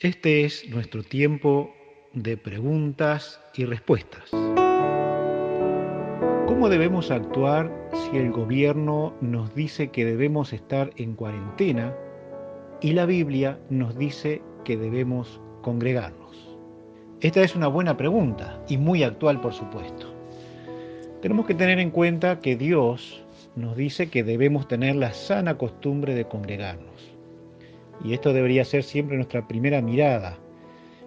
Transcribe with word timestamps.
Este 0.00 0.44
es 0.44 0.68
nuestro 0.68 1.02
tiempo 1.02 1.74
de 2.12 2.36
preguntas 2.36 3.40
y 3.54 3.64
respuestas. 3.64 4.28
¿Cómo 6.46 6.68
debemos 6.68 7.10
actuar 7.10 7.72
si 7.94 8.18
el 8.18 8.30
gobierno 8.30 9.14
nos 9.22 9.54
dice 9.54 9.88
que 9.88 10.04
debemos 10.04 10.52
estar 10.52 10.90
en 10.96 11.14
cuarentena 11.14 11.96
y 12.82 12.92
la 12.92 13.06
Biblia 13.06 13.58
nos 13.70 13.96
dice 13.96 14.42
que 14.66 14.76
debemos 14.76 15.40
congregarnos? 15.62 16.54
Esta 17.22 17.40
es 17.40 17.56
una 17.56 17.68
buena 17.68 17.96
pregunta 17.96 18.62
y 18.68 18.76
muy 18.76 19.02
actual, 19.02 19.40
por 19.40 19.54
supuesto. 19.54 20.14
Tenemos 21.22 21.46
que 21.46 21.54
tener 21.54 21.78
en 21.78 21.90
cuenta 21.90 22.42
que 22.42 22.54
Dios 22.54 23.24
nos 23.54 23.74
dice 23.78 24.10
que 24.10 24.24
debemos 24.24 24.68
tener 24.68 24.96
la 24.96 25.14
sana 25.14 25.56
costumbre 25.56 26.14
de 26.14 26.26
congregarnos. 26.26 27.15
Y 28.04 28.14
esto 28.14 28.32
debería 28.32 28.64
ser 28.64 28.82
siempre 28.82 29.16
nuestra 29.16 29.46
primera 29.46 29.80
mirada. 29.80 30.38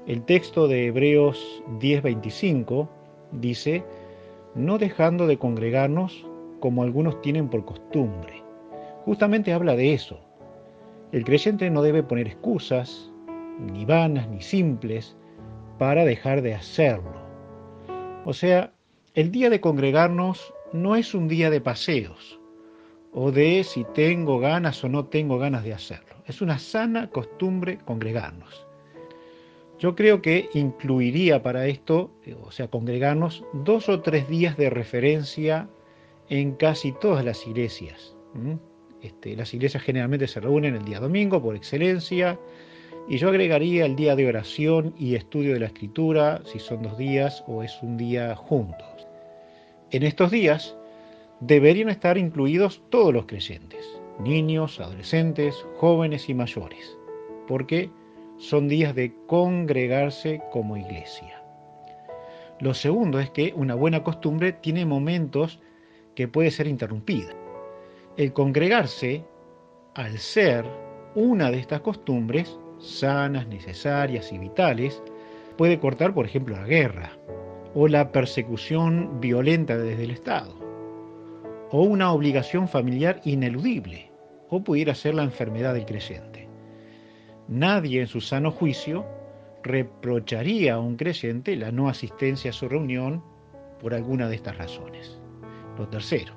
El 0.08 0.24
texto 0.24 0.68
de 0.68 0.88
Hebreos 0.88 1.64
10:25 1.80 2.88
dice, 3.32 3.84
no 4.56 4.78
dejando 4.78 5.28
de 5.28 5.38
congregarnos 5.38 6.26
como 6.60 6.84
algunos 6.84 7.22
tienen 7.22 7.48
por 7.50 7.66
costumbre. 7.66 8.44
Justamente 9.06 9.54
habla 9.54 9.76
de 9.76 9.94
eso. 9.94 10.20
El 11.12 11.24
creyente 11.24 11.70
no 11.70 11.82
debe 11.82 12.04
poner 12.04 12.28
excusas, 12.28 13.12
ni 13.60 13.86
vanas 13.86 14.28
ni 14.30 14.42
simples, 14.42 15.16
para 15.78 16.06
dejar 16.06 16.42
de 16.42 16.54
hacerlo. 16.54 17.20
O 18.26 18.34
sea, 18.34 18.74
el 19.16 19.32
día 19.32 19.50
de 19.50 19.62
congregarnos 19.62 20.54
no 20.74 20.96
es 20.96 21.16
un 21.16 21.28
día 21.28 21.50
de 21.50 21.62
paseos, 21.62 22.39
o 23.14 23.32
de 23.32 23.64
si 23.64 23.84
tengo 23.94 24.40
ganas 24.40 24.84
o 24.84 24.90
no 24.90 25.06
tengo 25.06 25.38
ganas 25.38 25.64
de 25.64 25.74
hacerlo. 25.74 26.16
Es 26.26 26.42
una 26.42 26.60
sana 26.60 27.10
costumbre 27.10 27.80
congregarnos. 27.86 28.66
Yo 29.80 29.96
creo 29.96 30.22
que 30.22 30.50
incluiría 30.54 31.42
para 31.42 31.68
esto, 31.68 32.12
o 32.44 32.52
sea, 32.52 32.68
congregarnos 32.68 33.46
dos 33.54 33.88
o 33.88 34.02
tres 34.02 34.28
días 34.28 34.58
de 34.58 34.70
referencia 34.70 35.70
en 36.28 36.54
casi 36.56 36.92
todas 36.92 37.24
las 37.24 37.48
iglesias. 37.48 38.16
Este, 39.02 39.36
las 39.38 39.54
iglesias 39.54 39.82
generalmente 39.82 40.28
se 40.28 40.42
reúnen 40.42 40.76
el 40.76 40.84
día 40.84 41.00
domingo 41.00 41.42
por 41.42 41.56
excelencia, 41.56 42.38
y 43.08 43.18
yo 43.18 43.30
agregaría 43.30 43.86
el 43.86 43.96
día 43.96 44.16
de 44.16 44.28
oración 44.28 44.94
y 45.00 45.16
estudio 45.16 45.54
de 45.54 45.62
la 45.62 45.68
escritura, 45.68 46.42
si 46.46 46.60
son 46.60 46.84
dos 46.84 46.98
días 46.98 47.44
o 47.48 47.64
es 47.64 47.82
un 47.82 47.98
día 47.98 48.36
juntos. 48.36 49.08
En 49.92 50.04
estos 50.04 50.30
días 50.30 50.78
deberían 51.40 51.90
estar 51.90 52.18
incluidos 52.18 52.82
todos 52.90 53.14
los 53.14 53.26
creyentes, 53.26 53.86
niños, 54.20 54.80
adolescentes, 54.80 55.56
jóvenes 55.78 56.30
y 56.30 56.34
mayores, 56.34 56.98
porque 57.48 57.90
son 58.38 58.68
días 58.68 58.96
de 58.96 59.14
congregarse 59.28 60.42
como 60.52 60.78
iglesia. 60.78 61.42
Lo 62.60 62.74
segundo 62.74 63.20
es 63.20 63.30
que 63.30 63.54
una 63.56 63.76
buena 63.76 64.04
costumbre 64.04 64.52
tiene 64.52 64.86
momentos 64.86 65.60
que 66.16 66.28
puede 66.28 66.52
ser 66.52 66.68
interrumpida. 66.68 67.34
El 68.18 68.34
congregarse, 68.34 69.24
al 69.96 70.20
ser 70.20 70.66
una 71.16 71.52
de 71.52 71.60
estas 71.60 71.82
costumbres 71.82 72.60
sanas, 72.80 73.48
necesarias 73.48 74.32
y 74.34 74.38
vitales, 74.38 75.02
puede 75.58 75.80
cortar, 75.80 76.14
por 76.14 76.26
ejemplo, 76.26 76.58
la 76.58 76.66
guerra 76.66 77.12
o 77.74 77.88
la 77.88 78.12
persecución 78.12 79.22
violenta 79.22 79.78
desde 79.78 80.04
el 80.04 80.12
Estado 80.12 80.69
o 81.72 81.84
una 81.84 82.12
obligación 82.12 82.68
familiar 82.68 83.22
ineludible, 83.24 84.12
o 84.50 84.64
pudiera 84.64 84.96
ser 84.96 85.14
la 85.14 85.24
enfermedad 85.24 85.74
del 85.74 85.86
creyente. 85.86 86.48
Nadie 87.48 88.02
en 88.02 88.08
su 88.08 88.22
sano 88.22 88.52
juicio 88.52 89.06
reprocharía 89.64 90.76
a 90.76 90.80
un 90.80 90.96
creyente 90.96 91.56
la 91.56 91.72
no 91.72 91.90
asistencia 91.90 92.52
a 92.52 92.54
su 92.54 92.68
reunión 92.68 93.24
por 93.80 93.94
alguna 93.94 94.28
de 94.28 94.36
estas 94.36 94.58
razones. 94.58 95.20
Lo 95.78 95.88
tercero, 95.88 96.34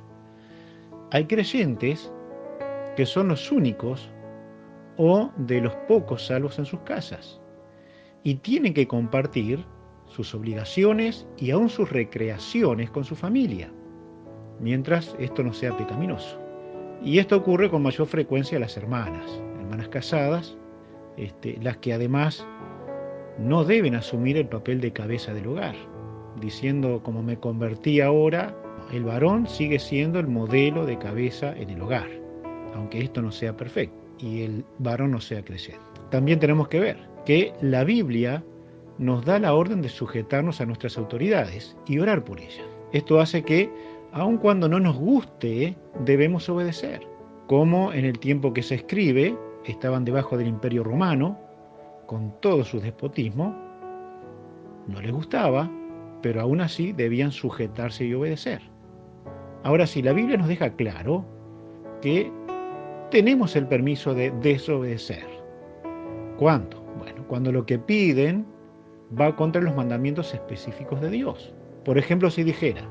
hay 1.10 1.26
creyentes 1.26 2.12
que 2.97 3.06
son 3.06 3.28
los 3.28 3.50
únicos 3.50 4.10
o 4.98 5.31
de 5.37 5.60
los 5.60 5.75
pocos 5.88 6.26
salvos 6.26 6.59
en 6.59 6.66
sus 6.66 6.81
casas 6.81 7.41
y 8.22 8.37
tienen 8.37 8.75
que 8.75 8.87
compartir 8.87 9.65
sus 10.06 10.34
obligaciones 10.34 11.26
y 11.38 11.50
aún 11.50 11.71
sus 11.71 11.91
recreaciones 11.91 12.91
con 12.91 13.04
su 13.04 13.16
familia 13.16 13.72
mientras 14.61 15.15
esto 15.19 15.43
no 15.43 15.53
sea 15.53 15.77
pecaminoso. 15.77 16.39
Y 17.03 17.19
esto 17.19 17.37
ocurre 17.37 17.71
con 17.71 17.83
mayor 17.83 18.07
frecuencia 18.07 18.59
a 18.59 18.61
las 18.61 18.77
hermanas, 18.77 19.43
hermanas 19.61 19.89
casadas, 19.89 20.57
este, 21.17 21.59
las 21.61 21.79
que 21.79 21.93
además 21.93 22.47
no 23.39 23.65
deben 23.65 23.95
asumir 23.95 24.37
el 24.37 24.49
papel 24.49 24.81
de 24.81 24.93
cabeza 24.93 25.35
del 25.35 25.49
hogar, 25.49 25.75
diciendo 26.41 27.03
como 27.03 27.23
me 27.23 27.39
convertí 27.39 28.01
ahora, 28.01 28.55
el 28.93 29.05
varón 29.05 29.47
sigue 29.47 29.79
siendo 29.79 30.19
el 30.19 30.29
modelo 30.29 30.87
de 30.87 30.99
cabeza 30.99 31.55
en 31.57 31.71
el 31.71 31.81
hogar, 31.81 32.09
aunque 32.75 33.01
esto 33.01 33.23
no 33.23 33.33
sea 33.33 33.57
perfecto 33.57 33.97
y 34.19 34.43
el 34.43 34.65
varón 34.79 35.13
no 35.13 35.21
sea 35.21 35.45
creciente. 35.45 35.84
También 36.11 36.39
tenemos 36.39 36.69
que 36.69 36.81
ver 36.81 36.99
que 37.25 37.53
la 37.61 37.84
Biblia 37.84 38.45
nos 38.99 39.25
da 39.25 39.39
la 39.39 39.55
orden 39.55 39.83
de 39.83 39.89
sujetarnos 39.89 40.61
a 40.61 40.67
nuestras 40.67 40.99
autoridades 40.99 41.77
y 41.87 41.99
orar 41.99 42.25
por 42.25 42.41
ellas. 42.41 42.65
Esto 42.93 43.21
hace 43.21 43.43
que 43.43 43.71
aun 44.12 44.37
cuando 44.37 44.69
no 44.69 44.78
nos 44.78 44.97
guste, 44.97 45.77
debemos 46.05 46.49
obedecer. 46.49 47.06
Como 47.47 47.93
en 47.93 48.05
el 48.05 48.19
tiempo 48.19 48.53
que 48.53 48.62
se 48.62 48.77
escribe, 48.77 49.37
estaban 49.65 50.05
debajo 50.05 50.37
del 50.37 50.49
imperio 50.49 50.84
romano, 50.84 51.39
con 52.06 52.33
todo 52.41 52.65
su 52.65 52.81
despotismo, 52.81 53.56
no 54.87 55.01
les 55.01 55.12
gustaba, 55.12 55.71
pero 56.21 56.41
aún 56.41 56.61
así 56.61 56.93
debían 56.93 57.33
sujetarse 57.33 58.05
y 58.05 58.15
obedecer. 58.15 58.61
Ahora 59.62 59.87
sí, 59.87 60.03
la 60.03 60.12
Biblia 60.12 60.37
nos 60.37 60.49
deja 60.49 60.71
claro 60.71 61.25
que 62.01 62.31
tenemos 63.11 63.55
el 63.56 63.67
permiso 63.67 64.15
de 64.15 64.31
desobedecer. 64.43 65.27
¿Cuándo? 66.37 66.83
Bueno, 66.99 67.25
cuando 67.28 67.53
lo 67.53 67.65
que 67.65 67.78
piden 67.78 68.47
va 69.19 69.34
contra 69.37 69.62
los 69.62 69.77
mandamientos 69.77 70.34
específicos 70.34 71.01
de 71.01 71.11
Dios. 71.11 71.55
Por 71.84 71.99
ejemplo, 71.99 72.31
si 72.31 72.43
dijera, 72.43 72.89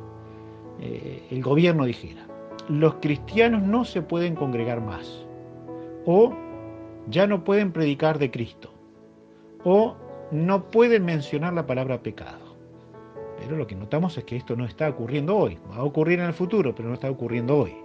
eh, 0.82 1.24
el 1.30 1.44
gobierno 1.44 1.86
dijera, 1.86 2.26
los 2.68 2.96
cristianos 2.96 3.62
no 3.62 3.86
se 3.86 4.02
pueden 4.02 4.36
congregar 4.36 4.82
más, 4.82 5.26
o 6.06 6.34
ya 7.08 7.28
no 7.28 7.44
pueden 7.44 7.72
predicar 7.72 8.20
de 8.20 8.32
Cristo, 8.32 8.74
o 9.64 9.96
no 10.32 10.72
pueden 10.72 11.06
mencionar 11.06 11.54
la 11.54 11.68
palabra 11.68 12.02
pecado. 12.02 12.56
Pero 13.38 13.58
lo 13.58 13.68
que 13.68 13.76
notamos 13.76 14.18
es 14.18 14.24
que 14.24 14.38
esto 14.38 14.56
no 14.56 14.66
está 14.66 14.90
ocurriendo 14.90 15.38
hoy, 15.38 15.58
va 15.70 15.78
a 15.78 15.84
ocurrir 15.84 16.20
en 16.20 16.26
el 16.26 16.34
futuro, 16.34 16.74
pero 16.76 16.90
no 16.90 16.96
está 16.96 17.10
ocurriendo 17.10 17.58
hoy. 17.58 17.76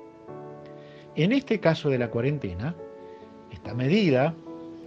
En 1.15 1.33
este 1.33 1.61
caso 1.61 1.89
de 1.89 1.99
la 1.99 2.11
cuarentena, 2.11 2.75
esta 3.51 3.75
medida 3.75 4.35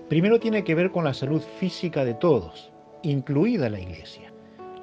primero 0.10 0.40
tiene 0.40 0.64
que 0.64 0.76
ver 0.76 0.92
con 0.92 1.04
la 1.04 1.14
salud 1.14 1.42
física 1.60 2.06
de 2.06 2.14
todos, 2.14 2.72
incluida 3.04 3.70
la 3.70 3.80
iglesia. 3.80 4.32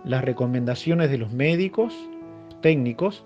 Las 0.05 0.25
recomendaciones 0.25 1.11
de 1.11 1.19
los 1.19 1.33
médicos, 1.33 1.95
técnicos 2.67 3.25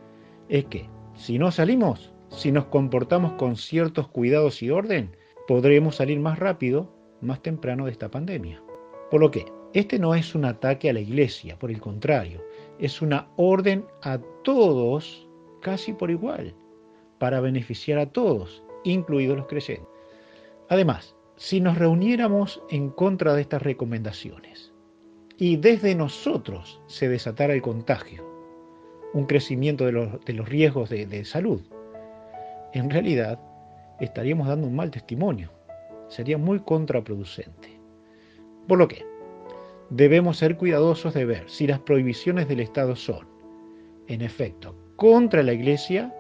es 0.51 0.67
que 0.67 0.91
si 1.15 1.39
no 1.39 1.51
salimos, 1.51 2.12
si 2.28 2.53
nos 2.53 2.67
comportamos 2.67 3.33
con 3.39 3.56
ciertos 3.56 4.06
cuidados 4.06 4.62
y 4.62 4.69
orden, 4.69 5.17
podremos 5.49 5.97
salir 5.97 6.21
más 6.21 6.39
rápido, 6.39 6.93
más 7.23 7.41
temprano 7.41 7.87
de 7.87 7.93
esta 7.93 8.11
pandemia. 8.11 8.62
Por 9.11 9.23
lo 9.23 9.31
que, 9.31 9.47
este 9.73 9.99
no 9.99 10.15
es 10.15 10.34
un 10.34 10.45
ataque 10.45 10.91
a 10.91 10.93
la 10.93 11.00
iglesia, 11.00 11.59
por 11.59 11.71
el 11.71 11.81
contrario, 11.81 12.45
es 12.79 13.00
una 13.00 13.29
orden 13.37 13.87
a 14.03 14.19
todos 14.45 15.27
casi 15.62 15.95
por 15.95 16.11
igual, 16.11 16.55
para 17.19 17.41
beneficiar 17.41 17.99
a 17.99 18.12
todos, 18.12 18.62
incluidos 18.84 19.39
los 19.39 19.47
creyentes. 19.47 19.89
Además, 20.69 21.17
si 21.37 21.62
nos 21.62 21.79
reuniéramos 21.79 22.62
en 22.69 22.91
contra 22.91 23.33
de 23.33 23.41
estas 23.41 23.62
recomendaciones 23.62 24.75
y 25.38 25.56
desde 25.56 25.94
nosotros 25.94 26.82
se 26.88 27.09
desatara 27.09 27.55
el 27.55 27.62
contagio, 27.62 28.30
un 29.12 29.27
crecimiento 29.27 29.85
de 29.87 29.93
los, 29.93 30.49
riesgos 30.49 30.91
de, 30.91 31.07
de 31.07 31.25
salud. 31.25 31.61
En 32.73 32.91
realidad, 32.91 33.39
estaríamos 34.01 34.49
dando 34.49 34.67
un 34.67 34.77
mal 34.77 34.91
testimonio. 34.91 35.51
Sería 36.09 36.39
muy 36.39 36.61
contraproducente. 36.61 37.81
Por 38.67 38.79
lo 38.79 38.89
que, 38.89 39.05
debemos 39.91 40.39
ser 40.39 40.57
cuidadosos 40.57 41.15
de 41.15 41.25
ver 41.25 41.45
si 41.49 41.67
las 41.67 41.81
prohibiciones 41.81 42.49
del 42.49 42.61
Estado 42.61 42.97
son, 42.97 43.27
en 44.07 44.23
efecto, 44.23 44.75
contra 44.97 45.43
la 45.43 45.53
Iglesia 45.53 46.15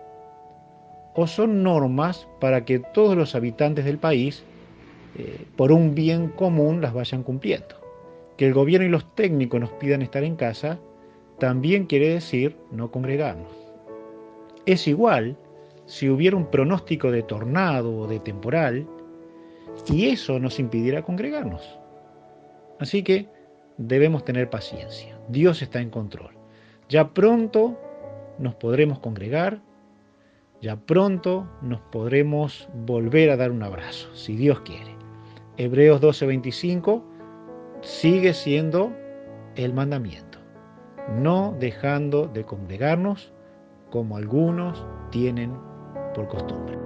o 1.14 1.26
son 1.26 1.62
normas 1.62 2.28
para 2.40 2.64
que 2.64 2.80
todos 2.80 3.16
los 3.16 3.34
habitantes 3.34 3.84
del 3.84 3.98
país, 3.98 4.44
eh, 5.16 5.46
por 5.56 5.72
un 5.72 5.94
bien 5.94 6.28
común, 6.28 6.80
las 6.80 6.92
vayan 6.92 7.22
cumpliendo. 7.22 7.76
Que 8.36 8.46
el 8.46 8.54
gobierno 8.54 8.86
y 8.86 8.90
los 8.90 9.14
técnicos 9.14 9.60
nos 9.60 9.70
pidan 9.72 10.02
estar 10.02 10.24
en 10.24 10.36
casa 10.36 10.78
también 11.40 11.86
quiere 11.86 12.10
decir 12.10 12.56
no 12.70 12.92
congregarnos. 12.92 13.50
Es 14.66 14.86
igual 14.86 15.36
si 15.86 16.08
hubiera 16.08 16.36
un 16.36 16.48
pronóstico 16.50 17.10
de 17.10 17.24
tornado 17.24 17.96
o 17.96 18.06
de 18.06 18.20
temporal 18.20 18.86
y 19.88 20.06
eso 20.06 20.38
nos 20.38 20.60
impidiera 20.60 21.02
congregarnos. 21.02 21.80
Así 22.78 23.02
que 23.02 23.28
debemos 23.76 24.24
tener 24.24 24.48
paciencia. 24.48 25.18
Dios 25.28 25.62
está 25.62 25.80
en 25.80 25.90
control. 25.90 26.34
Ya 26.88 27.12
pronto 27.12 27.78
nos 28.38 28.54
podremos 28.54 28.98
congregar, 29.00 29.60
ya 30.60 30.76
pronto 30.76 31.48
nos 31.62 31.80
podremos 31.80 32.68
volver 32.86 33.30
a 33.30 33.36
dar 33.36 33.50
un 33.50 33.62
abrazo, 33.62 34.14
si 34.14 34.36
Dios 34.36 34.60
quiere. 34.60 34.94
Hebreos 35.56 36.00
12:25 36.00 37.02
sigue 37.80 38.34
siendo 38.34 38.92
el 39.56 39.72
mandamiento, 39.72 40.29
no 41.08 41.56
dejando 41.58 42.26
de 42.26 42.44
congregarnos 42.44 43.32
como 43.90 44.16
algunos 44.16 44.86
tienen 45.10 45.52
por 46.14 46.28
costumbre. 46.28 46.80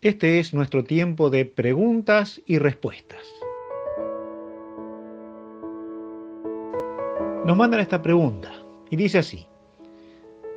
Este 0.00 0.38
es 0.38 0.54
nuestro 0.54 0.84
tiempo 0.84 1.28
de 1.28 1.44
preguntas 1.44 2.40
y 2.46 2.58
respuestas. 2.58 3.37
Nos 7.48 7.56
mandan 7.56 7.80
esta 7.80 8.02
pregunta 8.02 8.52
y 8.90 8.96
dice 8.96 9.20
así. 9.20 9.46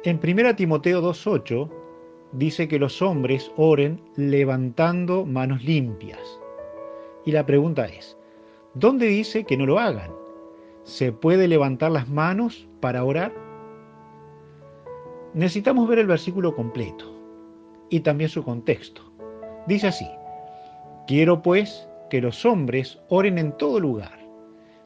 En 0.03 0.19
1 0.21 0.57
Timoteo 0.57 1.01
2.8 1.01 1.69
dice 2.33 2.67
que 2.67 2.79
los 2.79 3.01
hombres 3.01 3.49
oren 3.55 4.01
levantando 4.17 5.25
manos 5.25 5.63
limpias. 5.63 6.19
Y 7.23 7.31
la 7.31 7.45
pregunta 7.45 7.85
es, 7.85 8.17
¿dónde 8.73 9.05
dice 9.05 9.45
que 9.45 9.55
no 9.55 9.65
lo 9.65 9.79
hagan? 9.79 10.11
¿Se 10.83 11.13
puede 11.13 11.47
levantar 11.47 11.91
las 11.91 12.09
manos 12.09 12.67
para 12.81 13.05
orar? 13.05 13.33
Necesitamos 15.33 15.87
ver 15.87 15.99
el 15.99 16.07
versículo 16.07 16.53
completo 16.53 17.05
y 17.89 18.01
también 18.01 18.29
su 18.29 18.43
contexto. 18.43 19.01
Dice 19.65 19.87
así, 19.87 20.09
quiero 21.07 21.41
pues 21.41 21.87
que 22.09 22.19
los 22.19 22.43
hombres 22.43 22.99
oren 23.07 23.37
en 23.37 23.57
todo 23.57 23.79
lugar, 23.79 24.20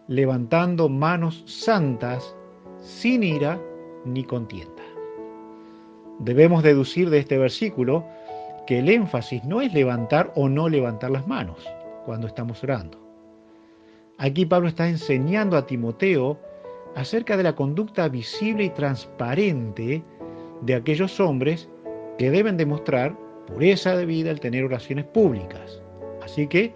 levantando 0.08 0.90
manos 0.90 1.44
santas, 1.46 2.36
sin 2.80 3.24
ira 3.24 3.60
ni 4.06 4.24
contienda. 4.24 4.84
Debemos 6.20 6.64
deducir 6.64 7.10
de 7.10 7.20
este 7.20 7.38
versículo 7.38 8.06
que 8.68 8.80
el 8.80 8.90
énfasis 8.90 9.44
no 9.44 9.62
es 9.62 9.74
levantar 9.74 10.32
o 10.36 10.48
no 10.48 10.70
levantar 10.70 11.12
las 11.12 11.28
manos 11.28 11.58
cuando 12.06 12.28
estamos 12.28 12.64
orando. 12.64 13.00
Aquí 14.18 14.46
Pablo 14.46 14.70
está 14.70 14.88
enseñando 14.88 15.58
a 15.58 15.66
Timoteo 15.66 16.40
acerca 16.96 17.36
de 17.36 17.44
la 17.44 17.56
conducta 17.56 18.08
visible 18.08 18.64
y 18.64 18.70
transparente 18.70 20.04
de 20.62 20.76
aquellos 20.76 21.20
hombres 21.20 21.70
que 22.18 22.32
deben 22.32 22.56
demostrar 22.56 23.16
pureza 23.46 23.96
de 23.98 24.06
vida 24.06 24.32
el 24.32 24.40
tener 24.40 24.64
oraciones 24.64 25.06
públicas. 25.06 25.82
Así 26.24 26.48
que 26.48 26.74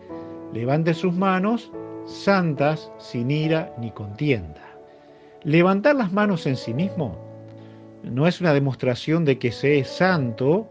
levante 0.54 0.94
sus 0.94 1.14
manos 1.14 1.72
santas, 2.06 2.92
sin 2.98 3.32
ira 3.32 3.74
ni 3.80 3.92
contienda. 3.92 4.62
Levantar 5.44 5.96
las 5.96 6.12
manos 6.12 6.46
en 6.46 6.56
sí 6.56 6.74
mismo 6.74 7.18
no 8.04 8.28
es 8.28 8.42
una 8.42 8.54
demostración 8.54 9.26
de 9.26 9.40
que 9.40 9.52
se 9.52 9.80
es 9.80 9.88
santo 9.88 10.68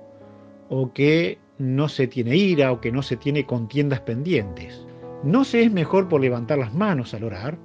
o 0.69 0.93
que 0.93 1.39
no 1.59 1.89
se 1.89 2.07
tiene 2.07 2.37
ira 2.37 2.73
o 2.73 2.81
que 2.81 2.93
no 2.93 3.03
se 3.03 3.17
tiene 3.17 3.47
contiendas 3.47 4.01
pendientes. 4.01 4.87
No 5.23 5.45
se 5.45 5.63
es 5.63 5.73
mejor 5.73 6.09
por 6.09 6.21
levantar 6.21 6.59
las 6.59 6.75
manos 6.75 7.15
al 7.15 7.25
orar 7.25 7.59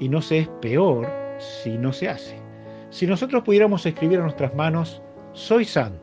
y 0.00 0.08
no 0.08 0.20
se 0.20 0.40
es 0.40 0.48
peor 0.60 1.08
si 1.38 1.78
no 1.78 1.92
se 1.92 2.08
hace. 2.08 2.36
Si 2.90 3.06
nosotros 3.06 3.42
pudiéramos 3.42 3.86
escribir 3.86 4.18
a 4.18 4.22
nuestras 4.22 4.54
manos, 4.54 5.02
soy 5.32 5.64
santo, 5.64 6.02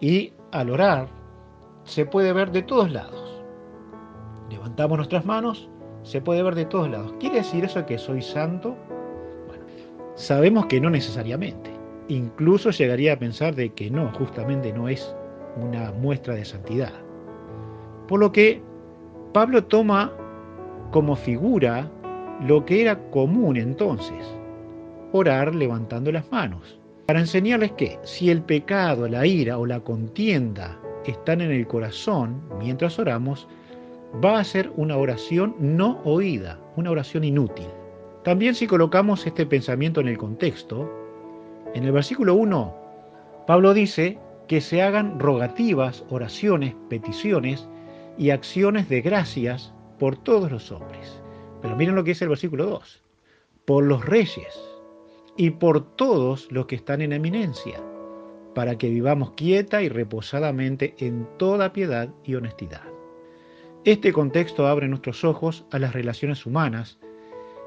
y 0.00 0.32
al 0.52 0.70
orar 0.70 1.08
se 1.84 2.04
puede 2.04 2.32
ver 2.32 2.50
de 2.50 2.62
todos 2.62 2.90
lados. 2.90 3.42
Levantamos 4.50 4.98
nuestras 4.98 5.24
manos, 5.24 5.68
se 6.04 6.20
puede 6.20 6.42
ver 6.42 6.54
de 6.54 6.66
todos 6.66 6.88
lados. 6.88 7.12
¿Quiere 7.18 7.36
decir 7.36 7.64
eso 7.64 7.84
que 7.84 7.98
soy 7.98 8.22
santo? 8.22 8.76
Bueno, 9.48 9.64
sabemos 10.14 10.66
que 10.66 10.80
no 10.80 10.90
necesariamente. 10.90 11.70
Incluso 12.08 12.70
llegaría 12.70 13.14
a 13.14 13.18
pensar 13.18 13.54
de 13.54 13.70
que 13.70 13.90
no, 13.90 14.12
justamente 14.12 14.72
no 14.72 14.88
es 14.88 15.14
una 15.56 15.90
muestra 15.90 16.34
de 16.34 16.44
santidad. 16.44 16.92
Por 18.06 18.20
lo 18.20 18.30
que 18.30 18.62
Pablo 19.32 19.64
toma 19.64 20.12
como 20.92 21.16
figura 21.16 21.90
lo 22.46 22.64
que 22.64 22.82
era 22.82 22.98
común 23.10 23.56
entonces, 23.56 24.24
orar 25.12 25.54
levantando 25.54 26.12
las 26.12 26.30
manos 26.30 26.78
para 27.06 27.20
enseñarles 27.20 27.72
que 27.72 27.98
si 28.02 28.30
el 28.30 28.42
pecado, 28.42 29.08
la 29.08 29.26
ira 29.26 29.58
o 29.58 29.66
la 29.66 29.80
contienda 29.80 30.78
están 31.04 31.40
en 31.40 31.50
el 31.50 31.66
corazón 31.66 32.42
mientras 32.58 32.98
oramos, 32.98 33.46
va 34.22 34.38
a 34.38 34.44
ser 34.44 34.72
una 34.76 34.96
oración 34.96 35.54
no 35.58 36.00
oída, 36.04 36.58
una 36.76 36.90
oración 36.90 37.24
inútil. 37.24 37.66
También 38.22 38.54
si 38.54 38.66
colocamos 38.66 39.26
este 39.26 39.46
pensamiento 39.46 40.00
en 40.00 40.08
el 40.08 40.18
contexto, 40.18 40.90
en 41.74 41.84
el 41.84 41.92
versículo 41.92 42.34
1, 42.34 42.74
Pablo 43.46 43.74
dice 43.74 44.18
que 44.48 44.60
se 44.60 44.82
hagan 44.82 45.18
rogativas, 45.18 46.04
oraciones, 46.10 46.74
peticiones 46.88 47.68
y 48.16 48.30
acciones 48.30 48.88
de 48.88 49.00
gracias 49.00 49.72
por 49.98 50.16
todos 50.16 50.50
los 50.50 50.70
hombres. 50.70 51.20
Pero 51.60 51.76
miren 51.76 51.94
lo 51.94 52.04
que 52.04 52.10
dice 52.10 52.24
el 52.24 52.30
versículo 52.30 52.66
2, 52.66 53.02
por 53.64 53.84
los 53.84 54.04
reyes, 54.04 54.58
y 55.36 55.50
por 55.50 55.96
todos 55.96 56.50
los 56.52 56.66
que 56.66 56.76
están 56.76 57.02
en 57.02 57.12
eminencia, 57.12 57.82
para 58.54 58.78
que 58.78 58.88
vivamos 58.88 59.32
quieta 59.32 59.82
y 59.82 59.88
reposadamente 59.88 60.94
en 60.98 61.26
toda 61.38 61.72
piedad 61.72 62.08
y 62.24 62.36
honestidad. 62.36 62.93
Este 63.84 64.14
contexto 64.14 64.66
abre 64.66 64.88
nuestros 64.88 65.24
ojos 65.24 65.66
a 65.70 65.78
las 65.78 65.92
relaciones 65.92 66.46
humanas 66.46 66.98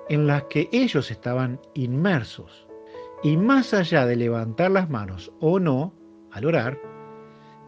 en 0.10 0.25
las 0.25 0.46
que 0.46 0.68
ellos 0.72 1.12
estaban 1.12 1.60
inmersos, 1.75 2.68
y 3.22 3.38
más 3.38 3.72
allá 3.75 4.08
de 4.08 4.16
levantar 4.16 4.72
las 4.72 4.90
manos 4.90 5.31
o 5.40 5.60
no 5.60 5.94
al 6.31 6.46
orar, 6.46 6.81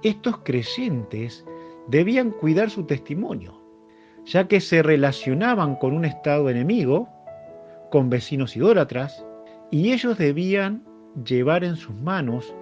estos 0.01 0.39
creyentes 0.39 1.45
debían 1.89 2.31
cuidar 2.31 2.71
su 2.71 2.85
testimonio, 2.85 3.61
ya 4.25 4.47
que 4.47 4.61
se 4.61 4.81
relacionaban 4.81 5.75
con 5.75 5.93
un 5.93 6.05
estado 6.05 6.49
enemigo, 6.49 7.07
con 7.91 8.09
vecinos 8.09 8.57
idólatras, 8.57 9.23
y 9.69 9.91
ellos 9.91 10.17
debían 10.17 10.83
llevar 11.23 11.63
en 11.63 11.75
sus 11.75 11.93
manos 11.93 12.55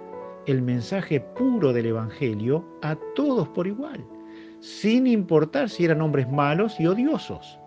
el 0.46 0.60
mensaje 0.60 1.20
puro 1.20 1.72
del 1.72 1.86
Evangelio 1.86 2.78
a 2.82 2.94
todos 3.14 3.48
por 3.48 3.66
igual, 3.66 4.04
sin 4.60 5.06
importar 5.06 5.68
si 5.68 5.84
eran 5.84 6.00
hombres 6.00 6.30
malos 6.30 6.78
y 6.80 6.86
odiosos, 6.86 7.58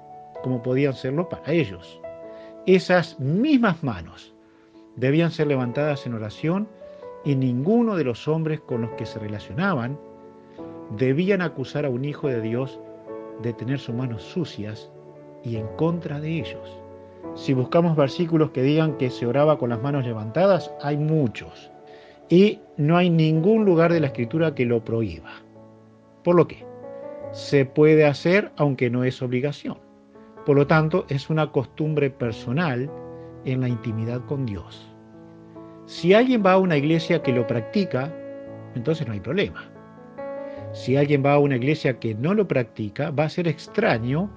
como 0.44 0.62
podían 0.62 0.94
serlo 0.94 1.30
para 1.30 1.52
ellos. 1.52 2.00
Esas 2.66 3.20
mismas 3.20 3.84
manos 3.84 4.34
debían 4.96 5.32
ser 5.32 5.48
levantadas 5.48 6.06
en 6.06 6.14
oración 6.14 6.68
y 7.24 7.36
ninguno 7.36 7.96
de 7.96 8.04
los 8.04 8.28
hombres 8.28 8.60
con 8.62 8.82
los 8.82 8.92
que 8.92 9.06
se 9.06 9.20
relacionaban 9.20 9.98
debían 10.98 11.42
acusar 11.42 11.86
a 11.86 11.90
un 11.90 12.04
hijo 12.06 12.28
de 12.28 12.42
Dios 12.42 12.80
de 13.42 13.54
tener 13.54 13.80
sus 13.80 13.96
manos 13.96 14.24
sucias 14.24 14.92
y 15.44 15.56
en 15.56 15.68
contra 15.78 16.20
de 16.20 16.40
ellos. 16.40 16.78
Si 17.36 17.54
buscamos 17.54 17.96
versículos 17.96 18.52
que 18.52 18.62
digan 18.62 18.98
que 18.98 19.10
se 19.10 19.26
oraba 19.26 19.58
con 19.58 19.70
las 19.70 19.82
manos 19.82 20.06
levantadas, 20.06 20.72
hay 20.82 20.98
muchos. 20.98 21.72
Y 22.30 22.60
no 22.78 22.98
hay 22.98 23.10
ningún 23.10 23.66
lugar 23.66 23.94
de 23.94 24.00
la 24.00 24.08
escritura 24.08 24.54
que 24.54 24.66
lo 24.66 24.84
prohíba. 24.84 25.32
Por 26.24 26.36
lo 26.36 26.48
que 26.48 26.66
se 27.32 27.66
puede 27.66 28.06
hacer 28.06 28.52
aunque 28.58 28.90
no 28.90 29.04
es 29.04 29.22
obligación. 29.22 29.78
Por 30.46 30.58
lo 30.58 30.68
tanto, 30.68 31.06
es 31.10 31.30
una 31.30 31.52
costumbre 31.52 32.10
personal 32.10 32.90
en 33.46 33.62
la 33.62 33.70
intimidad 33.70 34.26
con 34.26 34.46
Dios. 34.46 34.88
Si 35.86 36.14
alguien 36.14 36.44
va 36.46 36.54
a 36.54 36.58
una 36.58 36.78
iglesia 36.78 37.22
que 37.22 37.32
lo 37.32 37.46
practica, 37.48 38.14
entonces 38.76 39.08
no 39.08 39.14
hay 39.14 39.20
problema. 39.20 39.70
Si 40.74 40.96
alguien 40.96 41.24
va 41.24 41.34
a 41.34 41.40
una 41.40 41.58
iglesia 41.58 42.00
que 42.00 42.16
no 42.16 42.34
lo 42.34 42.48
practica, 42.48 43.12
va 43.12 43.26
a 43.26 43.30
ser 43.30 43.48
extraño 43.48 44.30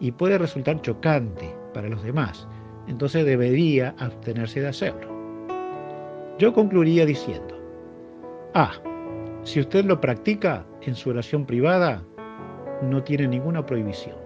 y 0.00 0.10
puede 0.10 0.36
resultar 0.36 0.80
chocante 0.82 1.54
para 1.72 1.88
los 1.88 2.02
demás, 2.02 2.48
entonces 2.88 3.24
debería 3.24 3.94
abstenerse 3.98 4.60
de 4.60 4.68
hacerlo. 4.68 5.08
Yo 6.38 6.52
concluiría 6.52 7.06
diciendo, 7.06 7.56
A. 8.54 8.72
Si 9.42 9.60
usted 9.60 9.84
lo 9.84 10.00
practica 10.00 10.66
en 10.82 10.94
su 10.94 11.10
oración 11.10 11.46
privada, 11.46 12.02
no 12.82 13.02
tiene 13.02 13.28
ninguna 13.28 13.64
prohibición. 13.64 14.16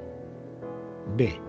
B. 1.16 1.40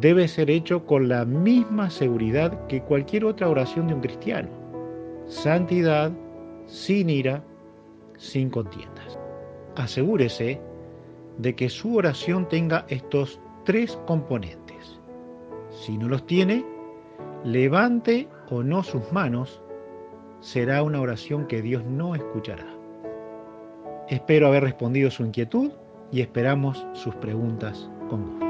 Debe 0.00 0.28
ser 0.28 0.50
hecho 0.50 0.86
con 0.86 1.08
la 1.08 1.24
misma 1.24 1.90
seguridad 1.90 2.66
que 2.68 2.82
cualquier 2.82 3.24
otra 3.24 3.48
oración 3.48 3.88
de 3.88 3.94
un 3.94 4.00
cristiano. 4.00 4.48
Santidad, 5.26 6.12
sin 6.66 7.10
ira, 7.10 7.42
sin 8.16 8.50
contiendas. 8.50 9.18
asegúrese 9.76 10.60
de 11.38 11.54
que 11.54 11.68
su 11.68 11.96
oración 11.96 12.48
tenga 12.48 12.84
estos 12.88 13.40
tres 13.64 13.98
componentes. 14.06 15.00
Si 15.70 15.96
no 15.96 16.08
los 16.08 16.26
tiene, 16.26 16.64
levante 17.44 18.28
o 18.50 18.62
no 18.62 18.82
sus 18.82 19.10
manos, 19.12 19.62
será 20.40 20.82
una 20.82 21.00
oración 21.00 21.46
que 21.46 21.62
Dios 21.62 21.84
no 21.84 22.14
escuchará. 22.14 22.69
Espero 24.10 24.48
haber 24.48 24.64
respondido 24.64 25.08
su 25.08 25.24
inquietud 25.24 25.70
y 26.10 26.20
esperamos 26.20 26.84
sus 26.94 27.14
preguntas 27.14 27.88
con 28.08 28.26
gusto. 28.26 28.46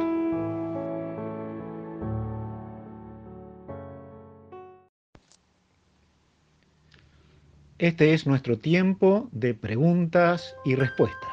Este 7.77 8.15
es 8.15 8.27
nuestro 8.27 8.57
tiempo 8.57 9.29
de 9.33 9.53
preguntas 9.53 10.57
y 10.65 10.77
respuestas. 10.77 11.31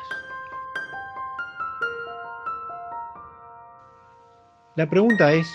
La 4.76 4.90
pregunta 4.90 5.32
es, 5.32 5.50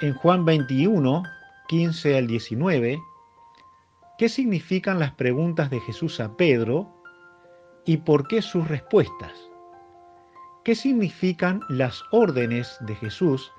en 0.00 0.14
Juan 0.14 0.46
21, 0.46 1.24
15 1.68 2.16
al 2.16 2.26
19, 2.26 2.98
¿qué 4.16 4.28
significan 4.30 4.98
las 4.98 5.12
preguntas 5.12 5.68
de 5.68 5.80
Jesús 5.80 6.20
a 6.20 6.38
Pedro 6.38 6.99
y 7.84 7.98
por 7.98 8.26
qué 8.28 8.42
sus 8.42 8.66
respuestas? 8.68 9.32
¿Qué 10.64 10.74
significan 10.74 11.60
las 11.68 12.02
órdenes 12.12 12.76
de 12.80 12.94
Jesús 12.96 13.50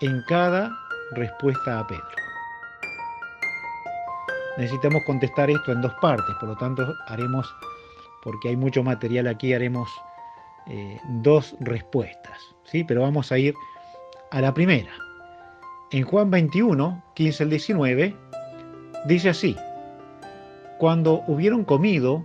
en 0.00 0.22
cada 0.28 0.76
respuesta 1.12 1.80
a 1.80 1.86
Pedro? 1.86 2.04
Necesitamos 4.58 5.02
contestar 5.04 5.50
esto 5.50 5.72
en 5.72 5.82
dos 5.82 5.92
partes, 6.00 6.34
por 6.40 6.50
lo 6.50 6.56
tanto 6.56 6.94
haremos, 7.08 7.54
porque 8.22 8.48
hay 8.48 8.56
mucho 8.56 8.82
material 8.82 9.26
aquí, 9.26 9.52
haremos 9.52 9.88
eh, 10.66 11.00
dos 11.20 11.54
respuestas, 11.60 12.38
¿sí? 12.64 12.82
Pero 12.84 13.02
vamos 13.02 13.32
a 13.32 13.38
ir 13.38 13.54
a 14.30 14.40
la 14.40 14.52
primera. 14.52 14.92
En 15.90 16.04
Juan 16.04 16.30
21, 16.30 17.02
15 17.14 17.42
al 17.44 17.50
19, 17.50 18.16
dice 19.06 19.28
así, 19.28 19.56
cuando 20.78 21.22
hubieron 21.26 21.64
comido, 21.64 22.24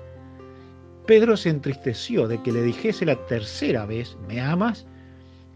Pedro 1.11 1.35
se 1.35 1.49
entristeció 1.49 2.29
de 2.29 2.41
que 2.41 2.53
le 2.53 2.61
dijese 2.61 3.05
la 3.05 3.17
tercera 3.17 3.85
vez, 3.85 4.15
¿me 4.29 4.39
amas? 4.39 4.85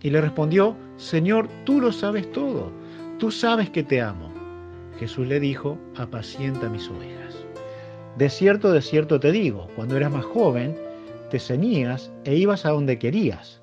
Y 0.04 0.10
le 0.10 0.20
respondió, 0.20 0.76
Señor, 0.98 1.48
tú 1.64 1.80
lo 1.80 1.94
sabes 1.94 2.30
todo, 2.34 2.74
tú 3.20 3.32
sabes 3.32 3.70
que 3.70 3.82
te 3.82 4.02
amo. 4.02 4.34
Jesús 5.00 5.26
le 5.26 5.40
dijo, 5.40 5.78
apacienta 5.96 6.68
mis 6.68 6.90
ovejas. 6.90 7.38
De 8.18 8.30
cierto, 8.30 8.74
de 8.74 8.82
cierto 8.82 9.18
te 9.22 9.32
digo, 9.32 9.70
cuando 9.78 9.96
eras 9.96 10.12
más 10.12 10.26
joven, 10.26 10.76
te 11.32 11.40
ceñías 11.40 12.12
e 12.26 12.36
ibas 12.36 12.66
a 12.66 12.72
donde 12.72 13.00
querías. 13.00 13.62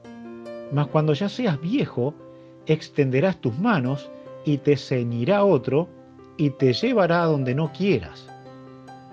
Mas 0.72 0.86
cuando 0.86 1.12
ya 1.12 1.28
seas 1.28 1.60
viejo, 1.60 2.14
extenderás 2.64 3.38
tus 3.38 3.58
manos 3.58 4.08
y 4.46 4.56
te 4.56 4.78
ceñirá 4.78 5.44
otro 5.44 5.90
y 6.38 6.48
te 6.48 6.72
llevará 6.72 7.22
a 7.22 7.26
donde 7.26 7.54
no 7.54 7.70
quieras. 7.70 8.31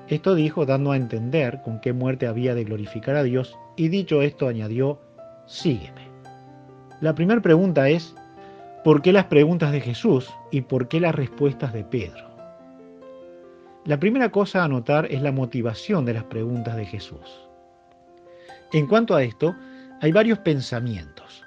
Esto 0.09 0.33
dijo 0.33 0.65
dando 0.65 0.91
a 0.91 0.97
entender 0.97 1.61
con 1.63 1.79
qué 1.79 1.93
muerte 1.93 2.27
había 2.27 2.55
de 2.55 2.63
glorificar 2.63 3.15
a 3.15 3.23
Dios 3.23 3.55
y 3.75 3.89
dicho 3.89 4.21
esto 4.23 4.47
añadió, 4.47 4.99
sígueme. 5.45 6.09
La 6.99 7.13
primera 7.13 7.41
pregunta 7.41 7.89
es, 7.89 8.15
¿Por 8.83 9.01
qué 9.01 9.11
las 9.11 9.25
preguntas 9.25 9.73
de 9.73 9.81
Jesús 9.81 10.33
y 10.51 10.61
por 10.61 10.87
qué 10.87 11.01
las 11.01 11.13
respuestas 11.13 11.73
de 11.73 11.83
Pedro? 11.83 12.29
La 13.85 13.99
primera 13.99 14.29
cosa 14.29 14.63
a 14.63 14.67
notar 14.69 15.07
es 15.11 15.21
la 15.21 15.33
motivación 15.33 16.05
de 16.05 16.13
las 16.13 16.23
preguntas 16.23 16.77
de 16.77 16.85
Jesús. 16.85 17.47
En 18.71 18.87
cuanto 18.87 19.15
a 19.15 19.23
esto, 19.23 19.53
hay 20.01 20.13
varios 20.13 20.39
pensamientos. 20.39 21.43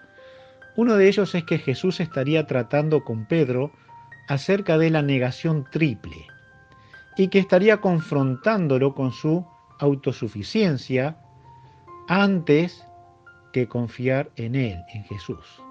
Uno 0.76 0.96
de 0.96 1.08
ellos 1.08 1.34
es 1.34 1.44
que 1.44 1.58
Jesús 1.58 2.00
estaría 2.00 2.46
tratando 2.46 3.02
con 3.02 3.26
Pedro 3.26 3.72
acerca 4.28 4.76
de 4.76 4.90
la 4.90 5.00
negación 5.00 5.64
triple 5.70 6.26
y 7.16 7.28
que 7.28 7.38
estaría 7.38 7.80
confrontándolo 7.80 8.94
con 8.94 9.12
su 9.12 9.46
autosuficiencia 9.78 11.18
antes 12.08 12.86
que 13.52 13.68
confiar 13.68 14.30
en 14.36 14.54
él, 14.54 14.78
en 14.92 15.04
Jesús. 15.04 15.62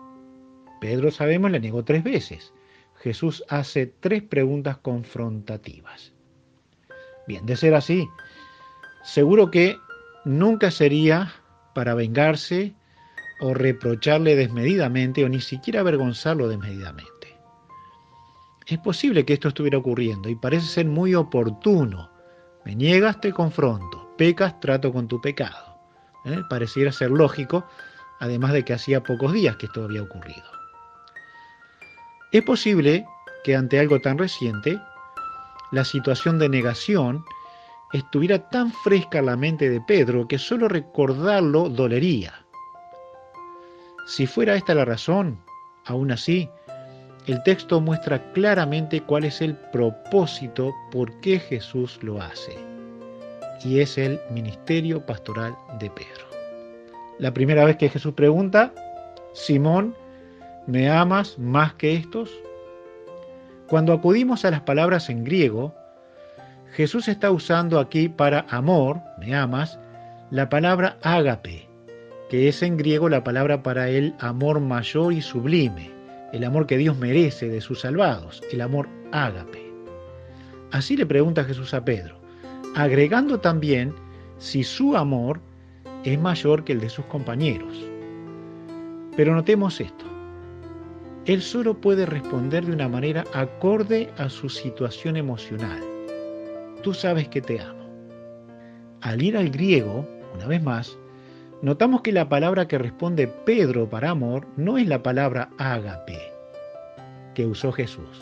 Pedro, 0.79 1.11
sabemos, 1.11 1.51
le 1.51 1.59
negó 1.59 1.83
tres 1.83 2.03
veces. 2.03 2.53
Jesús 2.95 3.43
hace 3.49 3.87
tres 3.87 4.21
preguntas 4.23 4.77
confrontativas. 4.77 6.13
Bien, 7.27 7.45
de 7.45 7.55
ser 7.55 7.73
así, 7.73 8.07
seguro 9.03 9.49
que 9.49 9.77
nunca 10.25 10.71
sería 10.71 11.33
para 11.73 11.95
vengarse 11.95 12.73
o 13.39 13.53
reprocharle 13.53 14.35
desmedidamente 14.35 15.23
o 15.23 15.29
ni 15.29 15.41
siquiera 15.41 15.79
avergonzarlo 15.79 16.47
desmedidamente. 16.47 17.20
Es 18.71 18.79
posible 18.79 19.25
que 19.25 19.33
esto 19.33 19.49
estuviera 19.49 19.77
ocurriendo 19.77 20.29
y 20.29 20.35
parece 20.35 20.65
ser 20.65 20.85
muy 20.85 21.13
oportuno. 21.13 22.09
Me 22.63 22.73
niegas, 22.73 23.19
te 23.19 23.33
confronto. 23.33 24.15
Pecas, 24.17 24.61
trato 24.61 24.93
con 24.93 25.09
tu 25.09 25.19
pecado. 25.19 25.77
¿Eh? 26.23 26.39
Pareciera 26.49 26.89
ser 26.93 27.11
lógico, 27.11 27.65
además 28.21 28.53
de 28.53 28.63
que 28.63 28.71
hacía 28.71 29.03
pocos 29.03 29.33
días 29.33 29.57
que 29.57 29.65
esto 29.65 29.83
había 29.83 30.01
ocurrido. 30.01 30.45
Es 32.31 32.43
posible 32.43 33.05
que 33.43 33.57
ante 33.57 33.77
algo 33.77 33.99
tan 33.99 34.17
reciente, 34.17 34.79
la 35.73 35.83
situación 35.83 36.39
de 36.39 36.47
negación 36.47 37.25
estuviera 37.91 38.47
tan 38.47 38.71
fresca 38.71 39.19
en 39.19 39.25
la 39.25 39.35
mente 39.35 39.69
de 39.69 39.81
Pedro 39.81 40.29
que 40.29 40.39
solo 40.39 40.69
recordarlo 40.69 41.67
dolería. 41.67 42.45
Si 44.07 44.27
fuera 44.27 44.55
esta 44.55 44.73
la 44.73 44.85
razón, 44.85 45.43
aún 45.87 46.13
así, 46.13 46.49
el 47.27 47.41
texto 47.43 47.79
muestra 47.79 48.21
claramente 48.33 49.01
cuál 49.01 49.25
es 49.25 49.41
el 49.41 49.55
propósito 49.55 50.73
por 50.91 51.19
qué 51.21 51.39
Jesús 51.39 51.99
lo 52.01 52.21
hace, 52.21 52.57
y 53.63 53.79
es 53.79 53.97
el 53.97 54.19
ministerio 54.31 55.05
pastoral 55.05 55.55
de 55.79 55.89
Pedro. 55.89 56.25
La 57.19 57.33
primera 57.33 57.65
vez 57.65 57.77
que 57.77 57.89
Jesús 57.89 58.13
pregunta, 58.13 58.73
Simón, 59.33 59.95
¿Me 60.67 60.89
amas 60.89 61.39
más 61.39 61.73
que 61.73 61.95
estos? 61.95 62.29
Cuando 63.67 63.93
acudimos 63.93 64.45
a 64.45 64.51
las 64.51 64.61
palabras 64.61 65.09
en 65.09 65.23
griego, 65.23 65.73
Jesús 66.73 67.07
está 67.07 67.31
usando 67.31 67.79
aquí 67.79 68.09
para 68.09 68.45
amor, 68.47 69.01
me 69.17 69.35
amas, 69.35 69.79
la 70.29 70.49
palabra 70.49 70.97
ágape, 71.01 71.67
que 72.29 72.47
es 72.47 72.61
en 72.61 72.77
griego 72.77 73.09
la 73.09 73.23
palabra 73.23 73.63
para 73.63 73.89
el 73.89 74.13
amor 74.19 74.59
mayor 74.59 75.13
y 75.13 75.21
sublime, 75.21 75.89
el 76.31 76.43
amor 76.43 76.67
que 76.67 76.77
Dios 76.77 76.97
merece 76.97 77.49
de 77.49 77.61
sus 77.61 77.81
salvados, 77.81 78.41
el 78.51 78.61
amor 78.61 78.87
ágape. 79.11 79.71
Así 80.71 80.95
le 80.95 81.05
pregunta 81.05 81.43
Jesús 81.43 81.73
a 81.73 81.83
Pedro, 81.83 82.15
agregando 82.75 83.39
también 83.39 83.93
si 84.37 84.63
su 84.63 84.95
amor 84.95 85.41
es 86.03 86.19
mayor 86.19 86.63
que 86.63 86.73
el 86.73 86.79
de 86.79 86.89
sus 86.89 87.05
compañeros. 87.05 87.85
Pero 89.15 89.35
notemos 89.35 89.81
esto. 89.81 90.05
Él 91.25 91.41
solo 91.41 91.79
puede 91.79 92.05
responder 92.05 92.65
de 92.65 92.71
una 92.71 92.87
manera 92.87 93.23
acorde 93.33 94.09
a 94.17 94.29
su 94.29 94.49
situación 94.49 95.17
emocional. 95.17 95.79
Tú 96.81 96.93
sabes 96.93 97.27
que 97.27 97.41
te 97.41 97.59
amo. 97.59 97.85
Al 99.01 99.21
ir 99.21 99.37
al 99.37 99.49
griego, 99.49 100.07
una 100.33 100.47
vez 100.47 100.63
más, 100.63 100.97
notamos 101.61 102.01
que 102.01 102.11
la 102.11 102.29
palabra 102.29 102.67
que 102.67 102.77
responde 102.77 103.27
Pedro 103.27 103.89
para 103.89 104.09
amor 104.09 104.47
no 104.57 104.77
es 104.77 104.87
la 104.87 105.03
palabra 105.03 105.49
ágape 105.57 106.19
que 107.33 107.45
usó 107.45 107.71
Jesús, 107.71 108.21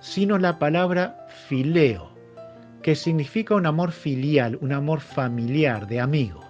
sino 0.00 0.38
la 0.38 0.58
palabra 0.58 1.26
fileo, 1.48 2.10
que 2.82 2.94
significa 2.94 3.54
un 3.54 3.66
amor 3.66 3.92
filial, 3.92 4.58
un 4.60 4.72
amor 4.72 5.00
familiar, 5.00 5.86
de 5.86 6.00
amigo. 6.00 6.40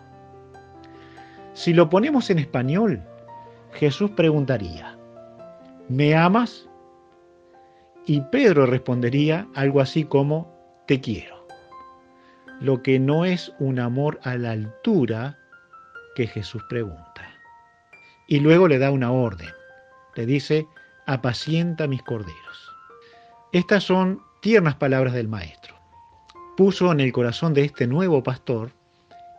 Si 1.55 1.73
lo 1.73 1.89
ponemos 1.89 2.29
en 2.31 2.39
español, 2.39 3.03
Jesús 3.73 4.11
preguntaría, 4.11 4.99
¿me 5.89 6.15
amas? 6.15 6.69
Y 8.05 8.21
Pedro 8.21 8.67
respondería 8.67 9.47
algo 9.55 9.81
así 9.81 10.05
como, 10.05 10.55
te 10.87 11.01
quiero. 11.01 11.47
Lo 12.61 12.83
que 12.83 12.99
no 12.99 13.25
es 13.25 13.53
un 13.59 13.79
amor 13.79 14.19
a 14.23 14.37
la 14.37 14.53
altura 14.53 15.39
que 16.17 16.27
Jesús 16.27 16.65
pregunta. 16.65 17.31
Y 18.27 18.41
luego 18.41 18.67
le 18.67 18.79
da 18.79 18.91
una 18.91 19.13
orden. 19.13 19.51
Le 20.17 20.25
dice, 20.27 20.67
apacienta 21.07 21.87
mis 21.87 22.03
corderos. 22.03 22.73
Estas 23.53 23.85
son 23.85 24.23
tiernas 24.41 24.75
palabras 24.77 25.13
del 25.13 25.29
Maestro. 25.29 25.77
Puso 26.57 26.91
en 26.91 27.01
el 27.01 27.13
corazón 27.13 27.53
de 27.53 27.65
este 27.65 27.87
nuevo 27.87 28.23
pastor 28.23 28.73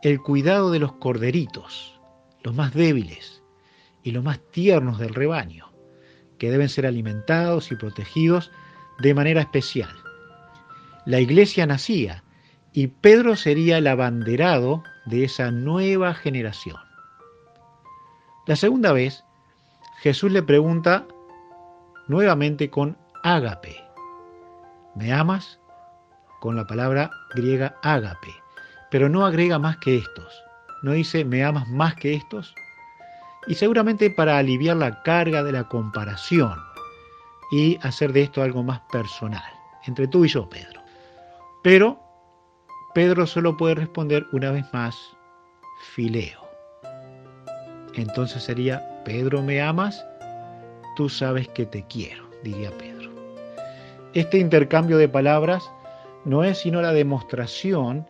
el 0.04 0.22
cuidado 0.22 0.72
de 0.72 0.78
los 0.78 0.94
corderitos, 0.94 2.00
los 2.44 2.56
más 2.56 2.74
débiles 2.76 3.42
y 4.04 4.12
los 4.12 4.24
más 4.24 4.40
tiernos 4.52 5.00
del 5.00 5.16
rebaño, 5.16 5.72
que 6.38 6.52
deben 6.52 6.70
ser 6.70 6.86
alimentados 6.86 7.72
y 7.72 7.76
protegidos 7.76 8.52
de 9.00 9.16
manera 9.16 9.42
especial. 9.42 9.94
La 11.06 11.20
iglesia 11.20 11.66
nacía 11.66 12.24
y 12.72 12.88
Pedro 12.88 13.36
sería 13.36 13.80
el 13.80 13.88
abanderado 13.88 14.84
de 15.08 15.24
esa 15.24 15.52
nueva 15.52 16.14
generación. 16.14 16.78
La 18.46 18.56
segunda 18.56 18.92
vez, 18.92 19.24
Jesús 20.00 20.32
le 20.32 20.44
pregunta 20.44 21.06
nuevamente 22.08 22.70
con 22.70 22.98
ágape. 23.24 23.76
¿Me 24.96 25.14
amas? 25.14 25.60
Con 26.40 26.56
la 26.56 26.68
palabra 26.68 27.10
griega 27.34 27.76
ágape, 27.84 28.34
pero 28.92 29.10
no 29.10 29.26
agrega 29.26 29.58
más 29.60 29.78
que 29.78 29.98
estos. 29.98 30.44
No 30.84 30.92
dice 30.92 31.26
¿me 31.26 31.44
amas 31.44 31.68
más 31.70 31.96
que 31.96 32.14
estos? 32.14 32.54
Y 33.48 33.56
seguramente 33.56 34.10
para 34.10 34.38
aliviar 34.38 34.78
la 34.78 35.02
carga 35.04 35.42
de 35.42 35.54
la 35.54 35.64
comparación 35.64 36.60
y 37.52 37.80
hacer 37.82 38.12
de 38.12 38.24
esto 38.24 38.44
algo 38.44 38.62
más 38.62 38.82
personal, 38.92 39.52
entre 39.86 40.08
tú 40.08 40.26
y 40.26 40.28
yo, 40.28 40.50
Pedro. 40.50 40.82
Pero 41.64 42.07
Pedro 42.94 43.28
solo 43.28 43.58
puede 43.58 43.76
responder 43.76 44.26
una 44.32 44.52
vez 44.52 44.66
más, 44.74 44.98
fileo. 45.94 46.48
Entonces 47.96 48.44
sería, 48.44 49.04
Pedro, 49.04 49.42
¿me 49.42 49.62
amas? 49.62 50.06
Tú 50.96 51.10
sabes 51.10 51.48
que 51.50 51.66
te 51.66 51.84
quiero, 51.84 52.30
diría 52.44 52.72
Pedro. 52.78 53.12
Este 54.14 54.38
intercambio 54.38 54.98
de 54.98 55.10
palabras 55.10 55.70
no 56.26 56.44
es 56.44 56.60
sino 56.60 56.82
la 56.82 56.94
demostración 56.94 58.08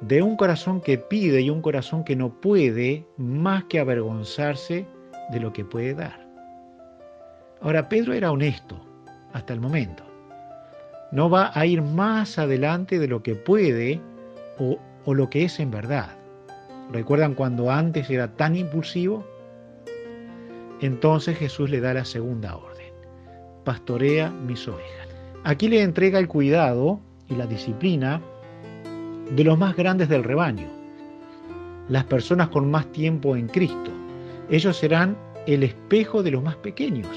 de 0.00 0.22
un 0.22 0.36
corazón 0.36 0.80
que 0.80 0.98
pide 0.98 1.40
y 1.40 1.50
un 1.50 1.62
corazón 1.62 2.04
que 2.04 2.16
no 2.16 2.40
puede 2.40 3.06
más 3.16 3.64
que 3.64 3.80
avergonzarse 3.80 4.86
de 5.30 5.40
lo 5.40 5.52
que 5.52 5.64
puede 5.64 5.94
dar. 5.94 6.26
Ahora, 7.60 7.88
Pedro 7.88 8.12
era 8.12 8.30
honesto 8.30 8.80
hasta 9.32 9.52
el 9.52 9.60
momento. 9.60 10.05
No 11.12 11.30
va 11.30 11.52
a 11.54 11.66
ir 11.66 11.82
más 11.82 12.38
adelante 12.38 12.98
de 12.98 13.08
lo 13.08 13.22
que 13.22 13.34
puede 13.34 14.00
o, 14.58 14.78
lo 15.14 15.30
que 15.30 15.44
es 15.44 15.60
en 15.60 15.70
verdad. 15.70 16.16
¿Recuerdan 16.92 17.34
cuando 17.34 17.70
antes 17.70 18.10
era 18.10 18.34
tan 18.34 18.56
impulsivo? 18.56 19.24
Entonces 20.80 21.38
Jesús 21.38 21.70
le 21.70 21.80
da 21.80 21.94
la 21.94 22.04
segunda 22.04 22.56
orden. 22.56 22.92
Pastorea 23.64 24.30
mis 24.30 24.66
ovejas. 24.66 25.08
Aquí 25.44 25.68
le 25.68 25.82
entrega 25.82 26.18
el 26.18 26.28
cuidado 26.28 27.00
y 27.28 27.36
la 27.36 27.46
disciplina 27.46 28.20
de 29.30 29.44
los 29.44 29.58
más 29.58 29.76
grandes 29.76 30.08
del 30.08 30.24
rebaño, 30.24 30.68
las 31.88 32.04
personas 32.04 32.48
con 32.48 32.70
más 32.70 32.90
tiempo 32.92 33.36
en 33.36 33.48
Cristo. 33.48 33.90
Ellos 34.50 34.76
serán 34.76 35.16
el 35.46 35.62
espejo 35.62 36.22
de 36.22 36.32
los 36.32 36.42
más 36.42 36.56
pequeños. 36.56 37.08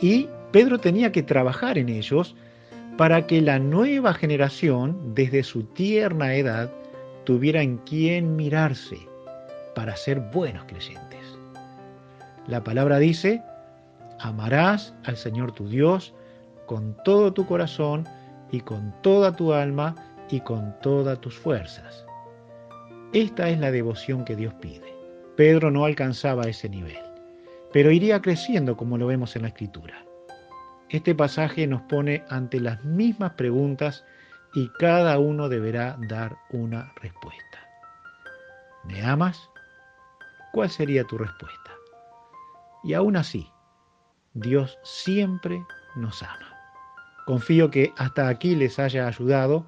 Y 0.00 0.28
Pedro 0.50 0.78
tenía 0.78 1.12
que 1.12 1.22
trabajar 1.22 1.78
en 1.78 1.88
ellos 1.88 2.34
para 2.96 3.26
que 3.26 3.42
la 3.42 3.58
nueva 3.58 4.14
generación, 4.14 5.14
desde 5.14 5.42
su 5.42 5.64
tierna 5.64 6.34
edad, 6.34 6.70
tuviera 7.24 7.60
en 7.60 7.78
quién 7.78 8.36
mirarse 8.36 8.96
para 9.74 9.96
ser 9.96 10.20
buenos 10.32 10.64
creyentes. 10.64 11.20
La 12.46 12.64
palabra 12.64 12.98
dice, 12.98 13.42
amarás 14.20 14.94
al 15.04 15.16
Señor 15.16 15.52
tu 15.52 15.68
Dios 15.68 16.14
con 16.66 16.96
todo 17.04 17.32
tu 17.32 17.46
corazón 17.46 18.08
y 18.50 18.60
con 18.60 18.94
toda 19.02 19.34
tu 19.34 19.52
alma 19.52 19.94
y 20.30 20.40
con 20.40 20.74
todas 20.80 21.20
tus 21.20 21.34
fuerzas. 21.34 22.06
Esta 23.12 23.50
es 23.50 23.58
la 23.58 23.70
devoción 23.70 24.24
que 24.24 24.36
Dios 24.36 24.54
pide. 24.54 24.94
Pedro 25.36 25.70
no 25.70 25.84
alcanzaba 25.84 26.44
ese 26.44 26.68
nivel, 26.68 26.98
pero 27.72 27.90
iría 27.90 28.22
creciendo 28.22 28.76
como 28.76 28.96
lo 28.96 29.06
vemos 29.06 29.36
en 29.36 29.42
la 29.42 29.48
escritura. 29.48 30.05
Este 30.88 31.14
pasaje 31.14 31.66
nos 31.66 31.82
pone 31.82 32.24
ante 32.28 32.60
las 32.60 32.84
mismas 32.84 33.32
preguntas 33.32 34.04
y 34.54 34.68
cada 34.78 35.18
uno 35.18 35.48
deberá 35.48 35.96
dar 36.08 36.38
una 36.50 36.92
respuesta. 36.96 37.58
¿Me 38.84 39.02
amas? 39.04 39.50
¿Cuál 40.52 40.70
sería 40.70 41.04
tu 41.04 41.18
respuesta? 41.18 41.72
Y 42.84 42.94
aún 42.94 43.16
así, 43.16 43.50
Dios 44.34 44.78
siempre 44.84 45.60
nos 45.96 46.22
ama. 46.22 46.54
Confío 47.26 47.70
que 47.70 47.92
hasta 47.96 48.28
aquí 48.28 48.54
les 48.54 48.78
haya 48.78 49.08
ayudado 49.08 49.66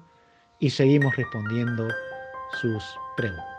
y 0.59 0.69
seguimos 0.69 1.15
respondiendo 1.17 1.87
sus 2.61 2.83
preguntas. 3.17 3.58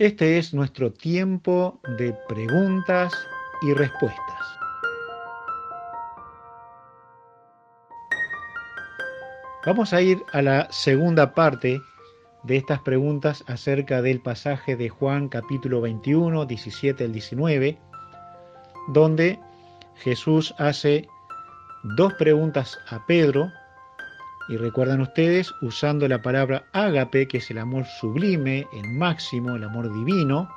Este 0.00 0.38
es 0.38 0.54
nuestro 0.54 0.90
tiempo 0.90 1.78
de 1.98 2.16
preguntas 2.26 3.12
y 3.60 3.74
respuestas. 3.74 4.46
Vamos 9.66 9.92
a 9.92 10.00
ir 10.00 10.16
a 10.32 10.40
la 10.40 10.72
segunda 10.72 11.34
parte 11.34 11.82
de 12.44 12.56
estas 12.56 12.80
preguntas 12.80 13.44
acerca 13.46 14.00
del 14.00 14.22
pasaje 14.22 14.74
de 14.74 14.88
Juan 14.88 15.28
capítulo 15.28 15.82
21, 15.82 16.46
17 16.46 17.04
al 17.04 17.12
19, 17.12 17.78
donde 18.94 19.38
Jesús 19.96 20.54
hace 20.56 21.06
dos 21.82 22.14
preguntas 22.14 22.78
a 22.88 23.04
Pedro, 23.04 23.52
y 24.48 24.56
recuerdan 24.56 25.00
ustedes, 25.00 25.52
usando 25.62 26.08
la 26.08 26.22
palabra 26.22 26.64
ágape, 26.72 27.28
que 27.28 27.38
es 27.38 27.50
el 27.50 27.58
amor 27.58 27.84
sublime, 27.86 28.66
el 28.72 28.88
máximo, 28.88 29.54
el 29.54 29.64
amor 29.64 29.92
divino, 29.92 30.48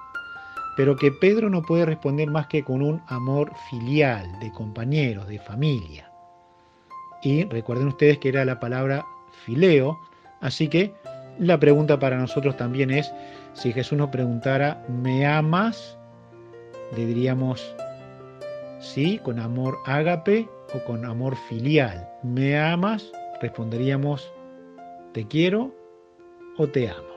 pero 0.75 0.95
que 0.95 1.11
Pedro 1.11 1.49
no 1.49 1.61
puede 1.61 1.85
responder 1.85 2.29
más 2.29 2.47
que 2.47 2.63
con 2.63 2.81
un 2.81 3.01
amor 3.07 3.51
filial, 3.69 4.39
de 4.39 4.51
compañeros, 4.51 5.27
de 5.27 5.39
familia. 5.39 6.09
Y 7.21 7.45
recuerden 7.45 7.87
ustedes 7.87 8.17
que 8.17 8.29
era 8.29 8.45
la 8.45 8.59
palabra 8.59 9.05
fileo, 9.45 9.99
así 10.41 10.67
que 10.67 10.93
la 11.39 11.59
pregunta 11.59 11.99
para 11.99 12.17
nosotros 12.17 12.57
también 12.57 12.91
es, 12.91 13.13
si 13.53 13.71
Jesús 13.71 13.97
nos 13.97 14.09
preguntara, 14.09 14.83
¿me 14.87 15.25
amas? 15.25 15.97
Le 16.95 17.05
diríamos, 17.05 17.75
sí, 18.79 19.19
con 19.23 19.39
amor 19.39 19.77
ágape 19.85 20.49
o 20.73 20.83
con 20.85 21.05
amor 21.05 21.35
filial. 21.47 22.07
¿Me 22.23 22.59
amas? 22.59 23.11
Responderíamos, 23.43 24.31
¿te 25.11 25.27
quiero 25.27 25.75
o 26.57 26.65
te 26.69 26.87
amo? 26.87 27.13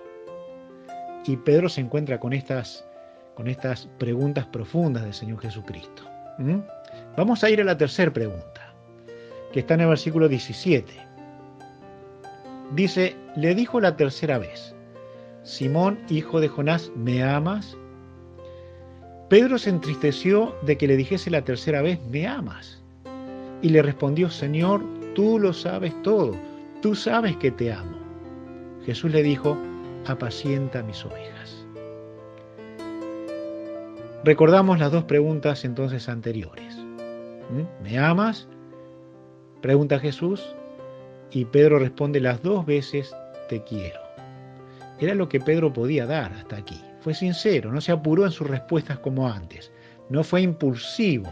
Y 1.25 1.37
Pedro 1.37 1.69
se 1.69 1.81
encuentra 1.81 2.19
con 2.19 2.33
estas, 2.33 2.85
con 3.37 3.47
estas 3.47 3.87
preguntas 3.97 4.45
profundas 4.47 5.05
del 5.05 5.15
Señor 5.15 5.39
Jesucristo. 5.39 6.03
Vamos 7.17 7.45
a 7.45 7.51
ir 7.51 7.61
a 7.61 7.65
la 7.65 7.79
tercera 7.79 8.13
pregunta 8.13 8.75
que 9.53 9.61
está 9.61 9.75
en 9.75 9.83
el 9.83 9.87
versículo 9.87 10.29
17. 10.29 10.93
Dice, 12.73 13.15
le 13.37 13.55
dijo 13.55 13.81
la 13.81 13.97
tercera 13.97 14.39
vez, 14.39 14.75
Simón, 15.45 16.01
hijo 16.09 16.41
de 16.41 16.49
Jonás, 16.49 16.91
¿me 16.97 17.23
amas? 17.23 17.79
Pedro 19.29 19.59
se 19.59 19.71
entristeció 19.71 20.57
de 20.63 20.77
que 20.77 20.89
le 20.89 20.97
dijese 20.97 21.31
la 21.31 21.43
tercera 21.43 21.83
vez, 21.83 22.01
¿me 22.11 22.27
amas? 22.27 22.83
Y 23.63 23.69
le 23.69 23.81
respondió, 23.81 24.29
Señor, 24.29 24.96
tú 25.17 25.39
lo 25.39 25.55
sabes 25.55 26.01
todo, 26.03 26.37
tú 26.83 26.95
sabes 26.95 27.37
que 27.39 27.51
te 27.51 27.73
amo. 27.73 27.97
Jesús 28.85 29.11
le 29.11 29.23
dijo, 29.23 29.57
apacienta 30.07 30.83
mis 30.83 31.05
ovejas. 31.05 31.67
Recordamos 34.23 34.79
las 34.79 34.93
dos 34.93 35.05
preguntas 35.05 35.65
entonces 35.65 36.09
anteriores. 36.11 36.77
¿Mm? 36.77 37.83
¿Me 37.83 37.99
amas? 37.99 38.47
Pregunta 39.63 39.99
Jesús 39.99 40.55
y 41.31 41.47
Pedro 41.47 41.79
responde 41.79 42.21
las 42.21 42.43
dos 42.43 42.67
veces, 42.67 43.15
te 43.49 43.65
quiero. 43.65 43.99
Era 45.01 45.15
lo 45.15 45.31
que 45.31 45.41
Pedro 45.41 45.73
podía 45.73 46.05
dar 46.05 46.33
hasta 46.35 46.57
aquí. 46.57 46.81
Fue 47.01 47.15
sincero, 47.15 47.73
no 47.73 47.81
se 47.81 47.93
apuró 47.93 48.27
en 48.27 48.33
sus 48.33 48.49
respuestas 48.49 48.99
como 48.99 49.29
antes, 49.29 49.73
no 50.11 50.23
fue 50.23 50.43
impulsivo 50.43 51.31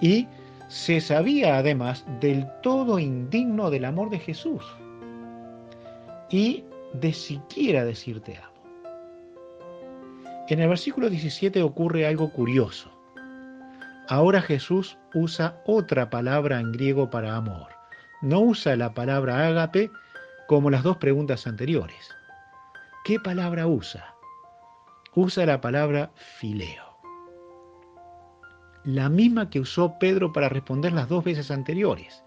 y 0.00 0.26
se 0.70 1.00
sabía 1.00 1.58
además 1.58 2.04
del 2.20 2.46
todo 2.62 3.00
indigno 3.00 3.70
del 3.70 3.84
amor 3.84 4.08
de 4.08 4.20
Jesús 4.20 4.64
y 6.30 6.64
de 6.92 7.12
siquiera 7.12 7.84
decir 7.84 8.20
te 8.20 8.36
amo. 8.36 8.54
En 10.48 10.60
el 10.60 10.68
versículo 10.68 11.10
17 11.10 11.60
ocurre 11.62 12.06
algo 12.06 12.32
curioso. 12.32 12.88
Ahora 14.08 14.40
Jesús 14.42 14.96
usa 15.12 15.60
otra 15.66 16.08
palabra 16.08 16.60
en 16.60 16.70
griego 16.70 17.10
para 17.10 17.34
amor. 17.34 17.68
No 18.22 18.38
usa 18.40 18.76
la 18.76 18.94
palabra 18.94 19.48
ágape 19.48 19.90
como 20.46 20.70
las 20.70 20.84
dos 20.84 20.98
preguntas 20.98 21.48
anteriores. 21.48 22.14
¿Qué 23.04 23.18
palabra 23.18 23.66
usa? 23.66 24.14
Usa 25.16 25.46
la 25.46 25.60
palabra 25.60 26.12
fileo. 26.14 26.89
La 28.84 29.08
misma 29.08 29.50
que 29.50 29.60
usó 29.60 29.98
Pedro 29.98 30.32
para 30.32 30.48
responder 30.48 30.92
las 30.92 31.08
dos 31.08 31.24
veces 31.24 31.50
anteriores. 31.50 32.24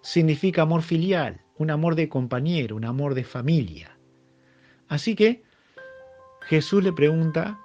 Significa 0.00 0.62
amor 0.62 0.82
filial, 0.82 1.40
un 1.58 1.70
amor 1.70 1.94
de 1.94 2.08
compañero, 2.08 2.76
un 2.76 2.84
amor 2.84 3.14
de 3.14 3.24
familia. 3.24 3.96
Así 4.88 5.14
que 5.14 5.44
Jesús 6.42 6.82
le 6.82 6.92
pregunta, 6.92 7.58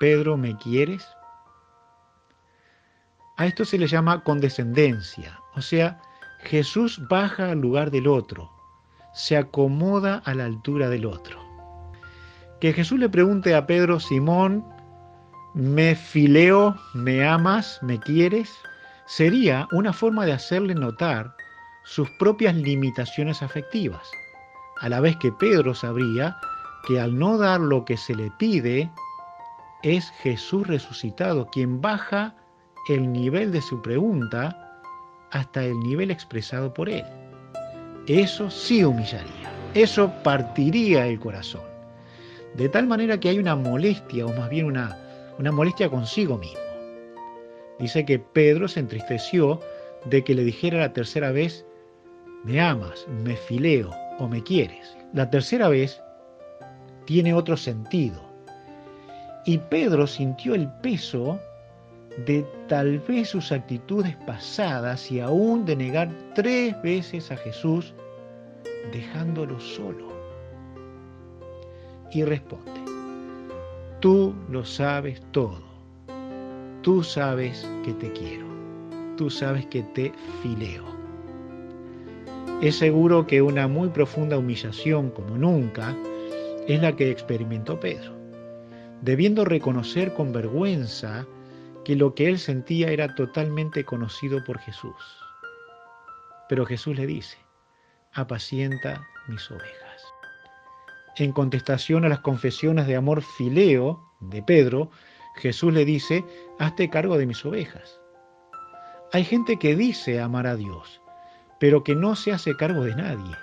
Pedro, 0.00 0.36
¿me 0.36 0.56
quieres? 0.56 1.06
A 3.36 3.46
esto 3.46 3.64
se 3.64 3.78
le 3.78 3.86
llama 3.86 4.24
condescendencia, 4.24 5.38
o 5.54 5.62
sea, 5.62 6.00
Jesús 6.40 7.00
baja 7.08 7.52
al 7.52 7.60
lugar 7.60 7.92
del 7.92 8.08
otro, 8.08 8.50
se 9.14 9.36
acomoda 9.36 10.22
a 10.24 10.34
la 10.34 10.44
altura 10.44 10.88
del 10.88 11.06
otro. 11.06 11.40
Que 12.60 12.72
Jesús 12.72 12.98
le 12.98 13.08
pregunte 13.08 13.54
a 13.54 13.66
Pedro, 13.66 14.00
Simón, 14.00 14.64
¿me 15.58 15.96
fileo, 15.96 16.76
me 16.94 17.26
amas, 17.26 17.80
me 17.82 17.98
quieres? 17.98 18.48
Sería 19.06 19.66
una 19.72 19.92
forma 19.92 20.24
de 20.24 20.32
hacerle 20.32 20.72
notar 20.72 21.34
sus 21.82 22.08
propias 22.20 22.54
limitaciones 22.54 23.42
afectivas, 23.42 24.08
a 24.80 24.88
la 24.88 25.00
vez 25.00 25.16
que 25.16 25.32
Pedro 25.32 25.74
sabría 25.74 26.36
que 26.86 27.00
al 27.00 27.18
no 27.18 27.38
dar 27.38 27.58
lo 27.58 27.84
que 27.84 27.96
se 27.96 28.14
le 28.14 28.30
pide, 28.38 28.88
es 29.82 30.12
Jesús 30.22 30.64
resucitado 30.68 31.48
quien 31.50 31.80
baja 31.80 32.36
el 32.88 33.12
nivel 33.12 33.50
de 33.50 33.60
su 33.60 33.82
pregunta 33.82 34.80
hasta 35.32 35.64
el 35.64 35.76
nivel 35.80 36.12
expresado 36.12 36.72
por 36.72 36.88
él. 36.88 37.04
Eso 38.06 38.48
sí 38.48 38.84
humillaría, 38.84 39.50
eso 39.74 40.12
partiría 40.22 41.08
el 41.08 41.18
corazón. 41.18 41.66
De 42.54 42.68
tal 42.68 42.86
manera 42.86 43.18
que 43.18 43.30
hay 43.30 43.40
una 43.40 43.56
molestia, 43.56 44.24
o 44.24 44.32
más 44.34 44.48
bien 44.50 44.66
una, 44.66 45.07
una 45.38 45.52
molestia 45.52 45.88
consigo 45.88 46.36
mismo. 46.36 46.60
Dice 47.78 48.04
que 48.04 48.18
Pedro 48.18 48.66
se 48.68 48.80
entristeció 48.80 49.60
de 50.04 50.24
que 50.24 50.34
le 50.34 50.44
dijera 50.44 50.78
la 50.78 50.92
tercera 50.92 51.30
vez, 51.30 51.64
me 52.44 52.60
amas, 52.60 53.06
me 53.08 53.36
fileo 53.36 53.90
o 54.18 54.28
me 54.28 54.42
quieres. 54.42 54.96
La 55.12 55.30
tercera 55.30 55.68
vez 55.68 56.00
tiene 57.04 57.34
otro 57.34 57.56
sentido. 57.56 58.20
Y 59.44 59.58
Pedro 59.58 60.06
sintió 60.06 60.54
el 60.54 60.68
peso 60.82 61.40
de 62.26 62.44
tal 62.66 62.98
vez 63.00 63.28
sus 63.28 63.52
actitudes 63.52 64.16
pasadas 64.26 65.10
y 65.10 65.20
aún 65.20 65.64
de 65.64 65.76
negar 65.76 66.10
tres 66.34 66.80
veces 66.82 67.30
a 67.30 67.36
Jesús, 67.36 67.94
dejándolo 68.92 69.58
solo. 69.60 70.08
Y 72.10 72.24
responde, 72.24 72.87
tú 74.00 74.32
lo 74.48 74.64
sabes 74.64 75.20
todo, 75.32 75.60
tú 76.82 77.02
sabes 77.02 77.68
que 77.84 77.92
te 77.94 78.12
quiero, 78.12 78.46
tú 79.16 79.28
sabes 79.28 79.66
que 79.66 79.82
te 79.82 80.12
fileo. 80.42 80.84
Es 82.62 82.76
seguro 82.76 83.26
que 83.26 83.42
una 83.42 83.66
muy 83.66 83.88
profunda 83.88 84.38
humillación 84.38 85.10
como 85.10 85.36
nunca 85.36 85.96
es 86.68 86.80
la 86.80 86.94
que 86.94 87.10
experimentó 87.10 87.80
Pedro, 87.80 88.14
debiendo 89.02 89.44
reconocer 89.44 90.14
con 90.14 90.32
vergüenza 90.32 91.26
que 91.84 91.96
lo 91.96 92.14
que 92.14 92.28
él 92.28 92.38
sentía 92.38 92.90
era 92.90 93.14
totalmente 93.14 93.84
conocido 93.84 94.44
por 94.44 94.58
Jesús. 94.58 94.94
Pero 96.48 96.66
Jesús 96.66 96.96
le 96.96 97.06
dice, 97.06 97.38
apacienta 98.12 99.06
mis 99.28 99.50
ovejas. 99.50 99.87
En 101.18 101.32
contestación 101.32 102.04
a 102.04 102.08
las 102.08 102.20
confesiones 102.20 102.86
de 102.86 102.94
amor 102.94 103.22
fileo 103.22 104.00
de 104.20 104.40
Pedro, 104.40 104.90
Jesús 105.34 105.72
le 105.72 105.84
dice, 105.84 106.24
hazte 106.60 106.90
cargo 106.90 107.18
de 107.18 107.26
mis 107.26 107.44
ovejas. 107.44 108.00
Hay 109.12 109.24
gente 109.24 109.56
que 109.56 109.74
dice 109.74 110.20
amar 110.20 110.46
a 110.46 110.54
Dios, 110.54 111.00
pero 111.58 111.82
que 111.82 111.96
no 111.96 112.14
se 112.14 112.32
hace 112.32 112.54
cargo 112.54 112.84
de 112.84 112.94
nadie. 112.94 113.34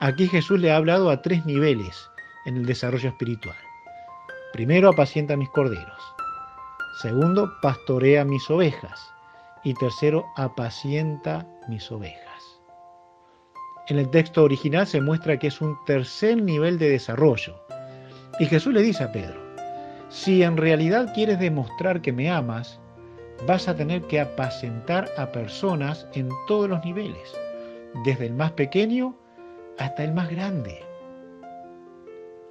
Aquí 0.00 0.26
Jesús 0.26 0.58
le 0.58 0.72
ha 0.72 0.76
hablado 0.76 1.10
a 1.10 1.22
tres 1.22 1.46
niveles 1.46 2.10
en 2.46 2.56
el 2.56 2.66
desarrollo 2.66 3.10
espiritual. 3.10 3.56
Primero, 4.52 4.88
apacienta 4.88 5.36
mis 5.36 5.50
corderos. 5.50 6.02
Segundo, 7.00 7.48
pastorea 7.62 8.24
mis 8.24 8.50
ovejas. 8.50 9.12
Y 9.62 9.74
tercero, 9.74 10.24
apacienta 10.36 11.46
mis 11.68 11.92
ovejas. 11.92 12.25
En 13.88 13.98
el 13.98 14.10
texto 14.10 14.42
original 14.42 14.86
se 14.86 15.00
muestra 15.00 15.38
que 15.38 15.46
es 15.46 15.60
un 15.60 15.76
tercer 15.84 16.42
nivel 16.42 16.78
de 16.78 16.90
desarrollo. 16.90 17.54
Y 18.40 18.46
Jesús 18.46 18.74
le 18.74 18.82
dice 18.82 19.04
a 19.04 19.12
Pedro, 19.12 19.40
si 20.08 20.42
en 20.42 20.56
realidad 20.56 21.12
quieres 21.14 21.38
demostrar 21.38 22.00
que 22.00 22.12
me 22.12 22.28
amas, 22.28 22.80
vas 23.46 23.68
a 23.68 23.76
tener 23.76 24.02
que 24.02 24.20
apacentar 24.20 25.08
a 25.16 25.30
personas 25.30 26.06
en 26.14 26.28
todos 26.48 26.68
los 26.68 26.84
niveles, 26.84 27.34
desde 28.04 28.26
el 28.26 28.34
más 28.34 28.52
pequeño 28.52 29.16
hasta 29.78 30.02
el 30.02 30.12
más 30.12 30.30
grande. 30.30 30.80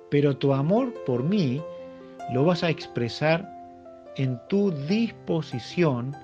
Pero 0.10 0.38
tu 0.38 0.54
amor 0.54 0.94
por 1.06 1.24
mí 1.24 1.62
lo 2.32 2.46
vas 2.46 2.64
a 2.64 2.70
expresar 2.70 3.52
en 4.16 4.40
tu 4.48 4.72
disposición 4.72 6.16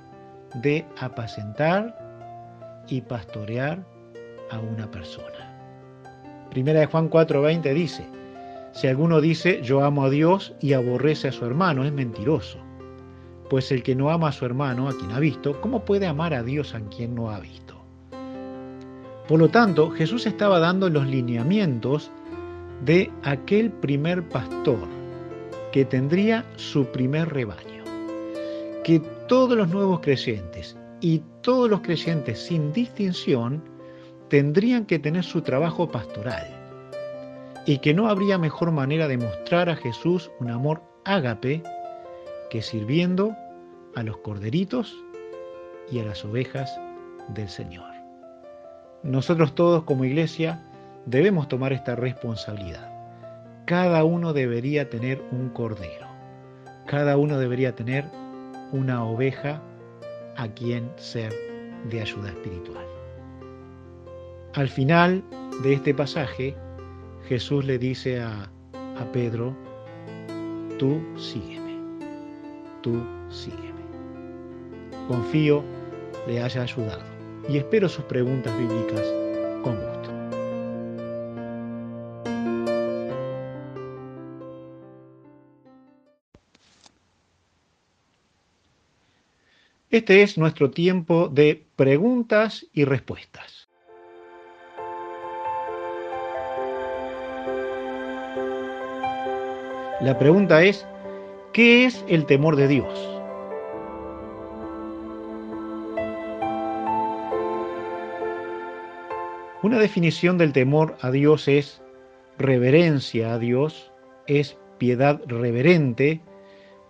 de 0.55 0.85
apacentar 0.99 1.97
y 2.87 3.01
pastorear 3.01 3.83
a 4.51 4.59
una 4.59 4.89
persona. 4.89 6.47
Primera 6.49 6.81
de 6.81 6.85
Juan 6.85 7.09
4:20 7.09 7.73
dice, 7.73 8.05
si 8.73 8.87
alguno 8.87 9.21
dice 9.21 9.61
yo 9.63 9.83
amo 9.83 10.05
a 10.05 10.09
Dios 10.09 10.53
y 10.61 10.73
aborrece 10.73 11.29
a 11.29 11.31
su 11.31 11.45
hermano, 11.45 11.83
es 11.83 11.91
mentiroso. 11.91 12.57
Pues 13.49 13.71
el 13.71 13.83
que 13.83 13.95
no 13.95 14.09
ama 14.09 14.29
a 14.29 14.31
su 14.31 14.45
hermano, 14.45 14.87
a 14.87 14.93
quien 14.97 15.11
ha 15.11 15.19
visto, 15.19 15.59
¿cómo 15.59 15.83
puede 15.83 16.07
amar 16.07 16.33
a 16.33 16.43
Dios 16.43 16.73
a 16.73 16.79
quien 16.81 17.15
no 17.15 17.31
ha 17.31 17.39
visto? 17.39 17.75
Por 19.27 19.39
lo 19.39 19.49
tanto, 19.49 19.89
Jesús 19.91 20.25
estaba 20.25 20.59
dando 20.59 20.89
los 20.89 21.05
lineamientos 21.05 22.11
de 22.85 23.11
aquel 23.23 23.71
primer 23.71 24.27
pastor 24.29 24.87
que 25.71 25.85
tendría 25.85 26.45
su 26.55 26.85
primer 26.85 27.29
rebaño 27.29 27.71
que 28.83 28.99
todos 29.27 29.55
los 29.57 29.69
nuevos 29.69 29.99
creyentes 29.99 30.75
y 31.01 31.21
todos 31.41 31.69
los 31.69 31.81
creyentes 31.81 32.39
sin 32.39 32.73
distinción 32.73 33.63
tendrían 34.31 34.85
que 34.85 34.97
tener 34.97 35.25
su 35.25 35.41
trabajo 35.41 35.91
pastoral 35.91 36.47
y 37.65 37.79
que 37.79 37.93
no 37.93 38.07
habría 38.07 38.37
mejor 38.37 38.71
manera 38.71 39.09
de 39.09 39.17
mostrar 39.17 39.69
a 39.69 39.75
Jesús 39.75 40.31
un 40.39 40.49
amor 40.49 40.81
ágape 41.03 41.61
que 42.49 42.61
sirviendo 42.61 43.35
a 43.93 44.03
los 44.03 44.15
corderitos 44.19 44.95
y 45.91 45.99
a 45.99 46.05
las 46.05 46.23
ovejas 46.23 46.79
del 47.27 47.49
Señor. 47.49 47.91
Nosotros 49.03 49.53
todos 49.53 49.83
como 49.83 50.05
iglesia 50.05 50.63
debemos 51.05 51.49
tomar 51.49 51.73
esta 51.73 51.97
responsabilidad. 51.97 52.89
Cada 53.65 54.05
uno 54.05 54.31
debería 54.31 54.89
tener 54.89 55.21
un 55.33 55.49
cordero. 55.49 56.07
Cada 56.85 57.17
uno 57.17 57.37
debería 57.37 57.75
tener 57.75 58.05
una 58.71 59.03
oveja 59.03 59.61
a 60.37 60.47
quien 60.47 60.89
ser 60.95 61.33
de 61.89 61.99
ayuda 61.99 62.29
espiritual. 62.29 62.90
Al 64.53 64.67
final 64.67 65.23
de 65.63 65.73
este 65.73 65.93
pasaje, 65.93 66.55
Jesús 67.29 67.63
le 67.63 67.77
dice 67.77 68.19
a, 68.19 68.51
a 68.73 69.11
Pedro, 69.13 69.55
tú 70.77 71.01
sígueme, 71.17 71.77
tú 72.81 73.01
sígueme. 73.29 73.81
Confío 75.07 75.63
le 76.27 76.41
haya 76.41 76.63
ayudado 76.63 77.03
y 77.47 77.57
espero 77.57 77.87
sus 77.87 78.03
preguntas 78.05 78.55
bíblicas 78.57 79.07
con 79.63 79.75
gusto. 79.75 80.11
Este 89.89 90.23
es 90.23 90.37
nuestro 90.37 90.71
tiempo 90.71 91.29
de 91.29 91.67
preguntas 91.77 92.65
y 92.73 92.83
respuestas. 92.83 93.60
La 100.01 100.17
pregunta 100.17 100.63
es, 100.63 100.87
¿qué 101.53 101.85
es 101.85 102.03
el 102.07 102.25
temor 102.25 102.55
de 102.55 102.67
Dios? 102.67 103.21
Una 109.61 109.77
definición 109.77 110.39
del 110.39 110.53
temor 110.53 110.97
a 111.01 111.11
Dios 111.11 111.47
es 111.47 111.83
reverencia 112.39 113.35
a 113.35 113.37
Dios, 113.37 113.91
es 114.25 114.57
piedad 114.79 115.21
reverente 115.27 116.21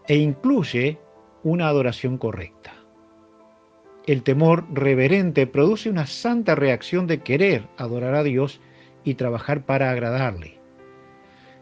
e 0.07 0.15
incluye 0.15 0.97
una 1.43 1.67
adoración 1.67 2.17
correcta. 2.17 2.71
El 4.07 4.23
temor 4.23 4.63
reverente 4.71 5.47
produce 5.47 5.89
una 5.89 6.05
santa 6.05 6.55
reacción 6.55 7.07
de 7.07 7.19
querer 7.19 7.67
adorar 7.77 8.15
a 8.15 8.23
Dios 8.23 8.61
y 9.03 9.15
trabajar 9.15 9.65
para 9.65 9.91
agradarle. 9.91 10.60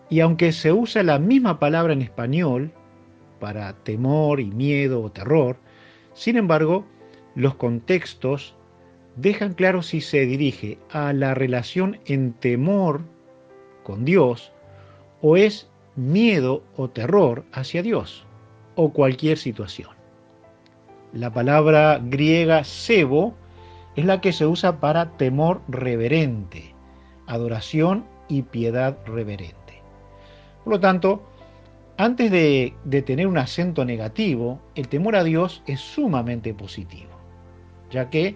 Y 0.09 0.21
aunque 0.21 0.51
se 0.51 0.73
usa 0.73 1.03
la 1.03 1.19
misma 1.19 1.59
palabra 1.59 1.93
en 1.93 2.01
español 2.01 2.71
para 3.39 3.73
temor 3.83 4.39
y 4.39 4.45
miedo 4.51 5.01
o 5.01 5.11
terror, 5.11 5.57
sin 6.13 6.35
embargo, 6.35 6.85
los 7.35 7.55
contextos 7.55 8.55
dejan 9.15 9.53
claro 9.53 9.81
si 9.81 10.01
se 10.01 10.25
dirige 10.25 10.79
a 10.91 11.13
la 11.13 11.33
relación 11.33 11.99
en 12.05 12.33
temor 12.33 13.01
con 13.83 14.05
Dios 14.05 14.51
o 15.21 15.37
es 15.37 15.69
miedo 15.95 16.63
o 16.75 16.89
terror 16.89 17.43
hacia 17.51 17.83
Dios 17.83 18.25
o 18.75 18.93
cualquier 18.93 19.37
situación. 19.37 19.89
La 21.13 21.33
palabra 21.33 21.99
griega 22.01 22.63
sebo 22.63 23.33
es 23.95 24.05
la 24.05 24.21
que 24.21 24.31
se 24.31 24.45
usa 24.45 24.79
para 24.79 25.17
temor 25.17 25.61
reverente, 25.67 26.73
adoración 27.27 28.05
y 28.27 28.43
piedad 28.43 28.97
reverente. 29.05 29.58
Por 30.69 30.75
lo 30.75 30.81
tanto, 30.81 31.23
antes 31.97 32.29
de, 32.29 32.75
tener 33.03 33.25
un 33.25 33.39
acento 33.39 33.85
negativo, 33.85 34.61
el 34.75 34.87
temor 34.87 35.15
a 35.15 35.23
Dios 35.23 35.63
es 35.65 35.79
sumamente 35.79 36.53
positivo, 36.53 37.09
ya 37.89 38.11
que 38.11 38.35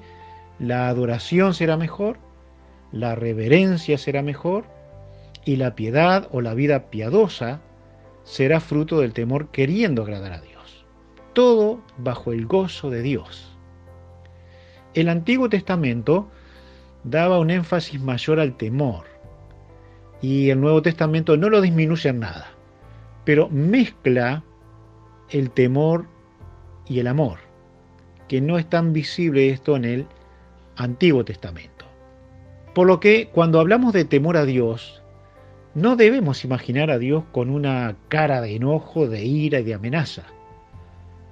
la 0.57 0.87
adoración 0.87 1.53
será 1.53 1.77
mejor, 1.77 2.17
la 2.91 3.13
reverencia 3.13 3.99
será 3.99 4.23
mejor 4.23 4.65
y 5.45 5.57
la 5.57 5.75
piedad 5.75 6.27
o 6.31 6.41
la 6.41 6.55
vida 6.55 6.89
piadosa 6.89 7.61
será 8.23 8.59
fruto 8.59 8.99
del 8.99 9.13
temor 9.13 9.51
queriendo 9.51 10.01
agradar 10.01 10.33
a 10.33 10.41
Dios. 10.41 10.87
Todo 11.33 11.83
bajo 11.99 12.31
el 12.31 12.47
gozo 12.47 12.89
de 12.89 13.03
Dios. 13.03 13.55
El 14.95 15.07
Antiguo 15.07 15.49
Testamento 15.49 16.31
daba 17.03 17.37
un 17.37 17.51
énfasis 17.51 18.01
mayor 18.01 18.39
al 18.39 18.57
temor 18.57 19.12
y 20.23 20.49
el 20.51 20.61
Nuevo 20.61 20.81
Testamento 20.81 21.35
no 21.35 21.49
lo 21.49 21.59
disminuye 21.59 22.09
en 22.09 22.21
nada, 22.21 22.47
pero 23.25 23.49
mezcla 23.49 24.41
el 25.29 25.51
temor 25.51 26.07
y 26.87 26.99
el 26.99 27.07
amor, 27.07 27.39
que 28.29 28.39
no 28.39 28.57
es 28.57 28.69
tan 28.69 28.93
visible 28.93 29.49
esto 29.49 29.75
en 29.75 29.83
el 29.83 30.07
Antiguo 30.77 31.25
Testamento. 31.25 31.85
Por 32.73 32.87
lo 32.87 33.01
que 33.01 33.27
cuando 33.33 33.59
hablamos 33.59 33.91
de 33.91 34.05
temor 34.05 34.37
a 34.37 34.45
Dios, 34.45 35.03
no 35.75 35.97
debemos 35.97 36.45
imaginar 36.45 36.89
a 36.89 36.99
Dios 36.99 37.25
con 37.33 37.49
una 37.49 37.97
cara 38.07 38.39
de 38.39 38.55
enojo, 38.55 39.09
de 39.09 39.25
ira 39.25 39.59
y 39.59 39.63
de 39.63 39.73
amenaza, 39.73 40.23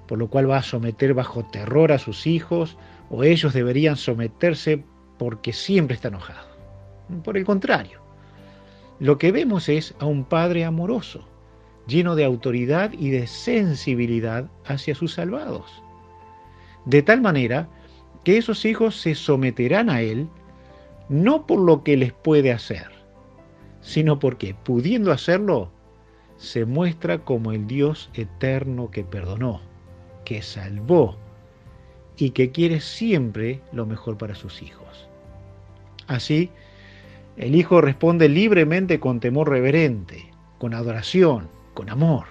por 0.06 0.18
lo 0.18 0.28
cual 0.28 0.50
va 0.50 0.58
a 0.58 0.62
someter 0.62 1.14
bajo 1.14 1.46
terror 1.46 1.92
a 1.92 1.98
sus 1.98 2.26
hijos, 2.26 2.76
o 3.08 3.24
ellos 3.24 3.54
deberían 3.54 3.96
someterse 3.96 4.84
porque 5.18 5.54
siempre 5.54 5.94
está 5.94 6.08
enojado. 6.08 6.46
Por 7.24 7.38
el 7.38 7.46
contrario, 7.46 8.01
lo 9.02 9.18
que 9.18 9.32
vemos 9.32 9.68
es 9.68 9.96
a 9.98 10.06
un 10.06 10.22
Padre 10.22 10.64
amoroso, 10.64 11.24
lleno 11.88 12.14
de 12.14 12.24
autoridad 12.24 12.92
y 12.92 13.10
de 13.10 13.26
sensibilidad 13.26 14.48
hacia 14.64 14.94
sus 14.94 15.14
salvados. 15.14 15.82
De 16.84 17.02
tal 17.02 17.20
manera 17.20 17.68
que 18.22 18.36
esos 18.36 18.64
hijos 18.64 18.94
se 19.00 19.16
someterán 19.16 19.90
a 19.90 20.02
Él 20.02 20.28
no 21.08 21.48
por 21.48 21.58
lo 21.58 21.82
que 21.82 21.96
les 21.96 22.12
puede 22.12 22.52
hacer, 22.52 22.86
sino 23.80 24.20
porque, 24.20 24.54
pudiendo 24.54 25.10
hacerlo, 25.10 25.72
se 26.36 26.64
muestra 26.64 27.24
como 27.24 27.50
el 27.50 27.66
Dios 27.66 28.08
eterno 28.14 28.92
que 28.92 29.02
perdonó, 29.02 29.62
que 30.24 30.42
salvó 30.42 31.16
y 32.16 32.30
que 32.30 32.52
quiere 32.52 32.78
siempre 32.78 33.62
lo 33.72 33.84
mejor 33.84 34.16
para 34.16 34.36
sus 34.36 34.62
hijos. 34.62 35.08
Así, 36.06 36.50
el 37.36 37.54
Hijo 37.54 37.80
responde 37.80 38.28
libremente 38.28 39.00
con 39.00 39.20
temor 39.20 39.48
reverente, 39.48 40.30
con 40.58 40.74
adoración, 40.74 41.48
con 41.74 41.90
amor. 41.90 42.26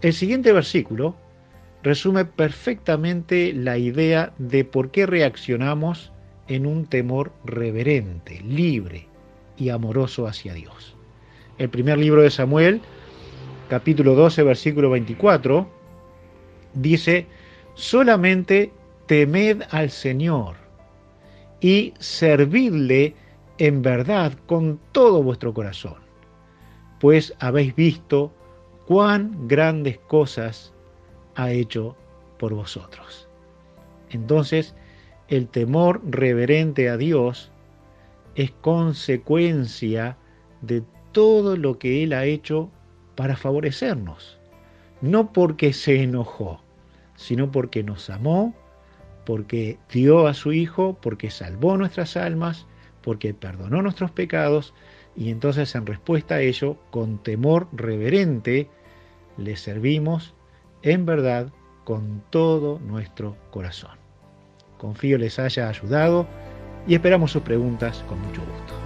El 0.00 0.12
siguiente 0.12 0.52
versículo 0.52 1.16
resume 1.82 2.24
perfectamente 2.24 3.52
la 3.52 3.78
idea 3.78 4.32
de 4.38 4.64
por 4.64 4.90
qué 4.90 5.06
reaccionamos 5.06 6.12
en 6.48 6.66
un 6.66 6.86
temor 6.86 7.32
reverente, 7.44 8.40
libre, 8.40 9.08
y 9.56 9.70
amoroso 9.70 10.26
hacia 10.26 10.54
Dios. 10.54 10.94
El 11.58 11.70
primer 11.70 11.98
libro 11.98 12.22
de 12.22 12.30
Samuel, 12.30 12.80
capítulo 13.68 14.14
12, 14.14 14.42
versículo 14.42 14.90
24, 14.90 15.66
dice, 16.74 17.26
solamente 17.74 18.72
temed 19.06 19.62
al 19.70 19.90
Señor 19.90 20.56
y 21.60 21.94
servidle 21.98 23.14
en 23.58 23.82
verdad 23.82 24.32
con 24.46 24.78
todo 24.92 25.22
vuestro 25.22 25.54
corazón, 25.54 25.96
pues 27.00 27.34
habéis 27.38 27.74
visto 27.74 28.32
cuán 28.86 29.48
grandes 29.48 29.98
cosas 29.98 30.72
ha 31.34 31.50
hecho 31.50 31.96
por 32.38 32.54
vosotros. 32.54 33.28
Entonces, 34.10 34.74
el 35.28 35.48
temor 35.48 36.00
reverente 36.04 36.88
a 36.88 36.96
Dios 36.96 37.50
es 38.34 38.50
consecuencia 38.60 40.16
de 40.60 40.82
todo 41.12 41.56
lo 41.56 41.78
que 41.78 42.02
Él 42.04 42.12
ha 42.12 42.24
hecho 42.24 42.70
para 43.14 43.36
favorecernos. 43.36 44.38
No 45.00 45.32
porque 45.32 45.72
se 45.72 46.02
enojó, 46.02 46.60
sino 47.16 47.50
porque 47.50 47.82
nos 47.82 48.08
amó, 48.10 48.54
porque 49.24 49.78
dio 49.90 50.26
a 50.26 50.34
su 50.34 50.52
Hijo, 50.52 50.96
porque 51.00 51.30
salvó 51.30 51.76
nuestras 51.76 52.16
almas, 52.16 52.66
porque 53.06 53.34
perdonó 53.34 53.82
nuestros 53.82 54.10
pecados, 54.10 54.74
y 55.14 55.30
entonces 55.30 55.72
en 55.76 55.86
respuesta 55.86 56.34
a 56.34 56.40
ello, 56.40 56.76
con 56.90 57.18
temor 57.18 57.68
reverente, 57.72 58.68
le 59.38 59.56
servimos 59.56 60.34
en 60.82 61.06
verdad 61.06 61.52
con 61.84 62.24
todo 62.30 62.80
nuestro 62.80 63.36
corazón. 63.52 63.96
Confío 64.76 65.18
les 65.18 65.38
haya 65.38 65.68
ayudado 65.68 66.26
y 66.88 66.94
esperamos 66.94 67.30
sus 67.30 67.42
preguntas 67.42 68.04
con 68.08 68.20
mucho 68.20 68.40
gusto. 68.40 68.85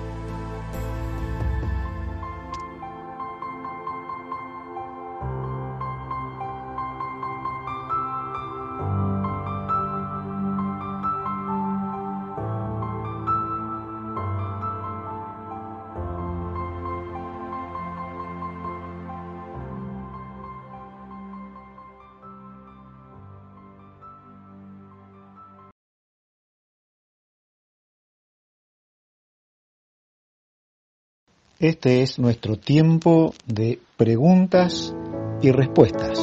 Este 31.61 32.01
es 32.01 32.19
nuestro 32.19 32.57
tiempo 32.57 33.35
de 33.45 33.79
preguntas 33.99 34.97
y 35.43 35.53
respuestas. 35.53 36.19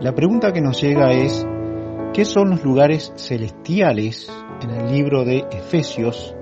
La 0.00 0.14
pregunta 0.14 0.52
que 0.52 0.60
nos 0.60 0.80
llega 0.80 1.10
es, 1.10 1.44
¿qué 2.14 2.24
son 2.24 2.50
los 2.50 2.62
lugares 2.62 3.12
celestiales 3.16 4.30
en 4.60 4.70
el 4.70 4.92
libro 4.92 5.24
de 5.24 5.44
Efesios, 5.50 6.36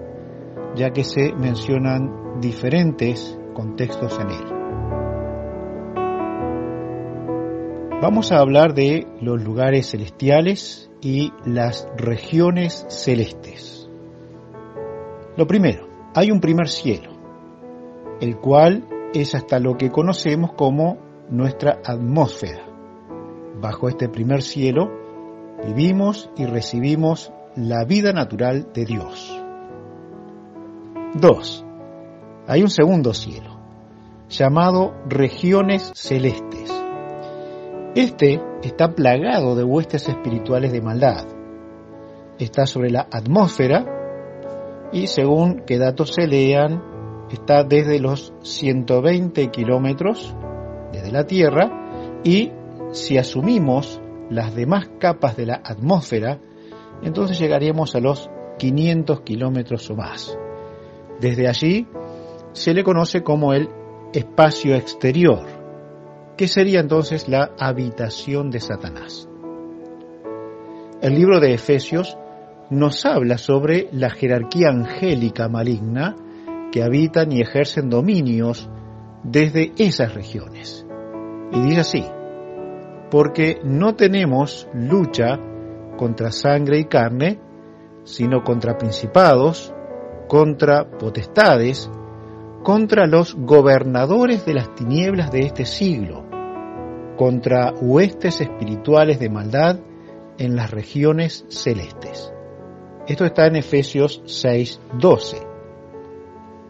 ya 0.76 0.90
que 0.90 1.04
se 1.04 1.32
mencionan 1.32 2.38
diferentes 2.38 3.38
contextos 3.54 4.20
en 4.20 4.30
él? 4.30 4.44
Vamos 8.02 8.30
a 8.30 8.40
hablar 8.40 8.74
de 8.74 9.06
los 9.22 9.42
lugares 9.42 9.90
celestiales 9.90 10.90
y 11.00 11.32
las 11.46 11.88
regiones 11.96 12.84
celestes. 12.90 13.88
Lo 15.38 15.46
primero, 15.46 15.89
hay 16.14 16.30
un 16.30 16.40
primer 16.40 16.68
cielo, 16.68 17.10
el 18.20 18.36
cual 18.38 18.84
es 19.14 19.34
hasta 19.34 19.58
lo 19.58 19.76
que 19.76 19.90
conocemos 19.90 20.52
como 20.54 20.98
nuestra 21.30 21.80
atmósfera. 21.84 22.64
Bajo 23.60 23.88
este 23.88 24.08
primer 24.08 24.42
cielo 24.42 24.90
vivimos 25.64 26.30
y 26.36 26.46
recibimos 26.46 27.32
la 27.54 27.84
vida 27.84 28.12
natural 28.12 28.72
de 28.72 28.84
Dios. 28.84 29.40
2. 31.14 31.64
Hay 32.46 32.62
un 32.62 32.70
segundo 32.70 33.14
cielo, 33.14 33.58
llamado 34.28 34.94
regiones 35.06 35.92
celestes. 35.94 36.72
Este 37.94 38.40
está 38.62 38.94
plagado 38.94 39.54
de 39.54 39.64
huestes 39.64 40.08
espirituales 40.08 40.72
de 40.72 40.80
maldad. 40.80 41.26
Está 42.38 42.66
sobre 42.66 42.90
la 42.90 43.06
atmósfera 43.10 43.99
y 44.92 45.06
según 45.06 45.62
qué 45.66 45.78
datos 45.78 46.14
se 46.14 46.26
lean, 46.26 46.82
está 47.30 47.64
desde 47.64 48.00
los 48.00 48.32
120 48.42 49.50
kilómetros 49.50 50.34
desde 50.92 51.12
la 51.12 51.26
Tierra 51.26 52.20
y 52.24 52.50
si 52.92 53.18
asumimos 53.18 54.00
las 54.30 54.54
demás 54.54 54.88
capas 54.98 55.36
de 55.36 55.46
la 55.46 55.60
atmósfera, 55.64 56.40
entonces 57.02 57.38
llegaríamos 57.38 57.94
a 57.94 58.00
los 58.00 58.30
500 58.58 59.20
kilómetros 59.22 59.88
o 59.90 59.96
más. 59.96 60.36
Desde 61.20 61.48
allí 61.48 61.86
se 62.52 62.74
le 62.74 62.84
conoce 62.84 63.22
como 63.22 63.52
el 63.52 63.68
espacio 64.12 64.74
exterior, 64.74 65.46
que 66.36 66.48
sería 66.48 66.80
entonces 66.80 67.28
la 67.28 67.52
habitación 67.58 68.50
de 68.50 68.60
Satanás. 68.60 69.28
El 71.00 71.14
libro 71.14 71.40
de 71.40 71.54
Efesios 71.54 72.16
nos 72.70 73.04
habla 73.04 73.36
sobre 73.36 73.88
la 73.92 74.10
jerarquía 74.10 74.68
angélica 74.68 75.48
maligna 75.48 76.14
que 76.70 76.82
habitan 76.82 77.32
y 77.32 77.40
ejercen 77.40 77.90
dominios 77.90 78.70
desde 79.24 79.72
esas 79.76 80.14
regiones. 80.14 80.86
Y 81.52 81.60
dice 81.62 81.80
así, 81.80 82.04
porque 83.10 83.58
no 83.64 83.96
tenemos 83.96 84.68
lucha 84.72 85.38
contra 85.96 86.30
sangre 86.30 86.78
y 86.78 86.84
carne, 86.84 87.40
sino 88.04 88.44
contra 88.44 88.78
principados, 88.78 89.74
contra 90.28 90.88
potestades, 90.88 91.90
contra 92.62 93.06
los 93.06 93.34
gobernadores 93.34 94.46
de 94.46 94.54
las 94.54 94.74
tinieblas 94.76 95.32
de 95.32 95.40
este 95.40 95.64
siglo, 95.64 96.24
contra 97.16 97.72
huestes 97.80 98.40
espirituales 98.40 99.18
de 99.18 99.28
maldad 99.28 99.80
en 100.38 100.54
las 100.54 100.70
regiones 100.70 101.44
celestes. 101.48 102.32
Esto 103.06 103.24
está 103.24 103.46
en 103.46 103.56
Efesios 103.56 104.22
6:12. 104.26 105.46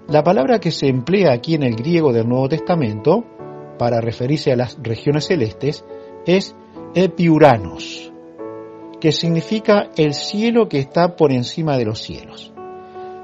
La 0.08 0.22
palabra 0.24 0.58
que 0.58 0.70
se 0.70 0.88
emplea 0.88 1.32
aquí 1.32 1.54
en 1.54 1.62
el 1.62 1.76
griego 1.76 2.12
del 2.12 2.28
Nuevo 2.28 2.48
Testamento 2.48 3.24
para 3.78 4.00
referirse 4.00 4.52
a 4.52 4.56
las 4.56 4.76
regiones 4.82 5.26
celestes 5.26 5.84
es 6.26 6.54
epiuranos, 6.94 8.12
que 9.00 9.12
significa 9.12 9.90
el 9.96 10.14
cielo 10.14 10.68
que 10.68 10.78
está 10.78 11.16
por 11.16 11.32
encima 11.32 11.78
de 11.78 11.84
los 11.84 12.00
cielos. 12.00 12.52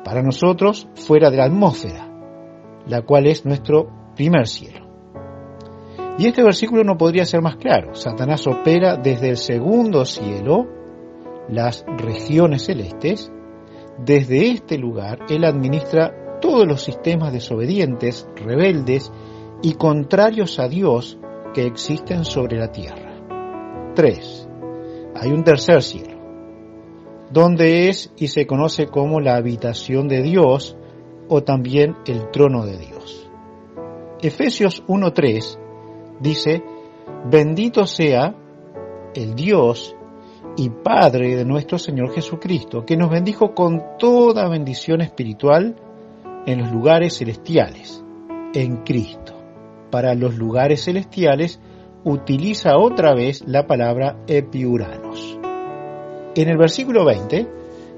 Para 0.04 0.22
nosotros, 0.22 0.88
fuera 0.94 1.30
de 1.30 1.38
la 1.38 1.46
atmósfera, 1.46 2.08
la 2.86 3.02
cual 3.02 3.26
es 3.26 3.44
nuestro 3.44 4.12
primer 4.14 4.46
cielo. 4.46 4.86
Y 6.18 6.26
este 6.26 6.42
versículo 6.42 6.84
no 6.84 6.96
podría 6.96 7.26
ser 7.26 7.42
más 7.42 7.56
claro. 7.56 7.94
Satanás 7.94 8.46
opera 8.46 8.96
desde 8.96 9.30
el 9.30 9.36
segundo 9.36 10.04
cielo, 10.04 10.66
las 11.48 11.84
regiones 11.98 12.64
celestes. 12.64 13.30
Desde 13.98 14.50
este 14.50 14.78
lugar, 14.78 15.20
él 15.28 15.44
administra 15.44 16.38
todos 16.40 16.66
los 16.66 16.82
sistemas 16.82 17.32
desobedientes, 17.32 18.28
rebeldes 18.36 19.10
y 19.62 19.74
contrarios 19.74 20.58
a 20.58 20.68
Dios 20.68 21.18
que 21.54 21.66
existen 21.66 22.24
sobre 22.24 22.58
la 22.58 22.70
tierra. 22.70 23.92
3. 23.94 24.48
Hay 25.14 25.32
un 25.32 25.42
tercer 25.42 25.82
cielo, 25.82 26.20
donde 27.30 27.88
es 27.88 28.12
y 28.18 28.28
se 28.28 28.46
conoce 28.46 28.88
como 28.88 29.20
la 29.20 29.36
habitación 29.36 30.08
de 30.08 30.22
Dios 30.22 30.76
o 31.28 31.42
también 31.42 31.96
el 32.06 32.30
trono 32.30 32.66
de 32.66 32.76
Dios. 32.76 33.30
Efesios 34.20 34.84
1.3 34.86 35.58
dice, 36.20 36.62
bendito 37.30 37.86
sea 37.86 38.34
el 39.14 39.34
Dios 39.34 39.95
y 40.56 40.70
Padre 40.70 41.36
de 41.36 41.44
nuestro 41.44 41.78
Señor 41.78 42.12
Jesucristo, 42.12 42.84
que 42.84 42.96
nos 42.96 43.10
bendijo 43.10 43.54
con 43.54 43.82
toda 43.98 44.48
bendición 44.48 45.00
espiritual 45.00 45.76
en 46.46 46.60
los 46.60 46.72
lugares 46.72 47.18
celestiales, 47.18 48.02
en 48.54 48.78
Cristo. 48.78 49.34
Para 49.90 50.14
los 50.14 50.36
lugares 50.36 50.84
celestiales 50.84 51.60
utiliza 52.04 52.78
otra 52.78 53.14
vez 53.14 53.42
la 53.46 53.66
palabra 53.66 54.18
epiuranos. 54.26 55.38
En 56.34 56.48
el 56.48 56.56
versículo 56.56 57.04
20 57.04 57.48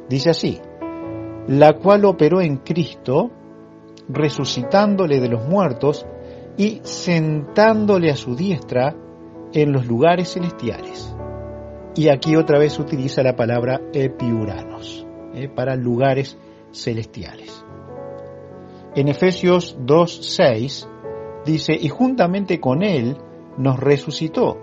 dice 0.09 0.31
así, 0.31 0.61
la 1.47 1.75
cual 1.75 2.05
operó 2.05 2.41
en 2.41 2.59
Cristo, 2.59 3.31
resucitándole 4.09 5.21
de 5.21 5.29
los 5.29 5.47
muertos 5.47 6.07
y 6.57 6.81
sentándole 6.83 8.11
a 8.11 8.17
su 8.17 8.35
diestra 8.35 8.95
en 9.53 9.73
los 9.73 9.87
lugares 9.87 10.33
celestiales. 10.33 11.15
Y 11.99 12.11
aquí 12.11 12.37
otra 12.37 12.61
vez 12.61 12.79
utiliza 12.79 13.25
la 13.25 13.35
palabra 13.35 13.81
epiuranos, 13.93 15.05
eh, 15.35 15.49
para 15.49 15.75
lugares 15.75 16.39
celestiales. 16.71 17.65
En 18.95 19.09
Efesios 19.09 19.77
2.6 19.81 20.87
dice, 21.45 21.73
y 21.75 21.89
juntamente 21.89 22.61
con 22.61 22.85
él 22.85 23.17
nos 23.57 23.81
resucitó 23.81 24.59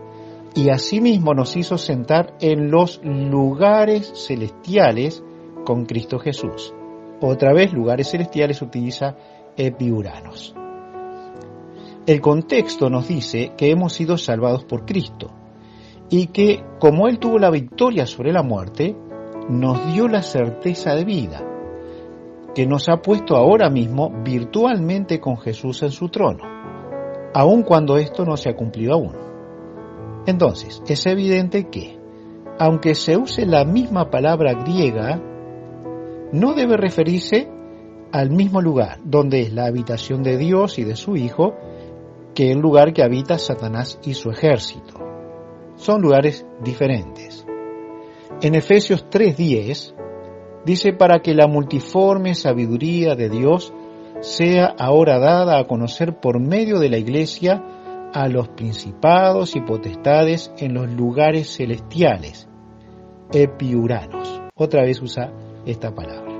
y 0.56 0.70
asimismo 0.70 1.34
nos 1.34 1.58
hizo 1.58 1.78
sentar 1.78 2.38
en 2.40 2.72
los 2.72 3.02
lugares 3.04 4.14
celestiales 4.16 5.22
con 5.66 5.86
Cristo 5.86 6.20
Jesús. 6.20 6.74
Otra 7.20 7.52
vez, 7.52 7.74
lugares 7.74 8.12
celestiales 8.12 8.62
utiliza 8.62 9.18
epiuranos. 9.58 10.56
El 12.08 12.22
contexto 12.22 12.90
nos 12.90 13.10
dice 13.10 13.52
que 13.58 13.72
hemos 13.72 13.92
sido 13.92 14.18
salvados 14.18 14.64
por 14.64 14.86
Cristo 14.86 15.34
y 16.10 16.28
que 16.28 16.64
como 16.80 17.08
Él 17.08 17.20
tuvo 17.20 17.40
la 17.40 17.50
victoria 17.50 18.06
sobre 18.06 18.32
la 18.32 18.44
muerte, 18.44 18.96
nos 19.50 19.94
dio 19.94 20.08
la 20.08 20.22
certeza 20.22 20.96
de 20.96 21.06
vida, 21.06 21.44
que 22.54 22.66
nos 22.66 22.90
ha 22.90 23.02
puesto 23.02 23.36
ahora 23.36 23.70
mismo 23.70 24.12
virtualmente 24.24 25.20
con 25.20 25.38
Jesús 25.38 25.84
en 25.84 25.92
su 25.92 26.10
trono 26.10 26.56
aun 27.36 27.64
cuando 27.64 27.98
esto 27.98 28.24
no 28.24 28.38
se 28.38 28.50
ha 28.50 28.56
cumplido 28.56 28.94
aún. 28.94 29.12
Entonces, 30.26 30.82
es 30.88 31.06
evidente 31.06 31.70
que, 31.70 32.00
aunque 32.58 32.96
se 32.96 33.18
use 33.18 33.46
la 33.46 33.66
misma 33.66 34.10
palabra 34.10 34.54
griega, 34.54 35.22
no 36.32 36.54
debe 36.54 36.78
referirse 36.78 37.50
al 38.14 38.32
mismo 38.32 38.62
lugar, 38.62 39.00
donde 39.04 39.42
es 39.42 39.54
la 39.54 39.66
habitación 39.66 40.24
de 40.24 40.38
Dios 40.38 40.80
y 40.80 40.86
de 40.86 40.96
su 40.96 41.18
Hijo, 41.18 41.56
que 42.34 42.54
el 42.54 42.60
lugar 42.60 42.94
que 42.94 43.04
habita 43.04 43.38
Satanás 43.38 44.00
y 44.06 44.14
su 44.14 44.30
ejército. 44.32 45.05
Son 45.76 46.02
lugares 46.02 46.46
diferentes. 46.64 47.46
En 48.42 48.56
Efesios 48.56 49.06
3:10 49.10 49.96
dice 50.66 50.94
para 50.94 51.20
que 51.20 51.34
la 51.34 51.48
multiforme 51.48 52.36
sabiduría 52.36 53.16
de 53.16 53.30
Dios 53.30 53.74
sea 54.22 54.74
ahora 54.78 55.20
dada 55.20 55.60
a 55.60 55.68
conocer 55.68 56.20
por 56.20 56.40
medio 56.40 56.80
de 56.80 56.90
la 56.90 56.98
Iglesia 56.98 57.64
a 58.14 58.28
los 58.28 58.48
principados 58.50 59.56
y 59.56 59.62
potestades 59.62 60.52
en 60.58 60.74
los 60.74 60.90
lugares 60.90 61.56
celestiales, 61.58 62.48
epiuranos. 63.34 64.42
Otra 64.56 64.84
vez 64.84 65.02
usa 65.02 65.34
esta 65.66 65.94
palabra. 65.94 66.34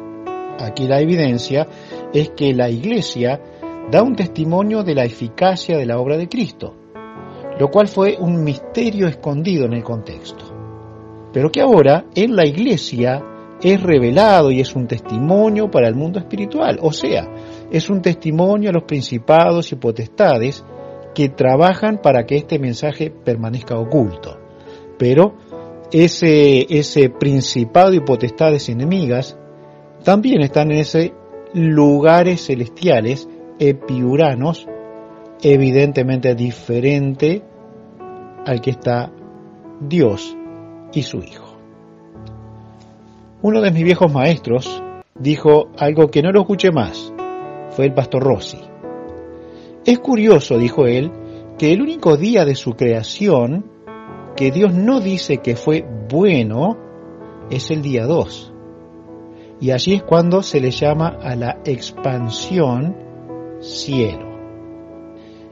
Aquí 0.60 0.88
la 0.88 1.02
evidencia 1.02 1.68
es 2.14 2.30
que 2.30 2.54
la 2.54 2.70
Iglesia 2.70 3.42
da 3.92 4.02
un 4.04 4.16
testimonio 4.16 4.84
de 4.84 4.96
la 4.96 5.04
eficacia 5.04 5.78
de 5.78 5.86
la 5.86 6.00
obra 6.00 6.18
de 6.18 6.30
Cristo, 6.30 6.76
lo 7.60 7.70
cual 7.70 7.88
fue 7.88 8.18
un 8.20 8.44
misterio 8.44 9.08
escondido 9.08 9.66
en 9.66 9.74
el 9.74 9.84
contexto, 9.84 10.46
pero 11.32 11.52
que 11.52 11.62
ahora 11.62 12.06
en 12.16 12.36
la 12.36 12.46
Iglesia 12.46 13.24
es 13.62 13.82
revelado 13.82 14.52
y 14.52 14.60
es 14.60 14.76
un 14.76 14.88
testimonio 14.88 15.72
para 15.72 15.88
el 15.88 15.96
mundo 15.96 16.20
espiritual, 16.20 16.78
o 16.82 16.92
sea, 16.92 17.28
es 17.72 17.90
un 17.90 18.02
testimonio 18.02 18.70
a 18.70 18.74
los 18.74 18.84
principados 18.84 19.72
y 19.72 19.76
potestades 19.76 20.64
que 21.14 21.30
trabajan 21.30 22.00
para 22.02 22.26
que 22.26 22.36
este 22.36 22.60
mensaje 22.60 23.10
permanezca 23.10 23.78
oculto. 23.78 24.38
Pero 24.98 25.36
ese, 25.92 26.66
ese 26.70 27.10
principado 27.10 27.94
y 27.94 28.02
potestades 28.02 28.70
enemigas 28.70 29.38
también 30.04 30.42
están 30.42 30.72
en 30.72 30.80
ese 30.80 31.14
lugares 31.54 32.46
celestiales 32.46 33.30
epiuranos, 33.60 34.68
evidentemente 35.42 36.36
diferente 36.36 37.42
al 38.46 38.62
que 38.62 38.72
está 38.72 39.12
Dios 39.80 40.36
y 40.94 41.04
su 41.04 41.18
Hijo. 41.18 41.58
Uno 43.42 43.62
de 43.62 43.72
mis 43.72 43.84
viejos 43.84 44.12
maestros 44.12 44.82
dijo 45.20 45.68
algo 45.78 46.10
que 46.10 46.22
no 46.22 46.32
lo 46.32 46.42
escuché 46.42 46.72
más, 46.72 47.14
fue 47.72 47.86
el 47.86 47.94
pastor 47.94 48.24
Rossi. 48.24 48.60
Es 49.86 50.00
curioso, 50.00 50.58
dijo 50.58 50.86
él, 50.86 51.12
que 51.58 51.72
el 51.72 51.82
único 51.82 52.18
día 52.18 52.44
de 52.44 52.56
su 52.56 52.74
creación 52.74 53.66
que 54.36 54.52
Dios 54.52 54.74
no 54.74 55.00
dice 55.00 55.38
que 55.38 55.56
fue 55.56 55.86
bueno 56.10 56.78
es 57.50 57.72
el 57.72 57.82
día 57.82 58.06
2. 58.06 58.54
Y 59.62 59.72
allí 59.72 59.94
es 59.94 60.04
cuando 60.04 60.42
se 60.42 60.60
le 60.60 60.72
llama 60.72 61.18
a 61.22 61.36
la 61.36 61.62
expansión 61.66 62.98
cielo. 63.62 64.36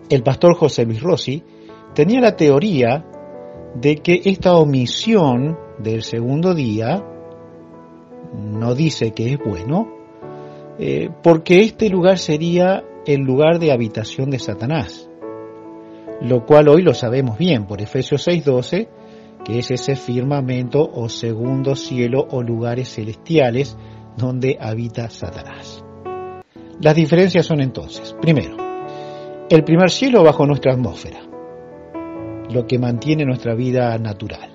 El 0.09 0.23
pastor 0.23 0.55
José 0.55 0.85
Luis 0.85 1.01
Rossi 1.01 1.43
tenía 1.93 2.21
la 2.21 2.35
teoría 2.35 3.05
de 3.75 3.97
que 3.97 4.21
esta 4.25 4.55
omisión 4.55 5.57
del 5.79 6.03
segundo 6.03 6.53
día 6.53 7.03
no 8.33 8.75
dice 8.75 9.11
que 9.11 9.33
es 9.33 9.39
bueno, 9.39 9.91
eh, 10.79 11.09
porque 11.21 11.61
este 11.61 11.89
lugar 11.89 12.17
sería 12.17 12.83
el 13.05 13.21
lugar 13.21 13.59
de 13.59 13.71
habitación 13.71 14.29
de 14.29 14.39
Satanás, 14.39 15.09
lo 16.21 16.45
cual 16.45 16.69
hoy 16.69 16.81
lo 16.81 16.93
sabemos 16.93 17.37
bien 17.37 17.65
por 17.65 17.81
Efesios 17.81 18.27
6:12, 18.27 18.87
que 19.43 19.59
es 19.59 19.71
ese 19.71 19.95
firmamento 19.95 20.81
o 20.81 21.09
segundo 21.09 21.75
cielo 21.75 22.25
o 22.31 22.41
lugares 22.41 22.93
celestiales 22.93 23.77
donde 24.17 24.57
habita 24.59 25.09
Satanás. 25.09 25.83
Las 26.79 26.95
diferencias 26.95 27.45
son 27.45 27.61
entonces, 27.61 28.15
primero, 28.21 28.55
el 29.49 29.63
primer 29.63 29.91
cielo 29.91 30.23
bajo 30.23 30.45
nuestra 30.45 30.73
atmósfera, 30.73 31.19
lo 32.49 32.65
que 32.65 32.79
mantiene 32.79 33.25
nuestra 33.25 33.55
vida 33.55 33.97
natural. 33.97 34.51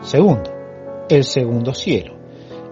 Segundo, 0.00 0.50
el 1.08 1.24
segundo 1.24 1.74
cielo, 1.74 2.14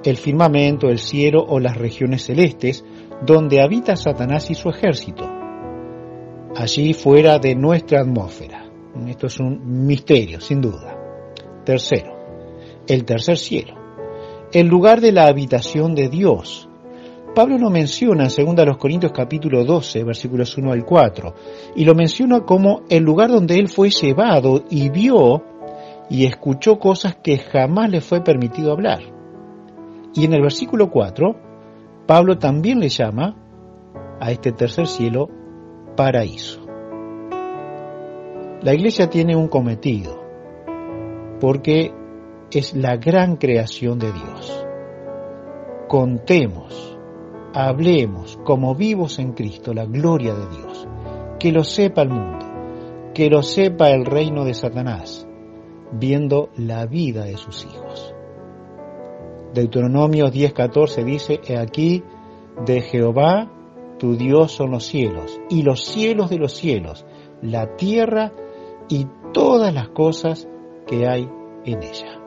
el 0.05 0.17
firmamento, 0.17 0.89
el 0.89 0.99
cielo 0.99 1.45
o 1.47 1.59
las 1.59 1.77
regiones 1.77 2.25
celestes 2.25 2.85
donde 3.25 3.61
habita 3.63 3.97
Satanás 3.97 4.51
y 4.51 4.55
su 4.55 4.69
ejército, 4.69 5.25
allí 6.57 6.93
fuera 6.93 7.39
de 7.39 7.55
nuestra 7.55 8.01
atmósfera. 8.01 8.65
Esto 9.09 9.27
es 9.27 9.41
un 9.41 9.87
misterio, 9.87 10.41
sin 10.41 10.61
duda. 10.61 10.97
Tercero, 11.65 12.15
el 12.87 13.05
tercer 13.05 13.39
cielo, 13.39 13.75
el 14.53 14.67
lugar 14.67 15.01
de 15.01 15.13
la 15.13 15.27
habitación 15.27 15.95
de 15.95 16.09
Dios. 16.09 16.69
Pablo 17.35 17.59
lo 17.59 17.69
menciona 17.69 18.29
en 18.37 18.55
2 18.55 18.77
Corintios 18.77 19.11
capítulo 19.13 19.65
12, 19.65 20.05
versículos 20.05 20.57
1 20.57 20.71
al 20.71 20.85
4, 20.85 21.35
y 21.75 21.85
lo 21.85 21.95
menciona 21.95 22.43
como 22.45 22.83
el 22.89 23.03
lugar 23.03 23.31
donde 23.31 23.59
él 23.59 23.69
fue 23.69 23.91
llevado 23.91 24.63
y 24.71 24.89
vio 24.89 25.43
y 26.09 26.27
escuchó 26.27 26.79
cosas 26.79 27.17
que 27.17 27.39
jamás 27.39 27.91
le 27.91 28.01
fue 28.01 28.23
permitido 28.23 28.71
hablar. 28.71 29.01
Y 30.15 30.27
en 30.27 30.35
el 30.35 30.43
versículo 30.43 30.91
4, 30.91 31.35
Pablo 32.07 32.39
también 32.39 32.79
le 32.79 32.89
llama 32.89 33.35
a 34.21 34.31
este 34.31 34.53
tercer 34.53 34.87
cielo 34.87 35.29
paraíso. 35.97 36.61
La 38.63 38.75
iglesia 38.75 39.11
tiene 39.11 39.35
un 39.35 39.49
cometido, 39.49 40.23
porque 41.41 41.93
es 42.53 42.75
la 42.75 42.97
gran 42.97 43.37
creación 43.37 43.99
de 43.99 44.13
Dios. 44.13 44.67
Contemos, 45.89 46.94
hablemos 47.55 48.37
como 48.45 48.75
vivos 48.75 49.21
en 49.21 49.33
Cristo 49.33 49.73
la 49.73 49.87
gloria 49.87 50.35
de 50.35 50.47
Dios, 50.49 50.89
que 51.39 51.53
lo 51.53 51.63
sepa 51.63 52.03
el 52.03 52.11
mundo, 52.11 52.45
que 53.15 53.31
lo 53.31 53.43
sepa 53.43 53.91
el 53.91 54.05
reino 54.05 54.45
de 54.45 54.55
Satanás, 54.55 55.27
viendo 55.93 56.51
la 56.57 56.85
vida 56.87 57.25
de 57.25 57.37
sus 57.37 57.65
hijos. 57.65 58.13
Deuteronomio 59.55 60.27
10:14 60.27 61.05
dice, 61.05 61.41
He 61.47 61.57
aquí, 61.57 62.03
de 62.67 62.81
Jehová 62.81 63.51
tu 63.99 64.17
Dios 64.17 64.51
son 64.51 64.73
los 64.73 64.85
cielos, 64.85 65.41
y 65.49 65.63
los 65.63 65.85
cielos 65.85 66.31
de 66.31 66.39
los 66.39 66.53
cielos, 66.53 67.07
la 67.41 67.77
tierra 67.77 68.33
y 68.89 69.07
todas 69.33 69.73
las 69.73 69.91
cosas 69.91 70.49
que 70.89 71.07
hay 71.07 71.29
en 71.65 71.83
ella. 71.85 72.21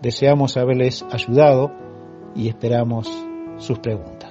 Deseamos 0.00 0.56
haberles 0.56 1.04
ayudado 1.10 1.72
y 2.34 2.48
esperamos 2.48 3.10
sus 3.60 3.78
preguntas. 3.78 4.29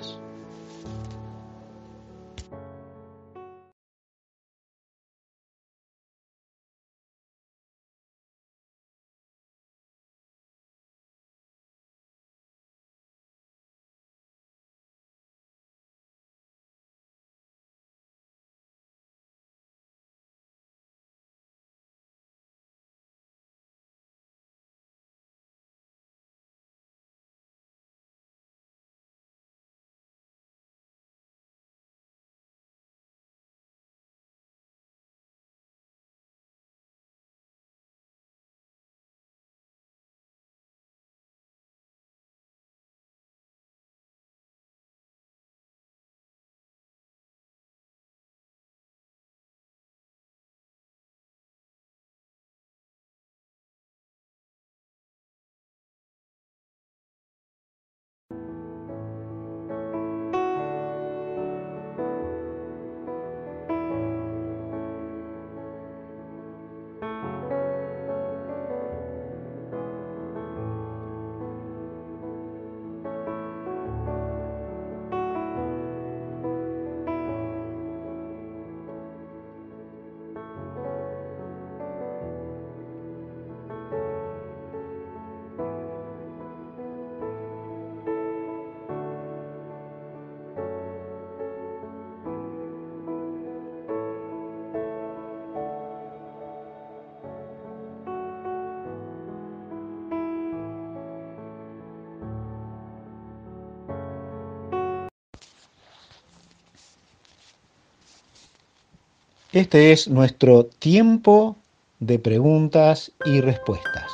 Este 109.52 109.92
es 109.92 110.08
nuestro 110.08 110.68
tiempo 110.68 111.56
de 112.00 112.20
preguntas 112.20 113.12
y 113.26 113.42
respuestas. 113.42 114.12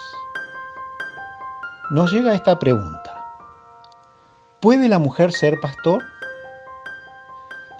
Nos 1.91 2.13
llega 2.13 2.33
esta 2.33 2.57
pregunta. 2.57 3.21
¿Puede 4.61 4.87
la 4.87 4.97
mujer 4.97 5.33
ser 5.33 5.59
pastor? 5.59 6.01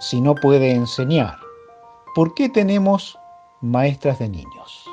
Si 0.00 0.20
no 0.20 0.34
puede 0.34 0.72
enseñar, 0.72 1.38
¿por 2.14 2.34
qué 2.34 2.50
tenemos 2.50 3.18
maestras 3.62 4.18
de 4.18 4.28
niños? 4.28 4.84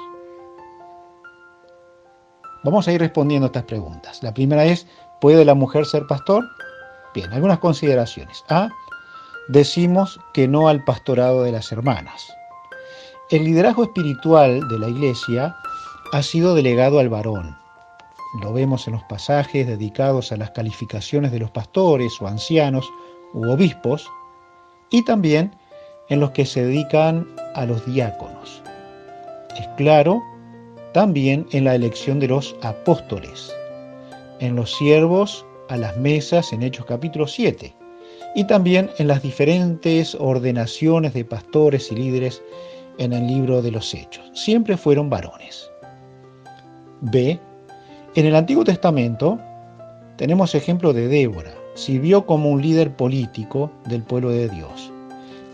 Vamos 2.63 2.87
a 2.87 2.93
ir 2.93 3.01
respondiendo 3.01 3.47
estas 3.47 3.63
preguntas. 3.63 4.23
La 4.23 4.33
primera 4.33 4.63
es, 4.63 4.87
¿puede 5.19 5.43
la 5.43 5.53
mujer 5.53 5.85
ser 5.85 6.07
pastor? 6.07 6.45
Bien, 7.13 7.33
algunas 7.33 7.59
consideraciones. 7.59 8.45
A, 8.47 8.69
decimos 9.49 10.17
que 10.33 10.47
no 10.47 10.69
al 10.69 10.81
pastorado 10.85 11.43
de 11.43 11.51
las 11.51 11.69
hermanas. 11.73 12.33
El 13.29 13.45
liderazgo 13.45 13.83
espiritual 13.83 14.67
de 14.67 14.77
la 14.79 14.89
iglesia 14.89 15.55
ha 16.11 16.21
sido 16.21 16.53
delegado 16.55 16.99
al 16.99 17.07
varón. 17.07 17.57
Lo 18.41 18.51
vemos 18.51 18.85
en 18.85 18.93
los 18.93 19.03
pasajes 19.03 19.65
dedicados 19.65 20.33
a 20.33 20.37
las 20.37 20.51
calificaciones 20.51 21.31
de 21.31 21.39
los 21.39 21.49
pastores 21.49 22.21
o 22.21 22.27
ancianos 22.27 22.91
u 23.33 23.49
obispos 23.49 24.09
y 24.91 25.05
también 25.05 25.55
en 26.09 26.19
los 26.19 26.31
que 26.31 26.45
se 26.45 26.65
dedican 26.65 27.25
a 27.55 27.65
los 27.65 27.85
diáconos. 27.85 28.61
Es 29.57 29.67
claro 29.77 30.21
también 30.93 31.47
en 31.51 31.63
la 31.63 31.75
elección 31.75 32.19
de 32.19 32.27
los 32.27 32.55
apóstoles, 32.61 33.55
en 34.41 34.57
los 34.57 34.75
siervos 34.75 35.45
a 35.69 35.77
las 35.77 35.95
mesas 35.97 36.51
en 36.51 36.61
Hechos 36.61 36.85
capítulo 36.85 37.25
7 37.25 37.73
y 38.35 38.43
también 38.47 38.89
en 38.97 39.07
las 39.07 39.21
diferentes 39.21 40.13
ordenaciones 40.15 41.13
de 41.13 41.23
pastores 41.23 41.89
y 41.91 41.95
líderes 41.95 42.41
en 42.97 43.13
el 43.13 43.27
libro 43.27 43.61
de 43.61 43.71
los 43.71 43.93
Hechos. 43.93 44.29
Siempre 44.33 44.77
fueron 44.77 45.09
varones. 45.09 45.69
B. 47.01 47.39
En 48.15 48.25
el 48.25 48.35
Antiguo 48.35 48.63
Testamento 48.63 49.39
tenemos 50.17 50.55
ejemplo 50.55 50.93
de 50.93 51.07
Débora. 51.07 51.53
Sirvió 51.75 52.25
como 52.25 52.49
un 52.51 52.61
líder 52.61 52.95
político 52.95 53.71
del 53.85 54.03
pueblo 54.03 54.29
de 54.29 54.47
Dios. 54.49 54.91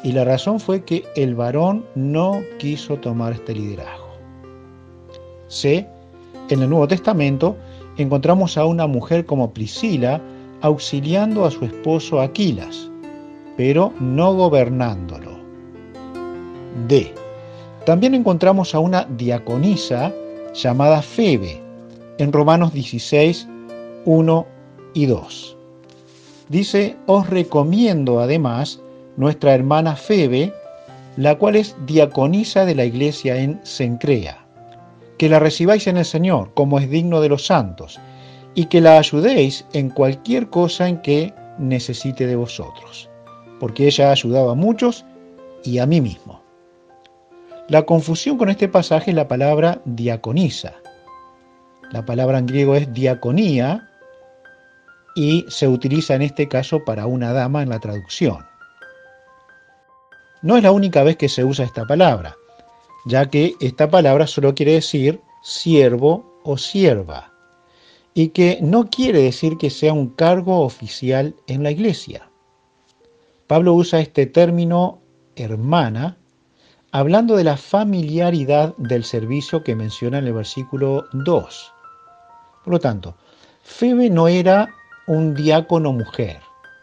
Y 0.04 0.12
la 0.12 0.26
razón 0.26 0.60
fue 0.60 0.84
que 0.84 1.04
el 1.16 1.36
varón 1.36 1.86
no 1.96 2.42
quiso 2.58 2.98
tomar 2.98 3.34
este 3.34 3.54
liderazgo. 3.54 4.10
C. 5.48 5.88
En 6.50 6.62
el 6.62 6.70
Nuevo 6.70 6.88
Testamento 6.88 7.56
encontramos 7.98 8.58
a 8.58 8.66
una 8.66 8.88
mujer 8.88 9.26
como 9.26 9.52
Priscila, 9.54 10.22
auxiliando 10.62 11.46
a 11.46 11.52
su 11.52 11.66
esposo 11.66 12.22
Aquilas, 12.22 12.90
pero 13.58 13.94
no 14.00 14.34
gobernándolo. 14.34 15.40
D. 16.88 17.14
También 17.90 18.14
encontramos 18.14 18.76
a 18.76 18.80
una 18.80 19.06
diaconisa 19.18 20.14
llamada 20.54 21.02
Febe 21.02 21.60
en 22.20 22.32
Romanos 22.32 22.72
16, 22.72 23.48
1 24.06 24.48
y 24.94 25.08
2. 25.08 25.58
Dice, 26.50 26.98
os 27.08 27.28
recomiendo 27.28 28.20
además 28.20 28.80
nuestra 29.18 29.56
hermana 29.56 29.96
Febe, 29.96 30.54
la 31.18 31.40
cual 31.40 31.56
es 31.56 31.76
diaconisa 31.88 32.64
de 32.64 32.76
la 32.76 32.86
iglesia 32.86 33.38
en 33.38 33.60
Sencrea, 33.64 34.38
que 35.18 35.28
la 35.28 35.40
recibáis 35.40 35.88
en 35.88 35.98
el 35.98 36.06
Señor 36.06 36.54
como 36.54 36.78
es 36.78 36.92
digno 36.92 37.22
de 37.22 37.30
los 37.30 37.48
santos, 37.48 38.00
y 38.54 38.66
que 38.66 38.82
la 38.82 39.00
ayudéis 39.00 39.66
en 39.74 39.90
cualquier 39.90 40.52
cosa 40.52 40.88
en 40.88 41.02
que 41.02 41.34
necesite 41.58 42.28
de 42.28 42.36
vosotros, 42.36 43.10
porque 43.60 43.88
ella 43.88 44.10
ha 44.10 44.12
ayudado 44.12 44.52
a 44.52 44.56
muchos 44.56 45.06
y 45.64 45.80
a 45.80 45.88
mí 45.88 46.02
mismo. 46.02 46.39
La 47.70 47.84
confusión 47.84 48.40
con 48.40 48.50
este 48.50 48.68
pasaje 48.68 49.12
es 49.12 49.16
la 49.16 49.28
palabra 49.28 49.80
diaconisa. 49.86 50.74
La 51.92 52.04
palabra 52.04 52.40
en 52.40 52.48
griego 52.48 52.76
es 52.76 52.92
diaconía 52.92 53.88
y 55.16 55.46
se 55.50 55.68
utiliza 55.68 56.16
en 56.16 56.24
este 56.24 56.48
caso 56.48 56.84
para 56.84 57.06
una 57.06 57.32
dama 57.32 57.62
en 57.62 57.70
la 57.70 57.80
traducción. 57.80 58.44
No 60.42 60.58
es 60.58 60.64
la 60.64 60.72
única 60.72 61.04
vez 61.04 61.18
que 61.18 61.30
se 61.30 61.44
usa 61.44 61.64
esta 61.64 61.86
palabra, 61.86 62.36
ya 63.06 63.30
que 63.30 63.54
esta 63.60 63.88
palabra 63.88 64.26
solo 64.26 64.56
quiere 64.56 64.74
decir 64.74 65.22
siervo 65.44 66.42
o 66.44 66.58
sierva, 66.58 67.34
y 68.16 68.30
que 68.30 68.58
no 68.64 68.90
quiere 68.90 69.22
decir 69.22 69.58
que 69.58 69.70
sea 69.70 69.94
un 69.94 70.10
cargo 70.10 70.62
oficial 70.62 71.36
en 71.46 71.62
la 71.62 71.70
iglesia. 71.70 72.32
Pablo 73.46 73.76
usa 73.76 74.00
este 74.00 74.26
término 74.26 75.02
hermana 75.36 76.19
hablando 76.92 77.36
de 77.36 77.44
la 77.44 77.58
familiaridad 77.58 78.76
del 78.78 79.04
servicio 79.04 79.64
que 79.64 79.76
menciona 79.76 80.18
en 80.18 80.28
el 80.28 80.34
versículo 80.34 81.06
2. 81.14 81.74
Por 82.64 82.74
lo 82.74 82.80
tanto, 82.80 83.16
Febe 83.62 84.10
no 84.10 84.28
era 84.28 84.74
un 85.08 85.36
diácono 85.36 85.94
mujer, 85.94 86.40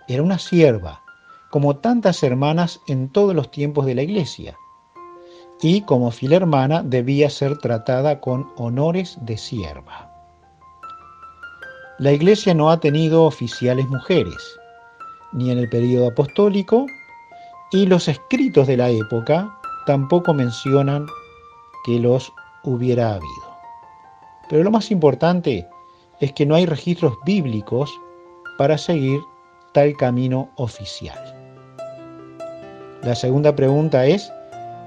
era 0.09 0.23
una 0.23 0.39
sierva, 0.39 1.03
como 1.51 1.77
tantas 1.77 2.23
hermanas 2.23 2.81
en 2.87 3.09
todos 3.09 3.35
los 3.35 3.51
tiempos 3.51 3.87
de 3.87 3.95
la 3.95 4.03
iglesia, 4.03 4.57
y 5.61 5.81
como 5.83 6.11
fiel 6.11 6.35
hermana 6.35 6.83
debía 6.83 7.31
ser 7.31 7.59
tratada 7.59 8.21
con 8.21 8.53
honores 8.57 9.19
de 9.23 9.37
sierva. 9.37 10.13
La 11.99 12.13
iglesia 12.13 12.55
no 12.55 12.71
ha 12.71 12.79
tenido 12.79 13.25
oficiales 13.25 13.89
mujeres, 13.89 14.37
ni 15.33 15.51
en 15.51 15.59
el 15.59 15.69
período 15.69 16.09
apostólico, 16.09 16.87
y 17.73 17.87
los 17.87 18.07
escritos 18.07 18.67
de 18.67 18.77
la 18.77 18.91
época 18.91 19.56
tampoco 19.87 20.35
mencionan 20.35 21.07
que 21.85 21.99
los 21.99 22.33
hubiera 22.65 23.15
habido. 23.15 23.57
Pero 24.49 24.65
lo 24.65 24.71
más 24.71 24.91
importante 24.91 25.67
es 26.21 26.33
que 26.33 26.47
no 26.47 26.55
hay 26.55 26.67
registros 26.67 27.15
bíblicos 27.25 27.91
para 28.59 28.77
seguir 28.79 29.21
tal 29.73 29.97
camino 29.97 30.51
oficial. 30.57 31.19
La 33.03 33.15
segunda 33.15 33.55
pregunta 33.55 34.07
es 34.07 34.33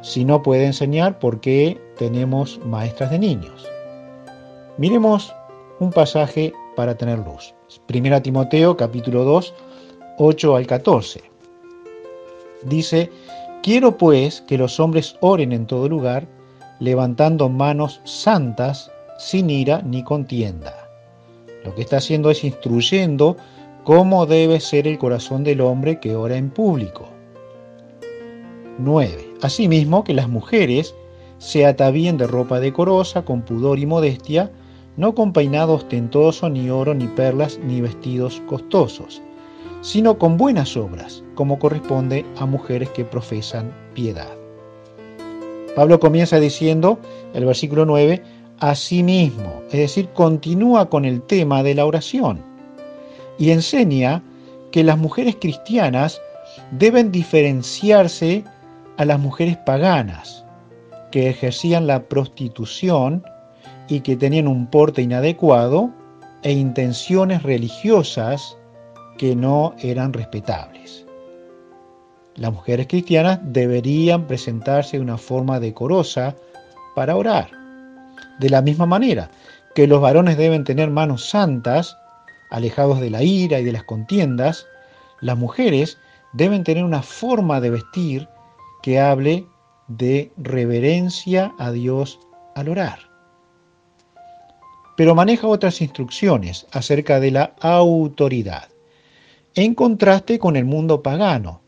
si 0.02 0.26
no 0.26 0.42
puede 0.42 0.66
enseñar 0.66 1.20
por 1.20 1.40
qué 1.40 1.80
tenemos 1.98 2.60
maestras 2.66 3.12
de 3.12 3.20
niños. 3.20 3.68
Miremos 4.78 5.34
un 5.80 5.92
pasaje 5.92 6.54
para 6.76 6.96
tener 6.96 7.20
luz. 7.20 7.54
Primera 7.86 8.22
Timoteo 8.22 8.76
capítulo 8.76 9.24
2, 9.24 9.54
8 10.18 10.56
al 10.56 10.68
14. 10.68 11.22
Dice, 12.64 13.12
quiero 13.62 13.98
pues 13.98 14.42
que 14.42 14.58
los 14.58 14.80
hombres 14.80 15.16
oren 15.22 15.52
en 15.52 15.66
todo 15.66 15.90
lugar, 15.90 16.28
levantando 16.80 17.50
manos 17.50 18.02
santas, 18.04 18.92
sin 19.18 19.50
ira 19.50 19.82
ni 19.82 20.04
contienda. 20.04 20.74
Lo 21.64 21.76
que 21.76 21.82
está 21.82 21.98
haciendo 21.98 22.32
es 22.32 22.44
instruyendo 22.44 23.36
cómo 23.84 24.26
debe 24.26 24.60
ser 24.60 24.88
el 24.88 24.98
corazón 24.98 25.44
del 25.44 25.62
hombre 25.62 26.00
que 26.00 26.16
ora 26.16 26.38
en 26.38 26.50
público. 26.50 27.08
9. 28.78 29.34
Asimismo, 29.42 30.04
que 30.04 30.14
las 30.14 30.30
mujeres 30.30 30.96
se 31.38 31.66
atavíen 31.66 32.18
de 32.18 32.28
ropa 32.28 32.60
decorosa, 32.60 33.24
con 33.24 33.42
pudor 33.42 33.80
y 33.80 33.86
modestia, 33.86 34.52
no 34.96 35.16
con 35.16 35.34
peinado 35.34 35.74
ostentoso, 35.74 36.50
ni 36.50 36.70
oro, 36.70 36.94
ni 36.94 37.08
perlas, 37.08 37.60
ni 37.64 37.82
vestidos 37.82 38.42
costosos, 38.48 39.22
sino 39.82 40.18
con 40.18 40.38
buenas 40.38 40.76
obras, 40.76 41.24
como 41.36 41.60
corresponde 41.60 42.26
a 42.38 42.46
mujeres 42.46 42.90
que 42.90 43.06
profesan 43.06 43.74
piedad. 43.94 44.30
Pablo 45.76 46.00
comienza 46.00 46.40
diciendo, 46.40 47.00
el 47.34 47.46
versículo 47.46 47.86
9, 47.86 48.22
asimismo, 48.60 49.62
es 49.68 49.80
decir, 49.80 50.10
continúa 50.10 50.90
con 50.90 51.06
el 51.06 51.22
tema 51.22 51.64
de 51.64 51.76
la 51.76 51.86
oración 51.86 52.42
y 53.38 53.52
enseña 53.52 54.22
que 54.72 54.84
las 54.84 54.98
mujeres 54.98 55.38
cristianas 55.40 56.22
deben 56.72 57.12
diferenciarse 57.12 58.44
a 58.98 59.06
las 59.06 59.20
mujeres 59.20 59.58
paganas, 59.66 60.44
que 61.12 61.30
ejercían 61.30 61.88
la 61.88 62.04
prostitución 62.04 63.24
y 63.88 64.02
que 64.02 64.18
tenían 64.18 64.48
un 64.48 64.68
porte 64.68 65.02
inadecuado 65.02 65.90
e 66.44 66.52
intenciones 66.52 67.44
religiosas 67.44 68.58
que 69.20 69.36
no 69.36 69.76
eran 69.80 70.14
respetables. 70.14 71.06
Las 72.36 72.54
mujeres 72.54 72.88
cristianas 72.88 73.40
deberían 73.44 74.28
presentarse 74.28 74.96
de 74.96 75.04
una 75.04 75.18
forma 75.18 75.60
decorosa 75.60 76.38
para 76.96 77.18
orar. 77.18 77.52
De 78.40 78.50
la 78.50 78.62
misma 78.62 78.86
manera 78.86 79.30
que 79.76 79.88
los 79.88 80.00
varones 80.00 80.38
deben 80.38 80.64
tener 80.64 80.90
manos 80.90 81.30
santas 81.30 81.98
alejados 82.50 83.02
de 83.02 83.10
la 83.10 83.22
ira 83.22 83.60
y 83.60 83.66
de 83.66 83.74
las 83.74 83.84
contiendas, 83.84 84.66
las 85.20 85.38
mujeres 85.38 85.98
deben 86.32 86.64
tener 86.64 86.86
una 86.86 87.02
forma 87.02 87.60
de 87.60 87.72
vestir 87.72 88.30
que 88.82 89.02
hable 89.02 89.46
de 89.90 90.32
reverencia 90.38 91.54
a 91.60 91.72
Dios 91.72 92.22
al 92.56 92.70
orar. 92.70 93.00
Pero 94.96 95.14
maneja 95.14 95.46
otras 95.46 95.82
instrucciones 95.82 96.68
acerca 96.72 97.20
de 97.20 97.32
la 97.32 97.54
autoridad, 97.60 98.70
en 99.60 99.76
contraste 99.76 100.40
con 100.40 100.56
el 100.56 100.64
mundo 100.64 101.04
pagano, 101.04 101.62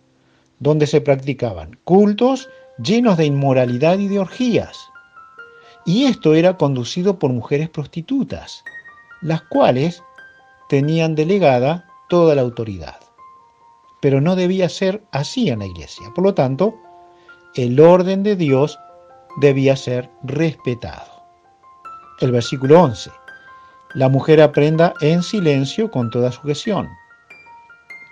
donde 0.59 0.87
se 0.87 1.01
practicaban 1.01 1.77
cultos 1.83 2.47
llenos 2.81 3.17
de 3.17 3.25
inmoralidad 3.25 3.99
y 3.99 4.07
de 4.07 4.19
orgías. 4.19 4.77
Y 5.85 6.05
esto 6.05 6.33
era 6.33 6.55
conducido 6.55 7.19
por 7.19 7.33
mujeres 7.33 7.69
prostitutas, 7.69 8.63
las 9.21 9.41
cuales 9.41 10.01
tenían 10.69 11.15
delegada 11.15 11.85
toda 12.07 12.33
la 12.33 12.43
autoridad. 12.43 12.95
Pero 14.01 14.21
no 14.21 14.37
debía 14.37 14.69
ser 14.69 15.03
así 15.11 15.49
en 15.49 15.59
la 15.59 15.65
iglesia. 15.65 16.11
Por 16.15 16.23
lo 16.23 16.33
tanto, 16.33 16.73
el 17.55 17.77
orden 17.77 18.23
de 18.23 18.37
Dios 18.37 18.79
debía 19.41 19.75
ser 19.75 20.09
respetado. 20.23 21.11
El 22.21 22.31
versículo 22.31 22.81
11. 22.83 23.11
La 23.95 24.07
mujer 24.07 24.41
aprenda 24.41 24.93
en 25.01 25.21
silencio 25.23 25.91
con 25.91 26.09
toda 26.09 26.31
sujeción, 26.31 26.87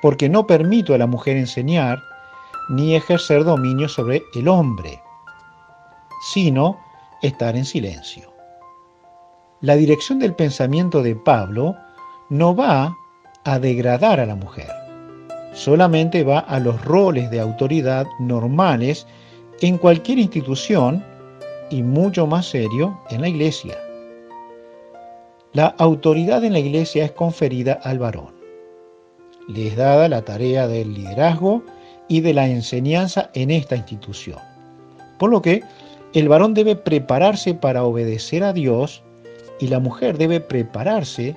porque 0.02 0.30
no 0.30 0.48
permito 0.48 0.94
a 0.94 0.98
la 0.98 1.08
mujer 1.08 1.38
enseñar 1.38 2.02
ni 2.70 2.96
ejercer 2.96 3.44
dominio 3.44 3.90
sobre 3.90 4.24
el 4.36 4.48
hombre, 4.48 5.02
sino 6.32 6.78
estar 7.22 7.56
en 7.56 7.66
silencio. 7.66 8.32
La 9.62 9.76
dirección 9.76 10.20
del 10.20 10.36
pensamiento 10.36 11.04
de 11.04 11.16
Pablo 11.16 11.76
no 12.30 12.56
va 12.56 12.96
a 13.44 13.60
degradar 13.60 14.20
a 14.20 14.26
la 14.26 14.36
mujer, 14.36 14.70
solamente 15.54 16.24
va 16.24 16.40
a 16.40 16.60
los 16.60 16.84
roles 16.86 17.30
de 17.32 17.40
autoridad 17.40 18.06
normales 18.20 19.08
en 19.62 19.78
cualquier 19.78 20.20
institución 20.20 21.04
y 21.70 21.84
mucho 21.84 22.26
más 22.28 22.46
serio 22.46 23.00
en 23.10 23.22
la 23.22 23.28
iglesia. 23.28 23.78
La 25.54 25.68
autoridad 25.78 26.44
en 26.44 26.54
la 26.54 26.60
iglesia 26.60 27.04
es 27.04 27.12
conferida 27.12 27.80
al 27.84 28.00
varón. 28.00 28.39
Le 29.50 29.68
es 29.68 29.76
dada 29.76 30.08
la 30.08 30.22
tarea 30.22 30.68
del 30.68 30.94
liderazgo 30.94 31.64
y 32.08 32.22
de 32.22 32.34
la 32.36 32.48
enseñanza 32.48 33.32
en 33.34 33.50
esta 33.50 33.76
institución. 33.76 34.38
Por 35.18 35.32
lo 35.32 35.42
que 35.42 35.64
el 36.14 36.30
varón 36.30 36.54
debe 36.54 36.76
prepararse 36.76 37.56
para 37.56 37.84
obedecer 37.84 38.44
a 38.44 38.54
Dios 38.54 39.04
y 39.60 39.68
la 39.68 39.80
mujer 39.80 40.20
debe 40.20 40.40
prepararse 40.40 41.36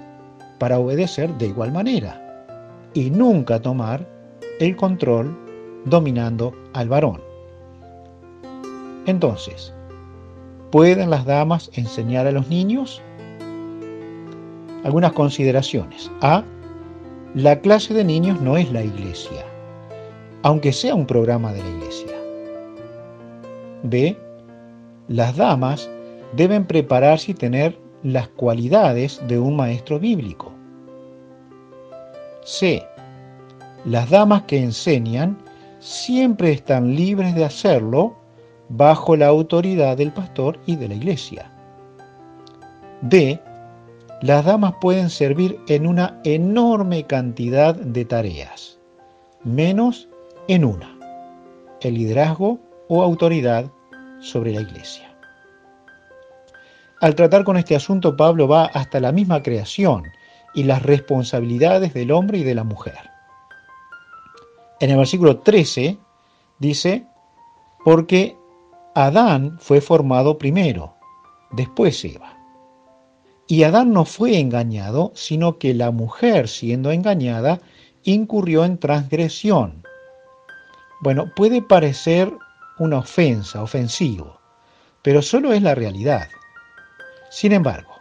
para 0.58 0.78
obedecer 0.78 1.32
de 1.38 1.46
igual 1.46 1.72
manera 1.72 2.46
y 2.92 3.10
nunca 3.10 3.60
tomar 3.60 4.06
el 4.60 4.76
control 4.76 5.36
dominando 5.86 6.54
al 6.74 6.90
varón. 6.90 7.20
Entonces, 9.06 9.72
¿pueden 10.70 11.08
las 11.08 11.24
damas 11.24 11.70
enseñar 11.74 12.26
a 12.26 12.32
los 12.32 12.48
niños? 12.48 13.00
Algunas 14.84 15.12
consideraciones. 15.12 16.10
A. 16.20 16.44
la 17.34 17.60
clase 17.60 17.94
de 17.94 18.04
niños 18.04 18.40
no 18.42 18.58
es 18.58 18.70
la 18.72 18.82
iglesia, 18.82 19.46
aunque 20.42 20.72
sea 20.72 20.94
un 20.94 21.06
programa 21.06 21.52
de 21.52 21.62
la 21.62 21.68
iglesia. 21.70 22.12
B. 23.84 24.16
Las 25.08 25.36
damas 25.36 25.88
deben 26.36 26.66
prepararse 26.66 27.30
y 27.30 27.34
tener 27.34 27.78
las 28.02 28.28
cualidades 28.28 29.20
de 29.28 29.38
un 29.38 29.56
maestro 29.56 29.98
bíblico. 29.98 30.52
C. 32.44 32.84
Las 33.86 34.10
damas 34.10 34.42
que 34.42 34.58
enseñan 34.58 35.38
siempre 35.80 36.52
están 36.52 36.94
libres 36.94 37.34
de 37.34 37.46
hacerlo 37.46 38.14
bajo 38.68 39.16
la 39.16 39.28
autoridad 39.28 39.96
del 39.96 40.12
pastor 40.12 40.58
y 40.66 40.76
de 40.76 40.88
la 40.88 40.94
iglesia. 40.94 41.50
D. 43.00 43.40
Las 44.22 44.44
damas 44.44 44.74
pueden 44.80 45.10
servir 45.10 45.58
en 45.66 45.84
una 45.84 46.20
enorme 46.22 47.08
cantidad 47.08 47.74
de 47.74 48.04
tareas, 48.04 48.78
menos 49.42 50.08
en 50.46 50.64
una, 50.64 50.96
el 51.80 51.94
liderazgo 51.94 52.60
o 52.88 53.02
autoridad 53.02 53.68
sobre 54.20 54.52
la 54.52 54.60
iglesia. 54.60 55.12
Al 57.00 57.16
tratar 57.16 57.42
con 57.42 57.56
este 57.56 57.74
asunto, 57.74 58.16
Pablo 58.16 58.46
va 58.46 58.66
hasta 58.66 59.00
la 59.00 59.10
misma 59.10 59.42
creación 59.42 60.04
y 60.54 60.62
las 60.62 60.82
responsabilidades 60.82 61.92
del 61.92 62.12
hombre 62.12 62.38
y 62.38 62.44
de 62.44 62.54
la 62.54 62.62
mujer. 62.62 63.10
En 64.78 64.90
el 64.90 64.98
versículo 64.98 65.40
13 65.40 65.98
dice, 66.60 67.08
porque 67.84 68.36
Adán 68.94 69.58
fue 69.58 69.80
formado 69.80 70.38
primero, 70.38 70.94
después 71.50 72.04
Eva. 72.04 72.41
Y 73.46 73.64
Adán 73.64 73.92
no 73.92 74.04
fue 74.04 74.38
engañado, 74.38 75.12
sino 75.14 75.58
que 75.58 75.74
la 75.74 75.90
mujer, 75.90 76.48
siendo 76.48 76.90
engañada, 76.90 77.60
incurrió 78.04 78.64
en 78.64 78.78
transgresión. 78.78 79.82
Bueno, 81.00 81.32
puede 81.34 81.62
parecer 81.62 82.32
una 82.78 82.98
ofensa, 82.98 83.62
ofensivo, 83.62 84.40
pero 85.02 85.22
solo 85.22 85.52
es 85.52 85.62
la 85.62 85.74
realidad. 85.74 86.28
Sin 87.30 87.52
embargo, 87.52 87.92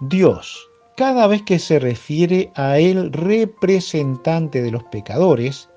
Dios, 0.00 0.68
cada 0.96 1.26
vez 1.26 1.42
que 1.42 1.58
se 1.58 1.78
refiere 1.78 2.52
a 2.54 2.78
el 2.78 3.12
representante 3.12 4.62
de 4.62 4.70
los 4.70 4.84
pecadores, 4.84 5.68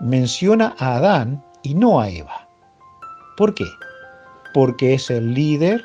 menciona 0.00 0.74
a 0.78 0.96
Adán 0.96 1.44
y 1.62 1.74
no 1.74 2.00
a 2.00 2.08
Eva. 2.08 2.48
¿Por 3.36 3.54
qué? 3.54 3.66
Porque 4.52 4.94
es 4.94 5.10
el 5.10 5.34
líder 5.34 5.84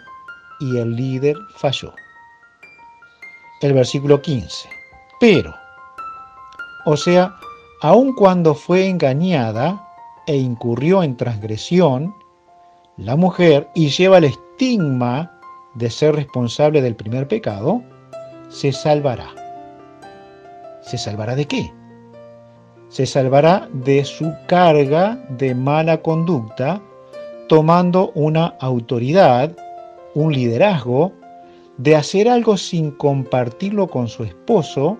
y 0.59 0.77
el 0.77 0.95
líder 0.95 1.37
falló. 1.55 1.93
El 3.61 3.73
versículo 3.73 4.21
15. 4.21 4.69
Pero, 5.19 5.53
o 6.85 6.95
sea, 6.95 7.35
aun 7.81 8.13
cuando 8.13 8.55
fue 8.55 8.87
engañada 8.87 9.85
e 10.27 10.35
incurrió 10.37 11.03
en 11.03 11.17
transgresión, 11.17 12.15
la 12.97 13.15
mujer 13.15 13.69
y 13.75 13.89
lleva 13.89 14.17
el 14.17 14.25
estigma 14.25 15.31
de 15.75 15.89
ser 15.89 16.15
responsable 16.15 16.81
del 16.81 16.95
primer 16.95 17.27
pecado, 17.27 17.81
se 18.49 18.71
salvará. 18.71 19.29
¿Se 20.81 20.97
salvará 20.97 21.35
de 21.35 21.45
qué? 21.45 21.73
Se 22.89 23.05
salvará 23.05 23.69
de 23.71 24.03
su 24.03 24.33
carga 24.47 25.23
de 25.29 25.53
mala 25.53 26.01
conducta, 26.01 26.81
tomando 27.47 28.11
una 28.15 28.55
autoridad, 28.59 29.55
un 30.15 30.33
liderazgo, 30.33 31.13
de 31.77 31.95
hacer 31.95 32.27
algo 32.27 32.57
sin 32.57 32.91
compartirlo 32.91 33.87
con 33.87 34.07
su 34.07 34.23
esposo, 34.23 34.97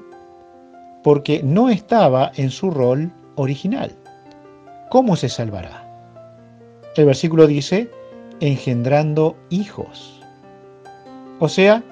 porque 1.03 1.41
no 1.43 1.69
estaba 1.69 2.31
en 2.35 2.49
su 2.49 2.71
rol 2.71 3.11
original. 3.35 3.91
¿Cómo 4.89 5.15
se 5.15 5.29
salvará? 5.29 5.85
El 6.95 7.05
versículo 7.05 7.47
dice, 7.47 7.89
engendrando 8.39 9.35
hijos. 9.49 10.21
O 11.39 11.47
sea, 11.47 11.83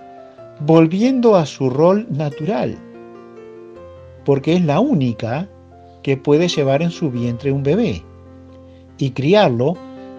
volviendo 0.62 1.36
a 1.36 1.46
su 1.46 1.70
rol 1.70 2.08
natural, 2.10 2.78
porque 4.26 4.54
es 4.54 4.64
la 4.64 4.80
única 4.80 5.48
que 6.02 6.18
puede 6.18 6.48
llevar 6.48 6.82
en 6.82 6.92
su 6.92 7.12
vientre 7.12 7.52
un 7.52 7.64
bebé 7.64 8.04
y 8.98 9.12
criarlo 9.12 9.76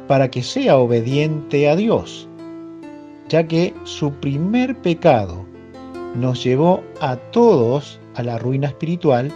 para 0.06 0.30
que 0.30 0.42
sea 0.42 0.78
obediente 0.78 1.68
a 1.68 1.76
Dios, 1.76 2.27
ya 3.28 3.46
que 3.46 3.74
su 3.84 4.12
primer 4.12 4.76
pecado 4.80 5.44
nos 6.14 6.42
llevó 6.42 6.82
a 7.00 7.16
todos 7.16 8.00
a 8.14 8.22
la 8.22 8.38
ruina 8.38 8.68
espiritual, 8.68 9.30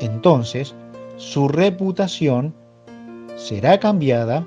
entonces 0.00 0.74
su 1.16 1.48
reputación 1.48 2.54
será 3.36 3.80
cambiada 3.80 4.46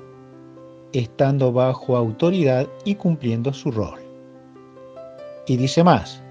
estando 0.92 1.52
bajo 1.52 1.96
autoridad 1.96 2.66
y 2.84 2.94
cumpliendo 2.94 3.52
su 3.52 3.70
rol. 3.70 4.00
Y 5.46 5.56
dice 5.56 5.82
más, 5.82 6.22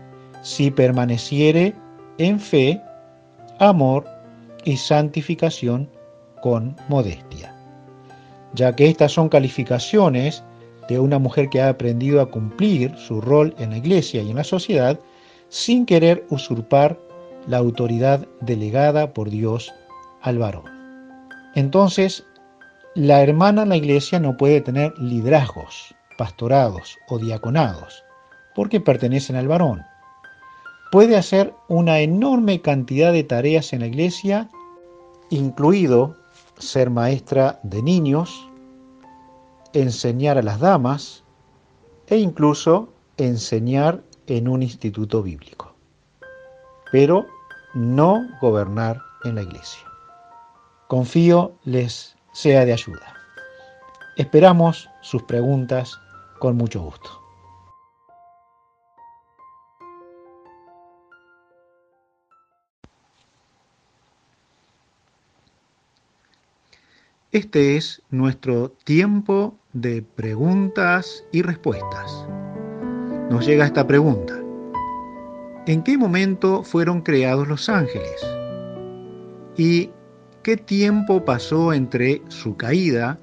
si 0.41 0.71
permaneciere 0.71 1.75
en 2.17 2.39
fe, 2.39 2.81
amor 3.59 4.05
y 4.63 4.77
santificación 4.77 5.89
con 6.41 6.75
modestia, 6.87 7.55
ya 8.53 8.75
que 8.75 8.87
estas 8.87 9.11
son 9.11 9.29
calificaciones 9.29 10.43
de 10.87 10.99
una 10.99 11.19
mujer 11.19 11.49
que 11.49 11.61
ha 11.61 11.69
aprendido 11.69 12.21
a 12.21 12.29
cumplir 12.31 12.95
su 12.97 13.21
rol 13.21 13.55
en 13.57 13.71
la 13.71 13.77
iglesia 13.77 14.21
y 14.21 14.29
en 14.29 14.35
la 14.35 14.43
sociedad 14.43 14.99
sin 15.49 15.85
querer 15.85 16.25
usurpar 16.29 16.99
la 17.47 17.57
autoridad 17.57 18.27
delegada 18.39 19.13
por 19.13 19.29
Dios 19.29 19.73
al 20.21 20.37
varón. 20.37 20.65
Entonces, 21.55 22.25
la 22.95 23.21
hermana 23.21 23.63
en 23.63 23.69
la 23.69 23.77
iglesia 23.77 24.19
no 24.19 24.37
puede 24.37 24.61
tener 24.61 24.93
liderazgos, 24.97 25.95
pastorados 26.17 26.97
o 27.09 27.19
diaconados, 27.19 28.03
porque 28.55 28.79
pertenecen 28.79 29.35
al 29.35 29.47
varón. 29.47 29.81
Puede 30.91 31.15
hacer 31.15 31.53
una 31.69 31.99
enorme 31.99 32.61
cantidad 32.61 33.13
de 33.13 33.23
tareas 33.23 33.73
en 33.73 33.79
la 33.79 33.87
iglesia, 33.87 34.49
incluido 35.29 36.17
ser 36.57 36.89
maestra 36.89 37.59
de 37.63 37.81
niños, 37.81 38.47
enseñar 39.73 40.37
a 40.37 40.41
las 40.41 40.59
damas 40.59 41.23
e 42.07 42.17
incluso 42.17 42.93
enseñar 43.17 44.03
en 44.27 44.47
un 44.47 44.63
instituto 44.63 45.23
bíblico, 45.23 45.75
pero 46.91 47.25
no 47.73 48.27
gobernar 48.41 49.01
en 49.23 49.35
la 49.35 49.43
iglesia. 49.43 49.85
Confío 50.87 51.53
les 51.63 52.15
sea 52.33 52.65
de 52.65 52.73
ayuda. 52.73 53.13
Esperamos 54.17 54.89
sus 55.01 55.23
preguntas 55.23 55.99
con 56.39 56.57
mucho 56.57 56.81
gusto. 56.81 57.21
Este 67.31 67.77
es 67.77 68.01
nuestro 68.09 68.71
tiempo 68.71 69.55
de 69.73 70.01
preguntas 70.01 71.23
y 71.31 71.41
respuestas. 71.41 72.27
Nos 73.29 73.45
llega 73.45 73.65
esta 73.65 73.87
pregunta. 73.87 74.37
¿En 75.67 75.83
qué 75.83 75.97
momento 75.97 76.63
fueron 76.63 77.01
creados 77.01 77.47
los 77.47 77.69
ángeles? 77.69 78.25
¿Y 79.57 79.91
qué 80.43 80.57
tiempo 80.57 81.23
pasó 81.23 81.73
entre 81.73 82.21
su 82.29 82.57
caída 82.57 83.19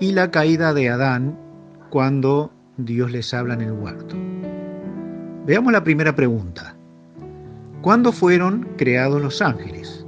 y 0.00 0.12
la 0.12 0.30
caída 0.30 0.72
de 0.74 0.88
Adán 0.88 1.38
cuando 1.90 2.50
Dios 2.76 3.10
les 3.10 3.32
habla 3.32 3.54
en 3.54 3.62
el 3.62 3.72
huerto. 3.72 4.16
Veamos 5.46 5.72
la 5.72 5.84
primera 5.84 6.14
pregunta. 6.14 6.76
¿Cuándo 7.80 8.12
fueron 8.12 8.68
creados 8.76 9.22
los 9.22 9.40
ángeles? 9.40 10.04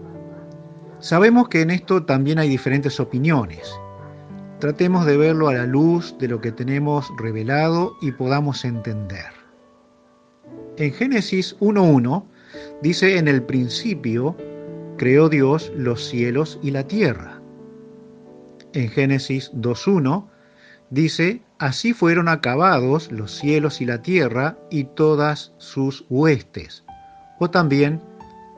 Sabemos 0.99 1.49
que 1.49 1.62
en 1.62 1.70
esto 1.70 2.05
también 2.05 2.39
hay 2.39 2.49
diferentes 2.49 2.99
opiniones. 2.99 3.72
Tratemos 4.61 5.06
de 5.06 5.16
verlo 5.16 5.48
a 5.48 5.54
la 5.54 5.66
luz 5.66 6.16
de 6.18 6.26
lo 6.26 6.40
que 6.40 6.50
tenemos 6.50 7.06
revelado 7.16 7.96
y 8.00 8.11
podamos 8.11 8.64
entender. 8.64 9.26
En 10.78 10.92
Génesis 10.92 11.56
1.1 11.61 12.24
dice 12.82 13.18
en 13.18 13.28
el 13.28 13.42
principio 13.44 14.36
creó 14.96 15.28
Dios 15.28 15.70
los 15.76 16.04
cielos 16.04 16.59
y 16.61 16.72
la 16.72 16.82
tierra. 16.82 17.40
En 18.72 18.88
Génesis 18.88 19.52
2.1 19.52 20.26
dice, 20.90 21.40
así 21.59 21.92
fueron 21.92 22.28
acabados 22.28 23.12
los 23.12 23.32
cielos 23.32 23.80
y 23.80 23.84
la 23.84 24.02
tierra 24.02 24.59
y 24.70 24.84
todas 24.84 25.52
sus 25.59 26.04
huestes, 26.09 26.84
o 27.38 27.48
también 27.48 28.02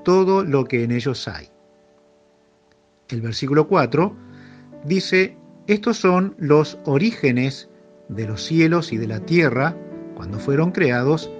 todo 0.04 0.44
lo 0.44 0.64
que 0.64 0.82
en 0.82 0.92
ellos 0.92 1.28
hay. 1.28 1.48
El 3.10 3.20
versículo 3.20 3.68
4 3.68 4.16
dice, 4.86 5.36
estos 5.72 5.98
son 5.98 6.34
los 6.36 6.78
orígenes 6.84 7.68
de 8.08 8.26
los 8.26 8.42
cielos 8.42 8.92
y 8.92 8.96
de 8.96 9.06
la 9.06 9.20
tierra 9.20 9.76
cuando 10.16 10.40
fueron 10.40 10.72
creados 10.72 11.30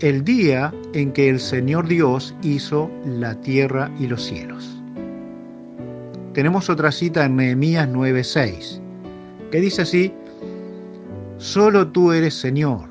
el 0.00 0.22
día 0.22 0.74
en 0.92 1.12
que 1.12 1.30
el 1.30 1.40
Señor 1.40 1.88
Dios 1.88 2.34
hizo 2.42 2.90
la 3.06 3.40
tierra 3.40 3.90
y 3.98 4.06
los 4.06 4.22
cielos. 4.22 4.82
Tenemos 6.34 6.68
otra 6.68 6.92
cita 6.92 7.24
en 7.24 7.36
Nehemías 7.36 7.88
9:6, 7.88 8.82
que 9.50 9.60
dice 9.62 9.80
así, 9.80 10.12
Solo 11.38 11.88
tú 11.88 12.12
eres 12.12 12.34
Señor, 12.34 12.90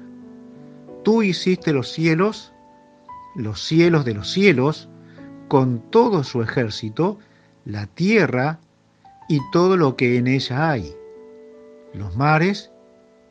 tú 1.03 1.21
hiciste 1.21 1.71
los 1.71 1.91
cielos, 1.91 2.51
los 3.36 3.61
cielos 3.61 4.05
de 4.05 4.15
los 4.15 4.32
cielos, 4.32 4.89
con 5.49 5.91
todo 5.91 6.24
su 6.24 6.41
ejército, 6.41 7.19
la 7.63 7.86
tierra 7.86 8.59
y 9.28 9.39
todo 9.51 9.78
lo 9.78 9.95
que 9.95 10.17
en 10.17 10.28
ella 10.28 10.71
hay, 10.71 10.95
los 11.93 12.15
mares 12.15 12.71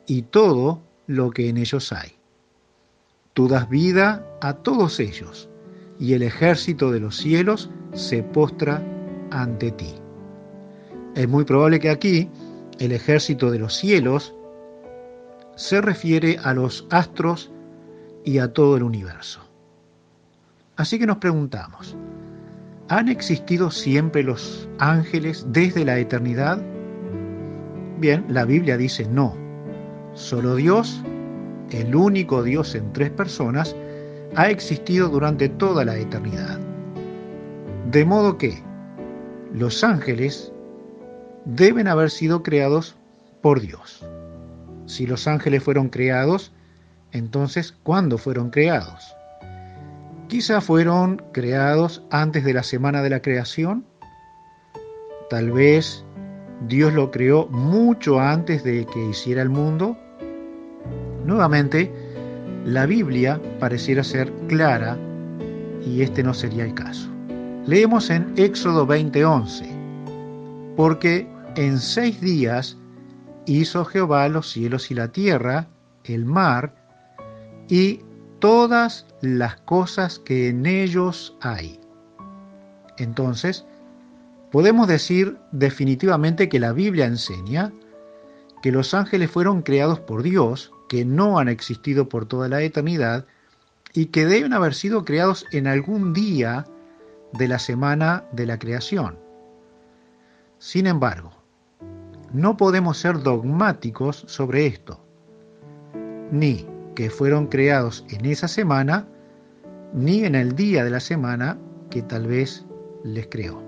y 0.07 0.23
todo 0.23 0.81
lo 1.07 1.31
que 1.31 1.49
en 1.49 1.57
ellos 1.57 1.91
hay. 1.93 2.17
Tú 3.33 3.47
das 3.47 3.69
vida 3.69 4.25
a 4.41 4.53
todos 4.53 4.99
ellos, 4.99 5.49
y 5.99 6.13
el 6.13 6.23
ejército 6.23 6.91
de 6.91 6.99
los 6.99 7.17
cielos 7.17 7.69
se 7.93 8.23
postra 8.23 8.83
ante 9.31 9.71
ti. 9.71 9.93
Es 11.15 11.27
muy 11.27 11.43
probable 11.43 11.79
que 11.79 11.89
aquí 11.89 12.29
el 12.79 12.91
ejército 12.91 13.51
de 13.51 13.59
los 13.59 13.75
cielos 13.75 14.33
se 15.55 15.81
refiere 15.81 16.37
a 16.43 16.53
los 16.53 16.87
astros 16.89 17.51
y 18.25 18.39
a 18.39 18.51
todo 18.51 18.77
el 18.77 18.83
universo. 18.83 19.41
Así 20.75 20.97
que 20.97 21.05
nos 21.05 21.17
preguntamos, 21.17 21.95
¿han 22.89 23.09
existido 23.09 23.71
siempre 23.71 24.23
los 24.23 24.67
ángeles 24.79 25.45
desde 25.49 25.85
la 25.85 25.97
eternidad? 25.97 26.61
Bien, 27.99 28.25
la 28.27 28.45
Biblia 28.45 28.77
dice 28.77 29.05
no. 29.05 29.35
Solo 30.13 30.55
Dios, 30.55 31.01
el 31.71 31.95
único 31.95 32.43
Dios 32.43 32.75
en 32.75 32.91
tres 32.93 33.09
personas, 33.11 33.75
ha 34.35 34.49
existido 34.49 35.09
durante 35.09 35.49
toda 35.49 35.85
la 35.85 35.97
eternidad. 35.97 36.59
De 37.91 38.05
modo 38.05 38.37
que 38.37 38.61
los 39.53 39.83
ángeles 39.83 40.51
deben 41.45 41.87
haber 41.87 42.09
sido 42.09 42.43
creados 42.43 42.95
por 43.41 43.61
Dios. 43.61 44.05
Si 44.85 45.05
los 45.05 45.27
ángeles 45.27 45.63
fueron 45.63 45.89
creados, 45.89 46.51
entonces, 47.11 47.75
¿cuándo 47.83 48.17
fueron 48.17 48.49
creados? 48.49 49.15
Quizá 50.33 50.61
fueron 50.61 51.21
creados 51.31 52.01
antes 52.09 52.43
de 52.43 52.55
la 52.55 52.63
semana 52.63 53.03
de 53.03 53.11
la 53.11 53.21
creación. 53.21 53.85
Tal 55.29 55.51
vez 55.51 56.03
Dios 56.67 56.91
lo 56.91 57.11
creó 57.11 57.45
mucho 57.49 58.19
antes 58.19 58.63
de 58.63 58.87
que 58.87 59.09
hiciera 59.09 59.43
el 59.43 59.49
mundo. 59.49 59.95
Nuevamente, 61.23 61.91
la 62.65 62.87
Biblia 62.87 63.39
pareciera 63.59 64.03
ser 64.03 64.33
clara 64.47 64.97
y 65.85 66.01
este 66.01 66.23
no 66.23 66.33
sería 66.33 66.65
el 66.65 66.73
caso. 66.73 67.07
Leemos 67.67 68.09
en 68.09 68.33
Éxodo 68.35 68.87
20:11, 68.87 69.67
porque 70.75 71.27
en 71.55 71.77
seis 71.77 72.19
días 72.19 72.75
hizo 73.45 73.85
Jehová 73.85 74.27
los 74.29 74.49
cielos 74.49 74.89
y 74.89 74.95
la 74.95 75.09
tierra, 75.09 75.67
el 76.05 76.25
mar, 76.25 76.73
y 77.69 78.01
todas 78.43 79.05
las 79.21 79.55
cosas 79.61 80.19
que 80.19 80.49
en 80.49 80.65
ellos 80.65 81.33
hay. 81.39 81.79
Entonces, 82.97 83.65
podemos 84.51 84.85
decir 84.89 85.37
definitivamente 85.53 86.49
que 86.49 86.59
la 86.59 86.73
Biblia 86.73 87.05
enseña 87.05 87.71
que 88.61 88.73
los 88.73 88.93
ángeles 88.93 89.31
fueron 89.31 89.61
creados 89.61 90.01
por 90.01 90.23
Dios, 90.23 90.73
que 90.89 91.05
no 91.05 91.39
han 91.39 91.47
existido 91.47 92.09
por 92.09 92.25
toda 92.25 92.49
la 92.49 92.61
eternidad, 92.61 93.25
y 93.93 94.07
que 94.07 94.25
deben 94.25 94.51
haber 94.51 94.73
sido 94.73 95.05
creados 95.05 95.45
en 95.53 95.65
algún 95.65 96.11
día 96.11 96.65
de 97.31 97.47
la 97.47 97.59
semana 97.59 98.25
de 98.33 98.45
la 98.45 98.59
creación. 98.59 99.17
Sin 100.59 100.85
embargo, 100.85 101.31
no 102.33 102.57
podemos 102.57 102.97
ser 102.97 103.23
dogmáticos 103.23 104.25
sobre 104.27 104.67
esto, 104.67 104.99
ni 106.29 106.72
que 106.95 107.09
fueron 107.09 107.47
creados 107.47 108.05
en 108.09 108.25
esa 108.25 108.47
semana, 108.47 109.07
ni 109.93 110.23
en 110.25 110.35
el 110.35 110.55
día 110.55 110.83
de 110.83 110.89
la 110.89 110.99
semana 110.99 111.57
que 111.89 112.01
tal 112.01 112.27
vez 112.27 112.65
les 113.03 113.27
creó. 113.27 113.61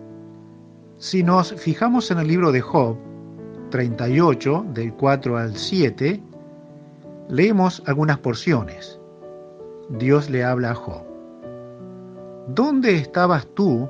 Si 0.97 1.23
nos 1.23 1.53
fijamos 1.53 2.09
en 2.11 2.19
el 2.19 2.27
libro 2.27 2.51
de 2.51 2.61
Job 2.61 2.97
38, 3.71 4.65
del 4.73 4.93
4 4.93 5.37
al 5.37 5.55
7, 5.55 6.23
leemos 7.29 7.83
algunas 7.85 8.19
porciones. 8.19 8.99
Dios 9.89 10.29
le 10.29 10.43
habla 10.43 10.71
a 10.71 10.75
Job. 10.75 11.03
¿Dónde 12.47 12.95
estabas 12.95 13.47
tú 13.55 13.89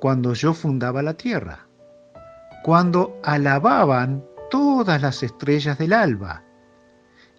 cuando 0.00 0.34
yo 0.34 0.54
fundaba 0.54 1.02
la 1.02 1.14
tierra? 1.14 1.66
cuando 2.62 3.18
alababan 3.24 4.24
todas 4.50 5.02
las 5.02 5.22
estrellas 5.22 5.78
del 5.78 5.92
alba 5.92 6.44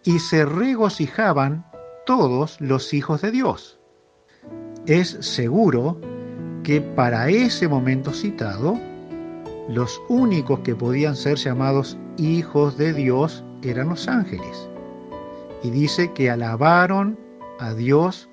y 0.03 0.19
se 0.19 0.45
regocijaban 0.45 1.65
todos 2.05 2.59
los 2.59 2.93
hijos 2.93 3.21
de 3.21 3.31
Dios. 3.31 3.79
Es 4.85 5.17
seguro 5.21 5.99
que 6.63 6.81
para 6.81 7.29
ese 7.29 7.67
momento 7.67 8.11
citado, 8.11 8.79
los 9.69 10.01
únicos 10.09 10.59
que 10.59 10.75
podían 10.75 11.15
ser 11.15 11.37
llamados 11.37 11.97
hijos 12.17 12.77
de 12.77 12.93
Dios 12.93 13.43
eran 13.63 13.89
los 13.89 14.07
ángeles. 14.07 14.69
Y 15.63 15.69
dice 15.69 16.11
que 16.13 16.29
alabaron 16.29 17.17
a 17.59 17.73
Dios 17.73 18.29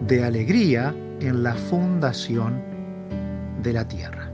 de 0.00 0.24
alegría 0.24 0.94
en 1.20 1.42
la 1.42 1.54
fundación 1.54 2.62
de 3.62 3.72
la 3.74 3.86
tierra 3.86 4.32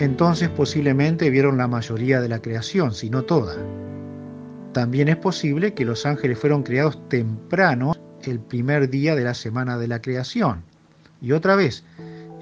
entonces 0.00 0.48
posiblemente 0.48 1.28
vieron 1.30 1.58
la 1.58 1.66
mayoría 1.66 2.20
de 2.20 2.28
la 2.28 2.40
creación, 2.40 2.94
si 2.94 3.10
no 3.10 3.22
toda. 3.22 3.56
También 4.78 5.08
es 5.08 5.16
posible 5.16 5.74
que 5.74 5.84
los 5.84 6.06
ángeles 6.06 6.38
fueron 6.38 6.62
creados 6.62 7.08
temprano 7.08 7.96
el 8.22 8.38
primer 8.38 8.88
día 8.88 9.16
de 9.16 9.24
la 9.24 9.34
semana 9.34 9.76
de 9.76 9.88
la 9.88 10.00
creación. 10.00 10.62
Y 11.20 11.32
otra 11.32 11.56
vez, 11.56 11.82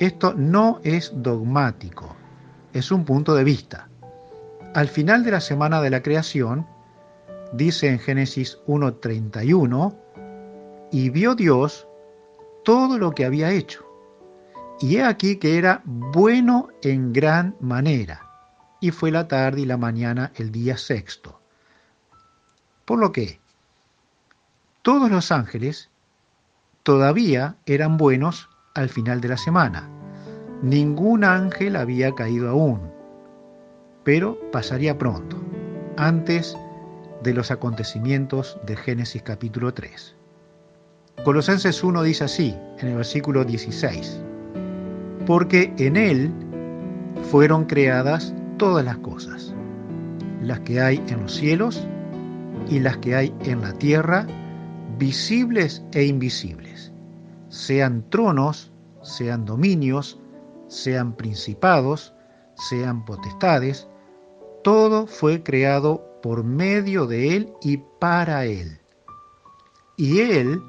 esto 0.00 0.34
no 0.34 0.78
es 0.84 1.14
dogmático, 1.14 2.14
es 2.74 2.92
un 2.92 3.06
punto 3.06 3.34
de 3.34 3.42
vista. 3.42 3.88
Al 4.74 4.88
final 4.88 5.24
de 5.24 5.30
la 5.30 5.40
semana 5.40 5.80
de 5.80 5.88
la 5.88 6.02
creación, 6.02 6.66
dice 7.54 7.88
en 7.88 7.98
Génesis 7.98 8.58
1.31, 8.66 9.96
y 10.92 11.08
vio 11.08 11.34
Dios 11.34 11.88
todo 12.66 12.98
lo 12.98 13.12
que 13.12 13.24
había 13.24 13.50
hecho 13.50 13.82
y 14.78 14.96
he 14.96 15.04
aquí 15.04 15.36
que 15.36 15.56
era 15.56 15.80
bueno 15.86 16.68
en 16.82 17.14
gran 17.14 17.56
manera, 17.60 18.28
y 18.82 18.90
fue 18.90 19.10
la 19.10 19.26
tarde 19.26 19.62
y 19.62 19.64
la 19.64 19.78
mañana 19.78 20.32
el 20.36 20.52
día 20.52 20.76
sexto. 20.76 21.40
Por 22.86 22.98
lo 22.98 23.12
que 23.12 23.38
todos 24.80 25.10
los 25.10 25.30
ángeles 25.30 25.90
todavía 26.82 27.56
eran 27.66 27.98
buenos 27.98 28.48
al 28.74 28.88
final 28.88 29.20
de 29.20 29.28
la 29.28 29.36
semana. 29.36 29.90
Ningún 30.62 31.22
ángel 31.22 31.76
había 31.76 32.14
caído 32.14 32.48
aún, 32.48 32.80
pero 34.04 34.38
pasaría 34.50 34.96
pronto, 34.96 35.36
antes 35.98 36.56
de 37.22 37.34
los 37.34 37.50
acontecimientos 37.50 38.58
de 38.64 38.76
Génesis 38.76 39.22
capítulo 39.22 39.74
3. 39.74 40.16
Colosenses 41.24 41.84
1 41.84 42.02
dice 42.02 42.24
así, 42.24 42.56
en 42.78 42.88
el 42.88 42.96
versículo 42.96 43.44
16 43.44 44.22
porque 45.26 45.74
en 45.78 45.96
Él 45.96 46.30
fueron 47.30 47.64
creadas 47.64 48.32
todas 48.56 48.84
las 48.84 48.98
cosas, 48.98 49.52
las 50.40 50.60
que 50.60 50.80
hay 50.80 51.02
en 51.08 51.22
los 51.22 51.34
cielos 51.34 51.86
y 52.68 52.80
las 52.80 52.98
que 52.98 53.14
hay 53.14 53.34
en 53.40 53.62
la 53.62 53.72
tierra, 53.74 54.26
visibles 54.98 55.82
e 55.92 56.04
invisibles, 56.04 56.92
sean 57.48 58.08
tronos, 58.10 58.72
sean 59.02 59.44
dominios, 59.44 60.20
sean 60.68 61.16
principados, 61.16 62.12
sean 62.56 63.04
potestades, 63.04 63.88
todo 64.64 65.06
fue 65.06 65.42
creado 65.42 66.04
por 66.22 66.42
medio 66.42 67.06
de 67.06 67.36
Él 67.36 67.52
y 67.62 67.78
para 68.00 68.46
Él. 68.46 68.80
Y 69.96 70.20
Él 70.20 70.60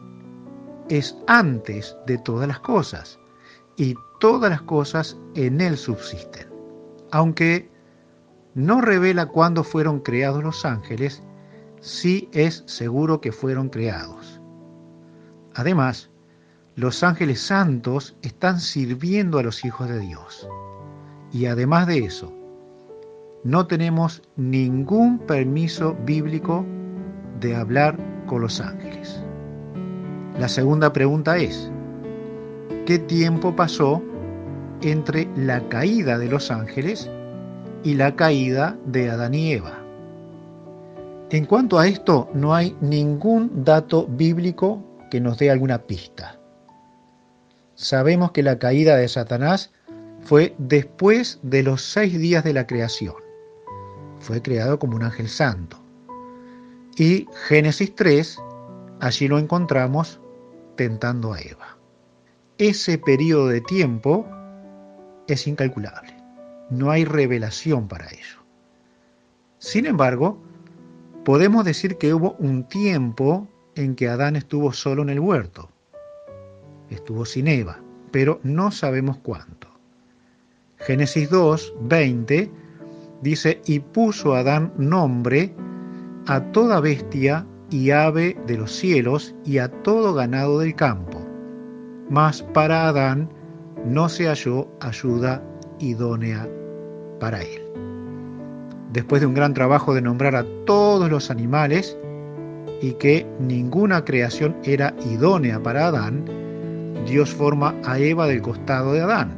es 0.89 1.17
antes 1.27 1.97
de 2.05 2.17
todas 2.19 2.47
las 2.47 2.59
cosas, 2.59 3.19
y 3.75 3.95
todas 4.19 4.49
las 4.49 4.61
cosas 4.63 5.17
en 5.35 5.61
Él 5.61 5.77
subsisten. 5.77 6.47
Aunque 7.11 7.69
no 8.53 8.81
revela 8.81 9.27
cuándo 9.27 9.63
fueron 9.63 9.99
creados 9.99 10.43
los 10.43 10.65
ángeles, 10.65 11.23
sí 11.87 12.29
es 12.33 12.63
seguro 12.65 13.21
que 13.21 13.31
fueron 13.31 13.69
creados. 13.69 14.41
Además, 15.55 16.09
los 16.75 17.01
ángeles 17.01 17.41
santos 17.41 18.15
están 18.21 18.59
sirviendo 18.59 19.39
a 19.39 19.43
los 19.43 19.65
hijos 19.65 19.87
de 19.89 19.99
Dios. 19.99 20.47
Y 21.31 21.45
además 21.45 21.87
de 21.87 21.99
eso, 21.99 22.31
no 23.43 23.67
tenemos 23.67 24.21
ningún 24.35 25.19
permiso 25.19 25.95
bíblico 26.05 26.65
de 27.39 27.55
hablar 27.55 27.97
con 28.27 28.41
los 28.41 28.59
ángeles. 28.59 29.23
La 30.37 30.49
segunda 30.49 30.93
pregunta 30.93 31.37
es, 31.37 31.71
¿qué 32.85 32.99
tiempo 32.99 33.55
pasó 33.55 34.03
entre 34.81 35.27
la 35.35 35.67
caída 35.69 36.19
de 36.19 36.27
los 36.27 36.51
ángeles 36.51 37.09
y 37.83 37.95
la 37.95 38.15
caída 38.15 38.77
de 38.85 39.09
Adán 39.09 39.33
y 39.33 39.53
Eva? 39.53 39.86
En 41.29 41.45
cuanto 41.45 41.77
a 41.77 41.87
esto, 41.87 42.29
no 42.33 42.55
hay 42.55 42.77
ningún 42.79 43.65
dato 43.65 44.07
bíblico 44.07 44.81
que 45.11 45.19
nos 45.19 45.37
dé 45.37 45.51
alguna 45.51 45.79
pista. 45.79 46.39
Sabemos 47.75 48.31
que 48.31 48.43
la 48.43 48.57
caída 48.59 48.95
de 48.95 49.09
Satanás 49.09 49.73
fue 50.21 50.55
después 50.57 51.39
de 51.43 51.63
los 51.63 51.81
seis 51.81 52.17
días 52.17 52.45
de 52.45 52.53
la 52.53 52.65
creación. 52.65 53.15
Fue 54.19 54.41
creado 54.41 54.79
como 54.79 54.95
un 54.95 55.03
ángel 55.03 55.27
santo. 55.27 55.77
Y 56.95 57.27
Génesis 57.47 57.93
3, 57.93 58.39
allí 59.01 59.27
lo 59.27 59.37
encontramos 59.37 60.21
tentando 60.77 61.33
a 61.33 61.41
Eva. 61.41 61.77
Ese 62.57 62.97
periodo 62.97 63.47
de 63.49 63.59
tiempo 63.59 64.25
es 65.27 65.45
incalculable. 65.45 66.15
No 66.69 66.89
hay 66.89 67.03
revelación 67.03 67.89
para 67.89 68.07
ello. 68.07 68.43
Sin 69.59 69.85
embargo, 69.85 70.46
podemos 71.27 71.65
decir 71.65 71.97
que 71.97 72.13
hubo 72.13 72.37
un 72.39 72.63
tiempo 72.69 73.49
en 73.75 73.95
que 73.95 74.07
Adán 74.07 74.37
estuvo 74.37 74.71
solo 74.71 75.01
en 75.01 75.09
el 75.09 75.19
huerto. 75.19 75.69
Estuvo 76.89 77.25
sin 77.25 77.49
Eva, 77.49 77.81
pero 78.11 78.39
no 78.43 78.71
sabemos 78.71 79.17
cuánto. 79.17 79.67
Génesis 80.77 81.29
2, 81.29 81.73
20 81.81 82.49
dice, 83.21 83.61
y 83.65 83.79
puso 83.81 84.35
Adán 84.35 84.71
nombre 84.77 85.53
a 86.27 86.39
toda 86.53 86.79
bestia 86.79 87.45
y 87.69 87.91
ave 87.91 88.37
de 88.47 88.57
los 88.57 88.71
cielos 88.71 89.35
y 89.43 89.57
a 89.57 89.67
todo 89.67 90.13
ganado 90.13 90.59
del 90.59 90.75
campo. 90.75 91.19
Mas 92.09 92.41
para 92.41 92.87
Adán 92.87 93.29
no 93.85 94.07
se 94.07 94.27
halló 94.27 94.69
ayuda 94.79 95.43
idónea 95.77 96.49
para 97.19 97.41
él. 97.41 97.66
Después 98.91 99.21
de 99.21 99.27
un 99.27 99.33
gran 99.33 99.53
trabajo 99.53 99.93
de 99.93 100.01
nombrar 100.01 100.35
a 100.35 100.45
todos 100.65 101.09
los 101.09 101.29
animales 101.29 101.97
y 102.81 102.93
que 102.93 103.25
ninguna 103.39 104.05
creación 104.05 104.55
era 104.63 104.95
idónea 105.11 105.61
para 105.61 105.87
Adán, 105.87 106.25
Dios 107.05 107.33
forma 107.33 107.75
a 107.83 107.99
Eva 107.99 108.27
del 108.27 108.41
costado 108.41 108.93
de 108.93 109.01
Adán. 109.01 109.35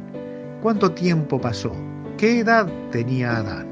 ¿Cuánto 0.62 0.92
tiempo 0.92 1.40
pasó? 1.40 1.72
¿Qué 2.16 2.40
edad 2.40 2.68
tenía 2.92 3.38
Adán? 3.38 3.66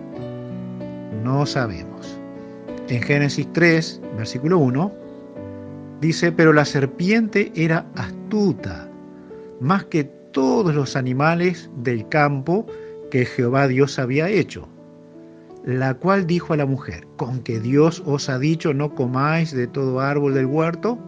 No 1.23 1.47
sabemos. 1.47 2.19
En 2.89 3.03
Génesis 3.03 3.47
3, 3.53 4.01
versículo 4.17 4.59
1, 4.59 4.93
dice, 6.01 6.33
pero 6.33 6.53
la 6.53 6.65
serpiente 6.65 7.53
era 7.55 7.87
astuta, 7.95 8.89
más 9.61 9.85
que 9.85 10.05
todos 10.33 10.75
los 10.75 10.97
animales 10.97 11.71
del 11.77 12.09
campo 12.09 12.67
que 13.11 13.27
Jehová 13.27 13.69
Dios 13.69 13.99
había 13.99 14.29
hecho 14.29 14.69
la 15.69 15.93
cual 15.93 16.27
dijo 16.27 16.55
a 16.55 16.57
la 16.57 16.65
mujer, 16.65 17.07
con 17.19 17.41
que 17.41 17.61
Dios 17.61 18.03
os 18.07 18.31
ha 18.31 18.39
dicho 18.39 18.73
no 18.73 18.95
comáis 18.95 19.53
de 19.53 19.67
todo 19.67 20.01
árbol 20.01 20.33
del 20.33 20.47
huerto. 20.47 20.99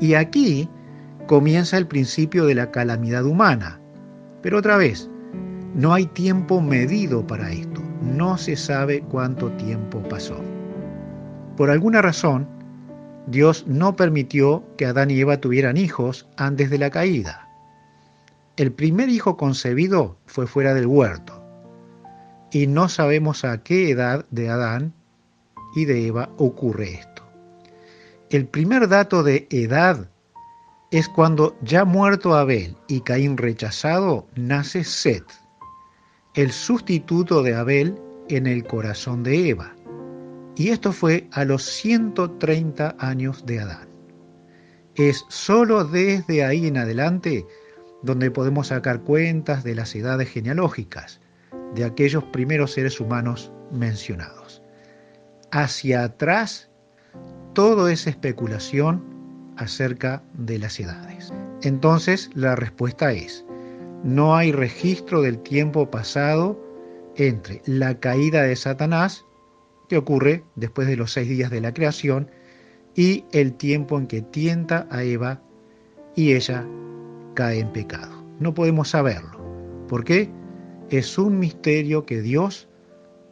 Y 0.00 0.14
aquí 0.14 0.66
comienza 1.26 1.76
el 1.76 1.86
principio 1.86 2.46
de 2.46 2.54
la 2.54 2.70
calamidad 2.70 3.26
humana. 3.26 3.78
Pero 4.40 4.56
otra 4.56 4.78
vez, 4.78 5.10
no 5.74 5.92
hay 5.92 6.06
tiempo 6.06 6.62
medido 6.62 7.26
para 7.26 7.52
esto. 7.52 7.82
No 8.00 8.38
se 8.38 8.56
sabe 8.56 9.02
cuánto 9.02 9.52
tiempo 9.52 10.02
pasó. 10.08 10.40
Por 11.58 11.68
alguna 11.68 12.00
razón, 12.00 12.48
Dios 13.26 13.66
no 13.68 13.94
permitió 13.94 14.64
que 14.78 14.86
Adán 14.86 15.10
y 15.10 15.20
Eva 15.20 15.36
tuvieran 15.36 15.76
hijos 15.76 16.26
antes 16.38 16.70
de 16.70 16.78
la 16.78 16.88
caída. 16.88 17.46
El 18.56 18.72
primer 18.72 19.10
hijo 19.10 19.36
concebido 19.36 20.16
fue 20.24 20.46
fuera 20.46 20.72
del 20.72 20.86
huerto 20.86 21.41
y 22.52 22.66
no 22.66 22.88
sabemos 22.88 23.44
a 23.44 23.62
qué 23.62 23.90
edad 23.90 24.26
de 24.30 24.50
Adán 24.50 24.92
y 25.74 25.86
de 25.86 26.06
Eva 26.06 26.28
ocurre 26.36 26.94
esto. 26.94 27.22
El 28.30 28.46
primer 28.46 28.88
dato 28.88 29.22
de 29.22 29.46
edad 29.50 30.10
es 30.90 31.08
cuando 31.08 31.56
ya 31.62 31.86
muerto 31.86 32.34
Abel 32.34 32.76
y 32.86 33.00
Caín 33.00 33.38
rechazado, 33.38 34.26
nace 34.36 34.84
Set, 34.84 35.24
el 36.34 36.52
sustituto 36.52 37.42
de 37.42 37.54
Abel 37.54 37.98
en 38.28 38.46
el 38.46 38.64
corazón 38.64 39.22
de 39.22 39.48
Eva. 39.48 39.74
Y 40.54 40.68
esto 40.68 40.92
fue 40.92 41.28
a 41.32 41.46
los 41.46 41.62
130 41.64 42.96
años 42.98 43.46
de 43.46 43.60
Adán. 43.60 43.88
Es 44.94 45.24
sólo 45.28 45.84
desde 45.84 46.44
ahí 46.44 46.66
en 46.66 46.76
adelante 46.76 47.46
donde 48.02 48.30
podemos 48.30 48.66
sacar 48.66 49.00
cuentas 49.00 49.64
de 49.64 49.74
las 49.74 49.94
edades 49.94 50.28
genealógicas 50.28 51.21
de 51.74 51.84
aquellos 51.84 52.24
primeros 52.24 52.72
seres 52.72 53.00
humanos 53.00 53.52
mencionados. 53.70 54.62
Hacia 55.50 56.04
atrás, 56.04 56.70
todo 57.52 57.88
es 57.88 58.06
especulación 58.06 59.02
acerca 59.56 60.22
de 60.34 60.58
las 60.58 60.80
edades. 60.80 61.32
Entonces, 61.62 62.30
la 62.34 62.56
respuesta 62.56 63.12
es, 63.12 63.44
no 64.02 64.34
hay 64.34 64.52
registro 64.52 65.22
del 65.22 65.38
tiempo 65.38 65.90
pasado 65.90 66.58
entre 67.16 67.62
la 67.66 67.98
caída 68.00 68.42
de 68.42 68.56
Satanás, 68.56 69.24
que 69.88 69.96
ocurre 69.96 70.44
después 70.56 70.88
de 70.88 70.96
los 70.96 71.12
seis 71.12 71.28
días 71.28 71.50
de 71.50 71.60
la 71.60 71.74
creación, 71.74 72.30
y 72.94 73.24
el 73.32 73.54
tiempo 73.54 73.98
en 73.98 74.06
que 74.06 74.22
tienta 74.22 74.86
a 74.90 75.02
Eva 75.02 75.40
y 76.14 76.32
ella 76.32 76.66
cae 77.34 77.60
en 77.60 77.72
pecado. 77.72 78.22
No 78.38 78.52
podemos 78.54 78.90
saberlo. 78.90 79.40
¿Por 79.88 80.04
qué? 80.04 80.30
Es 80.92 81.16
un 81.16 81.38
misterio 81.38 82.04
que 82.04 82.20
Dios 82.20 82.68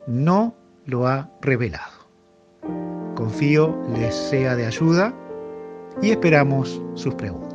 no 0.07 0.55
lo 0.87 1.07
ha 1.07 1.31
revelado. 1.43 1.93
Confío 3.15 3.77
les 3.99 4.15
sea 4.15 4.57
de 4.57 4.65
ayuda 4.65 5.15
y 6.01 6.11
esperamos 6.11 6.81
sus 6.95 7.15
preguntas. 7.15 7.50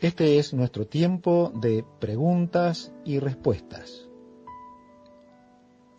Este 0.00 0.38
es 0.38 0.54
nuestro 0.54 0.86
tiempo 0.86 1.50
de 1.60 1.84
preguntas 1.98 2.92
y 3.04 3.18
respuestas. 3.18 4.06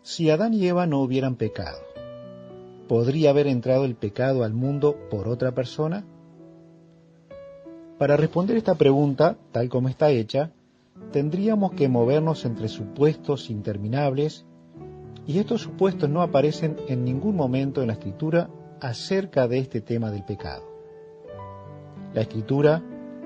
Si 0.04 0.30
Adán 0.30 0.54
y 0.54 0.66
Eva 0.66 0.88
no 0.88 1.02
hubieran 1.02 1.36
pecado, 1.36 1.80
¿podría 2.88 3.32
haber 3.32 3.48
entrado 3.48 3.84
el 3.84 3.96
pecado 3.96 4.46
al 4.46 4.54
mundo 4.54 4.96
por 5.10 5.28
otra 5.28 5.54
persona? 5.54 6.06
Para 7.98 8.16
responder 8.16 8.56
esta 8.56 8.76
pregunta, 8.76 9.36
tal 9.52 9.68
como 9.68 9.90
está 9.90 10.12
hecha, 10.12 10.54
tendríamos 11.12 11.74
que 11.74 11.90
movernos 11.90 12.46
entre 12.46 12.70
supuestos 12.70 13.50
interminables 13.50 14.46
y 15.28 15.40
estos 15.40 15.64
supuestos 15.64 16.10
no 16.10 16.22
aparecen 16.22 16.78
en 16.88 17.04
ningún 17.04 17.36
momento 17.36 17.82
en 17.82 17.88
la 17.88 17.94
escritura 17.94 18.50
acerca 18.80 19.50
de 19.50 19.58
este 19.58 19.82
tema 19.82 20.10
del 20.10 20.24
pecado. 20.24 20.64
La 22.14 22.22
escritura 22.22 22.82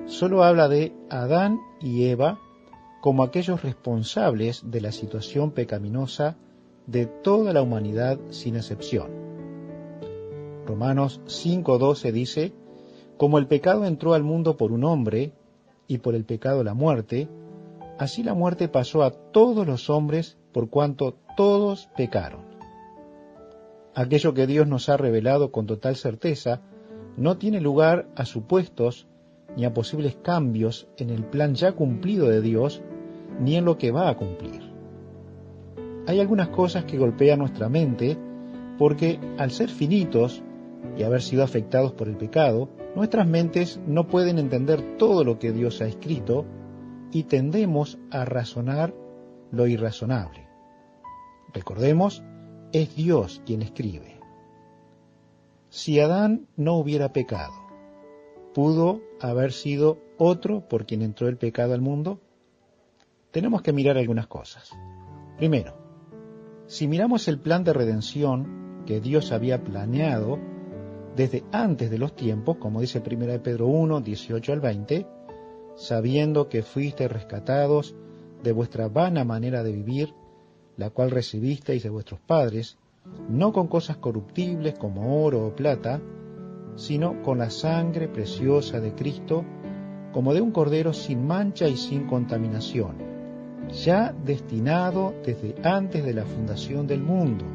solo 0.05 0.43
habla 0.43 0.67
de 0.67 0.93
Adán 1.09 1.59
y 1.79 2.05
Eva 2.05 2.39
como 3.01 3.23
aquellos 3.23 3.63
responsables 3.63 4.69
de 4.69 4.81
la 4.81 4.91
situación 4.91 5.51
pecaminosa 5.51 6.37
de 6.87 7.05
toda 7.05 7.53
la 7.53 7.61
humanidad 7.61 8.19
sin 8.29 8.55
excepción. 8.55 9.09
Romanos 10.65 11.21
5:12 11.25 12.11
dice, 12.11 12.53
como 13.17 13.37
el 13.37 13.47
pecado 13.47 13.85
entró 13.85 14.13
al 14.13 14.23
mundo 14.23 14.57
por 14.57 14.71
un 14.71 14.83
hombre, 14.83 15.33
y 15.87 15.99
por 15.99 16.15
el 16.15 16.25
pecado 16.25 16.63
la 16.63 16.73
muerte, 16.73 17.27
así 17.99 18.23
la 18.23 18.33
muerte 18.33 18.67
pasó 18.67 19.03
a 19.03 19.11
todos 19.11 19.67
los 19.67 19.89
hombres 19.89 20.37
por 20.51 20.69
cuanto 20.69 21.15
todos 21.35 21.89
pecaron. 21.95 22.41
Aquello 23.95 24.33
que 24.33 24.47
Dios 24.47 24.67
nos 24.67 24.89
ha 24.89 24.97
revelado 24.97 25.51
con 25.51 25.67
total 25.67 25.95
certeza 25.95 26.61
no 27.15 27.37
tiene 27.37 27.61
lugar 27.61 28.07
a 28.15 28.25
supuestos 28.25 29.07
ni 29.55 29.65
a 29.65 29.73
posibles 29.73 30.15
cambios 30.15 30.87
en 30.97 31.09
el 31.09 31.23
plan 31.23 31.55
ya 31.55 31.73
cumplido 31.73 32.27
de 32.27 32.41
Dios, 32.41 32.81
ni 33.39 33.55
en 33.55 33.65
lo 33.65 33.77
que 33.77 33.91
va 33.91 34.09
a 34.09 34.17
cumplir. 34.17 34.61
Hay 36.07 36.19
algunas 36.19 36.49
cosas 36.49 36.85
que 36.85 36.97
golpean 36.97 37.39
nuestra 37.39 37.69
mente 37.69 38.17
porque 38.77 39.19
al 39.37 39.51
ser 39.51 39.69
finitos 39.69 40.43
y 40.97 41.03
haber 41.03 41.21
sido 41.21 41.43
afectados 41.43 41.93
por 41.93 42.07
el 42.07 42.17
pecado, 42.17 42.69
nuestras 42.95 43.27
mentes 43.27 43.79
no 43.87 44.07
pueden 44.07 44.37
entender 44.37 44.97
todo 44.97 45.23
lo 45.23 45.39
que 45.39 45.51
Dios 45.51 45.81
ha 45.81 45.85
escrito 45.85 46.45
y 47.11 47.23
tendemos 47.23 47.99
a 48.11 48.25
razonar 48.25 48.93
lo 49.51 49.67
irrazonable. 49.67 50.47
Recordemos 51.53 52.23
es 52.71 52.95
Dios 52.95 53.41
quien 53.45 53.61
escribe. 53.61 54.19
Si 55.69 55.99
Adán 55.99 56.47
no 56.55 56.75
hubiera 56.75 57.13
pecado, 57.13 57.53
¿pudo 58.53 59.01
haber 59.19 59.51
sido 59.51 59.99
otro 60.17 60.67
por 60.67 60.85
quien 60.85 61.01
entró 61.01 61.27
el 61.27 61.37
pecado 61.37 61.73
al 61.73 61.81
mundo? 61.81 62.19
Tenemos 63.31 63.61
que 63.61 63.73
mirar 63.73 63.97
algunas 63.97 64.27
cosas. 64.27 64.71
Primero, 65.37 65.75
si 66.67 66.87
miramos 66.87 67.27
el 67.27 67.39
plan 67.39 67.63
de 67.63 67.73
redención 67.73 68.83
que 68.85 69.01
Dios 69.01 69.31
había 69.31 69.63
planeado 69.63 70.39
desde 71.15 71.43
antes 71.51 71.89
de 71.89 71.97
los 71.97 72.15
tiempos, 72.15 72.57
como 72.57 72.81
dice 72.81 73.01
1 73.05 73.43
Pedro 73.43 73.67
1, 73.67 74.01
18 74.01 74.53
al 74.53 74.59
20, 74.59 75.07
sabiendo 75.75 76.49
que 76.49 76.63
fuiste 76.63 77.07
rescatados 77.07 77.95
de 78.43 78.51
vuestra 78.51 78.87
vana 78.87 79.23
manera 79.23 79.63
de 79.63 79.71
vivir, 79.71 80.13
la 80.77 80.89
cual 80.89 81.11
recibisteis 81.11 81.83
de 81.83 81.89
vuestros 81.89 82.19
padres, 82.19 82.77
no 83.29 83.51
con 83.51 83.67
cosas 83.67 83.97
corruptibles 83.97 84.75
como 84.77 85.23
oro 85.23 85.47
o 85.47 85.55
plata, 85.55 86.01
sino 86.75 87.21
con 87.21 87.37
la 87.37 87.49
sangre 87.49 88.07
preciosa 88.07 88.79
de 88.79 88.93
Cristo, 88.93 89.43
como 90.11 90.33
de 90.33 90.41
un 90.41 90.51
cordero 90.51 90.93
sin 90.93 91.25
mancha 91.25 91.67
y 91.67 91.77
sin 91.77 92.07
contaminación, 92.07 92.97
ya 93.83 94.13
destinado 94.25 95.13
desde 95.25 95.55
antes 95.63 96.03
de 96.03 96.13
la 96.13 96.25
fundación 96.25 96.87
del 96.87 97.01
mundo, 97.01 97.45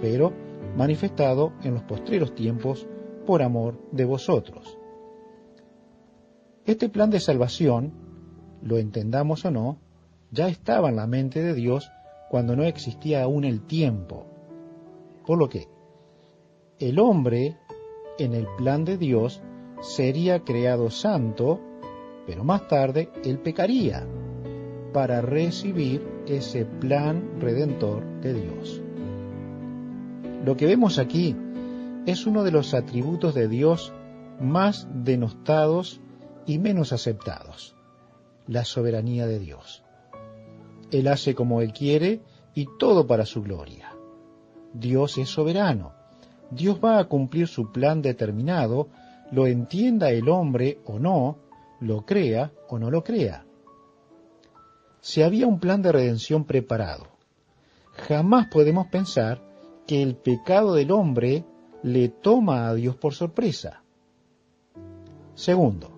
pero 0.00 0.32
manifestado 0.76 1.52
en 1.62 1.74
los 1.74 1.82
postreros 1.82 2.34
tiempos 2.34 2.86
por 3.26 3.42
amor 3.42 3.78
de 3.92 4.04
vosotros. 4.04 4.78
Este 6.64 6.88
plan 6.88 7.10
de 7.10 7.20
salvación, 7.20 7.92
lo 8.62 8.78
entendamos 8.78 9.44
o 9.44 9.50
no, 9.50 9.78
ya 10.30 10.48
estaba 10.48 10.88
en 10.88 10.96
la 10.96 11.06
mente 11.06 11.42
de 11.42 11.54
Dios 11.54 11.90
cuando 12.30 12.56
no 12.56 12.64
existía 12.64 13.24
aún 13.24 13.44
el 13.44 13.66
tiempo. 13.66 14.26
Por 15.26 15.38
lo 15.38 15.48
que 15.48 15.66
el 16.78 16.98
hombre, 16.98 17.58
en 18.18 18.34
el 18.34 18.46
plan 18.56 18.84
de 18.84 18.98
Dios, 18.98 19.42
sería 19.80 20.40
creado 20.44 20.90
santo, 20.90 21.60
pero 22.26 22.44
más 22.44 22.68
tarde 22.68 23.10
él 23.24 23.38
pecaría 23.38 24.06
para 24.92 25.20
recibir 25.20 26.06
ese 26.26 26.64
plan 26.64 27.40
redentor 27.40 28.04
de 28.20 28.34
Dios. 28.34 28.82
Lo 30.44 30.56
que 30.56 30.66
vemos 30.66 30.98
aquí 30.98 31.36
es 32.06 32.26
uno 32.26 32.42
de 32.44 32.50
los 32.50 32.74
atributos 32.74 33.34
de 33.34 33.48
Dios 33.48 33.92
más 34.40 34.88
denostados 34.92 36.00
y 36.46 36.58
menos 36.58 36.92
aceptados, 36.92 37.76
la 38.46 38.64
soberanía 38.64 39.26
de 39.26 39.38
Dios. 39.38 39.84
Él 40.90 41.08
hace 41.08 41.34
como 41.34 41.62
Él 41.62 41.72
quiere 41.72 42.20
y 42.54 42.66
todo 42.78 43.06
para 43.06 43.24
su 43.24 43.42
gloria. 43.42 43.94
Dios 44.74 45.16
es 45.18 45.28
soberano. 45.28 46.01
Dios 46.52 46.78
va 46.84 46.98
a 46.98 47.04
cumplir 47.04 47.48
su 47.48 47.72
plan 47.72 48.02
determinado, 48.02 48.88
lo 49.30 49.46
entienda 49.46 50.10
el 50.10 50.28
hombre 50.28 50.80
o 50.84 50.98
no, 50.98 51.38
lo 51.80 52.04
crea 52.04 52.52
o 52.68 52.78
no 52.78 52.90
lo 52.90 53.02
crea. 53.02 53.46
Si 55.00 55.22
había 55.22 55.46
un 55.46 55.58
plan 55.58 55.80
de 55.80 55.92
redención 55.92 56.44
preparado, 56.44 57.06
jamás 57.92 58.48
podemos 58.48 58.86
pensar 58.88 59.40
que 59.86 60.02
el 60.02 60.14
pecado 60.14 60.74
del 60.74 60.90
hombre 60.92 61.44
le 61.82 62.08
toma 62.08 62.68
a 62.68 62.74
Dios 62.74 62.96
por 62.96 63.14
sorpresa. 63.14 63.82
Segundo, 65.34 65.90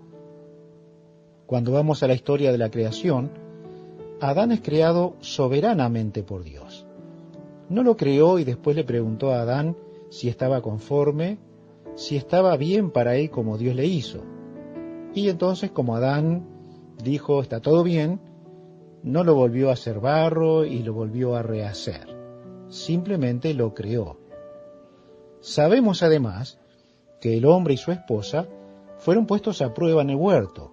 cuando 1.46 1.72
vamos 1.72 2.02
a 2.02 2.07
la 2.07 2.14
historia 2.14 2.52
de 2.52 2.59
la 2.59 2.70
creación, 2.70 3.32
Adán 4.20 4.52
es 4.52 4.61
creado 4.61 5.16
soberanamente 5.20 6.22
por 6.22 6.44
Dios. 6.44 6.86
No 7.68 7.82
lo 7.82 7.96
creó 7.96 8.38
y 8.38 8.44
después 8.44 8.76
le 8.76 8.84
preguntó 8.84 9.32
a 9.32 9.40
Adán 9.40 9.76
si 10.15 10.29
estaba 10.29 10.62
conforme, 10.62 11.39
si 11.95 12.17
estaba 12.17 12.57
bien 12.57 12.91
para 12.91 13.17
él 13.17 13.31
como 13.31 13.59
Dios 13.59 13.75
le 13.75 13.87
hizo. 13.87 14.21
Y 15.15 15.29
entonces 15.29 15.71
como 15.71 15.97
Adán 15.97 16.47
dijo 17.03 17.41
está 17.41 17.61
todo 17.61 17.83
bien, 17.83 18.21
no 19.03 19.25
lo 19.25 19.35
volvió 19.35 19.71
a 19.71 19.75
hacer 19.75 20.01
barro 20.01 20.65
y 20.65 20.83
lo 20.83 20.95
volvió 20.95 21.37
a 21.37 21.43
rehacer 21.43 22.15
simplemente 22.75 23.55
lo 23.55 23.73
creó. 23.73 24.19
Sabemos 25.41 26.03
además 26.03 26.59
que 27.21 27.37
el 27.37 27.47
hombre 27.47 27.75
y 27.75 27.77
su 27.77 27.93
esposa 27.93 28.49
fueron 28.99 29.27
puestos 29.27 29.62
a 29.62 29.73
prueba 29.73 30.03
en 30.03 30.11
el 30.11 30.17
huerto 30.17 30.73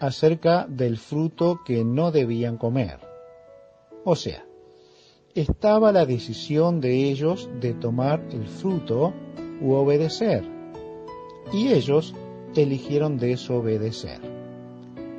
acerca 0.00 0.66
del 0.68 0.98
fruto 0.98 1.60
que 1.64 1.84
no 1.84 2.10
debían 2.10 2.56
comer. 2.56 3.00
O 4.04 4.16
sea, 4.16 4.46
estaba 5.36 5.92
la 5.92 6.06
decisión 6.06 6.80
de 6.80 7.10
ellos 7.10 7.50
de 7.60 7.74
tomar 7.74 8.24
el 8.30 8.46
fruto 8.48 9.12
u 9.60 9.72
obedecer. 9.74 10.44
Y 11.52 11.68
ellos 11.68 12.14
eligieron 12.54 13.18
desobedecer. 13.18 14.20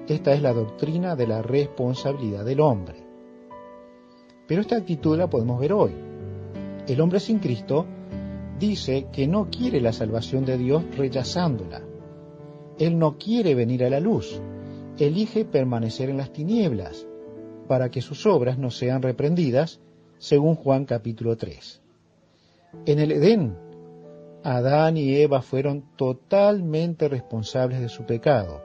Esta 0.08 0.34
es 0.34 0.42
la 0.42 0.54
doctrina 0.54 1.16
de 1.16 1.28
la 1.28 1.42
responsabilidad 1.42 2.46
del 2.46 2.62
hombre. 2.62 2.96
Pero 4.48 4.62
esta 4.62 4.78
actitud 4.78 5.18
la 5.18 5.30
podemos 5.30 5.60
ver 5.60 5.74
hoy. 5.74 5.92
El 6.88 7.02
hombre 7.02 7.20
sin 7.20 7.40
Cristo 7.40 7.86
dice 8.60 9.08
que 9.12 9.28
no 9.28 9.50
quiere 9.50 9.82
la 9.82 9.94
salvación 9.94 10.46
de 10.46 10.58
Dios 10.58 10.84
rechazándola. 10.96 11.82
Él 12.80 12.98
no 12.98 13.18
quiere 13.18 13.54
venir 13.54 13.84
a 13.84 13.90
la 13.90 14.00
luz, 14.00 14.42
elige 14.98 15.46
permanecer 15.46 16.10
en 16.10 16.18
las 16.18 16.32
tinieblas 16.32 17.06
para 17.68 17.90
que 17.92 18.02
sus 18.02 18.26
obras 18.26 18.58
no 18.58 18.72
sean 18.72 19.02
reprendidas, 19.02 19.82
según 20.18 20.56
Juan 20.56 20.86
capítulo 20.86 21.38
3. 21.38 21.82
En 22.86 23.00
el 23.00 23.12
Edén, 23.12 23.58
Adán 24.44 24.98
y 24.98 25.16
Eva 25.16 25.42
fueron 25.42 25.84
totalmente 25.96 27.08
responsables 27.08 27.80
de 27.80 27.90
su 27.90 28.06
pecado, 28.06 28.64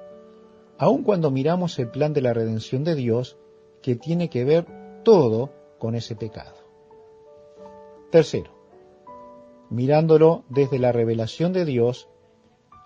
aun 0.79 1.03
cuando 1.03 1.31
miramos 1.31 1.79
el 1.79 1.89
plan 1.89 2.13
de 2.13 2.23
la 2.23 2.33
redención 2.33 2.85
de 2.85 2.95
Dios 2.95 3.37
que 3.83 3.97
tiene 3.97 4.29
que 4.29 4.45
ver 4.45 4.67
todo 5.03 5.53
con 5.79 5.95
ese 5.95 6.15
pecado. 6.15 6.57
Tercero, 8.11 8.51
mirándolo 9.71 10.45
desde 10.49 10.79
la 10.79 10.93
revelación 10.93 11.53
de 11.53 11.65
Dios, 11.65 12.09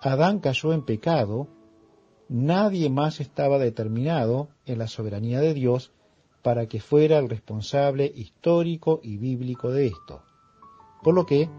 Adán 0.01 0.39
cayó 0.39 0.73
en 0.73 0.85
pecado, 0.85 1.47
nadie 2.29 2.89
más 2.89 3.19
estaba 3.19 3.59
determinado 3.59 4.49
en 4.65 4.79
la 4.79 4.87
soberanía 4.87 5.39
de 5.39 5.53
Dios 5.53 5.91
para 6.41 6.67
que 6.67 6.79
fuera 6.79 7.17
el 7.17 7.29
responsable 7.29 8.11
histórico 8.13 8.99
y 9.03 9.17
bíblico 9.17 9.71
de 9.71 9.87
esto. 9.87 10.21
Por 11.03 11.13
lo 11.13 11.25
que 11.25 11.49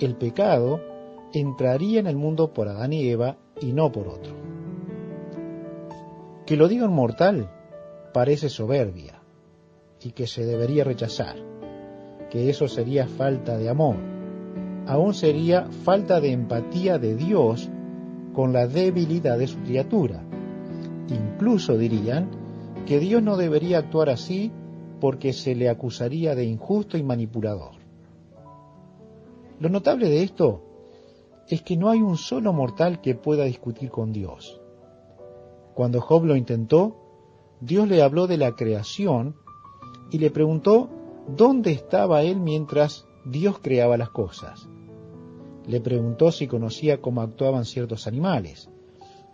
el 0.00 0.16
pecado 0.16 0.80
entraría 1.32 2.00
en 2.00 2.06
el 2.06 2.16
mundo 2.16 2.52
por 2.52 2.68
Adán 2.68 2.92
y 2.92 3.08
Eva 3.08 3.36
y 3.60 3.72
no 3.72 3.92
por 3.92 4.08
otro. 4.08 4.34
Que 6.46 6.56
lo 6.56 6.68
diga 6.68 6.86
un 6.86 6.94
mortal 6.94 7.50
parece 8.12 8.48
soberbia 8.48 9.20
y 10.02 10.12
que 10.12 10.26
se 10.26 10.44
debería 10.44 10.84
rechazar 10.84 11.36
que 12.30 12.50
eso 12.50 12.68
sería 12.68 13.06
falta 13.06 13.56
de 13.56 13.68
amor. 13.68 13.96
Aún 14.86 15.14
sería 15.14 15.66
falta 15.84 16.20
de 16.20 16.32
empatía 16.32 16.98
de 16.98 17.14
Dios 17.16 17.68
con 18.32 18.52
la 18.52 18.66
debilidad 18.66 19.38
de 19.38 19.46
su 19.46 19.58
criatura. 19.60 20.22
Incluso 21.08 21.76
dirían 21.76 22.28
que 22.86 23.00
Dios 23.00 23.22
no 23.22 23.36
debería 23.36 23.78
actuar 23.78 24.08
así 24.08 24.50
porque 25.00 25.32
se 25.32 25.54
le 25.54 25.68
acusaría 25.68 26.34
de 26.34 26.44
injusto 26.44 26.96
y 26.96 27.02
manipulador. 27.02 27.72
Lo 29.60 29.68
notable 29.68 30.08
de 30.08 30.22
esto 30.22 30.62
es 31.48 31.62
que 31.62 31.76
no 31.76 31.90
hay 31.90 32.00
un 32.00 32.16
solo 32.16 32.52
mortal 32.52 33.00
que 33.00 33.14
pueda 33.14 33.44
discutir 33.44 33.90
con 33.90 34.12
Dios. 34.12 34.60
Cuando 35.74 36.00
Job 36.00 36.24
lo 36.24 36.36
intentó, 36.36 36.96
Dios 37.60 37.88
le 37.88 38.02
habló 38.02 38.26
de 38.26 38.38
la 38.38 38.52
creación 38.52 39.36
y 40.10 40.18
le 40.18 40.30
preguntó 40.30 40.88
dónde 41.28 41.72
estaba 41.72 42.22
él 42.22 42.40
mientras 42.40 43.06
Dios 43.24 43.58
creaba 43.60 43.96
las 43.96 44.10
cosas. 44.10 44.68
Le 45.66 45.80
preguntó 45.80 46.30
si 46.30 46.46
conocía 46.46 47.00
cómo 47.00 47.20
actuaban 47.22 47.64
ciertos 47.64 48.06
animales 48.06 48.70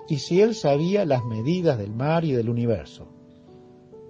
y 0.09 0.19
si 0.19 0.41
él 0.41 0.55
sabía 0.55 1.05
las 1.05 1.25
medidas 1.25 1.79
del 1.79 1.93
mar 1.93 2.25
y 2.25 2.33
del 2.33 2.49
universo. 2.49 3.12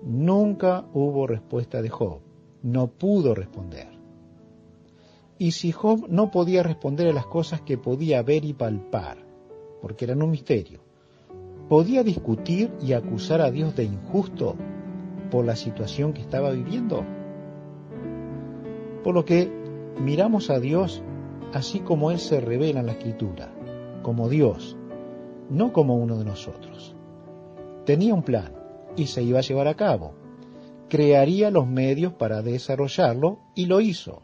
Nunca 0.05 0.85
hubo 0.93 1.29
respuesta 1.29 1.81
de 1.81 1.89
Job, 1.89 2.21
no 2.63 2.89
pudo 2.89 3.37
responder. 3.37 3.89
Y 5.39 5.53
si 5.53 5.71
Job 5.71 6.07
no 6.09 6.33
podía 6.33 6.65
responder 6.65 7.07
a 7.07 7.13
las 7.13 7.27
cosas 7.27 7.61
que 7.61 7.79
podía 7.79 8.23
ver 8.23 8.45
y 8.45 8.53
palpar, 8.53 9.19
porque 9.81 10.05
eran 10.05 10.23
un 10.23 10.33
misterio, 10.33 10.81
¿podía 11.69 12.03
discutir 12.03 12.73
y 12.81 12.95
acusar 12.95 13.41
a 13.41 13.53
Dios 13.53 13.77
de 13.77 13.85
injusto 13.85 14.57
por 15.31 15.45
la 15.45 15.55
situación 15.55 16.13
que 16.13 16.21
estaba 16.21 16.51
viviendo? 16.51 17.05
Por 19.05 19.15
lo 19.15 19.25
que 19.25 19.51
miramos 20.01 20.51
a 20.51 20.59
Dios 20.59 21.01
así 21.53 21.79
como 21.79 22.11
Él 22.11 22.19
se 22.19 22.41
revela 22.41 22.81
en 22.81 22.87
la 22.87 22.93
Escritura, 22.93 23.53
como 24.03 24.29
Dios, 24.29 24.77
no 25.49 25.73
como 25.73 25.97
uno 25.97 26.19
de 26.19 26.25
nosotros. 26.25 26.97
Tenía 27.85 28.15
un 28.15 28.23
plan 28.23 28.62
y 28.97 29.07
se 29.07 29.23
iba 29.23 29.39
a 29.39 29.43
llevar 29.43 29.69
a 29.69 29.75
cabo. 29.75 30.15
Crearía 30.89 31.51
los 31.51 31.67
medios 31.67 32.13
para 32.15 32.43
desarrollarlo 32.43 33.39
y 33.55 33.67
lo 33.67 33.81
hizo. 33.81 34.23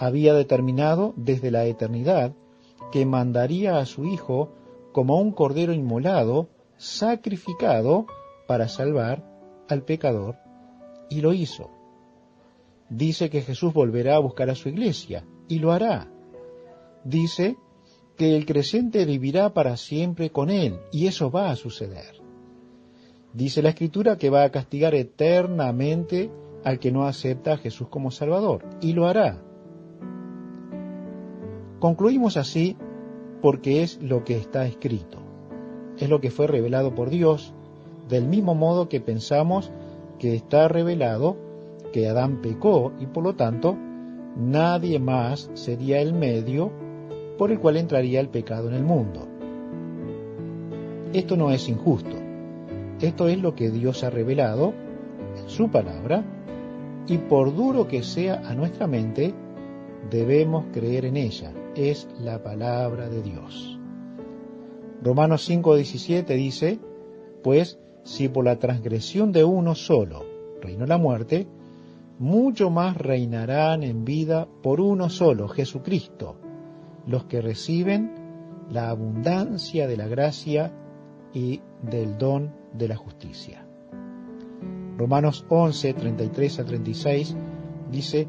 había 0.00 0.32
determinado 0.32 1.12
desde 1.16 1.50
la 1.50 1.64
eternidad 1.64 2.32
que 2.92 3.04
mandaría 3.04 3.78
a 3.78 3.86
su 3.86 4.04
Hijo 4.04 4.52
como 4.92 5.20
un 5.20 5.32
cordero 5.32 5.72
inmolado, 5.72 6.48
sacrificado 6.76 8.06
para 8.46 8.68
salvar 8.68 9.24
al 9.68 9.82
pecador, 9.82 10.36
y 11.10 11.20
lo 11.20 11.32
hizo. 11.32 11.70
Dice 12.88 13.28
que 13.28 13.42
Jesús 13.42 13.72
volverá 13.74 14.16
a 14.16 14.20
buscar 14.20 14.50
a 14.50 14.54
su 14.54 14.68
iglesia, 14.68 15.24
y 15.48 15.58
lo 15.58 15.72
hará. 15.72 16.10
Dice 17.04 17.56
que 18.16 18.36
el 18.36 18.46
creyente 18.46 19.04
vivirá 19.04 19.52
para 19.52 19.76
siempre 19.76 20.30
con 20.30 20.50
él, 20.50 20.80
y 20.90 21.06
eso 21.06 21.30
va 21.30 21.50
a 21.50 21.56
suceder. 21.56 22.17
Dice 23.32 23.62
la 23.62 23.70
Escritura 23.70 24.16
que 24.16 24.30
va 24.30 24.44
a 24.44 24.50
castigar 24.50 24.94
eternamente 24.94 26.30
al 26.64 26.78
que 26.78 26.90
no 26.90 27.04
acepta 27.04 27.52
a 27.52 27.58
Jesús 27.58 27.88
como 27.88 28.10
Salvador, 28.10 28.64
y 28.80 28.92
lo 28.92 29.06
hará. 29.06 29.42
Concluimos 31.78 32.36
así 32.36 32.76
porque 33.40 33.82
es 33.82 34.02
lo 34.02 34.24
que 34.24 34.36
está 34.36 34.66
escrito, 34.66 35.18
es 35.98 36.08
lo 36.08 36.20
que 36.20 36.30
fue 36.30 36.46
revelado 36.46 36.94
por 36.94 37.10
Dios, 37.10 37.54
del 38.08 38.26
mismo 38.26 38.54
modo 38.54 38.88
que 38.88 39.00
pensamos 39.00 39.70
que 40.18 40.34
está 40.34 40.66
revelado 40.66 41.36
que 41.92 42.08
Adán 42.08 42.42
pecó 42.42 42.92
y 42.98 43.06
por 43.06 43.22
lo 43.22 43.34
tanto 43.34 43.76
nadie 44.36 44.98
más 44.98 45.50
sería 45.54 46.00
el 46.00 46.12
medio 46.14 46.72
por 47.38 47.52
el 47.52 47.60
cual 47.60 47.76
entraría 47.76 48.20
el 48.20 48.28
pecado 48.28 48.68
en 48.68 48.74
el 48.74 48.82
mundo. 48.82 49.26
Esto 51.12 51.36
no 51.36 51.50
es 51.50 51.68
injusto, 51.68 52.16
esto 53.06 53.28
es 53.28 53.38
lo 53.38 53.54
que 53.54 53.70
Dios 53.70 54.02
ha 54.04 54.10
revelado 54.10 54.74
en 55.36 55.48
su 55.48 55.70
palabra 55.70 56.24
y 57.06 57.18
por 57.18 57.54
duro 57.54 57.88
que 57.88 58.02
sea 58.02 58.42
a 58.48 58.54
nuestra 58.54 58.86
mente, 58.86 59.34
debemos 60.10 60.66
creer 60.72 61.06
en 61.06 61.16
ella. 61.16 61.52
Es 61.74 62.08
la 62.20 62.42
palabra 62.42 63.08
de 63.08 63.22
Dios. 63.22 63.78
Romanos 65.02 65.48
5:17 65.48 66.34
dice, 66.34 66.78
pues 67.42 67.78
si 68.02 68.28
por 68.28 68.44
la 68.44 68.58
transgresión 68.58 69.32
de 69.32 69.44
uno 69.44 69.74
solo 69.74 70.24
reinó 70.60 70.86
la 70.86 70.98
muerte, 70.98 71.46
mucho 72.18 72.68
más 72.68 72.96
reinarán 72.96 73.84
en 73.84 74.04
vida 74.04 74.48
por 74.62 74.80
uno 74.80 75.08
solo, 75.08 75.48
Jesucristo, 75.48 76.36
los 77.06 77.24
que 77.24 77.40
reciben 77.40 78.12
la 78.70 78.90
abundancia 78.90 79.86
de 79.86 79.96
la 79.96 80.08
gracia 80.08 80.72
y 81.32 81.60
del 81.82 82.18
don 82.18 82.57
de 82.72 82.88
la 82.88 82.96
justicia. 82.96 83.66
Romanos 84.96 85.44
11, 85.48 85.94
33 85.94 86.58
a 86.58 86.64
36 86.64 87.36
dice, 87.90 88.28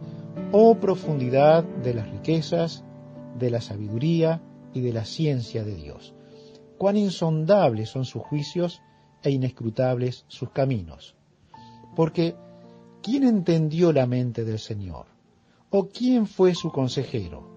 oh 0.51 0.75
profundidad 0.75 1.63
de 1.63 1.93
las 1.93 2.09
riquezas, 2.09 2.83
de 3.37 3.49
la 3.49 3.61
sabiduría 3.61 4.41
y 4.73 4.81
de 4.81 4.93
la 4.93 5.05
ciencia 5.05 5.63
de 5.63 5.75
Dios. 5.75 6.13
Cuán 6.77 6.97
insondables 6.97 7.89
son 7.89 8.05
sus 8.05 8.21
juicios 8.21 8.81
e 9.23 9.31
inescrutables 9.31 10.25
sus 10.27 10.51
caminos. 10.51 11.15
Porque, 11.95 12.35
¿quién 13.01 13.23
entendió 13.23 13.91
la 13.91 14.05
mente 14.05 14.45
del 14.45 14.59
Señor? 14.59 15.07
¿O 15.71 15.89
quién 15.89 16.25
fue 16.25 16.55
su 16.55 16.71
consejero? 16.71 17.47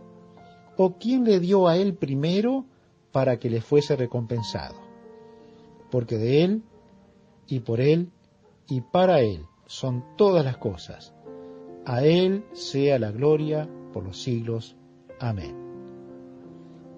¿O 0.76 0.98
quién 0.98 1.24
le 1.24 1.38
dio 1.38 1.68
a 1.68 1.76
él 1.76 1.94
primero 1.94 2.64
para 3.12 3.38
que 3.38 3.50
le 3.50 3.60
fuese 3.60 3.94
recompensado? 3.94 4.76
Porque 5.90 6.16
de 6.16 6.44
él, 6.44 6.62
y 7.52 7.60
por 7.60 7.82
él, 7.82 8.10
y 8.66 8.80
para 8.80 9.20
él 9.20 9.44
son 9.66 10.02
todas 10.16 10.42
las 10.42 10.56
cosas. 10.56 11.12
A 11.84 12.02
él 12.02 12.46
sea 12.54 12.98
la 12.98 13.10
gloria 13.10 13.68
por 13.92 14.04
los 14.04 14.22
siglos. 14.22 14.74
Amén. 15.20 15.54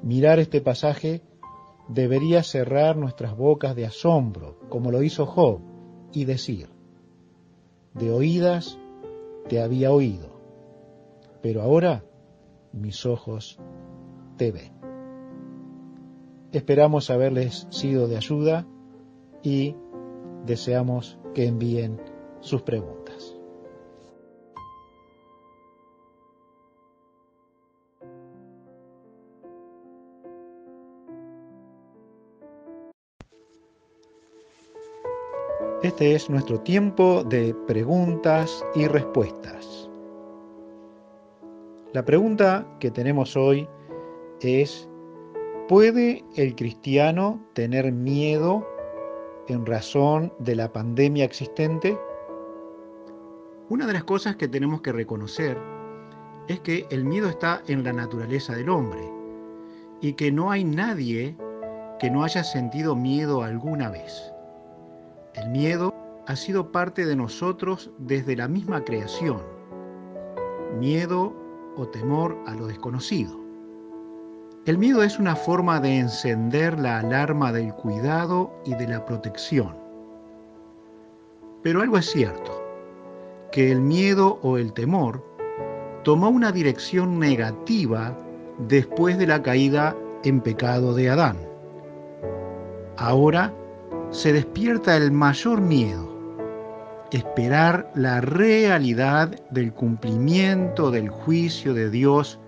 Mirar 0.05 0.39
este 0.39 0.61
pasaje 0.61 1.23
debería 1.89 2.45
cerrar 2.45 2.97
nuestras 2.97 3.37
bocas 3.37 3.75
de 3.75 3.87
asombro, 3.87 4.61
como 4.69 4.93
lo 4.93 5.03
hizo 5.03 5.27
Job, 5.27 5.59
y 6.13 6.25
decir, 6.25 6.69
de 7.95 8.13
oídas 8.13 8.79
te 9.49 9.61
había 9.61 9.91
oído, 9.91 10.39
pero 11.43 11.63
ahora 11.63 12.05
mis 12.73 13.05
ojos 13.07 13.59
te 14.37 14.53
ven. 14.53 14.73
Esperamos 16.53 17.11
haberles 17.11 17.67
sido 17.71 18.07
de 18.07 18.17
ayuda 18.17 18.69
y 19.43 19.75
deseamos 20.45 21.19
que 21.35 21.47
envíen 21.47 22.01
sus 22.41 22.63
preguntas. 22.63 23.35
Este 35.83 36.15
es 36.15 36.31
nuestro 36.31 36.61
tiempo 36.61 37.25
de 37.25 37.55
preguntas 37.67 38.65
y 38.75 38.87
respuestas. 38.87 39.91
La 41.93 42.05
pregunta 42.07 42.67
que 42.81 42.91
tenemos 42.91 43.37
hoy 43.37 43.69
es, 44.41 44.89
¿puede 45.69 46.25
el 46.37 46.57
cristiano 46.57 47.47
tener 47.53 47.93
miedo 47.93 48.67
en 49.49 49.67
razón 49.67 50.33
de 50.39 50.57
la 50.57 50.73
pandemia 50.73 51.25
existente? 51.25 51.99
Una 53.69 53.87
de 53.87 53.93
las 53.93 54.05
cosas 54.05 54.37
que 54.37 54.49
tenemos 54.49 54.81
que 54.81 54.93
reconocer 54.93 55.59
es 56.49 56.61
que 56.61 56.87
el 56.91 57.05
miedo 57.05 57.29
está 57.29 57.63
en 57.67 57.85
la 57.85 57.93
naturaleza 57.93 58.55
del 58.55 58.69
hombre 58.69 59.11
y 60.01 60.15
que 60.15 60.31
no 60.31 60.51
hay 60.51 60.65
nadie 60.65 61.37
que 61.99 62.11
no 62.11 62.25
haya 62.25 62.45
sentido 62.45 62.95
miedo 62.97 63.43
alguna 63.43 63.91
vez. 63.91 64.33
El 65.35 65.51
miedo 65.51 65.95
ha 66.27 66.37
sido 66.37 66.73
parte 66.73 67.07
de 67.07 67.17
nosotros 67.17 67.91
desde 67.99 68.37
la 68.37 68.49
misma 68.49 68.85
creación. 68.85 69.43
Miedo 70.79 71.35
o 71.77 71.87
temor 71.89 72.37
a 72.47 72.55
lo 72.55 72.67
desconocido. 72.67 73.44
El 74.67 74.79
miedo 74.79 75.03
es 75.03 75.19
una 75.19 75.37
forma 75.37 75.79
de 75.79 75.99
encender 75.99 76.79
la 76.79 77.01
alarma 77.01 77.53
del 77.53 77.75
cuidado 77.75 78.51
y 78.65 78.75
de 78.75 78.89
la 78.89 79.05
protección. 79.05 79.77
Pero 81.63 81.83
algo 81.83 81.99
es 81.99 82.11
cierto, 82.11 82.65
que 83.53 83.71
el 83.71 83.83
miedo 83.83 84.39
o 84.41 84.57
el 84.57 84.73
temor 84.73 85.23
tomó 86.03 86.31
una 86.31 86.51
dirección 86.51 87.19
negativa 87.19 88.17
después 88.57 89.19
de 89.19 89.27
la 89.27 89.43
caída 89.43 89.95
en 90.25 90.41
pecado 90.41 90.95
de 90.95 91.11
Adán. 91.11 91.37
Ahora 92.97 93.53
se 94.09 94.33
despierta 94.33 94.97
el 94.97 95.13
mayor 95.13 95.61
miedo, 95.61 96.09
esperar 97.11 97.93
la 97.95 98.23
realidad 98.23 99.29
del 99.51 99.75
cumplimiento 99.75 100.91
del 100.91 101.11
juicio 101.11 101.75
de 101.75 101.91
Dios 101.91 102.41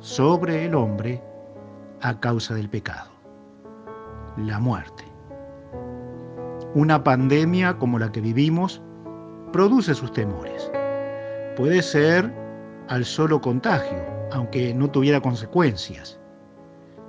sobre 0.00 0.64
el 0.64 0.74
hombre 0.74 1.22
a 2.02 2.18
causa 2.20 2.54
del 2.54 2.68
pecado, 2.68 3.10
la 4.36 4.58
muerte. 4.58 5.04
Una 6.74 7.02
pandemia 7.02 7.78
como 7.78 7.98
la 7.98 8.12
que 8.12 8.20
vivimos 8.20 8.82
produce 9.52 9.94
sus 9.94 10.12
temores. 10.12 10.70
Puede 11.56 11.82
ser 11.82 12.32
al 12.88 13.04
solo 13.04 13.40
contagio, 13.40 14.04
aunque 14.32 14.74
no 14.74 14.90
tuviera 14.90 15.20
consecuencias 15.20 16.20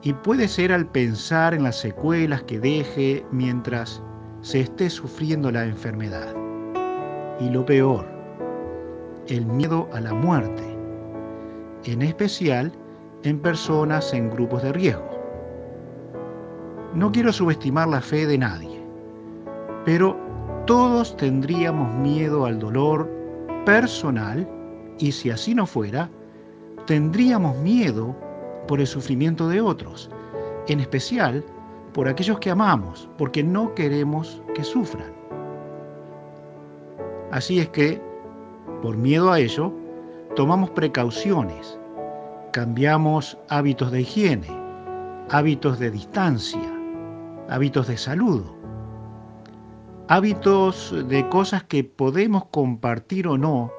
y 0.03 0.14
puede 0.14 0.47
ser 0.47 0.72
al 0.72 0.88
pensar 0.88 1.53
en 1.53 1.64
las 1.64 1.77
secuelas 1.77 2.43
que 2.43 2.59
deje 2.59 3.26
mientras 3.31 4.01
se 4.41 4.61
esté 4.61 4.89
sufriendo 4.89 5.51
la 5.51 5.65
enfermedad. 5.65 6.34
Y 7.39 7.49
lo 7.49 7.65
peor, 7.65 8.05
el 9.27 9.45
miedo 9.45 9.89
a 9.93 9.99
la 9.99 10.14
muerte, 10.14 10.64
en 11.84 12.01
especial 12.01 12.72
en 13.23 13.39
personas 13.39 14.14
en 14.14 14.30
grupos 14.30 14.64
de 14.64 14.73
riesgo. 14.73 15.10
No 16.94 17.11
quiero 17.11 17.31
subestimar 17.31 17.88
la 17.88 18.02
fe 18.02 18.26
de 18.26 18.38
nadie, 18.38 18.81
pero 19.85 20.18
todos 20.65 21.15
tendríamos 21.18 21.94
miedo 21.95 22.45
al 22.45 22.60
dolor 22.60 23.10
personal 23.65 24.48
y 24.99 25.11
si 25.11 25.30
así 25.30 25.53
no 25.53 25.65
fuera, 25.65 26.10
tendríamos 26.85 27.57
miedo 27.57 28.15
por 28.68 28.80
el 28.80 28.88
sufrimiento 28.88 29.48
de 29.48 29.61
otros, 29.61 30.10
en 30.68 30.80
especial 30.80 31.44
por 31.94 32.07
aquellos 32.07 32.39
que 32.39 32.52
amamos, 32.52 33.10
porque 33.18 33.44
no 33.44 33.73
queremos 33.73 34.41
que 34.53 34.64
sufran. 34.64 35.11
Así 37.31 37.60
es 37.60 37.69
que, 37.69 38.02
por 38.81 38.95
miedo 38.95 39.31
a 39.31 39.39
ello, 39.39 39.73
tomamos 40.35 40.69
precauciones, 40.72 41.77
cambiamos 42.58 43.38
hábitos 43.50 43.92
de 43.92 44.02
higiene, 44.02 44.48
hábitos 45.30 45.78
de 45.78 45.92
distancia, 45.92 46.74
hábitos 47.50 47.88
de 47.88 47.98
saludo, 47.98 48.52
hábitos 50.08 50.92
de 51.08 51.30
cosas 51.30 51.66
que 51.66 51.84
podemos 51.84 52.46
compartir 52.46 53.28
o 53.28 53.38
no 53.38 53.72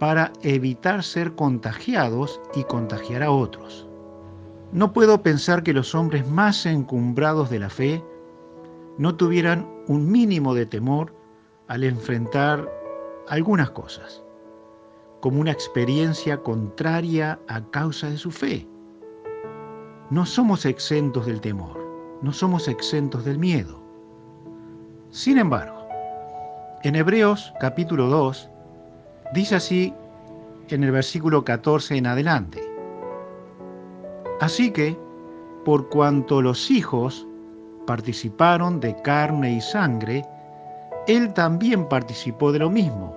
para 0.00 0.32
evitar 0.42 1.04
ser 1.04 1.36
contagiados 1.36 2.40
y 2.56 2.64
contagiar 2.64 3.22
a 3.22 3.30
otros. 3.30 3.88
No 4.72 4.92
puedo 4.92 5.22
pensar 5.22 5.62
que 5.62 5.72
los 5.72 5.94
hombres 5.94 6.26
más 6.26 6.66
encumbrados 6.66 7.48
de 7.48 7.60
la 7.60 7.70
fe 7.70 8.04
no 8.98 9.14
tuvieran 9.14 9.70
un 9.86 10.10
mínimo 10.10 10.52
de 10.52 10.66
temor 10.66 11.14
al 11.68 11.84
enfrentar 11.84 12.68
algunas 13.28 13.70
cosas, 13.70 14.24
como 15.20 15.40
una 15.40 15.52
experiencia 15.52 16.42
contraria 16.42 17.38
a 17.48 17.60
causa 17.70 18.08
de 18.08 18.16
su 18.16 18.30
fe. 18.30 18.66
No 20.10 20.26
somos 20.26 20.64
exentos 20.66 21.26
del 21.26 21.40
temor, 21.40 21.78
no 22.22 22.32
somos 22.32 22.68
exentos 22.68 23.24
del 23.24 23.38
miedo. 23.38 23.80
Sin 25.10 25.38
embargo, 25.38 25.86
en 26.82 26.96
Hebreos 26.96 27.52
capítulo 27.60 28.06
2 28.06 28.48
dice 29.34 29.56
así 29.56 29.94
en 30.68 30.84
el 30.84 30.92
versículo 30.92 31.44
14 31.44 31.96
en 31.96 32.06
adelante. 32.06 32.62
Así 34.40 34.70
que, 34.70 34.96
por 35.64 35.88
cuanto 35.90 36.40
los 36.40 36.70
hijos 36.70 37.26
participaron 37.86 38.80
de 38.80 39.00
carne 39.02 39.52
y 39.52 39.60
sangre, 39.60 40.24
él 41.06 41.32
también 41.34 41.88
participó 41.88 42.52
de 42.52 42.60
lo 42.60 42.70
mismo, 42.70 43.16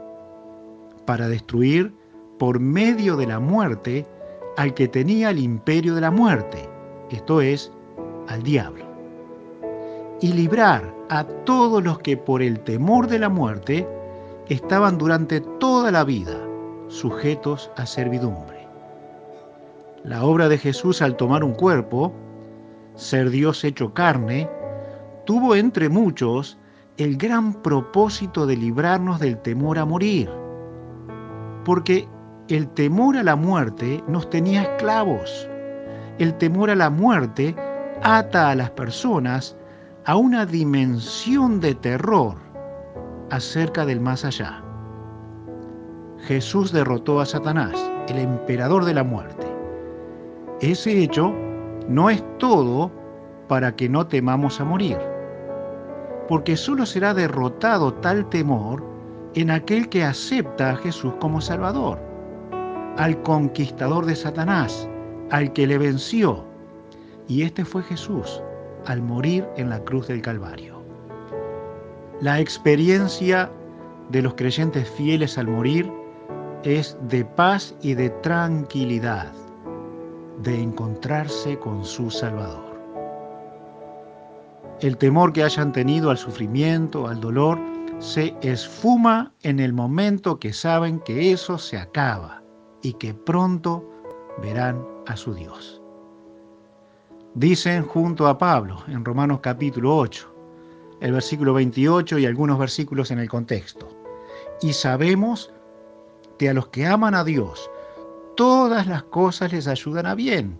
para 1.05 1.27
destruir 1.27 1.93
por 2.39 2.59
medio 2.59 3.15
de 3.15 3.27
la 3.27 3.39
muerte 3.39 4.05
al 4.57 4.73
que 4.73 4.87
tenía 4.87 5.29
el 5.29 5.39
imperio 5.39 5.95
de 5.95 6.01
la 6.01 6.11
muerte, 6.11 6.69
esto 7.09 7.41
es, 7.41 7.71
al 8.27 8.43
diablo, 8.43 8.85
y 10.21 10.33
librar 10.33 10.93
a 11.09 11.23
todos 11.23 11.83
los 11.83 11.99
que 11.99 12.17
por 12.17 12.41
el 12.41 12.59
temor 12.59 13.07
de 13.07 13.19
la 13.19 13.29
muerte 13.29 13.87
estaban 14.49 14.97
durante 14.97 15.41
toda 15.41 15.91
la 15.91 16.03
vida 16.03 16.37
sujetos 16.87 17.71
a 17.75 17.85
servidumbre. 17.85 18.67
La 20.03 20.23
obra 20.25 20.49
de 20.49 20.57
Jesús 20.57 21.01
al 21.01 21.15
tomar 21.15 21.43
un 21.43 21.53
cuerpo, 21.53 22.13
ser 22.95 23.29
Dios 23.29 23.63
hecho 23.63 23.93
carne, 23.93 24.49
tuvo 25.25 25.55
entre 25.55 25.89
muchos 25.89 26.57
el 26.97 27.17
gran 27.17 27.53
propósito 27.61 28.45
de 28.45 28.57
librarnos 28.57 29.19
del 29.19 29.37
temor 29.37 29.79
a 29.79 29.85
morir. 29.85 30.29
Porque 31.65 32.07
el 32.49 32.67
temor 32.69 33.17
a 33.17 33.23
la 33.23 33.35
muerte 33.35 34.03
nos 34.07 34.29
tenía 34.29 34.63
esclavos. 34.63 35.47
El 36.19 36.37
temor 36.37 36.69
a 36.69 36.75
la 36.75 36.89
muerte 36.89 37.55
ata 38.01 38.51
a 38.51 38.55
las 38.55 38.69
personas 38.71 39.55
a 40.05 40.15
una 40.15 40.45
dimensión 40.45 41.59
de 41.59 41.75
terror 41.75 42.35
acerca 43.31 43.85
del 43.85 43.99
más 43.99 44.25
allá. 44.25 44.61
Jesús 46.19 46.71
derrotó 46.71 47.19
a 47.19 47.25
Satanás, 47.25 47.73
el 48.07 48.17
emperador 48.17 48.85
de 48.85 48.93
la 48.93 49.03
muerte. 49.03 49.47
Ese 50.61 51.01
hecho 51.01 51.33
no 51.87 52.09
es 52.09 52.23
todo 52.37 52.91
para 53.47 53.75
que 53.75 53.89
no 53.89 54.07
temamos 54.07 54.59
a 54.59 54.65
morir 54.65 54.97
porque 56.27 56.57
solo 56.57 56.85
será 56.85 57.13
derrotado 57.13 57.93
tal 57.95 58.29
temor 58.29 58.83
en 59.35 59.51
aquel 59.51 59.89
que 59.89 60.03
acepta 60.03 60.71
a 60.71 60.75
Jesús 60.77 61.13
como 61.19 61.41
Salvador, 61.41 61.99
al 62.97 63.21
conquistador 63.23 64.05
de 64.05 64.15
Satanás, 64.15 64.87
al 65.31 65.51
que 65.53 65.67
le 65.67 65.77
venció. 65.77 66.43
Y 67.27 67.43
este 67.43 67.65
fue 67.65 67.83
Jesús 67.83 68.41
al 68.85 69.01
morir 69.01 69.45
en 69.57 69.69
la 69.69 69.79
cruz 69.79 70.07
del 70.07 70.21
Calvario. 70.21 70.81
La 72.21 72.39
experiencia 72.39 73.49
de 74.09 74.21
los 74.21 74.33
creyentes 74.35 74.89
fieles 74.89 75.37
al 75.37 75.47
morir 75.47 75.91
es 76.63 76.97
de 77.09 77.25
paz 77.25 77.75
y 77.81 77.93
de 77.93 78.09
tranquilidad, 78.09 79.31
de 80.43 80.61
encontrarse 80.61 81.57
con 81.59 81.83
su 81.83 82.11
Salvador 82.11 82.73
el 84.83 84.97
temor 84.97 85.31
que 85.31 85.43
hayan 85.43 85.71
tenido 85.71 86.09
al 86.09 86.17
sufrimiento, 86.17 87.07
al 87.07 87.21
dolor, 87.21 87.57
se 88.03 88.35
esfuma 88.41 89.31
en 89.43 89.61
el 89.61 89.71
momento 89.71 90.37
que 90.37 90.51
saben 90.51 90.99
que 90.99 91.31
eso 91.31 91.57
se 91.57 91.77
acaba 91.77 92.43
y 92.81 92.91
que 92.95 93.13
pronto 93.13 93.89
verán 94.41 94.85
a 95.07 95.15
su 95.15 95.33
Dios. 95.33 95.81
Dicen 97.33 97.85
junto 97.85 98.27
a 98.27 98.37
Pablo 98.37 98.83
en 98.89 99.05
Romanos 99.05 99.39
capítulo 99.41 99.95
8, 99.95 100.35
el 100.99 101.13
versículo 101.13 101.53
28 101.53 102.19
y 102.19 102.25
algunos 102.25 102.59
versículos 102.59 103.09
en 103.09 103.19
el 103.19 103.29
contexto. 103.29 103.87
Y 104.61 104.73
sabemos 104.73 105.53
que 106.37 106.49
a 106.49 106.53
los 106.53 106.67
que 106.67 106.85
aman 106.85 107.15
a 107.15 107.23
Dios, 107.23 107.71
todas 108.35 108.85
las 108.85 109.03
cosas 109.03 109.53
les 109.53 109.65
ayudan 109.65 110.07
a 110.07 110.13
bien. 110.13 110.59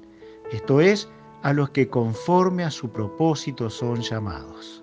Esto 0.53 0.79
es, 0.79 1.09
a 1.41 1.51
los 1.51 1.71
que 1.71 1.89
conforme 1.89 2.63
a 2.63 2.71
su 2.71 2.89
propósito 2.89 3.69
son 3.69 3.99
llamados. 3.99 4.82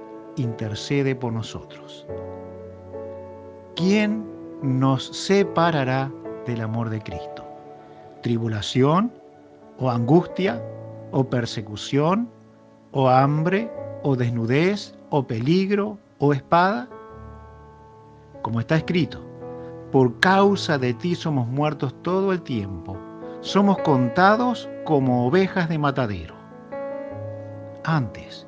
intercede 0.37 1.15
por 1.15 1.33
nosotros. 1.33 2.05
¿Quién 3.75 4.25
nos 4.61 5.05
separará 5.07 6.11
del 6.45 6.61
amor 6.61 6.89
de 6.89 7.01
Cristo? 7.01 7.45
¿Tribulación 8.21 9.11
o 9.79 9.89
angustia 9.89 10.61
o 11.11 11.23
persecución 11.23 12.29
o 12.91 13.09
hambre 13.09 13.71
o 14.03 14.15
desnudez 14.15 14.95
o 15.09 15.25
peligro 15.25 15.97
o 16.19 16.33
espada? 16.33 16.87
Como 18.41 18.59
está 18.59 18.77
escrito, 18.77 19.21
por 19.91 20.19
causa 20.19 20.77
de 20.77 20.93
ti 20.93 21.15
somos 21.15 21.47
muertos 21.47 21.93
todo 22.01 22.31
el 22.31 22.41
tiempo 22.41 22.97
somos 23.41 23.79
contados 23.79 24.69
como 24.85 25.25
ovejas 25.25 25.67
de 25.67 25.79
matadero. 25.79 26.35
Antes, 27.83 28.47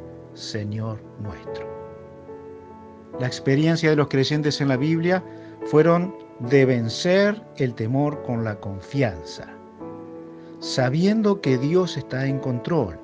Señor 0.33 0.99
nuestro. 1.19 1.67
La 3.19 3.27
experiencia 3.27 3.89
de 3.89 3.95
los 3.95 4.07
creyentes 4.07 4.61
en 4.61 4.69
la 4.69 4.77
Biblia 4.77 5.23
fueron 5.65 6.15
de 6.39 6.65
vencer 6.65 7.41
el 7.57 7.75
temor 7.75 8.23
con 8.23 8.43
la 8.43 8.59
confianza, 8.59 9.47
sabiendo 10.59 11.41
que 11.41 11.57
Dios 11.57 11.97
está 11.97 12.25
en 12.25 12.39
control 12.39 12.99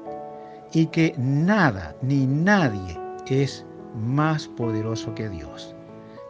y 0.72 0.88
que 0.88 1.14
nada 1.18 1.96
ni 2.02 2.26
nadie 2.26 3.00
es 3.28 3.66
más 3.96 4.48
poderoso 4.48 5.14
que 5.14 5.30
Dios. 5.30 5.76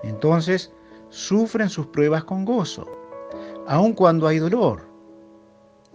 Entonces, 0.03 0.71
sufren 1.09 1.69
sus 1.69 1.87
pruebas 1.87 2.23
con 2.23 2.45
gozo, 2.45 2.85
aun 3.67 3.93
cuando 3.93 4.27
hay 4.27 4.39
dolor, 4.39 4.87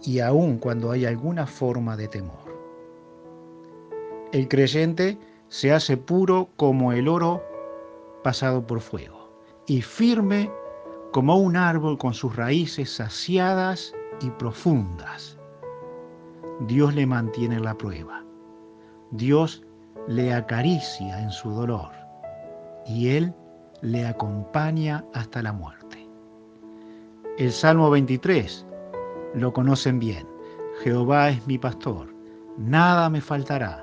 y 0.03 0.19
aun 0.19 0.57
cuando 0.57 0.91
hay 0.91 1.05
alguna 1.05 1.47
forma 1.47 1.95
de 1.95 2.07
temor. 2.07 2.42
El 4.33 4.47
creyente 4.47 5.19
se 5.49 5.71
hace 5.71 5.95
puro 5.95 6.49
como 6.55 6.91
el 6.91 7.07
oro 7.07 7.43
pasado 8.23 8.65
por 8.65 8.81
fuego 8.81 9.31
y 9.67 9.83
firme 9.83 10.51
como 11.11 11.37
un 11.37 11.55
árbol 11.55 11.99
con 11.99 12.15
sus 12.15 12.35
raíces 12.35 12.89
saciadas 12.89 13.93
y 14.21 14.31
profundas. 14.31 15.37
Dios 16.61 16.95
le 16.95 17.05
mantiene 17.05 17.59
la 17.59 17.77
prueba. 17.77 18.23
Dios 19.11 19.63
le 20.07 20.33
acaricia 20.33 21.21
en 21.21 21.29
su 21.29 21.51
dolor 21.51 21.91
y 22.87 23.09
Él 23.09 23.35
le 23.81 24.03
acompaña 24.03 25.05
hasta 25.13 25.43
la 25.43 25.53
muerte. 25.53 26.09
El 27.37 27.51
Salmo 27.51 27.91
23 27.91 28.65
lo 29.35 29.53
conocen 29.53 29.99
bien. 29.99 30.27
Jehová 30.81 31.29
es 31.29 31.45
mi 31.45 31.59
pastor, 31.59 32.11
nada 32.57 33.11
me 33.11 33.21
faltará. 33.21 33.82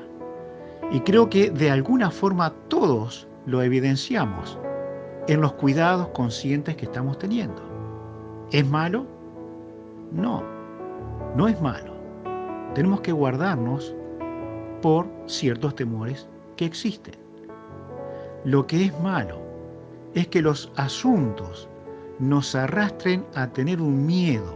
Y 0.91 0.99
creo 1.01 1.29
que 1.29 1.49
de 1.49 1.71
alguna 1.71 2.11
forma 2.11 2.53
todos 2.67 3.27
lo 3.45 3.61
evidenciamos 3.61 4.59
en 5.27 5.39
los 5.39 5.53
cuidados 5.53 6.09
conscientes 6.09 6.75
que 6.75 6.85
estamos 6.85 7.17
teniendo. 7.17 7.61
¿Es 8.51 8.67
malo? 8.67 9.05
No, 10.11 10.43
no 11.37 11.47
es 11.47 11.59
malo. 11.61 11.93
Tenemos 12.75 12.99
que 13.01 13.13
guardarnos 13.13 13.95
por 14.81 15.07
ciertos 15.27 15.75
temores 15.75 16.27
que 16.57 16.65
existen. 16.65 17.15
Lo 18.43 18.67
que 18.67 18.85
es 18.85 18.99
malo 18.99 19.41
es 20.13 20.27
que 20.27 20.41
los 20.41 20.71
asuntos 20.75 21.69
nos 22.19 22.53
arrastren 22.53 23.25
a 23.35 23.47
tener 23.47 23.81
un 23.81 24.05
miedo, 24.05 24.53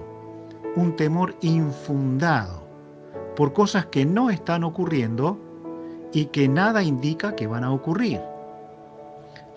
un 0.75 0.95
temor 0.97 1.33
infundado 1.41 2.65
por 3.37 3.53
cosas 3.53 3.85
que 3.85 4.05
no 4.05 4.29
están 4.29 4.63
ocurriendo 4.63 5.39
y 6.15 6.27
que 6.27 6.47
nada 6.47 6.81
indica 6.81 7.35
que 7.35 7.45
van 7.45 7.65
a 7.65 7.71
ocurrir. 7.73 8.21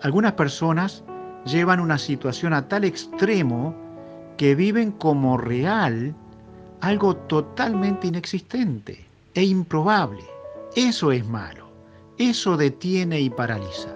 Algunas 0.01 0.33
personas 0.33 1.05
llevan 1.45 1.79
una 1.79 1.97
situación 1.97 2.53
a 2.53 2.67
tal 2.67 2.83
extremo 2.83 3.73
que 4.35 4.55
viven 4.55 4.91
como 4.91 5.37
real 5.37 6.13
algo 6.81 7.15
totalmente 7.15 8.07
inexistente 8.07 9.07
e 9.35 9.43
improbable. 9.43 10.21
Eso 10.75 11.13
es 11.13 11.25
malo. 11.25 11.69
Eso 12.17 12.57
detiene 12.57 13.21
y 13.21 13.29
paraliza. 13.29 13.95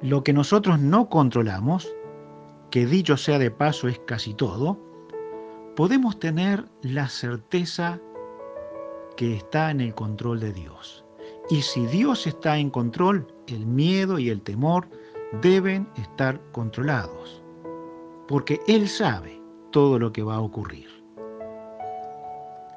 Lo 0.00 0.22
que 0.22 0.32
nosotros 0.32 0.78
no 0.78 1.08
controlamos, 1.08 1.92
que 2.70 2.86
dicho 2.86 3.16
sea 3.16 3.40
de 3.40 3.50
paso 3.50 3.88
es 3.88 3.98
casi 4.06 4.32
todo, 4.34 4.78
podemos 5.74 6.20
tener 6.20 6.66
la 6.82 7.08
certeza 7.08 7.98
que 9.16 9.34
está 9.34 9.72
en 9.72 9.80
el 9.80 9.92
control 9.92 10.38
de 10.38 10.52
Dios. 10.52 11.01
Y 11.52 11.60
si 11.60 11.84
Dios 11.84 12.26
está 12.26 12.56
en 12.56 12.70
control, 12.70 13.26
el 13.46 13.66
miedo 13.66 14.18
y 14.18 14.30
el 14.30 14.40
temor 14.40 14.88
deben 15.42 15.86
estar 15.96 16.40
controlados, 16.50 17.42
porque 18.26 18.58
Él 18.66 18.88
sabe 18.88 19.38
todo 19.70 19.98
lo 19.98 20.14
que 20.14 20.22
va 20.22 20.36
a 20.36 20.40
ocurrir. 20.40 20.88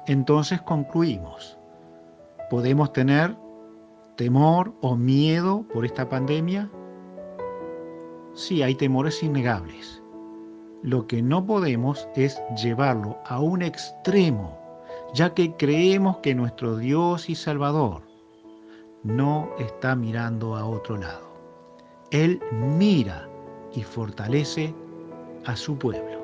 Entonces 0.06 0.60
concluimos, 0.60 1.56
¿podemos 2.50 2.92
tener 2.92 3.34
temor 4.14 4.74
o 4.82 4.94
miedo 4.94 5.64
por 5.72 5.86
esta 5.86 6.10
pandemia? 6.10 6.70
Sí, 8.34 8.62
hay 8.62 8.74
temores 8.74 9.22
innegables. 9.22 10.02
Lo 10.82 11.06
que 11.06 11.22
no 11.22 11.46
podemos 11.46 12.06
es 12.14 12.38
llevarlo 12.62 13.16
a 13.24 13.40
un 13.40 13.62
extremo 13.62 14.54
ya 15.14 15.32
que 15.32 15.54
creemos 15.56 16.18
que 16.18 16.34
nuestro 16.34 16.76
Dios 16.76 17.30
y 17.30 17.34
Salvador 17.36 18.05
no 19.06 19.48
está 19.58 19.94
mirando 19.94 20.56
a 20.56 20.66
otro 20.66 20.96
lado. 20.96 21.26
Él 22.10 22.42
mira 22.52 23.28
y 23.72 23.82
fortalece 23.82 24.74
a 25.44 25.56
su 25.56 25.78
pueblo. 25.78 26.20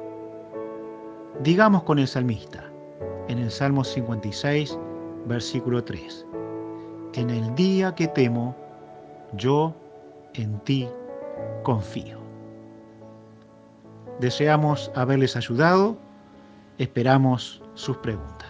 Digamos 1.42 1.84
con 1.84 1.98
el 1.98 2.08
salmista, 2.08 2.64
en 3.28 3.38
el 3.38 3.50
Salmo 3.50 3.84
56, 3.84 4.76
versículo 5.26 5.82
3, 5.84 6.26
En 7.14 7.30
el 7.30 7.54
día 7.54 7.94
que 7.94 8.08
temo, 8.08 8.56
yo 9.34 9.74
en 10.34 10.58
ti 10.60 10.88
confío. 11.62 12.18
Deseamos 14.18 14.90
haberles 14.94 15.36
ayudado, 15.36 15.96
esperamos 16.78 17.62
sus 17.74 17.96
preguntas. 17.98 18.41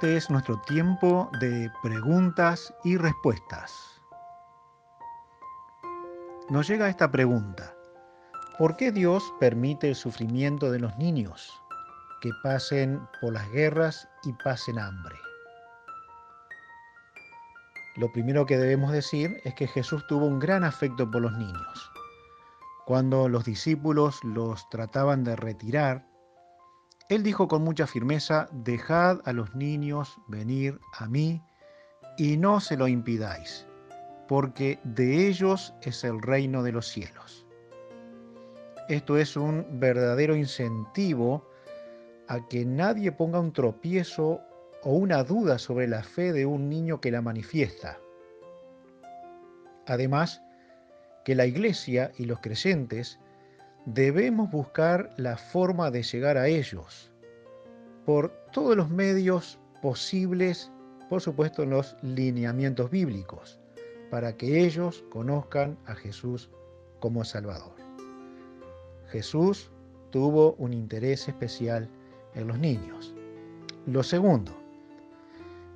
Este 0.00 0.16
es 0.16 0.30
nuestro 0.30 0.60
tiempo 0.60 1.28
de 1.40 1.72
preguntas 1.82 2.72
y 2.84 2.96
respuestas. 2.96 4.00
Nos 6.50 6.68
llega 6.68 6.88
esta 6.88 7.10
pregunta. 7.10 7.74
¿Por 8.58 8.76
qué 8.76 8.92
Dios 8.92 9.34
permite 9.40 9.88
el 9.88 9.96
sufrimiento 9.96 10.70
de 10.70 10.78
los 10.78 10.96
niños? 10.98 11.52
Que 12.20 12.30
pasen 12.44 13.00
por 13.20 13.32
las 13.32 13.50
guerras 13.50 14.08
y 14.22 14.32
pasen 14.34 14.78
hambre. 14.78 15.16
Lo 17.96 18.12
primero 18.12 18.46
que 18.46 18.56
debemos 18.56 18.92
decir 18.92 19.40
es 19.42 19.54
que 19.54 19.66
Jesús 19.66 20.06
tuvo 20.06 20.26
un 20.26 20.38
gran 20.38 20.62
afecto 20.62 21.10
por 21.10 21.22
los 21.22 21.32
niños. 21.32 21.90
Cuando 22.86 23.28
los 23.28 23.44
discípulos 23.44 24.22
los 24.22 24.70
trataban 24.70 25.24
de 25.24 25.34
retirar, 25.34 26.07
él 27.08 27.22
dijo 27.22 27.48
con 27.48 27.62
mucha 27.62 27.86
firmeza, 27.86 28.48
dejad 28.52 29.20
a 29.24 29.32
los 29.32 29.54
niños 29.54 30.18
venir 30.26 30.78
a 30.92 31.08
mí 31.08 31.42
y 32.18 32.36
no 32.36 32.60
se 32.60 32.76
lo 32.76 32.86
impidáis, 32.86 33.66
porque 34.26 34.78
de 34.84 35.26
ellos 35.28 35.74
es 35.82 36.04
el 36.04 36.20
reino 36.20 36.62
de 36.62 36.72
los 36.72 36.86
cielos. 36.86 37.46
Esto 38.88 39.16
es 39.16 39.36
un 39.36 39.66
verdadero 39.80 40.36
incentivo 40.36 41.46
a 42.26 42.46
que 42.48 42.64
nadie 42.64 43.10
ponga 43.10 43.40
un 43.40 43.52
tropiezo 43.52 44.40
o 44.82 44.92
una 44.92 45.24
duda 45.24 45.58
sobre 45.58 45.88
la 45.88 46.02
fe 46.02 46.32
de 46.32 46.44
un 46.44 46.68
niño 46.68 47.00
que 47.00 47.10
la 47.10 47.22
manifiesta. 47.22 47.98
Además, 49.86 50.42
que 51.24 51.34
la 51.34 51.46
iglesia 51.46 52.12
y 52.18 52.24
los 52.24 52.40
creyentes 52.40 53.18
debemos 53.94 54.50
buscar 54.50 55.10
la 55.16 55.38
forma 55.38 55.90
de 55.90 56.02
llegar 56.02 56.36
a 56.36 56.46
ellos 56.46 57.10
por 58.04 58.30
todos 58.52 58.76
los 58.76 58.90
medios 58.90 59.58
posibles, 59.80 60.70
por 61.08 61.22
supuesto 61.22 61.62
en 61.62 61.70
los 61.70 61.96
lineamientos 62.02 62.90
bíblicos, 62.90 63.58
para 64.10 64.36
que 64.36 64.64
ellos 64.64 65.04
conozcan 65.08 65.78
a 65.86 65.94
Jesús 65.94 66.50
como 67.00 67.24
Salvador. 67.24 67.72
Jesús 69.10 69.70
tuvo 70.10 70.52
un 70.54 70.74
interés 70.74 71.26
especial 71.26 71.88
en 72.34 72.46
los 72.46 72.58
niños. 72.58 73.14
Lo 73.86 74.02
segundo, 74.02 74.52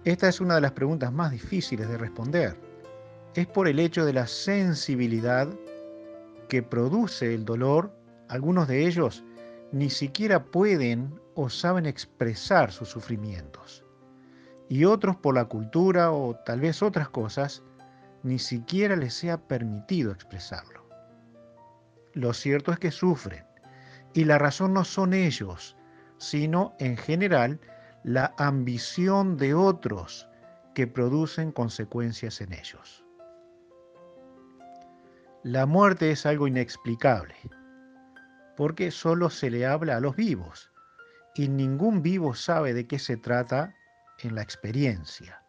esta 0.05 0.28
es 0.28 0.39
una 0.39 0.56
de 0.56 0.60
las 0.60 0.72
preguntas 0.72 1.12
más 1.12 1.30
difíciles 1.30 1.89
de 1.89 1.97
responder, 1.97 2.56
es 3.34 3.47
por 3.47 3.68
el 3.68 3.78
hecho 3.78 4.05
de 4.05 4.12
la 4.12 4.26
sensibilidad 4.26 5.48
que 6.48 6.62
produce 6.62 7.34
el 7.34 7.47
dolor 7.47 8.01
algunos 8.32 8.66
de 8.66 8.86
ellos 8.86 9.22
ni 9.72 9.90
siquiera 9.90 10.46
pueden 10.46 11.20
o 11.34 11.50
saben 11.50 11.84
expresar 11.84 12.72
sus 12.72 12.88
sufrimientos. 12.88 13.84
Y 14.70 14.86
otros 14.86 15.16
por 15.16 15.34
la 15.34 15.44
cultura 15.44 16.12
o 16.12 16.34
tal 16.36 16.60
vez 16.60 16.82
otras 16.82 17.10
cosas, 17.10 17.62
ni 18.22 18.38
siquiera 18.38 18.96
les 18.96 19.12
sea 19.12 19.36
permitido 19.36 20.12
expresarlo. 20.12 20.88
Lo 22.14 22.32
cierto 22.32 22.72
es 22.72 22.78
que 22.78 22.90
sufren, 22.90 23.44
y 24.14 24.24
la 24.24 24.38
razón 24.38 24.72
no 24.72 24.84
son 24.84 25.12
ellos 25.12 25.76
sino 26.22 26.76
en 26.78 26.96
general 26.96 27.59
la 28.04 28.32
ambición 28.38 29.36
de 29.36 29.54
otros 29.54 30.28
que 30.72 30.86
producen 30.86 31.50
consecuencias 31.50 32.40
en 32.40 32.52
ellos. 32.52 33.04
La 35.42 35.66
muerte 35.66 36.12
es 36.12 36.24
algo 36.24 36.46
inexplicable, 36.46 37.34
porque 38.56 38.90
solo 38.90 39.30
se 39.30 39.50
le 39.50 39.66
habla 39.66 39.96
a 39.96 40.00
los 40.00 40.16
vivos, 40.16 40.70
y 41.34 41.48
ningún 41.48 42.02
vivo 42.02 42.34
sabe 42.34 42.74
de 42.74 42.86
qué 42.86 42.98
se 42.98 43.16
trata 43.16 43.74
en 44.18 44.34
la 44.34 44.42
experiencia. 44.42 45.42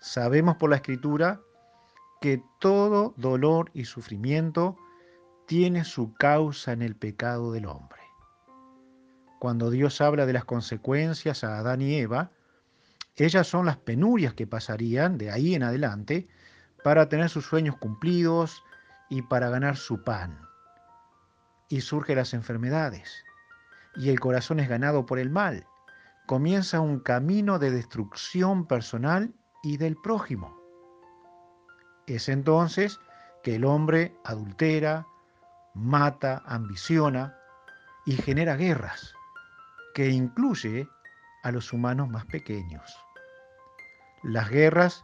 Sabemos 0.00 0.56
por 0.56 0.70
la 0.70 0.76
escritura 0.76 1.40
que 2.20 2.42
todo 2.58 3.14
dolor 3.16 3.70
y 3.74 3.84
sufrimiento 3.84 4.76
tiene 5.46 5.84
su 5.84 6.14
causa 6.14 6.72
en 6.72 6.82
el 6.82 6.94
pecado 6.94 7.52
del 7.52 7.66
hombre. 7.66 8.00
Cuando 9.40 9.70
Dios 9.70 10.00
habla 10.00 10.26
de 10.26 10.34
las 10.34 10.44
consecuencias 10.44 11.44
a 11.44 11.58
Adán 11.58 11.80
y 11.80 11.96
Eva, 11.96 12.30
ellas 13.16 13.46
son 13.46 13.66
las 13.66 13.78
penurias 13.78 14.34
que 14.34 14.46
pasarían 14.46 15.18
de 15.18 15.30
ahí 15.30 15.54
en 15.54 15.62
adelante 15.62 16.28
para 16.84 17.08
tener 17.08 17.28
sus 17.28 17.46
sueños 17.46 17.76
cumplidos 17.78 18.62
y 19.08 19.22
para 19.22 19.50
ganar 19.50 19.76
su 19.76 20.04
pan. 20.04 20.49
Y 21.70 21.80
surgen 21.80 22.16
las 22.16 22.34
enfermedades, 22.34 23.24
y 23.96 24.10
el 24.10 24.20
corazón 24.20 24.60
es 24.60 24.68
ganado 24.68 25.06
por 25.06 25.18
el 25.18 25.30
mal. 25.30 25.66
Comienza 26.26 26.80
un 26.80 27.00
camino 27.00 27.58
de 27.58 27.70
destrucción 27.70 28.66
personal 28.66 29.32
y 29.62 29.78
del 29.78 29.96
prójimo. 29.96 30.60
Es 32.06 32.28
entonces 32.28 33.00
que 33.42 33.54
el 33.54 33.64
hombre 33.64 34.14
adultera, 34.24 35.06
mata, 35.74 36.42
ambiciona 36.44 37.36
y 38.04 38.16
genera 38.16 38.56
guerras, 38.56 39.14
que 39.94 40.10
incluye 40.10 40.88
a 41.42 41.52
los 41.52 41.72
humanos 41.72 42.08
más 42.08 42.26
pequeños. 42.26 42.96
Las 44.22 44.50
guerras 44.50 45.02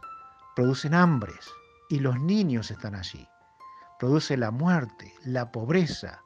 producen 0.55 0.93
hambres 0.93 1.49
y 1.89 1.99
los 1.99 2.19
niños 2.19 2.71
están 2.71 2.95
allí. 2.95 3.27
Produce 3.99 4.37
la 4.37 4.51
muerte, 4.51 5.13
la 5.23 5.51
pobreza, 5.51 6.21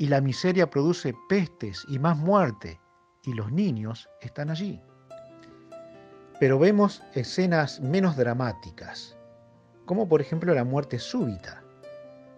y 0.00 0.06
la 0.06 0.22
miseria 0.22 0.70
produce 0.70 1.14
pestes 1.28 1.84
y 1.86 1.98
más 1.98 2.16
muerte, 2.16 2.80
y 3.22 3.34
los 3.34 3.52
niños 3.52 4.08
están 4.22 4.48
allí. 4.48 4.80
Pero 6.40 6.58
vemos 6.58 7.02
escenas 7.12 7.80
menos 7.80 8.16
dramáticas, 8.16 9.14
como 9.84 10.08
por 10.08 10.22
ejemplo 10.22 10.54
la 10.54 10.64
muerte 10.64 10.98
súbita, 10.98 11.62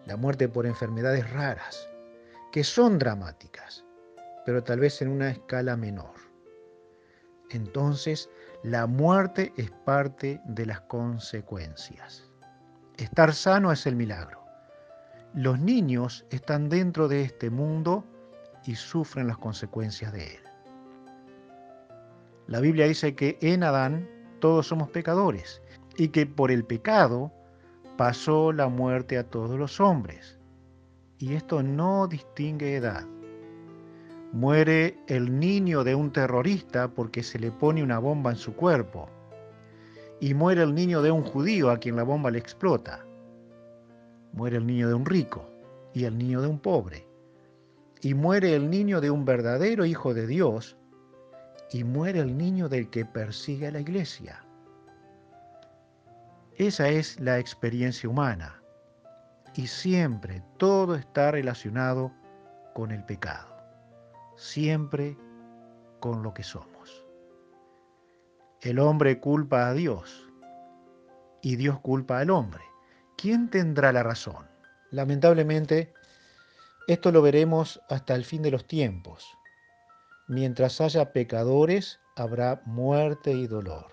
la 0.07 0.17
muerte 0.17 0.49
por 0.49 0.67
enfermedades 0.67 1.31
raras, 1.31 1.89
que 2.51 2.65
son 2.65 2.99
dramáticas, 2.99 3.85
pero 4.45 4.65
tal 4.65 4.81
vez 4.81 5.01
en 5.01 5.11
una 5.11 5.31
escala 5.31 5.77
menor. 5.77 6.17
Entonces, 7.51 8.29
la 8.65 8.89
muerte 8.89 9.53
es 9.57 9.71
parte 9.85 10.41
de 10.47 10.67
las 10.67 10.81
consecuencias. 10.81 12.29
Estar 12.97 13.33
sano 13.33 13.71
es 13.71 13.87
el 13.87 13.95
milagro. 13.95 14.42
Los 15.35 15.59
niños 15.59 16.27
están 16.29 16.69
dentro 16.69 17.09
de 17.09 17.23
este 17.23 17.49
mundo 17.49 18.05
y 18.67 18.75
sufren 18.75 19.27
las 19.27 19.39
consecuencias 19.39 20.13
de 20.13 20.35
él. 20.35 20.43
La 22.49 22.61
Biblia 22.61 22.87
dice 22.87 23.15
que 23.15 23.39
en 23.41 23.65
Adán 23.65 24.07
todos 24.41 24.67
somos 24.67 24.91
pecadores 24.91 25.63
y 25.97 26.09
que 26.09 26.27
por 26.27 26.51
el 26.51 26.67
pecado 26.67 27.33
pasó 27.97 28.53
la 28.53 28.69
muerte 28.69 29.17
a 29.17 29.25
todos 29.25 29.59
los 29.59 29.81
hombres. 29.81 30.39
Y 31.17 31.33
esto 31.33 31.63
no 31.63 32.09
distingue 32.09 32.77
edad. 32.77 33.07
Muere 34.33 34.99
el 35.07 35.39
niño 35.39 35.83
de 35.83 35.95
un 35.95 36.13
terrorista 36.13 36.89
porque 36.89 37.23
se 37.23 37.39
le 37.39 37.51
pone 37.51 37.83
una 37.83 37.99
bomba 37.99 38.33
en 38.33 38.37
su 38.37 38.55
cuerpo. 38.55 39.09
Y 40.21 40.35
muere 40.35 40.63
el 40.63 40.75
niño 40.75 41.01
de 41.01 41.11
un 41.11 41.23
judío 41.23 41.71
a 41.71 41.79
quien 41.79 41.97
la 41.97 42.03
bomba 42.03 42.31
le 42.31 42.39
explota. 42.39 43.07
Muere 44.33 44.57
el 44.57 44.67
niño 44.67 44.89
de 44.89 44.95
un 44.95 45.07
rico 45.07 45.49
y 45.95 46.05
el 46.05 46.17
niño 46.17 46.41
de 46.41 46.49
un 46.49 46.59
pobre. 46.59 47.07
Y 48.01 48.15
muere 48.15 48.55
el 48.55 48.71
niño 48.71 49.01
de 49.01 49.11
un 49.11 49.25
verdadero 49.25 49.85
hijo 49.85 50.15
de 50.15 50.27
Dios 50.27 50.77
y 51.71 51.85
muere 51.85 52.21
el 52.21 52.37
niño 52.37 52.69
del 52.69 52.91
que 52.91 53.05
persigue 53.05 53.69
a 53.69 53.71
la 53.71 53.81
iglesia. 53.81 54.45
Esa 56.57 56.89
es 56.89 57.19
la 57.19 57.39
experiencia 57.39 58.09
humana 58.09 58.63
y 59.55 59.67
siempre 59.67 60.43
todo 60.59 60.95
está 60.95 61.31
relacionado 61.31 62.13
con 62.75 62.91
el 62.91 63.05
pecado, 63.05 63.57
siempre 64.37 65.17
con 66.01 66.23
lo 66.23 66.35
que 66.35 66.43
somos. 66.43 67.07
El 68.61 68.79
hombre 68.79 69.19
culpa 69.19 69.69
a 69.69 69.75
Dios 69.75 70.31
y 71.41 71.57
Dios 71.57 71.81
culpa 71.81 72.21
al 72.21 72.31
hombre. 72.31 72.63
¿Quién 73.23 73.51
tendrá 73.51 73.93
la 73.93 74.03
razón? 74.03 74.49
Lamentablemente, 74.91 75.95
esto 76.89 77.13
lo 77.13 77.23
veremos 77.23 77.81
hasta 77.89 78.17
el 78.17 78.25
fin 78.25 78.43
de 78.43 78.51
los 78.51 78.67
tiempos. 78.67 79.39
Mientras 80.27 80.81
haya 80.81 81.13
pecadores, 81.13 82.01
habrá 82.17 82.63
muerte 82.67 83.31
y 83.31 83.47
dolor. 83.47 83.93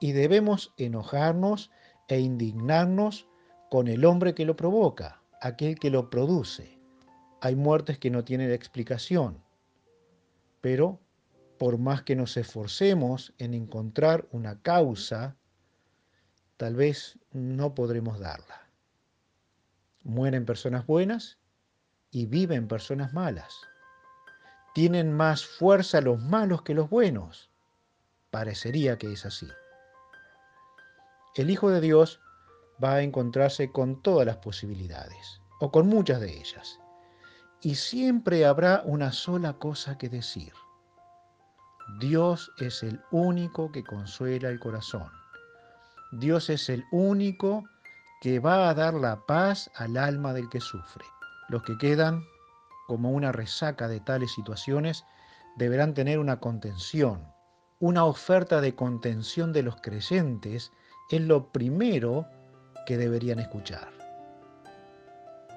Y 0.00 0.10
debemos 0.10 0.74
enojarnos 0.76 1.70
e 2.08 2.18
indignarnos 2.18 3.28
con 3.70 3.86
el 3.86 4.04
hombre 4.04 4.34
que 4.34 4.44
lo 4.44 4.56
provoca, 4.56 5.22
aquel 5.40 5.78
que 5.78 5.90
lo 5.90 6.10
produce. 6.10 6.80
Hay 7.40 7.54
muertes 7.54 8.00
que 8.00 8.10
no 8.10 8.24
tienen 8.24 8.50
explicación, 8.50 9.40
pero 10.60 10.98
por 11.60 11.78
más 11.78 12.02
que 12.02 12.16
nos 12.16 12.36
esforcemos 12.36 13.32
en 13.38 13.54
encontrar 13.54 14.26
una 14.32 14.60
causa, 14.62 15.36
tal 16.58 16.76
vez 16.76 17.18
no 17.32 17.74
podremos 17.74 18.20
darla. 18.20 18.68
Mueren 20.04 20.44
personas 20.44 20.86
buenas 20.86 21.38
y 22.10 22.26
viven 22.26 22.68
personas 22.68 23.14
malas. 23.14 23.54
Tienen 24.74 25.10
más 25.12 25.46
fuerza 25.46 26.02
los 26.02 26.20
malos 26.20 26.60
que 26.60 26.74
los 26.74 26.90
buenos. 26.90 27.50
Parecería 28.30 28.98
que 28.98 29.10
es 29.14 29.24
así 29.24 29.48
el 31.38 31.50
Hijo 31.50 31.70
de 31.70 31.80
Dios 31.80 32.20
va 32.82 32.94
a 32.94 33.02
encontrarse 33.02 33.70
con 33.70 34.02
todas 34.02 34.26
las 34.26 34.38
posibilidades, 34.38 35.40
o 35.60 35.70
con 35.70 35.86
muchas 35.86 36.20
de 36.20 36.36
ellas, 36.36 36.80
y 37.60 37.76
siempre 37.76 38.44
habrá 38.44 38.82
una 38.84 39.12
sola 39.12 39.52
cosa 39.54 39.96
que 39.98 40.08
decir. 40.08 40.52
Dios 42.00 42.50
es 42.58 42.82
el 42.82 43.00
único 43.12 43.70
que 43.70 43.84
consuela 43.84 44.48
el 44.48 44.58
corazón. 44.58 45.10
Dios 46.10 46.48
es 46.48 46.70
el 46.70 46.84
único 46.90 47.64
que 48.22 48.40
va 48.40 48.70
a 48.70 48.74
dar 48.74 48.94
la 48.94 49.26
paz 49.26 49.70
al 49.74 49.96
alma 49.96 50.32
del 50.32 50.48
que 50.48 50.60
sufre. 50.60 51.04
Los 51.48 51.62
que 51.62 51.76
quedan 51.76 52.24
como 52.86 53.10
una 53.10 53.30
resaca 53.30 53.88
de 53.88 54.00
tales 54.00 54.32
situaciones 54.32 55.04
deberán 55.56 55.92
tener 55.92 56.18
una 56.18 56.40
contención, 56.40 57.30
una 57.78 58.06
oferta 58.06 58.62
de 58.62 58.74
contención 58.74 59.52
de 59.52 59.62
los 59.62 59.76
creyentes 59.82 60.72
es 61.10 61.20
lo 61.20 61.52
primero 61.52 62.26
que 62.86 62.96
deberían 62.96 63.38
escuchar. 63.38 63.88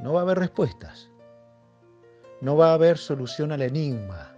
No 0.01 0.13
va 0.13 0.19
a 0.19 0.23
haber 0.23 0.39
respuestas, 0.39 1.09
no 2.41 2.57
va 2.57 2.71
a 2.71 2.73
haber 2.73 2.97
solución 2.97 3.53
al 3.53 3.61
enigma, 3.61 4.35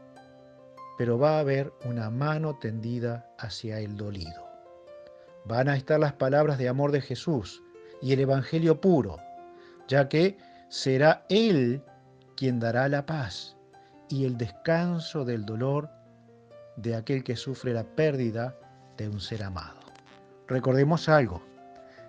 pero 0.98 1.18
va 1.18 1.38
a 1.38 1.40
haber 1.40 1.74
una 1.86 2.10
mano 2.10 2.60
tendida 2.60 3.34
hacia 3.40 3.80
el 3.80 3.98
dolido. 3.98 4.43
Van 5.46 5.68
a 5.68 5.76
estar 5.76 6.00
las 6.00 6.14
palabras 6.14 6.58
de 6.58 6.70
amor 6.70 6.92
de 6.92 7.02
Jesús 7.02 7.62
y 8.02 8.14
el 8.14 8.20
Evangelio 8.20 8.80
puro, 8.80 9.18
ya 9.88 10.08
que 10.10 10.38
será 10.70 11.26
Él 11.30 11.84
quien 12.36 12.60
dará 12.60 12.88
la 12.88 13.06
paz 13.06 13.56
y 14.10 14.26
el 14.26 14.38
descanso 14.38 15.26
del 15.26 15.46
dolor 15.46 15.90
de 16.78 16.96
aquel 16.96 17.24
que 17.24 17.36
sufre 17.36 17.74
la 17.74 17.84
pérdida 17.84 18.58
de 18.98 19.10
un 19.10 19.20
ser 19.20 19.44
amado. 19.44 19.80
Recordemos 20.48 21.10
algo, 21.10 21.42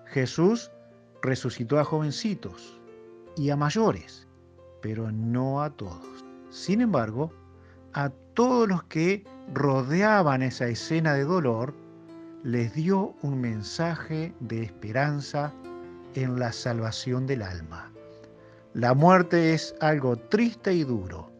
Jesús 0.07 0.71
resucitó 1.23 1.79
a 1.79 1.85
jovencitos 1.85 2.81
y 3.37 3.51
a 3.51 3.57
mayores, 3.57 4.27
pero 4.81 5.11
no 5.11 5.63
a 5.63 5.71
todos. 5.71 6.25
Sin 6.51 6.81
embargo, 6.81 7.33
a 7.95 8.11
todos 8.35 8.69
los 8.69 8.85
que 8.85 9.25
rodeaban 9.53 10.43
esa 10.43 10.67
escena 10.67 11.15
de 11.15 11.25
dolor, 11.25 11.75
les 12.45 12.75
dio 12.75 13.15
un 13.23 13.41
mensaje 13.41 14.35
de 14.41 14.63
esperanza 14.63 15.51
en 16.15 16.39
la 16.39 16.53
salvación 16.53 17.27
del 17.27 17.41
alma. 17.41 17.91
La 18.75 18.93
muerte 18.93 19.55
es 19.55 19.75
algo 19.81 20.19
triste 20.19 20.75
y 20.75 20.85
duro, 20.85 21.33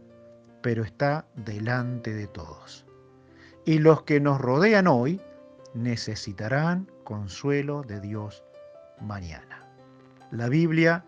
pero 0.63 0.83
está 0.83 1.27
delante 1.37 2.15
de 2.15 2.27
todos. 2.27 2.87
Y 3.67 3.81
los 3.81 4.05
que 4.05 4.19
nos 4.19 4.41
rodean 4.41 4.87
hoy 4.87 5.21
necesitarán 5.75 6.91
consuelo 7.05 7.83
de 7.83 8.01
Dios 8.01 8.43
mañana. 9.03 9.69
La 10.31 10.49
Biblia 10.49 11.05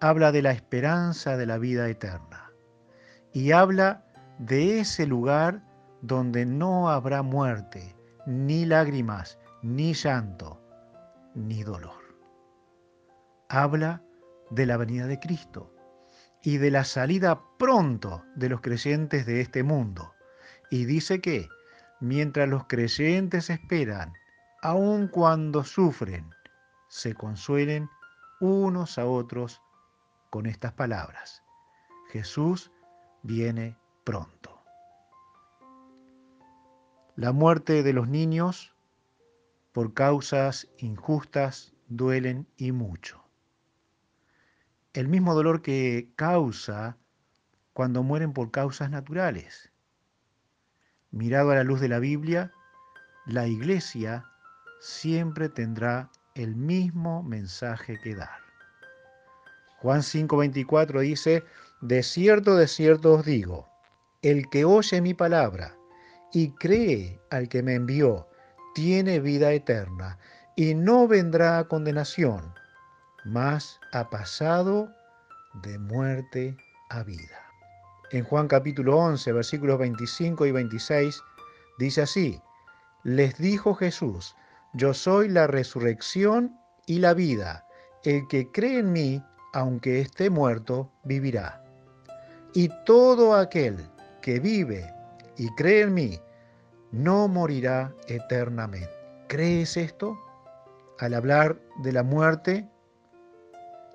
habla 0.00 0.32
de 0.32 0.42
la 0.42 0.50
esperanza 0.50 1.36
de 1.36 1.46
la 1.46 1.58
vida 1.58 1.88
eterna 1.88 2.50
y 3.32 3.52
habla 3.52 4.02
de 4.40 4.80
ese 4.80 5.06
lugar 5.06 5.62
donde 6.02 6.46
no 6.46 6.90
habrá 6.90 7.22
muerte, 7.22 7.94
ni 8.26 8.64
lágrimas, 8.64 9.38
ni 9.62 9.94
llanto, 9.94 10.60
ni 11.34 11.62
dolor. 11.62 12.02
Habla 13.48 14.02
de 14.50 14.66
la 14.66 14.76
venida 14.76 15.06
de 15.06 15.18
Cristo 15.18 15.72
y 16.42 16.58
de 16.58 16.70
la 16.70 16.84
salida 16.84 17.40
pronto 17.58 18.24
de 18.34 18.48
los 18.48 18.60
creyentes 18.60 19.26
de 19.26 19.40
este 19.40 19.62
mundo. 19.62 20.12
Y 20.70 20.84
dice 20.84 21.20
que 21.20 21.48
mientras 22.00 22.48
los 22.48 22.66
creyentes 22.66 23.50
esperan, 23.50 24.12
aun 24.62 25.08
cuando 25.08 25.64
sufren, 25.64 26.30
se 26.88 27.14
consuelen 27.14 27.88
unos 28.40 28.98
a 28.98 29.06
otros 29.06 29.62
con 30.30 30.46
estas 30.46 30.72
palabras. 30.72 31.42
Jesús 32.10 32.70
viene 33.22 33.76
pronto. 34.04 34.43
La 37.16 37.32
muerte 37.32 37.82
de 37.82 37.92
los 37.92 38.08
niños 38.08 38.74
por 39.72 39.94
causas 39.94 40.68
injustas 40.78 41.74
duelen 41.88 42.46
y 42.56 42.72
mucho 42.72 43.24
el 44.94 45.08
mismo 45.08 45.34
dolor 45.34 45.60
que 45.60 46.08
causa 46.14 46.96
cuando 47.72 48.04
mueren 48.04 48.32
por 48.32 48.52
causas 48.52 48.90
naturales. 48.90 49.72
Mirado 51.10 51.50
a 51.50 51.56
la 51.56 51.64
luz 51.64 51.80
de 51.80 51.88
la 51.88 51.98
Biblia, 51.98 52.52
la 53.26 53.48
iglesia 53.48 54.24
siempre 54.80 55.48
tendrá 55.48 56.10
el 56.34 56.54
mismo 56.54 57.24
mensaje 57.24 57.98
que 57.98 58.14
dar. 58.14 58.38
Juan 59.78 60.02
5:24 60.02 61.00
dice, 61.00 61.44
de 61.80 62.02
cierto, 62.02 62.54
de 62.56 62.68
cierto 62.68 63.14
os 63.14 63.24
digo, 63.24 63.68
el 64.22 64.48
que 64.48 64.64
oye 64.64 65.00
mi 65.00 65.12
palabra 65.12 65.76
y 66.34 66.50
cree 66.50 67.20
al 67.30 67.48
que 67.48 67.62
me 67.62 67.74
envió, 67.74 68.28
tiene 68.74 69.20
vida 69.20 69.52
eterna 69.52 70.18
y 70.56 70.74
no 70.74 71.08
vendrá 71.08 71.58
a 71.58 71.64
condenación 71.64 72.52
mas 73.24 73.80
ha 73.92 74.10
pasado 74.10 74.94
de 75.62 75.78
muerte 75.78 76.56
a 76.90 77.02
vida. 77.02 77.40
En 78.12 78.22
Juan 78.24 78.48
capítulo 78.48 78.98
11, 78.98 79.32
versículos 79.32 79.78
25 79.78 80.46
y 80.46 80.52
26, 80.52 81.22
dice 81.78 82.02
así, 82.02 82.40
les 83.02 83.36
dijo 83.38 83.74
Jesús, 83.74 84.36
yo 84.74 84.92
soy 84.92 85.28
la 85.28 85.46
resurrección 85.46 86.56
y 86.86 86.98
la 86.98 87.14
vida. 87.14 87.66
El 88.04 88.28
que 88.28 88.50
cree 88.52 88.80
en 88.80 88.92
mí, 88.92 89.22
aunque 89.54 90.00
esté 90.00 90.28
muerto, 90.28 90.92
vivirá. 91.04 91.62
Y 92.52 92.68
todo 92.84 93.34
aquel 93.34 93.76
que 94.20 94.38
vive 94.38 94.92
y 95.36 95.48
cree 95.54 95.82
en 95.82 95.94
mí, 95.94 96.20
no 96.94 97.26
morirá 97.26 97.92
eternamente. 98.06 98.88
¿Crees 99.26 99.76
esto? 99.76 100.16
Al 101.00 101.14
hablar 101.14 101.60
de 101.82 101.90
la 101.90 102.04
muerte, 102.04 102.70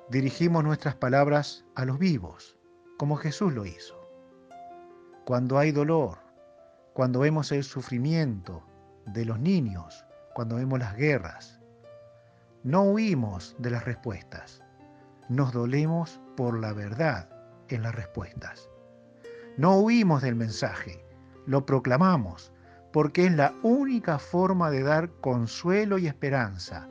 dirigimos 0.10 0.66
nuestras 0.66 0.96
palabras 0.96 1.66
a 1.76 1.86
los 1.86 1.98
vivos, 1.98 2.58
como 2.98 3.16
Jesús 3.16 3.54
lo 3.54 3.66
hizo. 3.66 3.96
Cuando 5.26 5.58
hay 5.58 5.72
dolor, 5.72 6.18
cuando 6.92 7.22
vemos 7.22 7.54
el 7.54 7.64
sufrimiento 7.64 8.62
de 9.06 9.24
los 9.24 9.40
niños, 9.40 10.06
cuando 10.34 10.58
vemos 10.58 10.80
las 10.80 10.98
guerras, 10.98 11.62
no 12.64 12.84
huimos 12.84 13.56
de 13.60 13.70
las 13.70 13.86
respuestas, 13.86 14.62
nos 15.30 15.54
dolemos 15.54 16.20
por 16.36 16.60
la 16.60 16.74
verdad 16.74 17.30
en 17.70 17.84
las 17.84 17.96
respuestas. 17.96 18.70
No 19.56 19.78
huimos 19.78 20.22
del 20.22 20.36
mensaje, 20.36 21.02
lo 21.46 21.66
proclamamos, 21.66 22.52
porque 22.92 23.26
es 23.26 23.34
la 23.34 23.54
única 23.64 24.18
forma 24.18 24.72
de 24.72 24.84
dar 24.84 25.12
consuelo 25.22 25.98
y 25.98 26.08
esperanza 26.08 26.88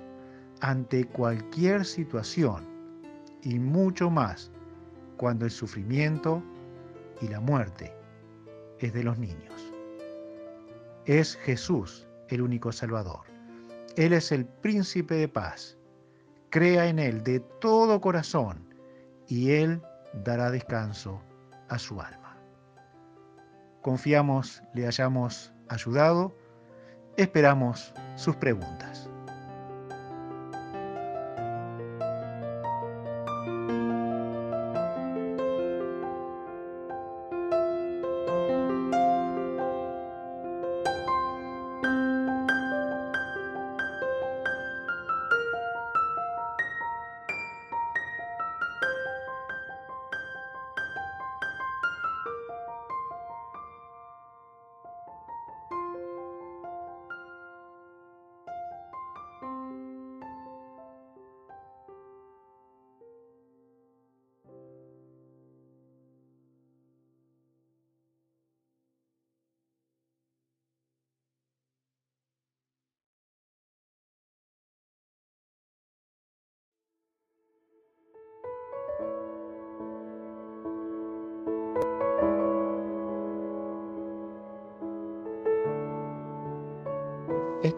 ante 0.60 1.04
cualquier 1.06 1.84
situación 1.84 2.66
y 3.42 3.58
mucho 3.58 4.10
más 4.10 4.50
cuando 5.16 5.44
el 5.44 5.50
sufrimiento 5.50 6.42
y 7.20 7.28
la 7.28 7.40
muerte 7.40 7.92
es 8.78 8.92
de 8.92 9.02
los 9.02 9.18
niños. 9.18 9.72
Es 11.04 11.36
Jesús 11.36 12.06
el 12.28 12.42
único 12.42 12.70
Salvador. 12.70 13.20
Él 13.96 14.12
es 14.12 14.30
el 14.30 14.44
príncipe 14.44 15.14
de 15.14 15.28
paz. 15.28 15.76
Crea 16.50 16.86
en 16.86 16.98
Él 16.98 17.24
de 17.24 17.40
todo 17.40 18.00
corazón 18.00 18.74
y 19.26 19.50
Él 19.50 19.82
dará 20.24 20.50
descanso 20.50 21.20
a 21.68 21.78
su 21.78 22.00
alma. 22.00 22.36
Confiamos 23.82 24.62
le 24.74 24.86
hayamos 24.86 25.52
ayudado. 25.68 26.34
Esperamos 27.16 27.92
sus 28.16 28.36
preguntas. 28.36 29.08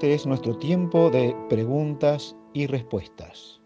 Este 0.01 0.15
es 0.15 0.25
nuestro 0.25 0.57
tiempo 0.57 1.11
de 1.11 1.37
preguntas 1.51 2.35
y 2.55 2.67
respuestas. 2.67 3.61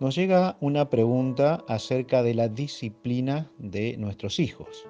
Nos 0.00 0.14
llega 0.14 0.56
una 0.62 0.88
pregunta 0.88 1.66
acerca 1.68 2.22
de 2.22 2.32
la 2.32 2.48
disciplina 2.48 3.52
de 3.58 3.98
nuestros 3.98 4.38
hijos. 4.38 4.88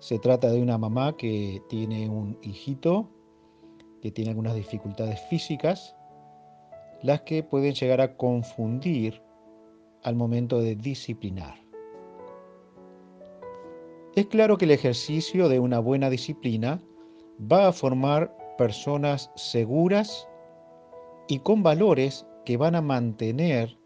Se 0.00 0.18
trata 0.18 0.50
de 0.50 0.62
una 0.62 0.78
mamá 0.78 1.18
que 1.18 1.60
tiene 1.68 2.08
un 2.08 2.38
hijito 2.40 3.10
que 4.00 4.10
tiene 4.10 4.30
algunas 4.30 4.54
dificultades 4.54 5.20
físicas, 5.28 5.94
las 7.02 7.20
que 7.24 7.42
pueden 7.42 7.74
llegar 7.74 8.00
a 8.00 8.16
confundir 8.16 9.20
al 10.02 10.16
momento 10.16 10.60
de 10.60 10.76
disciplinar. 10.76 11.62
Es 14.16 14.28
claro 14.28 14.56
que 14.56 14.64
el 14.64 14.70
ejercicio 14.70 15.50
de 15.50 15.58
una 15.58 15.78
buena 15.78 16.08
disciplina 16.08 16.80
va 17.40 17.68
a 17.68 17.72
formar 17.72 18.34
personas 18.56 19.30
seguras 19.34 20.28
y 21.28 21.38
con 21.40 21.62
valores 21.62 22.26
que 22.44 22.56
van 22.56 22.74
a 22.74 22.80
mantener 22.80 23.76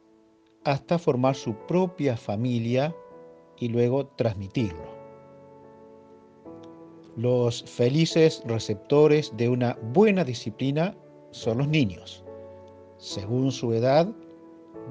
hasta 0.65 0.99
formar 0.99 1.35
su 1.35 1.55
propia 1.67 2.17
familia 2.17 2.95
y 3.59 3.69
luego 3.69 4.07
transmitirlo. 4.07 4.99
Los 7.17 7.65
felices 7.65 8.43
receptores 8.47 9.33
de 9.37 9.49
una 9.49 9.77
buena 9.93 10.25
disciplina 10.25 10.95
son 11.31 11.59
los 11.59 11.69
niños. 11.69 12.25
Según 12.99 13.51
su 13.51 13.73
edad, 13.73 14.09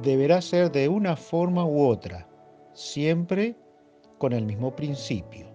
deberá 0.02 0.42
ser 0.42 0.72
de 0.72 0.90
una 0.90 1.16
forma 1.16 1.66
u 1.66 1.86
otra, 1.86 2.28
siempre 2.74 3.56
con 4.18 4.34
el 4.34 4.46
mismo 4.46 4.76
principio, 4.76 5.48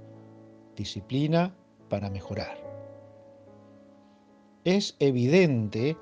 disciplina 0.76 1.54
para 1.88 2.08
mejorar 2.08 2.61
es 4.64 4.96
evidente 5.00 5.96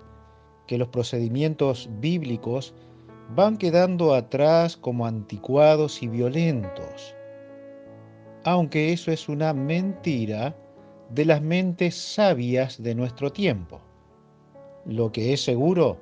que 0.67 0.79
los 0.79 0.89
procedimientos 0.89 1.89
bíblicos 2.01 2.75
van 3.35 3.57
quedando 3.57 4.15
atrás 4.15 4.77
como 4.77 5.07
anticuados 5.07 6.03
y 6.03 6.09
violentos, 6.09 7.15
aunque 8.45 8.93
eso 8.93 9.13
es 9.13 9.29
una 9.29 9.53
mentira 9.53 10.57
de 11.11 11.25
las 11.25 11.43
mentes 11.43 11.95
sabias 11.95 12.83
de 12.83 12.95
nuestro 12.95 13.33
tiempo. 13.33 13.81
Lo 14.85 15.13
que 15.13 15.33
es 15.33 15.43
seguro, 15.43 15.99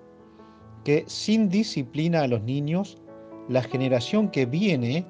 que 0.85 1.05
sin 1.07 1.49
disciplina 1.49 2.23
a 2.23 2.29
los 2.29 2.43
niños, 2.43 2.99
la 3.49 3.63
generación 3.63 4.31
que 4.31 4.47
viene 4.47 5.07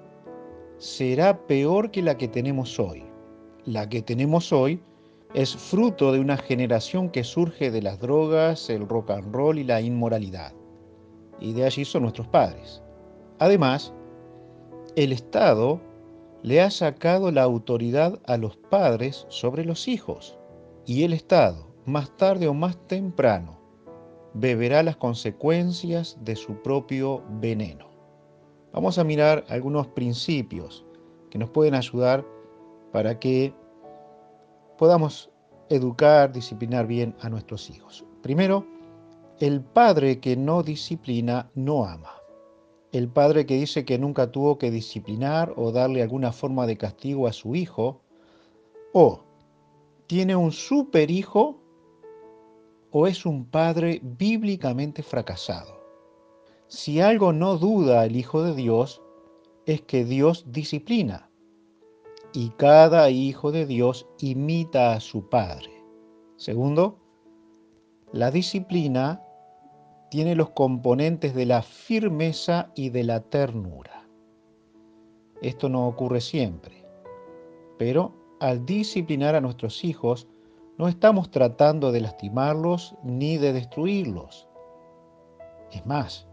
será 0.79 1.47
peor 1.47 1.91
que 1.91 2.03
la 2.03 2.17
que 2.17 2.29
tenemos 2.29 2.79
hoy. 2.79 3.05
La 3.65 3.89
que 3.89 4.01
tenemos 4.01 4.53
hoy 4.53 4.81
es 5.35 5.55
fruto 5.55 6.13
de 6.13 6.21
una 6.21 6.37
generación 6.37 7.11
que 7.11 7.23
surge 7.23 7.71
de 7.71 7.83
las 7.83 8.01
drogas, 8.01 8.71
el 8.71 8.89
rock 8.89 9.11
and 9.11 9.35
roll 9.35 9.59
y 9.59 9.65
la 9.65 9.81
inmoralidad. 9.81 10.55
Y 11.39 11.53
de 11.53 11.65
allí 11.65 11.85
son 11.85 12.03
nuestros 12.03 12.27
padres. 12.29 12.83
Además, 13.39 13.93
el 14.97 15.13
Estado 15.13 15.81
le 16.43 16.61
ha 16.61 16.71
sacado 16.71 17.31
la 17.31 17.43
autoridad 17.43 18.19
a 18.27 18.37
los 18.37 18.57
padres 18.57 19.27
sobre 19.29 19.65
los 19.65 19.87
hijos. 19.87 20.39
Y 20.87 21.05
el 21.05 21.13
Estado, 21.13 21.69
más 21.85 22.17
tarde 22.17 22.49
o 22.49 22.55
más 22.55 22.77
temprano, 22.87 23.59
beberá 24.35 24.83
las 24.83 24.97
consecuencias 24.97 26.17
de 26.23 26.37
su 26.37 26.55
propio 26.63 27.23
veneno. 27.41 27.89
Vamos 28.73 28.99
a 28.99 29.05
mirar 29.05 29.45
algunos 29.49 29.89
principios 29.89 30.85
que 31.31 31.39
nos 31.39 31.51
pueden 31.51 31.75
ayudar 31.75 32.25
para 32.93 33.19
que 33.19 33.53
podamos 34.79 35.31
educar, 35.69 36.33
disciplinar 36.33 36.87
bien 36.87 37.15
a 37.21 37.29
nuestros 37.29 37.69
hijos. 37.69 38.05
Primero, 38.23 38.65
el 39.41 39.61
padre 39.61 40.21
que 40.21 40.37
no 40.37 40.63
disciplina 40.63 41.51
no 41.55 41.85
ama. 41.85 42.15
El 42.93 43.09
padre 43.09 43.45
que 43.45 43.57
dice 43.57 43.85
que 43.85 43.99
nunca 43.99 44.31
tuvo 44.33 44.57
que 44.57 44.71
disciplinar 44.71 45.53
o 45.57 45.73
darle 45.73 46.03
alguna 46.03 46.33
forma 46.33 46.67
de 46.67 46.79
castigo 46.79 47.27
a 47.27 47.33
su 47.33 47.55
hijo, 47.55 48.01
o 48.95 49.21
tiene 50.07 50.35
un 50.35 50.53
super 50.53 51.11
hijo 51.11 51.61
o 52.91 53.07
es 53.07 53.27
un 53.27 53.45
padre 53.45 54.01
bíblicamente 54.03 55.03
fracasado. 55.03 55.83
Si 56.69 57.01
algo 57.01 57.35
no 57.35 57.59
duda 57.59 58.07
el 58.07 58.17
Hijo 58.17 58.43
de 58.43 58.55
Dios, 58.55 59.03
es 59.67 59.83
que 59.83 60.07
Dios 60.07 60.45
disciplina 60.51 61.28
y 62.39 62.51
cada 62.51 63.11
hijo 63.11 63.51
de 63.51 63.67
Dios 63.67 64.07
imita 64.21 64.93
a 64.93 65.01
su 65.01 65.29
padre. 65.29 65.85
Segundo, 66.37 67.01
la 68.13 68.31
disciplina 68.31 69.21
tiene 70.09 70.37
los 70.37 70.51
componentes 70.51 71.35
de 71.35 71.47
la 71.47 71.63
firmeza 71.63 72.71
y 72.77 72.91
de 72.91 73.03
la 73.03 73.23
ternura. 73.23 74.09
Esto 75.43 75.69
no 75.69 75.89
ocurre 75.89 76.21
siempre, 76.21 76.87
pero 77.77 78.15
al 78.39 78.65
disciplinar 78.65 79.35
a 79.35 79.41
nuestros 79.41 79.83
hijos, 79.83 80.29
no 80.77 80.87
estamos 80.87 81.33
tratando 81.33 81.91
de 81.91 82.03
lastimarlos 82.03 82.95
ni 83.03 83.37
de 83.37 83.53
destruirlos. 83.53 84.47
Es 85.73 85.85
más, 85.87 86.29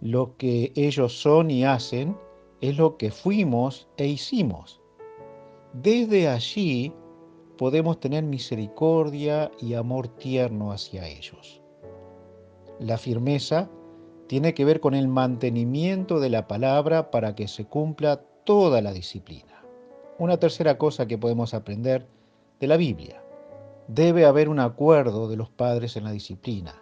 lo 0.00 0.36
que 0.36 0.72
ellos 0.74 1.20
son 1.20 1.52
y 1.52 1.64
hacen 1.64 2.16
es 2.60 2.76
lo 2.76 2.96
que 2.96 3.12
fuimos 3.12 3.86
e 3.96 4.08
hicimos. 4.08 4.79
Desde 5.72 6.28
allí 6.28 6.92
podemos 7.56 8.00
tener 8.00 8.24
misericordia 8.24 9.52
y 9.60 9.74
amor 9.74 10.08
tierno 10.08 10.72
hacia 10.72 11.06
ellos. 11.06 11.62
La 12.80 12.98
firmeza 12.98 13.70
tiene 14.26 14.52
que 14.52 14.64
ver 14.64 14.80
con 14.80 14.94
el 14.94 15.06
mantenimiento 15.06 16.18
de 16.18 16.28
la 16.30 16.48
palabra 16.48 17.12
para 17.12 17.36
que 17.36 17.46
se 17.46 17.66
cumpla 17.66 18.16
toda 18.44 18.82
la 18.82 18.92
disciplina. 18.92 19.64
Una 20.18 20.38
tercera 20.38 20.76
cosa 20.76 21.06
que 21.06 21.18
podemos 21.18 21.54
aprender 21.54 22.08
de 22.58 22.66
la 22.66 22.76
Biblia. 22.76 23.22
Debe 23.86 24.24
haber 24.24 24.48
un 24.48 24.58
acuerdo 24.58 25.28
de 25.28 25.36
los 25.36 25.50
padres 25.50 25.96
en 25.96 26.04
la 26.04 26.12
disciplina. 26.12 26.74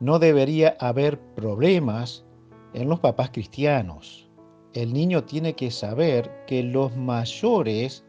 No 0.00 0.18
debería 0.18 0.76
haber 0.80 1.20
problemas 1.34 2.24
en 2.72 2.88
los 2.88 3.00
papás 3.00 3.30
cristianos. 3.30 4.30
El 4.72 4.94
niño 4.94 5.24
tiene 5.24 5.54
que 5.54 5.70
saber 5.70 6.44
que 6.46 6.62
los 6.62 6.96
mayores 6.96 8.04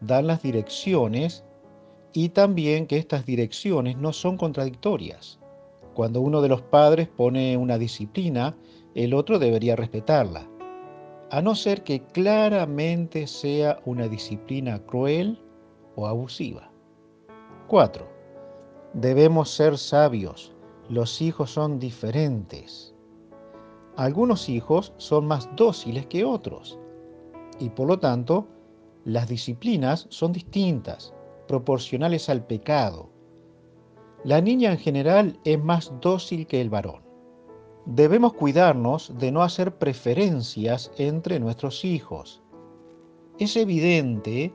dan 0.00 0.26
las 0.26 0.42
direcciones 0.42 1.44
y 2.12 2.30
también 2.30 2.86
que 2.86 2.96
estas 2.96 3.26
direcciones 3.26 3.96
no 3.96 4.12
son 4.12 4.36
contradictorias. 4.36 5.38
Cuando 5.94 6.20
uno 6.20 6.40
de 6.40 6.48
los 6.48 6.62
padres 6.62 7.08
pone 7.08 7.56
una 7.56 7.78
disciplina, 7.78 8.56
el 8.94 9.14
otro 9.14 9.38
debería 9.38 9.76
respetarla, 9.76 10.48
a 11.30 11.42
no 11.42 11.54
ser 11.54 11.82
que 11.84 12.02
claramente 12.02 13.26
sea 13.26 13.80
una 13.84 14.08
disciplina 14.08 14.78
cruel 14.86 15.38
o 15.96 16.06
abusiva. 16.06 16.70
4. 17.66 18.08
Debemos 18.94 19.50
ser 19.50 19.76
sabios. 19.76 20.54
Los 20.88 21.20
hijos 21.20 21.50
son 21.50 21.78
diferentes. 21.78 22.94
Algunos 23.96 24.48
hijos 24.48 24.94
son 24.96 25.26
más 25.26 25.50
dóciles 25.56 26.06
que 26.06 26.24
otros 26.24 26.78
y 27.58 27.68
por 27.68 27.88
lo 27.88 27.98
tanto 27.98 28.46
las 29.04 29.28
disciplinas 29.28 30.06
son 30.10 30.32
distintas, 30.32 31.14
proporcionales 31.46 32.28
al 32.28 32.46
pecado. 32.46 33.10
La 34.24 34.40
niña 34.40 34.72
en 34.72 34.78
general 34.78 35.38
es 35.44 35.62
más 35.62 35.92
dócil 36.00 36.46
que 36.46 36.60
el 36.60 36.70
varón. 36.70 37.02
Debemos 37.86 38.34
cuidarnos 38.34 39.12
de 39.18 39.32
no 39.32 39.42
hacer 39.42 39.78
preferencias 39.78 40.92
entre 40.98 41.40
nuestros 41.40 41.84
hijos. 41.84 42.42
Es 43.38 43.56
evidente 43.56 44.52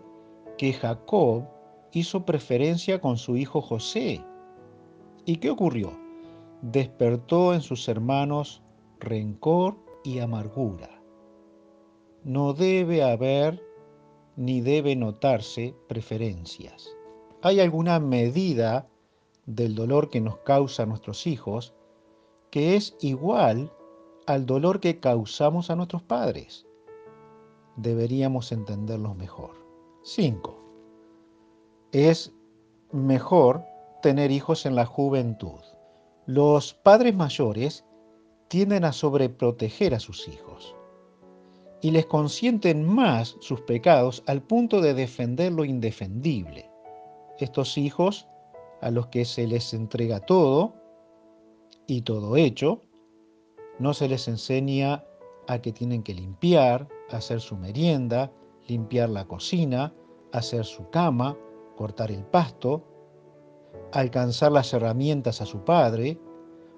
que 0.57 0.74
Jacob 0.74 1.45
hizo 1.94 2.26
preferencia 2.26 3.02
con 3.02 3.18
su 3.18 3.38
hijo 3.38 3.61
José. 3.61 4.24
¿Y 5.26 5.38
qué 5.38 5.49
ocurrió? 5.49 5.98
Despertó 6.61 7.53
en 7.53 7.61
sus 7.61 7.88
hermanos 7.88 8.61
rencor 8.99 9.78
y 10.03 10.20
amargura. 10.20 11.02
No 12.24 12.53
debe 12.53 13.03
haber 13.03 13.61
ni 14.35 14.61
debe 14.61 14.95
notarse 14.95 15.76
preferencias. 15.88 16.95
¿Hay 17.41 17.60
alguna 17.60 17.99
medida 17.99 18.88
del 19.45 19.76
dolor 19.76 20.10
que 20.10 20.22
nos 20.22 20.38
causa 20.39 20.85
nuestros 20.85 21.27
hijos 21.27 21.73
que 22.49 22.76
es 22.76 22.95
igual 23.01 23.72
al 24.26 24.45
dolor 24.45 24.80
que 24.80 24.99
causamos 24.99 25.69
a 25.69 25.76
nuestros 25.76 26.01
padres? 26.03 26.65
Deberíamos 27.76 28.51
entenderlos 28.51 29.15
mejor. 29.15 29.51
5. 30.03 30.60
Es 31.91 32.34
mejor 32.91 33.64
tener 34.01 34.31
hijos 34.31 34.65
en 34.65 34.76
la 34.76 34.85
juventud. 34.85 35.60
Los 36.26 36.73
padres 36.73 37.15
mayores 37.15 37.85
tienden 38.47 38.85
a 38.85 38.93
sobreproteger 38.93 39.93
a 39.93 39.99
sus 39.99 40.27
hijos 40.27 40.76
y 41.84 41.91
les 41.91 42.05
consienten 42.05 42.88
más 42.88 43.35
sus 43.41 43.60
pecados 43.60 44.23
al 44.26 44.41
punto 44.41 44.80
de 44.80 44.93
defender 44.93 45.51
lo 45.51 45.65
indefendible. 45.65 46.72
Estos 47.39 47.77
hijos, 47.77 48.26
a 48.81 48.89
los 48.89 49.07
que 49.07 49.26
se 49.26 49.45
les 49.45 49.73
entrega 49.73 50.22
todo 50.22 50.76
y 51.85 52.03
todo 52.03 52.38
hecho, 52.38 52.84
no 53.80 53.93
se 53.93 54.07
les 54.07 54.30
enseña 54.30 55.03
a 55.49 55.60
que 55.60 55.73
tienen 55.73 56.03
que 56.03 56.14
limpiar, 56.14 56.88
hacer 57.11 57.41
su 57.41 57.57
merienda, 57.57 58.31
limpiar 58.69 59.10
la 59.10 59.26
cocina, 59.26 59.93
hacer 60.31 60.64
su 60.64 60.89
cama, 60.89 61.38
cortar 61.76 62.11
el 62.11 62.23
pasto, 62.23 62.81
alcanzar 63.91 64.53
las 64.53 64.73
herramientas 64.73 65.41
a 65.41 65.45
su 65.45 65.65
padre, 65.65 66.18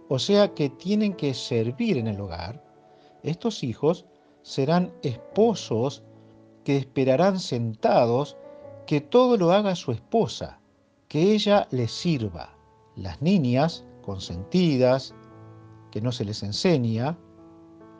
o 0.09 0.17
sea 0.17 0.55
que 0.55 0.71
tienen 0.71 1.13
que 1.13 1.35
servir 1.35 1.99
en 1.99 2.07
el 2.07 2.19
hogar. 2.19 2.65
Estos 3.21 3.63
hijos 3.63 4.07
serán 4.45 4.93
esposos 5.01 6.03
que 6.63 6.77
esperarán 6.77 7.39
sentados 7.39 8.37
que 8.85 9.01
todo 9.01 9.37
lo 9.37 9.51
haga 9.51 9.75
su 9.75 9.91
esposa, 9.91 10.59
que 11.07 11.33
ella 11.33 11.67
les 11.71 11.91
sirva. 11.91 12.55
Las 12.95 13.23
niñas, 13.23 13.83
consentidas, 14.03 15.15
que 15.89 15.99
no 15.99 16.11
se 16.11 16.25
les 16.25 16.43
enseña, 16.43 17.17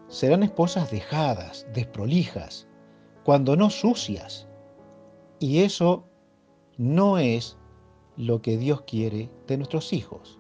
serán 0.08 0.44
esposas 0.44 0.92
dejadas, 0.92 1.66
desprolijas, 1.74 2.68
cuando 3.24 3.56
no 3.56 3.72
sucias. 3.72 4.48
Y 5.40 5.64
eso 5.64 6.06
no 6.78 7.18
es 7.18 7.58
lo 8.18 8.44
que 8.44 8.58
Dios 8.58 8.84
quiere 8.84 9.32
de 9.48 9.58
nuestros 9.58 9.92
hijos. 9.94 10.40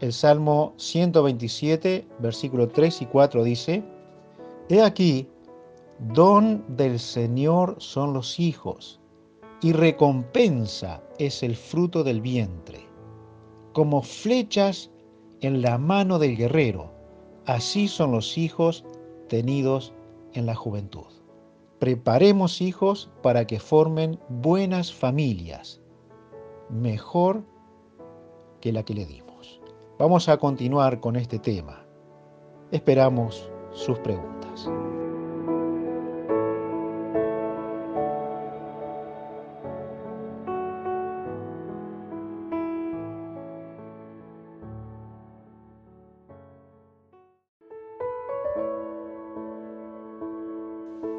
El 0.00 0.14
Salmo 0.14 0.72
127, 0.78 2.08
versículo 2.20 2.68
3 2.68 3.02
y 3.02 3.06
4 3.06 3.44
dice, 3.44 3.84
He 4.70 4.80
aquí, 4.80 5.28
Don 5.98 6.64
del 6.76 6.98
Señor 6.98 7.76
son 7.78 8.12
los 8.12 8.40
hijos, 8.40 9.00
y 9.60 9.72
recompensa 9.72 11.02
es 11.18 11.42
el 11.42 11.56
fruto 11.56 12.02
del 12.04 12.20
vientre. 12.20 12.86
Como 13.72 14.02
flechas 14.02 14.90
en 15.40 15.62
la 15.62 15.78
mano 15.78 16.18
del 16.18 16.36
guerrero, 16.36 16.90
así 17.46 17.88
son 17.88 18.12
los 18.12 18.36
hijos 18.36 18.84
tenidos 19.28 19.94
en 20.32 20.46
la 20.46 20.54
juventud. 20.54 21.06
Preparemos 21.78 22.60
hijos 22.60 23.10
para 23.22 23.46
que 23.46 23.60
formen 23.60 24.18
buenas 24.28 24.92
familias, 24.92 25.80
mejor 26.70 27.44
que 28.60 28.72
la 28.72 28.84
que 28.84 28.94
le 28.94 29.06
dimos. 29.06 29.60
Vamos 29.98 30.28
a 30.28 30.38
continuar 30.38 31.00
con 31.00 31.16
este 31.16 31.38
tema. 31.38 31.84
Esperamos 32.70 33.48
sus 33.72 33.98
preguntas. 34.00 34.70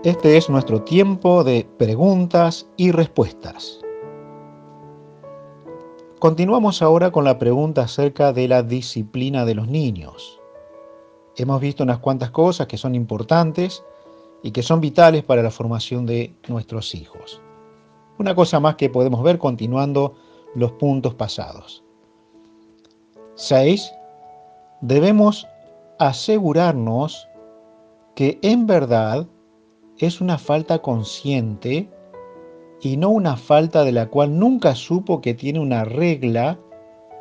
Este 0.06 0.38
es 0.38 0.52
nuestro 0.52 0.84
tiempo 0.84 1.44
de 1.44 1.68
preguntas 1.80 2.68
y 2.77 2.91
respuestas. 2.91 3.82
Continuamos 6.19 6.84
ahora 6.84 7.10
con 7.10 7.23
la 7.23 7.40
pregunta 7.40 7.82
acerca 7.82 8.32
de 8.32 8.48
la 8.48 8.61
disciplina 8.61 9.45
de 9.45 9.56
los 9.56 9.68
niños. 9.68 10.40
Hemos 11.38 11.60
visto 11.60 11.82
unas 11.82 11.98
cuantas 11.98 12.30
cosas 12.30 12.68
que 12.68 12.77
son 12.77 12.94
importantes 12.94 13.84
y 14.44 14.52
que 14.52 14.61
son 14.61 14.80
vitales 14.80 15.23
para 15.23 15.41
la 15.41 15.49
formación 15.49 16.06
de 16.06 16.36
nuestros 16.49 16.94
hijos. 16.94 17.41
Una 18.19 18.36
cosa 18.36 18.60
más 18.60 18.76
que 18.76 18.91
podemos 18.91 19.23
ver 19.23 19.40
continuando 19.40 20.14
los 20.53 20.72
puntos 20.73 21.15
pasados. 21.15 21.84
6. 23.34 23.91
Debemos 24.82 25.48
asegurarnos 25.98 27.27
que 28.14 28.38
en 28.44 28.68
verdad 28.68 29.26
es 29.99 30.19
una 30.19 30.38
falta 30.38 30.80
consciente 30.80 31.89
y 32.81 32.97
no 32.97 33.09
una 33.09 33.38
falta 33.38 33.84
de 33.84 33.93
la 33.93 34.09
cual 34.09 34.38
nunca 34.38 34.76
supo 34.76 35.22
que 35.22 35.34
tiene 35.34 35.59
una 35.59 35.85
regla 35.85 36.59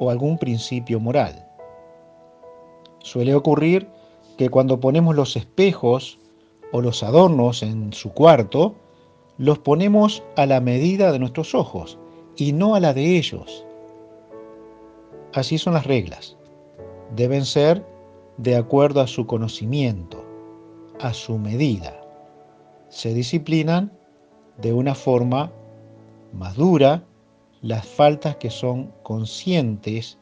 o 0.01 0.11
algún 0.11 0.39
principio 0.39 0.99
moral. 0.99 1.47
Suele 2.99 3.35
ocurrir 3.35 3.89
que 4.37 4.49
cuando 4.49 4.81
ponemos 4.81 5.15
los 5.15 5.37
espejos 5.37 6.19
o 6.73 6.81
los 6.81 7.05
adornos 7.05 7.63
en 7.63 7.93
su 7.93 8.13
cuarto, 8.13 8.75
los 9.39 9.59
ponemos 9.59 10.25
a 10.37 10.47
la 10.47 10.61
medida 10.61 11.13
de 11.13 11.21
nuestros 11.21 11.55
ojos 11.55 11.99
y 12.37 12.53
no 12.53 12.75
a 12.75 12.81
la 12.81 12.93
de 12.93 13.17
ellos. 13.17 13.65
Así 15.33 15.59
son 15.59 15.75
las 15.75 15.87
reglas. 15.87 16.37
Deben 17.15 17.45
ser 17.45 17.87
de 18.37 18.57
acuerdo 18.57 19.01
a 19.01 19.07
su 19.07 19.27
conocimiento, 19.27 20.25
a 20.99 21.13
su 21.13 21.39
medida 21.39 22.04
se 22.95 23.13
disciplinan 23.13 23.91
de 24.59 24.73
una 24.73 24.95
forma 24.95 25.51
más 26.33 26.55
dura 26.55 27.03
las 27.61 27.85
faltas 27.85 28.37
que 28.37 28.51
son 28.51 28.93
conscientes 29.03 30.17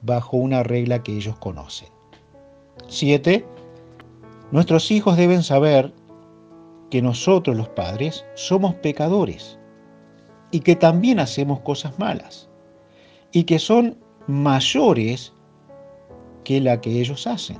bajo 0.00 0.38
una 0.38 0.62
regla 0.62 1.02
que 1.02 1.14
ellos 1.14 1.36
conocen. 1.36 1.88
7. 2.88 3.44
Nuestros 4.52 4.90
hijos 4.90 5.18
deben 5.18 5.42
saber 5.42 5.92
que 6.90 7.02
nosotros 7.02 7.58
los 7.58 7.68
padres 7.68 8.24
somos 8.36 8.74
pecadores 8.76 9.58
y 10.50 10.60
que 10.60 10.76
también 10.76 11.20
hacemos 11.20 11.60
cosas 11.60 11.98
malas 11.98 12.48
y 13.32 13.44
que 13.44 13.58
son 13.58 13.98
mayores 14.28 15.34
que 16.42 16.58
la 16.58 16.80
que 16.80 17.00
ellos 17.00 17.26
hacen. 17.26 17.58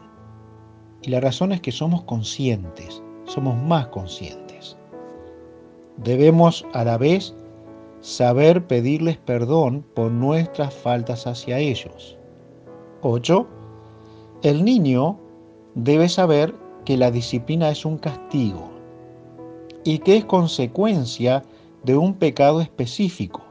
Y 1.03 1.11
la 1.11 1.21
razón 1.21 1.53
es 1.53 1.61
que 1.61 1.73
somos 1.73 2.05
conscientes, 2.05 3.03
somos 3.27 3.63
más 3.63 3.89
conscientes. 3.89 4.44
Debemos 5.97 6.67
a 6.73 6.85
la 6.85 6.99
vez 6.99 7.35
saber 8.01 8.67
pedirles 8.67 9.17
perdón 9.17 9.85
por 9.95 10.11
nuestras 10.11 10.75
faltas 10.75 11.27
hacia 11.27 11.59
ellos. 11.59 12.19
8. 13.03 13.47
El 14.43 14.65
niño 14.65 15.19
debe 15.75 16.09
saber 16.09 16.55
que 16.85 16.97
la 16.97 17.11
disciplina 17.11 17.71
es 17.71 17.85
un 17.85 17.99
castigo 17.99 18.71
y 19.85 19.99
que 19.99 20.17
es 20.17 20.25
consecuencia 20.25 21.43
de 21.85 21.97
un 21.97 22.15
pecado 22.15 22.61
específico. 22.61 23.43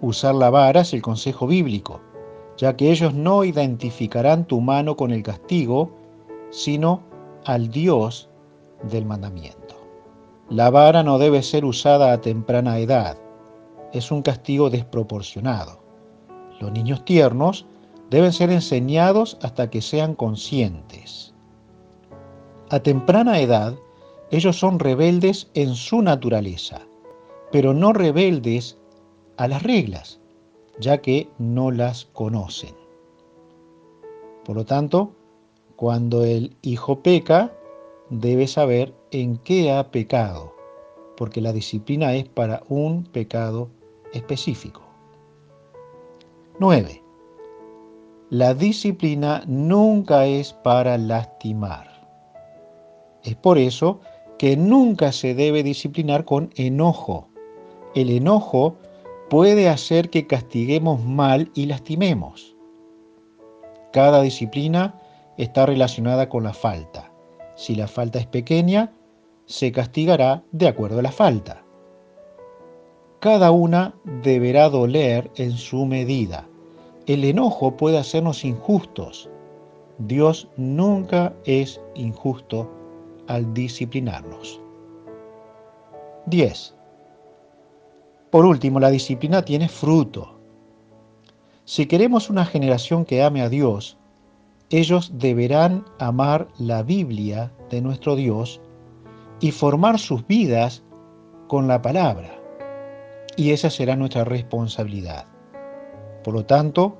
Usar 0.00 0.34
la 0.34 0.50
vara 0.50 0.80
es 0.80 0.92
el 0.92 1.02
consejo 1.02 1.46
bíblico, 1.46 2.00
ya 2.56 2.76
que 2.76 2.90
ellos 2.90 3.14
no 3.14 3.44
identificarán 3.44 4.46
tu 4.46 4.60
mano 4.60 4.96
con 4.96 5.12
el 5.12 5.22
castigo, 5.22 5.90
sino 6.50 7.02
al 7.44 7.70
Dios 7.70 8.28
del 8.90 9.06
mandamiento. 9.06 9.61
La 10.50 10.70
vara 10.70 11.02
no 11.02 11.18
debe 11.18 11.42
ser 11.42 11.64
usada 11.64 12.12
a 12.12 12.20
temprana 12.20 12.78
edad. 12.78 13.16
Es 13.92 14.10
un 14.10 14.22
castigo 14.22 14.70
desproporcionado. 14.70 15.80
Los 16.60 16.72
niños 16.72 17.04
tiernos 17.04 17.66
deben 18.10 18.32
ser 18.32 18.50
enseñados 18.50 19.38
hasta 19.42 19.70
que 19.70 19.80
sean 19.80 20.14
conscientes. 20.14 21.32
A 22.70 22.80
temprana 22.80 23.40
edad, 23.40 23.74
ellos 24.30 24.58
son 24.58 24.78
rebeldes 24.78 25.50
en 25.54 25.74
su 25.74 26.02
naturaleza, 26.02 26.80
pero 27.50 27.74
no 27.74 27.92
rebeldes 27.92 28.78
a 29.36 29.48
las 29.48 29.62
reglas, 29.62 30.20
ya 30.78 30.98
que 30.98 31.28
no 31.38 31.70
las 31.70 32.06
conocen. 32.06 32.74
Por 34.44 34.56
lo 34.56 34.64
tanto, 34.64 35.12
cuando 35.76 36.24
el 36.24 36.56
hijo 36.62 37.02
peca, 37.02 37.52
debe 38.10 38.46
saber 38.46 38.94
en 39.12 39.36
qué 39.36 39.70
ha 39.70 39.90
pecado, 39.90 40.56
porque 41.16 41.40
la 41.40 41.52
disciplina 41.52 42.14
es 42.14 42.28
para 42.28 42.62
un 42.68 43.04
pecado 43.04 43.68
específico. 44.12 44.82
9. 46.58 47.02
La 48.30 48.54
disciplina 48.54 49.42
nunca 49.46 50.24
es 50.24 50.52
para 50.52 50.96
lastimar. 50.96 52.08
Es 53.22 53.36
por 53.36 53.58
eso 53.58 54.00
que 54.38 54.56
nunca 54.56 55.12
se 55.12 55.34
debe 55.34 55.62
disciplinar 55.62 56.24
con 56.24 56.50
enojo. 56.56 57.28
El 57.94 58.10
enojo 58.10 58.76
puede 59.28 59.68
hacer 59.68 60.08
que 60.08 60.26
castiguemos 60.26 61.04
mal 61.04 61.50
y 61.54 61.66
lastimemos. 61.66 62.56
Cada 63.92 64.22
disciplina 64.22 64.98
está 65.36 65.66
relacionada 65.66 66.30
con 66.30 66.44
la 66.44 66.54
falta. 66.54 67.12
Si 67.54 67.74
la 67.74 67.86
falta 67.86 68.18
es 68.18 68.26
pequeña, 68.26 68.92
se 69.52 69.70
castigará 69.70 70.42
de 70.50 70.66
acuerdo 70.66 71.00
a 71.00 71.02
la 71.02 71.12
falta. 71.12 71.62
Cada 73.20 73.50
una 73.50 73.94
deberá 74.22 74.70
doler 74.70 75.30
en 75.36 75.52
su 75.52 75.84
medida. 75.84 76.48
El 77.06 77.22
enojo 77.22 77.76
puede 77.76 77.98
hacernos 77.98 78.46
injustos. 78.46 79.28
Dios 79.98 80.48
nunca 80.56 81.34
es 81.44 81.82
injusto 81.94 82.70
al 83.28 83.52
disciplinarnos. 83.52 84.58
10. 86.24 86.74
Por 88.30 88.46
último, 88.46 88.80
la 88.80 88.88
disciplina 88.88 89.44
tiene 89.44 89.68
fruto. 89.68 90.38
Si 91.66 91.84
queremos 91.84 92.30
una 92.30 92.46
generación 92.46 93.04
que 93.04 93.22
ame 93.22 93.42
a 93.42 93.50
Dios, 93.50 93.98
ellos 94.70 95.12
deberán 95.18 95.84
amar 95.98 96.48
la 96.58 96.82
Biblia 96.82 97.52
de 97.68 97.82
nuestro 97.82 98.16
Dios 98.16 98.58
y 99.42 99.50
formar 99.50 99.98
sus 99.98 100.26
vidas 100.26 100.82
con 101.48 101.66
la 101.66 101.82
palabra. 101.82 102.30
Y 103.36 103.50
esa 103.50 103.68
será 103.68 103.96
nuestra 103.96 104.24
responsabilidad. 104.24 105.26
Por 106.22 106.32
lo 106.32 106.46
tanto, 106.46 106.96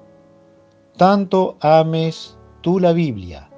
tanto 0.96 1.56
ames 1.60 2.36
tú 2.60 2.80
la 2.80 2.92
Biblia, 2.92 3.48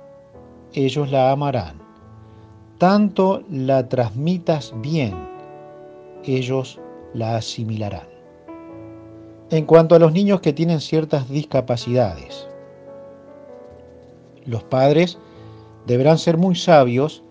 ellos 0.75 1.11
la 1.11 1.33
amarán. 1.33 1.81
Tanto 2.77 3.43
la 3.49 3.89
transmitas 3.89 4.75
bien, 4.83 5.15
ellos 6.25 6.79
la 7.15 7.37
asimilarán. 7.37 8.09
En 9.49 9.65
cuanto 9.65 9.95
a 9.95 9.99
los 9.99 10.13
niños 10.13 10.41
que 10.41 10.53
tienen 10.53 10.81
ciertas 10.81 11.31
discapacidades, 11.31 12.47
los 14.45 14.63
padres 14.65 15.19
deberán 15.87 16.19
ser 16.19 16.37
muy 16.37 16.55
sabios 16.55 17.24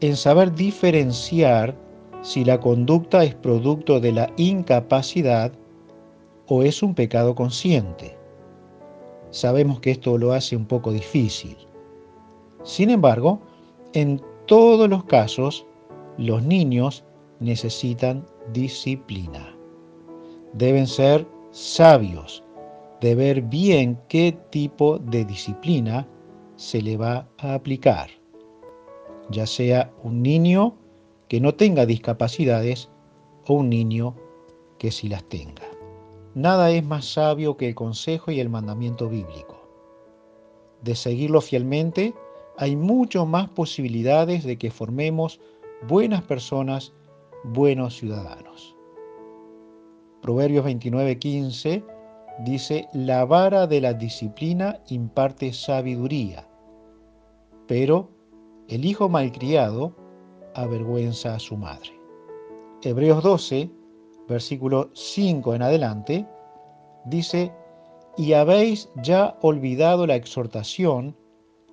en 0.00 0.16
saber 0.16 0.54
diferenciar 0.54 1.76
si 2.22 2.44
la 2.44 2.60
conducta 2.60 3.24
es 3.24 3.34
producto 3.34 4.00
de 4.00 4.12
la 4.12 4.32
incapacidad 4.36 5.52
o 6.48 6.62
es 6.62 6.82
un 6.82 6.94
pecado 6.94 7.34
consciente. 7.34 8.16
Sabemos 9.30 9.80
que 9.80 9.92
esto 9.92 10.18
lo 10.18 10.32
hace 10.32 10.56
un 10.56 10.66
poco 10.66 10.92
difícil. 10.92 11.56
Sin 12.62 12.90
embargo, 12.90 13.40
en 13.92 14.20
todos 14.46 14.88
los 14.88 15.04
casos, 15.04 15.66
los 16.18 16.42
niños 16.42 17.04
necesitan 17.40 18.24
disciplina. 18.52 19.54
Deben 20.52 20.86
ser 20.86 21.26
sabios 21.50 22.42
de 23.00 23.14
ver 23.14 23.42
bien 23.42 23.98
qué 24.08 24.36
tipo 24.50 24.98
de 24.98 25.24
disciplina 25.24 26.06
se 26.56 26.80
le 26.80 26.96
va 26.96 27.28
a 27.38 27.54
aplicar, 27.54 28.08
ya 29.30 29.46
sea 29.46 29.92
un 30.02 30.22
niño 30.22 30.74
que 31.28 31.40
no 31.40 31.54
tenga 31.54 31.86
discapacidades 31.86 32.88
o 33.46 33.54
un 33.54 33.68
niño 33.68 34.14
que 34.78 34.90
sí 34.90 35.08
las 35.08 35.24
tenga. 35.24 35.62
Nada 36.34 36.70
es 36.70 36.84
más 36.84 37.06
sabio 37.06 37.56
que 37.56 37.68
el 37.68 37.74
consejo 37.74 38.30
y 38.30 38.40
el 38.40 38.50
mandamiento 38.50 39.08
bíblico. 39.08 39.56
De 40.82 40.94
seguirlo 40.94 41.40
fielmente, 41.40 42.14
hay 42.58 42.76
mucho 42.76 43.26
más 43.26 43.48
posibilidades 43.48 44.44
de 44.44 44.58
que 44.58 44.70
formemos 44.70 45.40
buenas 45.88 46.22
personas, 46.22 46.92
buenos 47.44 47.96
ciudadanos. 47.96 48.76
Proverbios 50.22 50.64
29:15 50.64 51.84
dice, 52.44 52.88
la 52.92 53.24
vara 53.24 53.66
de 53.66 53.80
la 53.80 53.94
disciplina 53.94 54.80
imparte 54.88 55.52
sabiduría, 55.52 56.46
pero 57.66 58.15
el 58.68 58.84
hijo 58.84 59.08
malcriado 59.08 59.92
avergüenza 60.54 61.34
a 61.34 61.38
su 61.38 61.56
madre. 61.56 61.92
Hebreos 62.82 63.22
12, 63.22 63.70
versículo 64.28 64.90
5 64.92 65.54
en 65.54 65.62
adelante, 65.62 66.26
dice, 67.04 67.52
y 68.16 68.32
habéis 68.32 68.90
ya 69.02 69.36
olvidado 69.42 70.06
la 70.06 70.16
exhortación 70.16 71.16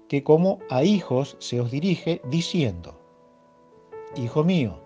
que 0.08 0.24
como 0.24 0.60
a 0.70 0.84
hijos 0.84 1.36
se 1.40 1.60
os 1.60 1.72
dirige, 1.72 2.22
diciendo, 2.30 3.00
Hijo 4.16 4.44
mío, 4.44 4.80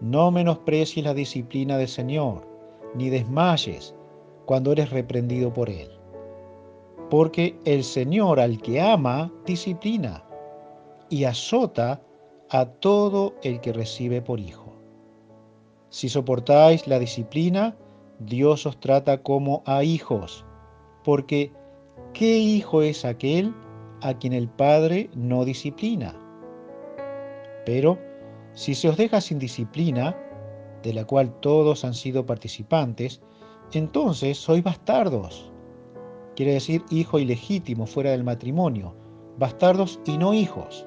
no 0.00 0.30
menosprecies 0.32 1.04
la 1.04 1.14
disciplina 1.14 1.78
del 1.78 1.88
Señor, 1.88 2.44
ni 2.96 3.08
desmayes 3.08 3.94
cuando 4.46 4.72
eres 4.72 4.90
reprendido 4.90 5.52
por 5.52 5.70
Él. 5.70 5.88
Porque 7.08 7.56
el 7.64 7.84
Señor 7.84 8.40
al 8.40 8.60
que 8.60 8.80
ama, 8.80 9.30
disciplina 9.46 10.25
y 11.10 11.24
azota 11.24 12.02
a 12.50 12.66
todo 12.66 13.34
el 13.42 13.60
que 13.60 13.72
recibe 13.72 14.22
por 14.22 14.40
hijo. 14.40 14.72
Si 15.88 16.08
soportáis 16.08 16.86
la 16.86 16.98
disciplina, 16.98 17.76
Dios 18.18 18.66
os 18.66 18.78
trata 18.80 19.22
como 19.22 19.62
a 19.66 19.84
hijos, 19.84 20.44
porque 21.04 21.52
¿qué 22.12 22.38
hijo 22.38 22.82
es 22.82 23.04
aquel 23.04 23.54
a 24.02 24.14
quien 24.14 24.32
el 24.32 24.48
Padre 24.48 25.10
no 25.14 25.44
disciplina? 25.44 26.14
Pero 27.64 27.98
si 28.52 28.74
se 28.74 28.88
os 28.88 28.96
deja 28.96 29.20
sin 29.20 29.38
disciplina, 29.38 30.16
de 30.82 30.92
la 30.92 31.04
cual 31.04 31.32
todos 31.40 31.84
han 31.84 31.94
sido 31.94 32.24
participantes, 32.26 33.20
entonces 33.72 34.38
sois 34.38 34.62
bastardos. 34.62 35.52
Quiere 36.36 36.54
decir 36.54 36.84
hijo 36.90 37.18
ilegítimo 37.18 37.86
fuera 37.86 38.10
del 38.10 38.24
matrimonio, 38.24 38.94
bastardos 39.38 40.00
y 40.06 40.18
no 40.18 40.32
hijos. 40.32 40.86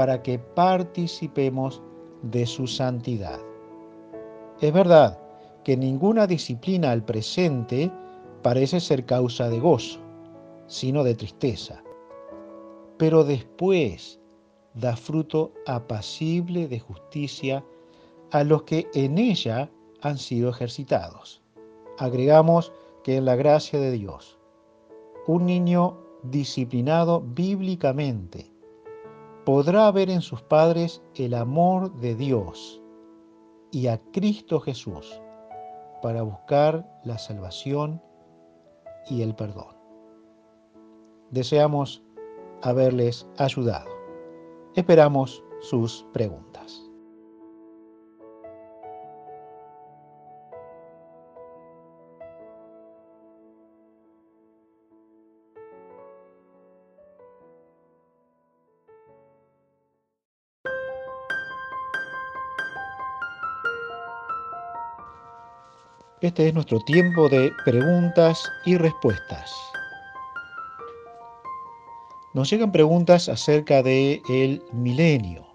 para 0.00 0.22
que 0.22 0.38
participemos 0.38 1.82
de 2.22 2.46
su 2.46 2.66
santidad. 2.66 3.38
Es 4.62 4.72
verdad 4.72 5.20
que 5.62 5.76
ninguna 5.76 6.26
disciplina 6.26 6.90
al 6.90 7.04
presente 7.04 7.92
parece 8.40 8.80
ser 8.80 9.04
causa 9.04 9.50
de 9.50 9.60
gozo, 9.60 10.00
sino 10.68 11.04
de 11.04 11.14
tristeza, 11.14 11.84
pero 12.96 13.24
después 13.24 14.18
da 14.72 14.96
fruto 14.96 15.52
apacible 15.66 16.66
de 16.66 16.80
justicia 16.80 17.62
a 18.30 18.42
los 18.42 18.62
que 18.62 18.88
en 18.94 19.18
ella 19.18 19.70
han 20.00 20.16
sido 20.16 20.48
ejercitados. 20.48 21.42
Agregamos 21.98 22.72
que 23.04 23.16
en 23.16 23.26
la 23.26 23.36
gracia 23.36 23.78
de 23.78 23.90
Dios, 23.90 24.38
un 25.26 25.44
niño 25.44 25.98
disciplinado 26.22 27.20
bíblicamente 27.20 28.50
podrá 29.52 29.90
ver 29.90 30.10
en 30.10 30.20
sus 30.20 30.40
padres 30.42 31.02
el 31.16 31.34
amor 31.34 31.92
de 31.96 32.14
Dios 32.14 32.80
y 33.72 33.88
a 33.88 33.98
Cristo 34.12 34.60
Jesús 34.60 35.20
para 36.02 36.22
buscar 36.22 36.88
la 37.02 37.18
salvación 37.18 38.00
y 39.08 39.22
el 39.22 39.34
perdón. 39.34 39.74
Deseamos 41.32 42.00
haberles 42.62 43.26
ayudado. 43.38 43.90
Esperamos 44.76 45.42
sus 45.58 46.06
preguntas. 46.12 46.88
Este 66.20 66.48
es 66.48 66.52
nuestro 66.52 66.80
tiempo 66.80 67.30
de 67.30 67.50
preguntas 67.64 68.52
y 68.66 68.76
respuestas. 68.76 69.50
Nos 72.34 72.50
llegan 72.50 72.72
preguntas 72.72 73.30
acerca 73.30 73.82
de 73.82 74.20
el 74.28 74.62
milenio. 74.70 75.46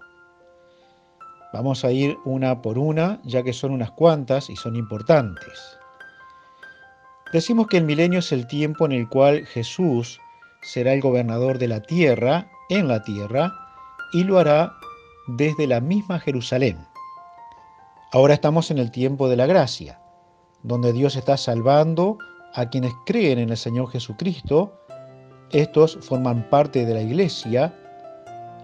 Vamos 1.52 1.84
a 1.84 1.92
ir 1.92 2.18
una 2.24 2.62
por 2.62 2.78
una, 2.78 3.20
ya 3.22 3.44
que 3.44 3.52
son 3.52 3.70
unas 3.70 3.92
cuantas 3.92 4.50
y 4.50 4.56
son 4.56 4.74
importantes. 4.74 5.78
Decimos 7.32 7.68
que 7.68 7.76
el 7.76 7.84
milenio 7.84 8.18
es 8.18 8.32
el 8.32 8.48
tiempo 8.48 8.86
en 8.86 8.92
el 8.92 9.08
cual 9.08 9.46
Jesús 9.46 10.18
será 10.62 10.94
el 10.94 11.00
gobernador 11.00 11.58
de 11.58 11.68
la 11.68 11.80
tierra, 11.80 12.50
en 12.70 12.88
la 12.88 13.04
tierra, 13.04 13.52
y 14.12 14.24
lo 14.24 14.40
hará 14.40 14.72
desde 15.28 15.68
la 15.68 15.80
misma 15.80 16.18
Jerusalén. 16.18 16.76
Ahora 18.12 18.34
estamos 18.34 18.72
en 18.72 18.78
el 18.78 18.90
tiempo 18.90 19.28
de 19.28 19.36
la 19.36 19.46
gracia 19.46 20.00
donde 20.62 20.92
Dios 20.92 21.16
está 21.16 21.36
salvando 21.36 22.18
a 22.54 22.68
quienes 22.68 22.92
creen 23.04 23.38
en 23.38 23.50
el 23.50 23.56
Señor 23.56 23.90
Jesucristo. 23.90 24.72
Estos 25.50 25.98
forman 26.00 26.48
parte 26.50 26.84
de 26.84 26.94
la 26.94 27.02
iglesia. 27.02 27.74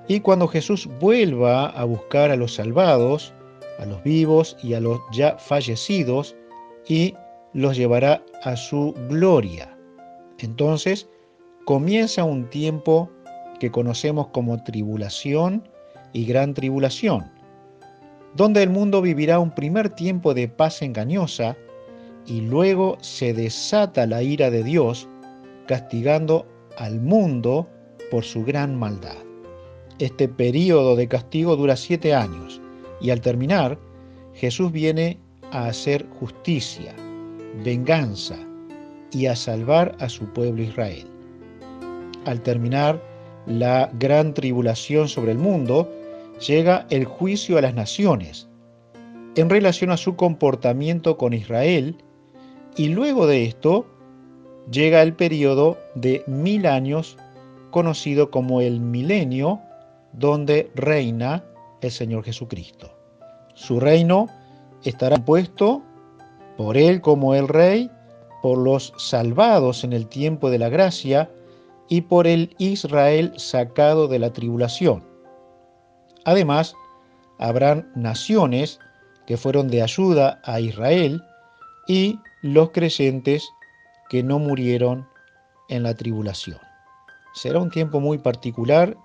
Y 0.08 0.20
cuando 0.20 0.48
Jesús 0.48 0.88
vuelva 1.00 1.66
a 1.66 1.84
buscar 1.84 2.30
a 2.30 2.36
los 2.36 2.54
salvados, 2.54 3.32
a 3.78 3.86
los 3.86 4.02
vivos 4.02 4.56
y 4.62 4.74
a 4.74 4.80
los 4.80 5.00
ya 5.12 5.36
fallecidos, 5.38 6.34
y 6.88 7.14
los 7.52 7.76
llevará 7.76 8.22
a 8.42 8.56
su 8.56 8.94
gloria. 9.08 9.76
Entonces 10.38 11.08
comienza 11.64 12.24
un 12.24 12.48
tiempo 12.50 13.08
que 13.60 13.70
conocemos 13.70 14.28
como 14.28 14.62
tribulación 14.64 15.68
y 16.12 16.24
gran 16.24 16.54
tribulación, 16.54 17.30
donde 18.34 18.62
el 18.62 18.70
mundo 18.70 19.00
vivirá 19.00 19.38
un 19.38 19.54
primer 19.54 19.90
tiempo 19.90 20.34
de 20.34 20.48
paz 20.48 20.82
engañosa, 20.82 21.56
y 22.26 22.42
luego 22.42 22.98
se 23.00 23.32
desata 23.32 24.06
la 24.06 24.22
ira 24.22 24.50
de 24.50 24.62
Dios 24.62 25.08
castigando 25.66 26.46
al 26.78 27.00
mundo 27.00 27.68
por 28.10 28.24
su 28.24 28.44
gran 28.44 28.78
maldad. 28.78 29.16
Este 29.98 30.28
periodo 30.28 30.96
de 30.96 31.08
castigo 31.08 31.56
dura 31.56 31.76
siete 31.76 32.14
años 32.14 32.60
y 33.00 33.10
al 33.10 33.20
terminar 33.20 33.78
Jesús 34.34 34.72
viene 34.72 35.18
a 35.50 35.66
hacer 35.66 36.06
justicia, 36.18 36.94
venganza 37.64 38.36
y 39.12 39.26
a 39.26 39.36
salvar 39.36 39.94
a 40.00 40.08
su 40.08 40.24
pueblo 40.32 40.62
Israel. 40.62 41.06
Al 42.24 42.40
terminar 42.40 43.02
la 43.46 43.90
gran 43.98 44.32
tribulación 44.32 45.08
sobre 45.08 45.32
el 45.32 45.38
mundo, 45.38 45.90
llega 46.46 46.86
el 46.90 47.04
juicio 47.04 47.58
a 47.58 47.62
las 47.62 47.74
naciones 47.74 48.48
en 49.34 49.48
relación 49.48 49.90
a 49.90 49.96
su 49.96 50.16
comportamiento 50.16 51.16
con 51.16 51.32
Israel 51.32 51.96
y 52.76 52.88
luego 52.88 53.26
de 53.26 53.44
esto 53.44 53.86
llega 54.70 55.02
el 55.02 55.14
periodo 55.14 55.78
de 55.94 56.22
mil 56.26 56.66
años 56.66 57.16
conocido 57.70 58.30
como 58.30 58.60
el 58.60 58.80
milenio, 58.80 59.60
donde 60.12 60.70
reina 60.74 61.44
el 61.80 61.90
Señor 61.90 62.24
Jesucristo. 62.24 62.92
Su 63.54 63.80
reino 63.80 64.28
estará 64.84 65.16
puesto 65.16 65.82
por 66.56 66.76
Él 66.76 67.00
como 67.00 67.34
el 67.34 67.48
Rey, 67.48 67.90
por 68.42 68.58
los 68.58 68.92
salvados 68.96 69.84
en 69.84 69.92
el 69.92 70.06
tiempo 70.06 70.50
de 70.50 70.58
la 70.58 70.68
gracia 70.68 71.30
y 71.88 72.02
por 72.02 72.26
el 72.26 72.54
Israel 72.58 73.32
sacado 73.36 74.08
de 74.08 74.18
la 74.18 74.32
tribulación. 74.32 75.04
Además, 76.24 76.74
habrán 77.38 77.90
naciones 77.94 78.78
que 79.26 79.36
fueron 79.36 79.68
de 79.68 79.82
ayuda 79.82 80.40
a 80.44 80.60
Israel 80.60 81.22
y 81.86 82.18
los 82.42 82.70
creyentes 82.70 83.50
que 84.08 84.22
no 84.22 84.38
murieron 84.38 85.08
en 85.68 85.82
la 85.82 85.94
tribulación. 85.94 86.58
Será 87.34 87.60
un 87.60 87.70
tiempo 87.70 88.00
muy 88.00 88.18
particular 88.18 88.96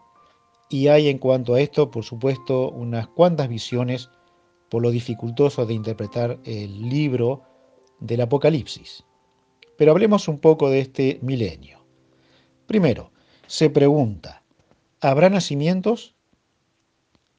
y 0.70 0.88
hay 0.90 1.08
en 1.08 1.18
cuanto 1.18 1.54
a 1.54 1.62
esto, 1.62 1.92
por 1.92 2.04
supuesto, 2.04 2.70
unas 2.72 3.08
cuantas 3.08 3.48
visiones 3.48 4.10
por 4.70 4.82
lo 4.82 4.92
dificultoso 4.92 5.66
de 5.66 5.74
interpretar 5.74 6.40
el 6.44 6.90
libro 6.90 7.44
del 8.00 8.22
Apocalipsis. 8.22 9.06
Pero 9.78 9.92
hablemos 9.92 10.28
un 10.28 10.40
poco 10.40 10.70
de 10.70 10.80
este 10.82 11.20
milenio. 11.22 11.86
Primero, 12.66 13.12
se 13.46 13.70
pregunta, 13.70 14.44
¿habrá 15.00 15.30
nacimientos? 15.30 16.16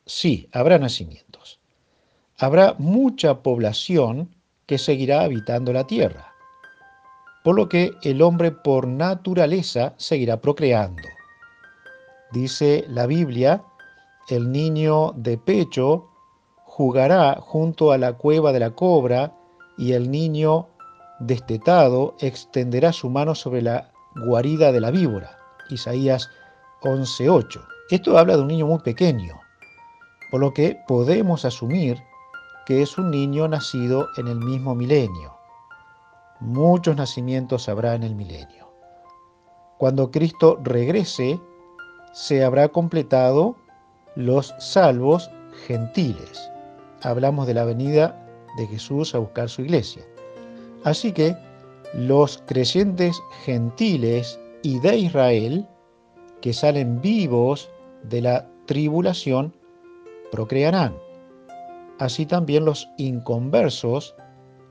Sí, 0.07 0.49
habrá 0.53 0.79
nacimientos. 0.79 1.61
habrá 2.39 2.77
mucha 2.79 3.43
población 3.43 4.38
que 4.69 4.79
seguirá 4.79 5.23
habitando 5.23 5.73
la 5.73 5.87
tierra, 5.87 6.35
por 7.43 7.57
lo 7.57 7.69
que 7.69 7.93
el 8.03 8.21
hombre 8.23 8.53
por 8.53 8.87
naturaleza 8.87 9.95
seguirá 9.97 10.41
procreando. 10.41 11.09
Dice 12.33 12.85
la 12.89 13.07
Biblia, 13.07 13.65
el 14.29 14.53
niño 14.53 15.13
de 15.17 15.39
pecho 15.39 16.11
jugará 16.65 17.39
junto 17.41 17.91
a 17.93 17.99
la 17.99 18.13
cueva 18.13 18.53
de 18.53 18.61
la 18.61 18.71
cobra 18.73 19.33
y 19.79 19.95
el 19.95 20.11
niño 20.11 20.69
destetado 21.19 22.15
extenderá 22.21 22.93
su 22.93 23.09
mano 23.09 23.35
sobre 23.35 23.63
la 23.63 23.91
guarida 24.27 24.71
de 24.71 24.81
la 24.83 24.91
víbora. 24.91 25.39
Isaías 25.71 26.29
11.8. 26.83 27.67
Esto 27.91 28.19
habla 28.19 28.37
de 28.37 28.43
un 28.43 28.49
niño 28.49 28.67
muy 28.67 28.81
pequeño, 28.81 29.35
por 30.31 30.41
lo 30.41 30.53
que 30.53 30.79
podemos 30.87 31.47
asumir 31.47 31.99
que 32.69 32.83
es 32.83 32.99
un 32.99 33.11
niño 33.11 33.49
nacido 33.49 34.11
en 34.19 34.29
el 34.29 34.37
mismo 34.37 34.75
milenio. 34.75 35.33
Muchos 36.39 36.95
nacimientos 36.97 37.67
habrá 37.67 37.95
en 37.95 38.03
el 38.03 38.15
milenio. 38.15 38.71
Cuando 39.79 40.11
Cristo 40.11 40.61
regrese, 40.63 41.41
se 42.13 42.45
habrá 42.45 42.69
completado 42.69 43.57
los 44.17 44.55
salvos 44.59 45.31
gentiles. 45.67 46.51
Hablamos 47.01 47.47
de 47.47 47.55
la 47.55 47.65
venida 47.65 48.23
de 48.59 48.67
Jesús 48.67 49.15
a 49.15 49.19
buscar 49.19 49.49
su 49.49 49.63
iglesia. 49.63 50.05
Así 50.85 51.13
que 51.13 51.35
los 51.95 52.45
creyentes 52.45 53.19
gentiles 53.47 54.39
y 54.63 54.79
de 54.81 54.99
Israel, 54.99 55.67
que 56.43 56.53
salen 56.53 57.01
vivos 57.01 57.71
de 58.03 58.21
la 58.21 58.47
tribulación, 58.67 59.55
procrearán. 60.31 61.08
Así 61.99 62.27
también 62.27 62.65
los 62.65 62.89
inconversos, 62.97 64.15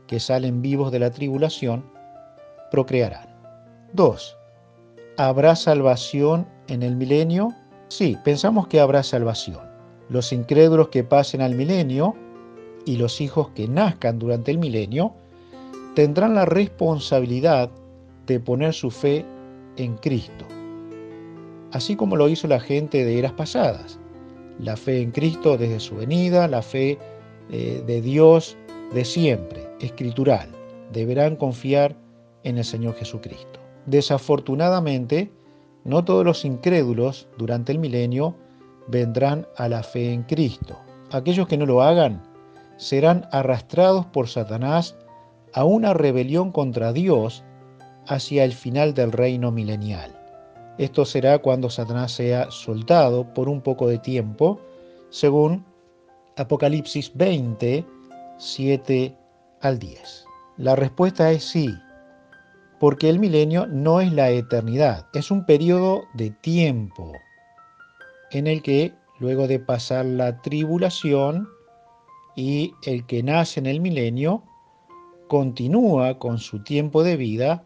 que 0.08 0.20
salen 0.20 0.62
vivos 0.62 0.92
de 0.92 1.00
la 1.00 1.12
tribulación, 1.12 1.86
procrearán. 2.72 3.28
2. 3.94 4.38
¿Habrá 5.18 5.56
salvación 5.56 6.48
en 6.68 6.84
el 6.84 6.96
milenio? 6.96 7.54
Sí, 7.90 8.18
pensamos 8.24 8.68
que 8.68 8.80
habrá 8.80 9.04
salvación. 9.04 9.60
Los 10.10 10.32
incrédulos 10.32 10.90
que 10.90 11.04
pasen 11.04 11.42
al 11.42 11.56
milenio 11.56 12.16
y 12.86 12.96
los 12.96 13.20
hijos 13.20 13.50
que 13.50 13.68
nazcan 13.68 14.20
durante 14.20 14.52
el 14.52 14.58
milenio 14.58 15.14
tendrán 15.96 16.36
la 16.36 16.46
responsabilidad 16.46 17.70
de 18.26 18.40
poner 18.40 18.74
su 18.74 18.92
fe 18.92 19.26
en 19.78 19.98
Cristo, 19.98 20.46
así 21.72 21.96
como 21.96 22.16
lo 22.16 22.30
hizo 22.30 22.48
la 22.48 22.60
gente 22.60 23.04
de 23.04 23.20
eras 23.20 23.34
pasadas. 23.34 24.00
La 24.60 24.76
fe 24.76 25.02
en 25.02 25.12
Cristo 25.12 25.58
desde 25.58 25.80
su 25.80 25.96
venida, 25.96 26.48
la 26.48 26.62
fe 26.62 26.98
eh, 27.50 27.84
de 27.86 28.02
Dios 28.02 28.58
de 28.94 29.06
siempre, 29.06 29.70
escritural. 29.80 30.50
Deberán 30.92 31.36
confiar 31.36 31.96
en 32.44 32.58
el 32.58 32.64
Señor 32.64 32.96
Jesucristo. 32.96 33.60
Desafortunadamente, 33.86 35.32
no 35.84 36.04
todos 36.04 36.26
los 36.26 36.46
incrédulos 36.46 37.28
durante 37.38 37.72
el 37.72 37.80
milenio 37.80 38.36
vendrán 38.88 39.48
a 39.58 39.70
la 39.70 39.84
fe 39.84 40.14
en 40.14 40.24
Cristo. 40.24 40.78
Aquellos 41.12 41.48
que 41.48 41.58
no 41.58 41.66
lo 41.66 41.82
hagan 41.82 42.24
serán 42.78 43.28
arrastrados 43.32 44.06
por 44.08 44.28
Satanás 44.28 44.96
a 45.54 45.64
una 45.64 45.94
rebelión 45.94 46.52
contra 46.52 46.94
Dios 46.94 47.44
hacia 48.08 48.44
el 48.44 48.54
final 48.54 48.94
del 48.94 49.12
reino 49.12 49.52
milenial. 49.52 50.14
Esto 50.78 51.06
será 51.06 51.40
cuando 51.40 51.70
Satanás 51.70 52.12
sea 52.12 52.52
soltado 52.52 53.34
por 53.34 53.50
un 53.50 53.62
poco 53.62 53.88
de 53.88 53.98
tiempo, 53.98 54.60
según 55.10 55.66
Apocalipsis 56.38 57.12
20, 57.16 57.84
7 58.38 59.18
al 59.62 59.80
10. 59.80 60.26
La 60.58 60.76
respuesta 60.76 61.32
es 61.32 61.44
sí, 61.44 61.74
porque 62.80 63.10
el 63.10 63.20
milenio 63.20 63.66
no 63.66 64.02
es 64.02 64.14
la 64.14 64.30
eternidad, 64.30 65.08
es 65.14 65.32
un 65.32 65.46
periodo 65.46 66.04
de 66.14 66.30
tiempo 66.30 67.12
en 68.32 68.46
el 68.46 68.62
que, 68.62 68.94
luego 69.20 69.48
de 69.48 69.60
pasar 69.60 70.06
la 70.06 70.42
tribulación 70.42 71.48
y 72.36 72.74
el 72.84 73.06
que 73.08 73.24
nace 73.24 73.60
en 73.60 73.66
el 73.66 73.82
milenio, 73.82 74.44
continúa 75.28 76.20
con 76.20 76.38
su 76.38 76.64
tiempo 76.64 77.04
de 77.04 77.18
vida 77.18 77.64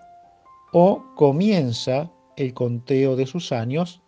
o 0.71 1.03
comienza 1.15 2.09
el 2.37 2.53
conteo 2.53 3.17
de 3.17 3.27
sus 3.27 3.51
años 3.51 4.01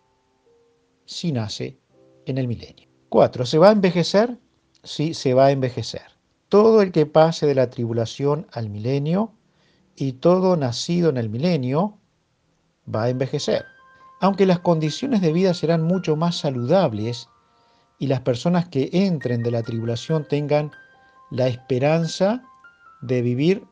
si 1.04 1.32
nace 1.32 1.78
en 2.24 2.38
el 2.38 2.48
milenio. 2.48 2.88
4. 3.10 3.44
¿Se 3.44 3.58
va 3.58 3.68
a 3.68 3.72
envejecer? 3.72 4.38
Sí, 4.84 5.14
se 5.14 5.34
va 5.34 5.46
a 5.46 5.50
envejecer. 5.50 6.02
Todo 6.48 6.82
el 6.82 6.92
que 6.92 7.06
pase 7.06 7.46
de 7.46 7.54
la 7.54 7.70
tribulación 7.70 8.46
al 8.52 8.68
milenio 8.68 9.32
y 9.96 10.12
todo 10.12 10.56
nacido 10.56 11.08
en 11.08 11.16
el 11.16 11.30
milenio 11.30 11.98
va 12.92 13.04
a 13.04 13.08
envejecer. 13.08 13.64
Aunque 14.20 14.46
las 14.46 14.60
condiciones 14.60 15.20
de 15.22 15.32
vida 15.32 15.54
serán 15.54 15.82
mucho 15.82 16.16
más 16.16 16.36
saludables 16.36 17.28
y 17.98 18.06
las 18.06 18.20
personas 18.20 18.68
que 18.68 18.90
entren 18.92 19.42
de 19.42 19.50
la 19.50 19.62
tribulación 19.62 20.26
tengan 20.28 20.70
la 21.30 21.48
esperanza 21.48 22.42
de 23.00 23.22
vivir 23.22 23.64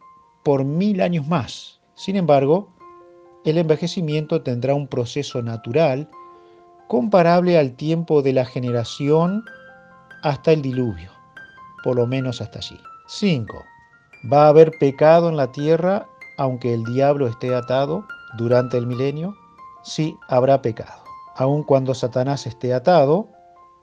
por 0.42 0.64
mil 0.64 1.02
años 1.02 1.26
más. 1.26 1.80
Sin 1.94 2.16
embargo, 2.16 2.72
el 3.44 3.58
envejecimiento 3.58 4.42
tendrá 4.42 4.74
un 4.74 4.88
proceso 4.88 5.42
natural 5.42 6.08
comparable 6.88 7.58
al 7.58 7.74
tiempo 7.74 8.22
de 8.22 8.32
la 8.32 8.44
generación 8.44 9.44
hasta 10.22 10.52
el 10.52 10.62
diluvio, 10.62 11.10
por 11.82 11.96
lo 11.96 12.06
menos 12.06 12.40
hasta 12.40 12.58
allí. 12.58 12.80
5. 13.06 13.62
¿Va 14.32 14.46
a 14.46 14.48
haber 14.48 14.72
pecado 14.78 15.28
en 15.28 15.36
la 15.36 15.50
tierra 15.52 16.06
aunque 16.38 16.72
el 16.72 16.84
diablo 16.84 17.26
esté 17.26 17.54
atado 17.54 18.06
durante 18.38 18.78
el 18.78 18.86
milenio? 18.86 19.36
Sí, 19.82 20.16
habrá 20.28 20.62
pecado. 20.62 21.02
Aun 21.36 21.62
cuando 21.62 21.94
Satanás 21.94 22.46
esté 22.46 22.72
atado, 22.72 23.28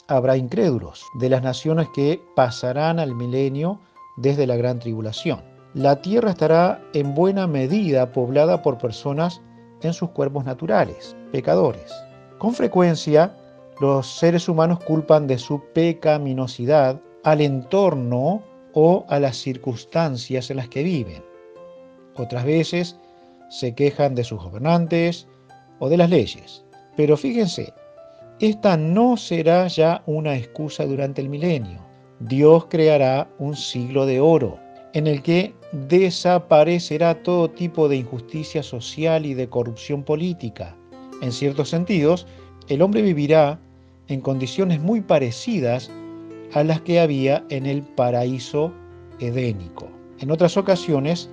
habrá 0.08 0.38
incrédulos 0.38 1.06
de 1.16 1.30
las 1.30 1.44
naciones 1.44 1.88
que 1.94 2.22
pasarán 2.36 3.00
al 3.00 3.16
milenio 3.16 3.80
desde 4.18 4.48
la 4.48 4.56
gran 4.56 4.80
tribulación. 4.80 5.42
La 5.74 6.02
tierra 6.02 6.32
estará 6.32 6.82
en 6.94 7.14
buena 7.14 7.46
medida 7.48 8.12
poblada 8.12 8.62
por 8.62 8.78
personas 8.78 9.42
en 9.82 9.94
sus 9.94 10.10
cuerpos 10.10 10.46
naturales, 10.46 11.16
pecadores. 11.32 11.94
Con 12.40 12.54
frecuencia, 12.54 13.36
los 13.80 14.08
seres 14.08 14.50
humanos 14.50 14.80
culpan 14.84 15.28
de 15.28 15.38
su 15.38 15.62
pecaminosidad 15.74 17.00
al 17.24 17.42
entorno 17.42 18.44
o 18.74 19.06
a 19.10 19.20
las 19.20 19.38
circunstancias 19.38 20.50
en 20.52 20.58
las 20.58 20.70
que 20.70 20.84
viven. 20.84 21.24
Otras 22.16 22.44
veces 22.46 23.00
se 23.50 23.74
quejan 23.74 24.16
de 24.16 24.24
sus 24.24 24.42
gobernantes 24.44 25.28
o 25.80 25.90
de 25.90 25.98
las 25.98 26.10
leyes. 26.10 26.64
Pero 26.96 27.16
fíjense, 27.16 27.74
esta 28.40 28.78
no 28.78 29.18
será 29.18 29.68
ya 29.68 30.04
una 30.06 30.36
excusa 30.36 30.86
durante 30.86 31.22
el 31.22 31.30
milenio. 31.30 31.80
Dios 32.20 32.66
creará 32.70 33.30
un 33.40 33.56
siglo 33.56 34.06
de 34.06 34.20
oro 34.20 34.60
en 34.94 35.08
el 35.08 35.22
que 35.22 35.54
desaparecerá 35.72 37.22
todo 37.24 37.50
tipo 37.50 37.88
de 37.88 37.98
injusticia 37.98 38.64
social 38.64 39.26
y 39.26 39.34
de 39.34 39.48
corrupción 39.48 40.04
política. 40.04 40.76
En 41.22 41.32
ciertos 41.32 41.70
sentidos, 41.70 42.28
el 42.68 42.82
hombre 42.82 43.02
vivirá 43.02 43.60
en 44.10 44.22
condiciones 44.22 44.82
muy 44.82 45.02
parecidas 45.02 45.90
a 46.54 46.64
las 46.64 46.82
que 46.82 47.00
había 47.00 47.46
en 47.50 47.66
el 47.66 47.84
paraíso 47.84 48.74
edénico. 49.20 49.88
En 50.20 50.32
otras 50.32 50.58
ocasiones, 50.58 51.30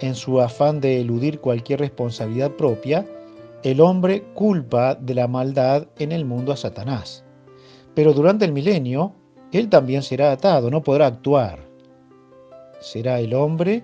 en 0.00 0.14
su 0.14 0.40
afán 0.40 0.80
de 0.80 1.00
eludir 1.00 1.40
cualquier 1.40 1.80
responsabilidad 1.80 2.52
propia, 2.52 3.06
el 3.62 3.80
hombre 3.80 4.22
culpa 4.34 4.94
de 4.94 5.14
la 5.14 5.28
maldad 5.28 5.88
en 5.98 6.12
el 6.12 6.24
mundo 6.24 6.52
a 6.52 6.56
Satanás. 6.56 7.24
Pero 7.94 8.12
durante 8.12 8.44
el 8.44 8.52
milenio, 8.52 9.14
él 9.52 9.68
también 9.68 10.02
será 10.02 10.32
atado, 10.32 10.70
no 10.70 10.82
podrá 10.82 11.06
actuar. 11.06 11.58
Será 12.80 13.18
el 13.20 13.34
hombre 13.34 13.82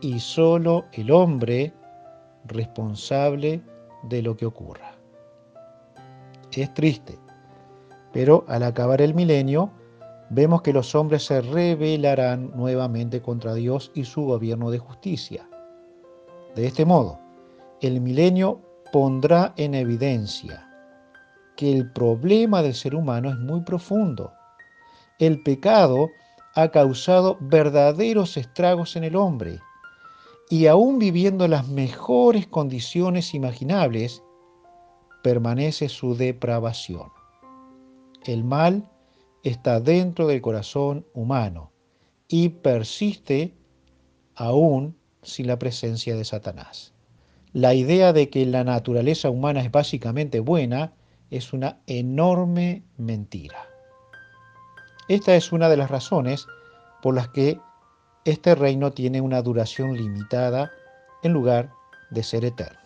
y 0.00 0.18
solo 0.18 0.84
el 0.92 1.10
hombre 1.10 1.72
responsable 2.44 3.62
de 4.02 4.22
lo 4.22 4.36
que 4.36 4.46
ocurra. 4.46 4.96
Es 6.52 6.74
triste, 6.74 7.18
pero 8.12 8.44
al 8.48 8.62
acabar 8.62 9.00
el 9.00 9.14
milenio, 9.14 9.70
vemos 10.30 10.62
que 10.62 10.72
los 10.72 10.94
hombres 10.94 11.24
se 11.24 11.40
rebelarán 11.40 12.50
nuevamente 12.54 13.20
contra 13.20 13.54
Dios 13.54 13.90
y 13.94 14.04
su 14.04 14.24
gobierno 14.24 14.70
de 14.70 14.78
justicia. 14.78 15.48
De 16.54 16.66
este 16.66 16.84
modo, 16.84 17.18
el 17.80 18.00
milenio 18.00 18.60
pondrá 18.92 19.54
en 19.56 19.74
evidencia 19.74 20.68
que 21.56 21.72
el 21.72 21.90
problema 21.92 22.62
del 22.62 22.74
ser 22.74 22.94
humano 22.94 23.30
es 23.30 23.36
muy 23.38 23.62
profundo 23.62 24.32
el 25.22 25.40
pecado 25.40 26.10
ha 26.56 26.72
causado 26.72 27.38
verdaderos 27.40 28.36
estragos 28.36 28.96
en 28.96 29.04
el 29.04 29.14
hombre 29.14 29.60
y 30.50 30.66
aún 30.66 30.98
viviendo 30.98 31.46
las 31.46 31.68
mejores 31.68 32.48
condiciones 32.48 33.32
imaginables, 33.32 34.20
permanece 35.22 35.88
su 35.88 36.16
depravación. 36.16 37.08
El 38.24 38.44
mal 38.44 38.88
está 39.42 39.80
dentro 39.80 40.26
del 40.26 40.40
corazón 40.40 41.06
humano 41.12 41.72
y 42.28 42.50
persiste 42.50 43.54
aún 44.36 44.96
sin 45.22 45.46
la 45.46 45.58
presencia 45.58 46.16
de 46.16 46.24
Satanás. 46.24 46.94
La 47.52 47.74
idea 47.74 48.12
de 48.12 48.30
que 48.30 48.46
la 48.46 48.64
naturaleza 48.64 49.28
humana 49.28 49.60
es 49.60 49.70
básicamente 49.70 50.40
buena 50.40 50.94
es 51.30 51.52
una 51.52 51.78
enorme 51.86 52.84
mentira. 52.96 53.66
Esta 55.08 55.34
es 55.34 55.52
una 55.52 55.68
de 55.68 55.76
las 55.76 55.90
razones 55.90 56.46
por 57.02 57.14
las 57.14 57.28
que 57.28 57.58
este 58.24 58.54
reino 58.54 58.92
tiene 58.92 59.20
una 59.20 59.42
duración 59.42 59.96
limitada 59.96 60.70
en 61.22 61.32
lugar 61.32 61.70
de 62.10 62.22
ser 62.22 62.44
eterno. 62.44 62.78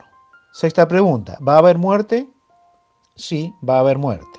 Sexta 0.52 0.88
pregunta, 0.88 1.38
¿va 1.46 1.56
a 1.56 1.58
haber 1.58 1.76
muerte? 1.76 2.28
Sí, 3.14 3.52
va 3.68 3.76
a 3.76 3.80
haber 3.80 3.98
muerte. 3.98 4.35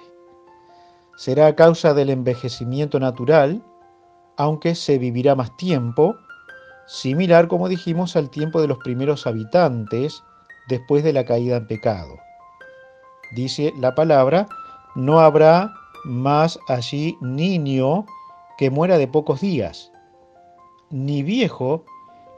Será 1.18 1.48
a 1.48 1.56
causa 1.56 1.95
del 1.95 2.11
envejecimiento 2.11 2.99
natural, 2.99 3.64
aunque 4.38 4.76
se 4.76 4.99
vivirá 4.99 5.34
más 5.34 5.57
tiempo, 5.57 6.15
similar, 6.85 7.48
como 7.48 7.68
dijimos, 7.68 8.15
al 8.15 8.30
tiempo 8.30 8.61
de 8.61 8.68
los 8.68 8.77
primeros 8.77 9.26
habitantes 9.26 10.23
después 10.69 11.03
de 11.03 11.14
la 11.14 11.26
caída 11.26 11.57
en 11.57 11.65
pecado. 11.65 12.19
Dice 13.35 13.73
la 13.80 13.95
palabra, 13.95 14.48
no 14.94 15.19
habrá 15.19 15.73
más 16.06 16.60
allí 16.68 17.18
niño 17.19 18.06
que 18.60 18.69
muera 18.69 18.99
de 18.99 19.07
pocos 19.07 19.41
días, 19.41 19.91
ni 20.91 21.23
viejo 21.23 21.84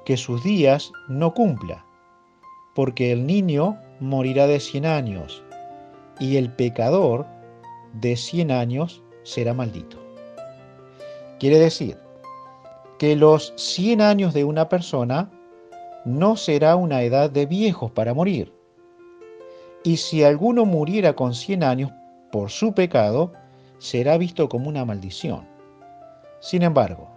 que 0.05 0.15
sus 0.15 0.41
días 0.41 0.93
no 1.09 1.33
cumpla, 1.33 1.85
porque 2.75 3.11
el 3.11 3.27
niño 3.27 3.77
morirá 3.99 4.47
de 4.47 4.61
cien 4.61 4.85
años, 4.85 5.43
y 6.17 6.37
el 6.37 6.49
pecador 6.55 7.25
de 7.93 8.15
cien 8.15 8.51
años 8.51 9.03
será 9.23 9.53
maldito. 9.53 9.97
Quiere 11.39 11.59
decir 11.59 11.97
que 12.97 13.15
los 13.15 13.53
cien 13.55 14.01
años 14.01 14.33
de 14.33 14.43
una 14.43 14.67
persona 14.67 15.31
no 16.05 16.35
será 16.35 16.75
una 16.75 17.01
edad 17.03 17.29
de 17.29 17.45
viejos 17.45 17.91
para 17.91 18.13
morir. 18.13 18.53
Y 19.83 19.97
si 19.97 20.23
alguno 20.23 20.65
muriera 20.65 21.13
con 21.13 21.33
cien 21.33 21.63
años 21.63 21.91
por 22.31 22.49
su 22.49 22.73
pecado, 22.73 23.31
será 23.77 24.17
visto 24.17 24.49
como 24.49 24.67
una 24.67 24.85
maldición. 24.85 25.47
Sin 26.41 26.63
embargo, 26.63 27.09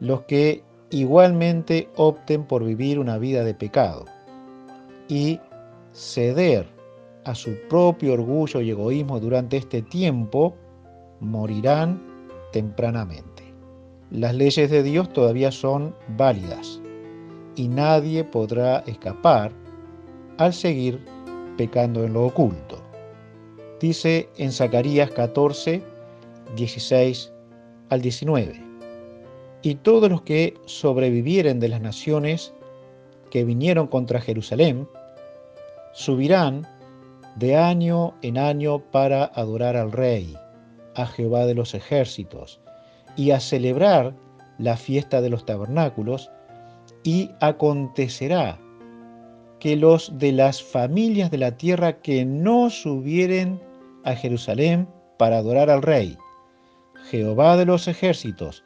los 0.00 0.22
que 0.22 0.62
igualmente 0.90 1.88
opten 1.96 2.44
por 2.44 2.64
vivir 2.64 2.98
una 2.98 3.18
vida 3.18 3.44
de 3.44 3.54
pecado 3.54 4.04
y 5.08 5.40
ceder 5.92 6.75
a 7.26 7.34
su 7.34 7.56
propio 7.68 8.12
orgullo 8.12 8.60
y 8.60 8.70
egoísmo 8.70 9.18
durante 9.18 9.56
este 9.56 9.82
tiempo, 9.82 10.54
morirán 11.18 12.00
tempranamente. 12.52 13.42
Las 14.12 14.34
leyes 14.34 14.70
de 14.70 14.84
Dios 14.84 15.12
todavía 15.12 15.50
son 15.50 15.94
válidas 16.16 16.80
y 17.56 17.66
nadie 17.66 18.22
podrá 18.22 18.78
escapar 18.86 19.50
al 20.38 20.52
seguir 20.52 21.04
pecando 21.56 22.04
en 22.04 22.12
lo 22.12 22.26
oculto. 22.26 22.78
Dice 23.80 24.28
en 24.36 24.52
Zacarías 24.52 25.10
14, 25.10 25.82
16 26.54 27.32
al 27.88 28.00
19 28.00 28.62
y 29.62 29.74
todos 29.74 30.08
los 30.08 30.22
que 30.22 30.54
sobrevivieren 30.66 31.58
de 31.58 31.68
las 31.68 31.80
naciones 31.80 32.54
que 33.30 33.44
vinieron 33.44 33.88
contra 33.88 34.20
Jerusalén, 34.20 34.88
subirán 35.92 36.68
de 37.36 37.56
año 37.56 38.14
en 38.22 38.38
año 38.38 38.78
para 38.90 39.24
adorar 39.24 39.76
al 39.76 39.92
Rey, 39.92 40.36
a 40.94 41.06
Jehová 41.06 41.46
de 41.46 41.54
los 41.54 41.74
ejércitos, 41.74 42.60
y 43.14 43.30
a 43.30 43.40
celebrar 43.40 44.14
la 44.58 44.76
fiesta 44.76 45.20
de 45.20 45.30
los 45.30 45.44
tabernáculos, 45.44 46.30
y 47.02 47.30
acontecerá 47.40 48.58
que 49.60 49.76
los 49.76 50.18
de 50.18 50.32
las 50.32 50.62
familias 50.62 51.30
de 51.30 51.38
la 51.38 51.56
tierra 51.56 52.00
que 52.00 52.24
no 52.24 52.70
subieren 52.70 53.60
a 54.04 54.14
Jerusalén 54.14 54.88
para 55.18 55.38
adorar 55.38 55.70
al 55.70 55.82
Rey, 55.82 56.16
Jehová 57.10 57.56
de 57.56 57.66
los 57.66 57.86
ejércitos, 57.86 58.64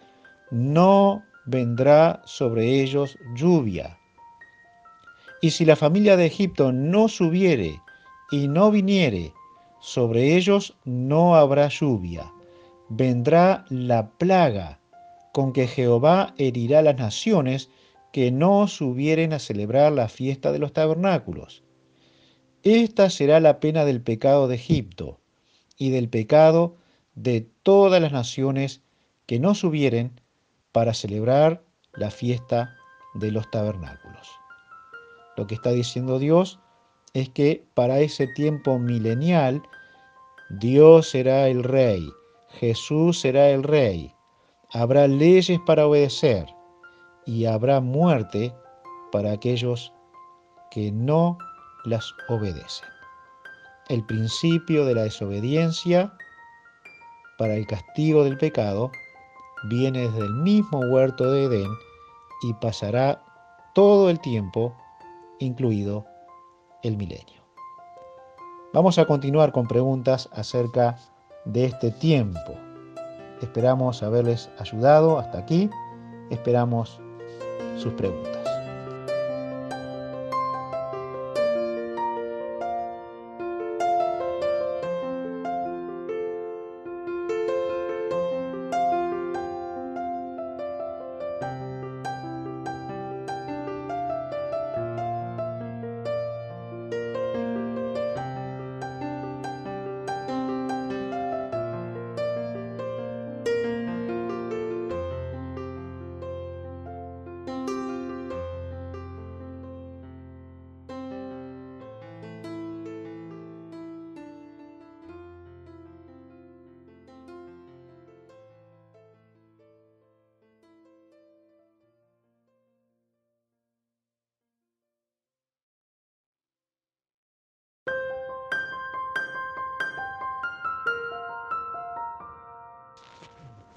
no 0.51 1.23
vendrá 1.47 2.23
sobre 2.25 2.81
ellos 2.81 3.19
lluvia. 3.35 3.99
Y 5.43 5.51
si 5.51 5.65
la 5.65 5.77
familia 5.77 6.17
de 6.17 6.27
Egipto 6.27 6.73
no 6.73 7.09
subiere 7.09 7.81
y 8.31 8.49
no 8.49 8.71
viniere, 8.71 9.33
sobre 9.81 10.37
ellos 10.37 10.77
no 10.85 11.35
habrá 11.35 11.69
lluvia. 11.69 12.33
Vendrá 12.89 13.65
la 13.69 14.11
plaga 14.11 14.81
con 15.33 15.53
que 15.53 15.67
Jehová 15.67 16.35
herirá 16.39 16.83
las 16.83 16.97
naciones 16.97 17.71
que 18.13 18.31
no 18.31 18.67
subieren 18.69 19.33
a 19.33 19.39
celebrar 19.39 19.93
la 19.93 20.09
fiesta 20.09 20.53
de 20.53 20.59
los 20.59 20.73
tabernáculos. 20.73 21.63
Esta 22.63 23.09
será 23.09 23.41
la 23.41 23.61
pena 23.61 23.85
del 23.85 24.03
pecado 24.03 24.49
de 24.49 24.57
Egipto 24.57 25.21
y 25.79 25.91
del 25.91 26.09
pecado 26.09 26.77
de 27.15 27.49
todas 27.63 28.03
las 28.03 28.13
naciones 28.13 28.83
que 29.27 29.41
no 29.41 29.55
subieren 29.55 30.21
para 30.73 30.93
celebrar 30.93 31.63
la 31.95 32.11
fiesta 32.11 32.77
de 33.15 33.31
los 33.31 33.51
tabernáculos. 33.51 34.29
Lo 35.37 35.47
que 35.47 35.55
está 35.55 35.73
diciendo 35.73 36.19
Dios 36.19 36.60
es 37.15 37.29
que 37.31 37.65
para 37.75 37.99
ese 38.01 38.27
tiempo 38.29 38.79
milenial, 38.79 39.63
Dios 40.51 41.11
será 41.11 41.49
el 41.49 41.65
rey, 41.65 42.09
Jesús 42.51 43.21
será 43.21 43.51
el 43.51 43.63
rey, 43.63 44.15
habrá 44.73 45.07
leyes 45.07 45.59
para 45.67 45.87
obedecer 45.87 46.47
y 47.27 47.45
habrá 47.47 47.81
muerte 47.81 48.55
para 49.13 49.33
aquellos 49.33 49.93
que 50.71 50.93
no 50.93 51.39
las 51.85 52.13
obedecen. 52.29 52.89
El 53.89 54.05
principio 54.07 54.85
de 54.85 54.95
la 54.95 55.03
desobediencia 55.03 56.13
para 57.39 57.55
el 57.55 57.67
castigo 57.67 58.23
del 58.23 58.39
pecado 58.39 58.93
viene 59.65 60.01
desde 60.01 60.21
el 60.21 60.35
mismo 60.35 60.81
huerto 60.93 61.31
de 61.33 61.45
Edén 61.45 61.71
y 62.43 62.55
pasará 62.55 63.21
todo 63.75 64.11
el 64.11 64.21
tiempo, 64.21 64.77
incluido 65.39 66.07
el 66.83 66.97
milenio. 66.97 67.41
Vamos 68.73 68.99
a 68.99 69.05
continuar 69.05 69.53
con 69.53 69.67
preguntas 69.67 70.29
acerca 70.33 70.97
de 71.45 71.65
este 71.65 71.91
tiempo. 71.91 72.55
Esperamos 73.43 74.03
haberles 74.03 74.51
ayudado 74.59 75.19
hasta 75.19 75.39
aquí. 75.39 75.69
Esperamos 76.31 77.01
sus 77.77 77.93
preguntas. 77.95 78.40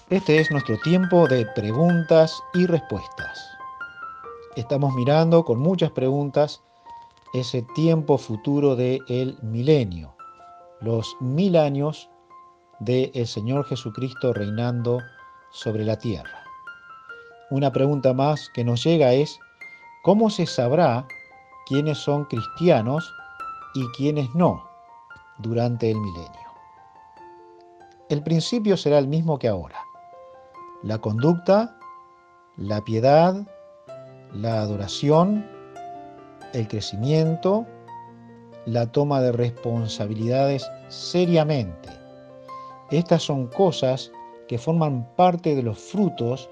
Este 0.09 0.37
es 0.37 0.51
nuestro 0.51 0.77
tiempo 0.79 1.27
de 1.29 1.45
preguntas 1.55 2.43
y 2.53 2.65
respuestas. 2.65 3.49
Estamos 4.57 4.93
mirando 4.93 5.45
con 5.45 5.59
muchas 5.59 5.91
preguntas 5.91 6.61
ese 7.33 7.61
tiempo 7.73 8.17
futuro 8.17 8.75
del 8.75 9.01
el 9.07 9.37
milenio, 9.41 10.13
los 10.81 11.15
mil 11.21 11.55
años 11.55 12.09
del 12.81 13.11
el 13.13 13.25
Señor 13.25 13.65
Jesucristo 13.65 14.33
reinando 14.33 14.99
sobre 15.51 15.85
la 15.85 15.97
tierra. 15.97 16.43
Una 17.49 17.71
pregunta 17.71 18.13
más 18.13 18.49
que 18.53 18.65
nos 18.65 18.83
llega 18.83 19.13
es, 19.13 19.39
¿cómo 20.03 20.29
se 20.29 20.45
sabrá 20.45 21.07
quiénes 21.65 21.97
son 21.97 22.25
cristianos 22.25 23.09
y 23.73 23.87
quiénes 23.95 24.27
no 24.35 24.67
durante 25.37 25.89
el 25.89 25.97
milenio? 25.97 26.51
El 28.09 28.21
principio 28.21 28.75
será 28.75 28.99
el 28.99 29.07
mismo 29.07 29.39
que 29.39 29.47
ahora 29.47 29.77
la 30.83 30.99
conducta 30.99 31.77
la 32.57 32.83
piedad, 32.83 33.35
la 34.33 34.61
adoración, 34.61 35.45
el 36.53 36.67
crecimiento, 36.67 37.65
la 38.65 38.91
toma 38.91 39.21
de 39.21 39.31
responsabilidades 39.31 40.69
seriamente. 40.87 41.89
Estas 42.91 43.23
son 43.23 43.47
cosas 43.47 44.11
que 44.47 44.59
forman 44.59 45.07
parte 45.15 45.55
de 45.55 45.63
los 45.63 45.79
frutos 45.79 46.49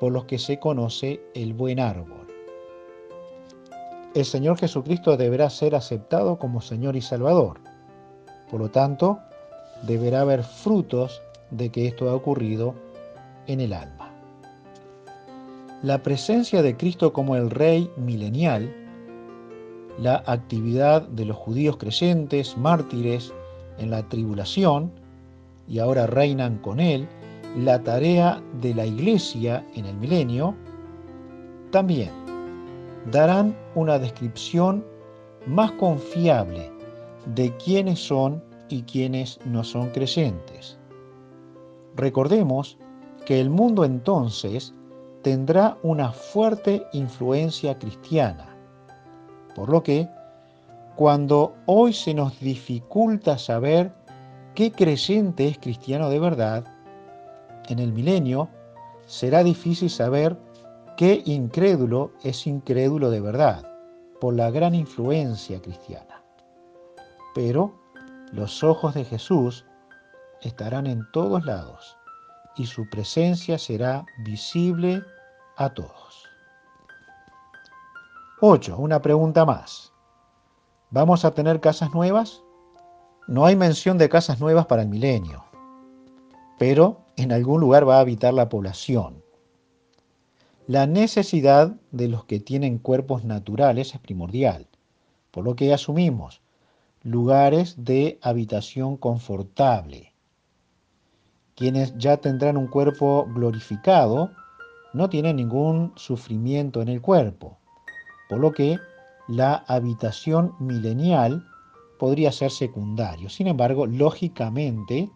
por 0.00 0.12
los 0.12 0.24
que 0.24 0.38
se 0.38 0.58
conoce 0.58 1.20
el 1.34 1.52
buen 1.52 1.80
árbol. 1.80 2.26
El 4.14 4.24
Señor 4.24 4.56
Jesucristo 4.56 5.18
deberá 5.18 5.50
ser 5.50 5.74
aceptado 5.74 6.38
como 6.38 6.62
Señor 6.62 6.96
y 6.96 7.02
Salvador. 7.02 7.60
Por 8.50 8.60
lo 8.60 8.70
tanto, 8.70 9.18
deberá 9.82 10.22
haber 10.22 10.42
frutos 10.42 11.20
de 11.50 11.70
que 11.70 11.86
esto 11.86 12.08
ha 12.08 12.14
ocurrido 12.14 12.74
en 13.46 13.60
el 13.60 13.72
alma. 13.72 14.10
La 15.82 16.02
presencia 16.02 16.62
de 16.62 16.76
Cristo 16.76 17.12
como 17.12 17.36
el 17.36 17.50
Rey 17.50 17.90
milenial, 17.96 18.74
la 19.98 20.22
actividad 20.26 21.02
de 21.08 21.24
los 21.26 21.36
judíos 21.36 21.76
creyentes, 21.76 22.56
mártires 22.56 23.32
en 23.78 23.90
la 23.90 24.08
tribulación, 24.08 24.90
y 25.68 25.78
ahora 25.78 26.06
reinan 26.06 26.58
con 26.58 26.80
Él, 26.80 27.08
la 27.56 27.82
tarea 27.82 28.42
de 28.60 28.74
la 28.74 28.86
iglesia 28.86 29.64
en 29.74 29.86
el 29.86 29.96
milenio, 29.96 30.54
también 31.70 32.10
darán 33.10 33.56
una 33.74 33.98
descripción 33.98 34.84
más 35.46 35.72
confiable 35.72 36.70
de 37.34 37.54
quiénes 37.56 37.98
son 37.98 38.42
y 38.68 38.82
quiénes 38.82 39.38
no 39.44 39.62
son 39.64 39.90
creyentes. 39.90 40.78
Recordemos 41.96 42.78
que 43.26 43.40
el 43.40 43.50
mundo 43.50 43.84
entonces 43.84 44.72
tendrá 45.22 45.76
una 45.82 46.12
fuerte 46.12 46.86
influencia 46.92 47.76
cristiana, 47.76 48.56
por 49.54 49.68
lo 49.68 49.82
que 49.82 50.08
cuando 50.94 51.54
hoy 51.66 51.92
se 51.92 52.14
nos 52.14 52.38
dificulta 52.38 53.36
saber 53.36 53.92
qué 54.54 54.70
creyente 54.70 55.48
es 55.48 55.58
cristiano 55.58 56.08
de 56.08 56.20
verdad, 56.20 56.64
en 57.68 57.80
el 57.80 57.92
milenio 57.92 58.48
será 59.06 59.42
difícil 59.42 59.90
saber 59.90 60.38
qué 60.96 61.22
incrédulo 61.26 62.12
es 62.22 62.46
incrédulo 62.46 63.10
de 63.10 63.20
verdad, 63.20 63.68
por 64.20 64.34
la 64.34 64.52
gran 64.52 64.74
influencia 64.74 65.60
cristiana. 65.60 66.22
Pero 67.34 67.74
los 68.32 68.62
ojos 68.62 68.94
de 68.94 69.04
Jesús 69.04 69.66
estarán 70.42 70.86
en 70.86 71.04
todos 71.12 71.44
lados 71.44 71.98
y 72.56 72.66
su 72.66 72.88
presencia 72.88 73.58
será 73.58 74.06
visible 74.18 75.02
a 75.56 75.70
todos. 75.70 76.24
8. 78.40 78.76
Una 78.76 79.00
pregunta 79.00 79.44
más. 79.44 79.92
¿Vamos 80.90 81.24
a 81.24 81.32
tener 81.32 81.60
casas 81.60 81.92
nuevas? 81.94 82.42
No 83.28 83.44
hay 83.44 83.56
mención 83.56 83.98
de 83.98 84.08
casas 84.08 84.40
nuevas 84.40 84.66
para 84.66 84.82
el 84.82 84.88
milenio, 84.88 85.44
pero 86.58 87.00
en 87.16 87.32
algún 87.32 87.60
lugar 87.60 87.88
va 87.88 87.96
a 87.96 88.00
habitar 88.00 88.32
la 88.34 88.48
población. 88.48 89.22
La 90.66 90.86
necesidad 90.86 91.76
de 91.92 92.08
los 92.08 92.24
que 92.24 92.40
tienen 92.40 92.78
cuerpos 92.78 93.24
naturales 93.24 93.94
es 93.94 94.00
primordial, 94.00 94.66
por 95.30 95.44
lo 95.44 95.56
que 95.56 95.72
asumimos 95.72 96.40
lugares 97.02 97.84
de 97.84 98.18
habitación 98.20 98.96
confortable. 98.96 100.12
Quienes 101.56 101.96
ya 101.96 102.18
tendrán 102.18 102.58
un 102.58 102.66
cuerpo 102.66 103.26
glorificado 103.34 104.30
no 104.92 105.08
tienen 105.08 105.36
ningún 105.36 105.92
sufrimiento 105.96 106.82
en 106.82 106.88
el 106.88 107.00
cuerpo, 107.00 107.56
por 108.28 108.38
lo 108.38 108.52
que 108.52 108.78
la 109.26 109.64
habitación 109.66 110.54
milenial 110.58 111.46
podría 111.98 112.30
ser 112.30 112.50
secundario. 112.50 113.30
Sin 113.30 113.46
embargo, 113.46 113.86
lógicamente 113.86 115.10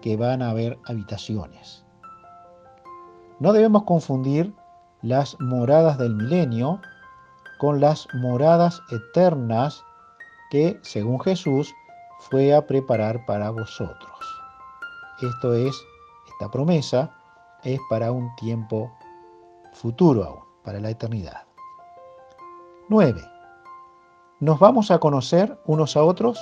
que 0.00 0.16
van 0.16 0.42
a 0.42 0.50
haber 0.50 0.78
habitaciones. 0.86 1.84
No 3.40 3.52
debemos 3.52 3.82
confundir 3.82 4.52
las 5.02 5.36
moradas 5.40 5.98
del 5.98 6.14
milenio 6.14 6.80
con 7.58 7.80
las 7.80 8.06
moradas 8.14 8.80
eternas 8.90 9.82
que, 10.50 10.78
según 10.82 11.20
Jesús, 11.20 11.74
fue 12.20 12.54
a 12.54 12.66
preparar 12.66 13.24
para 13.26 13.50
vosotros. 13.50 14.19
Esto 15.22 15.54
es, 15.54 15.76
esta 16.28 16.50
promesa 16.50 17.10
es 17.62 17.78
para 17.90 18.10
un 18.10 18.34
tiempo 18.36 18.90
futuro 19.74 20.24
aún, 20.24 20.40
para 20.64 20.80
la 20.80 20.90
eternidad. 20.90 21.44
9. 22.88 23.20
¿Nos 24.40 24.58
vamos 24.58 24.90
a 24.90 24.98
conocer 24.98 25.58
unos 25.66 25.96
a 25.96 26.02
otros? 26.02 26.40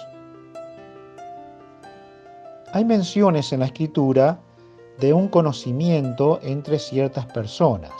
Hay 2.72 2.84
menciones 2.84 3.52
en 3.52 3.60
la 3.60 3.66
escritura 3.66 4.38
de 5.00 5.12
un 5.12 5.26
conocimiento 5.28 6.38
entre 6.42 6.78
ciertas 6.78 7.26
personas. 7.26 7.92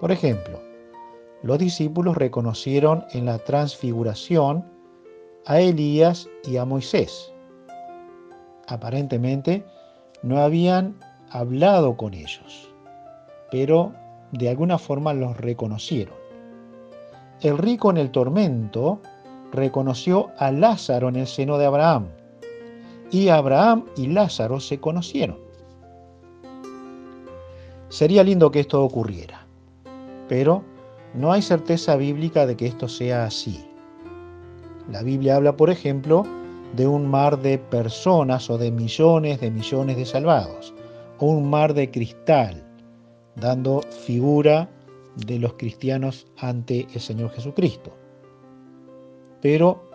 Por 0.00 0.10
ejemplo, 0.10 0.60
los 1.42 1.58
discípulos 1.58 2.16
reconocieron 2.16 3.04
en 3.12 3.26
la 3.26 3.38
transfiguración 3.38 4.64
a 5.44 5.60
Elías 5.60 6.28
y 6.44 6.56
a 6.56 6.64
Moisés. 6.64 7.32
Aparentemente 8.68 9.64
no 10.26 10.38
habían 10.38 10.96
hablado 11.30 11.96
con 11.96 12.12
ellos, 12.12 12.68
pero 13.52 13.92
de 14.32 14.48
alguna 14.48 14.76
forma 14.76 15.14
los 15.14 15.36
reconocieron. 15.36 16.16
El 17.42 17.56
rico 17.56 17.90
en 17.90 17.96
el 17.96 18.10
tormento 18.10 19.00
reconoció 19.52 20.30
a 20.36 20.50
Lázaro 20.50 21.08
en 21.08 21.16
el 21.16 21.28
seno 21.28 21.58
de 21.58 21.66
Abraham, 21.66 22.08
y 23.12 23.28
Abraham 23.28 23.84
y 23.96 24.08
Lázaro 24.08 24.58
se 24.58 24.80
conocieron. 24.80 25.38
Sería 27.88 28.24
lindo 28.24 28.50
que 28.50 28.58
esto 28.58 28.82
ocurriera, 28.82 29.46
pero 30.28 30.64
no 31.14 31.30
hay 31.30 31.40
certeza 31.40 31.94
bíblica 31.94 32.46
de 32.46 32.56
que 32.56 32.66
esto 32.66 32.88
sea 32.88 33.26
así. 33.26 33.64
La 34.90 35.04
Biblia 35.04 35.36
habla, 35.36 35.56
por 35.56 35.70
ejemplo, 35.70 36.24
de 36.76 36.86
un 36.86 37.06
mar 37.06 37.40
de 37.40 37.58
personas 37.58 38.50
o 38.50 38.58
de 38.58 38.70
millones 38.70 39.40
de 39.40 39.50
millones 39.50 39.96
de 39.96 40.04
salvados, 40.04 40.74
o 41.18 41.26
un 41.26 41.48
mar 41.48 41.74
de 41.74 41.90
cristal, 41.90 42.62
dando 43.36 43.82
figura 43.82 44.68
de 45.16 45.38
los 45.38 45.54
cristianos 45.54 46.26
ante 46.38 46.86
el 46.92 47.00
Señor 47.00 47.30
Jesucristo. 47.30 47.92
Pero 49.40 49.90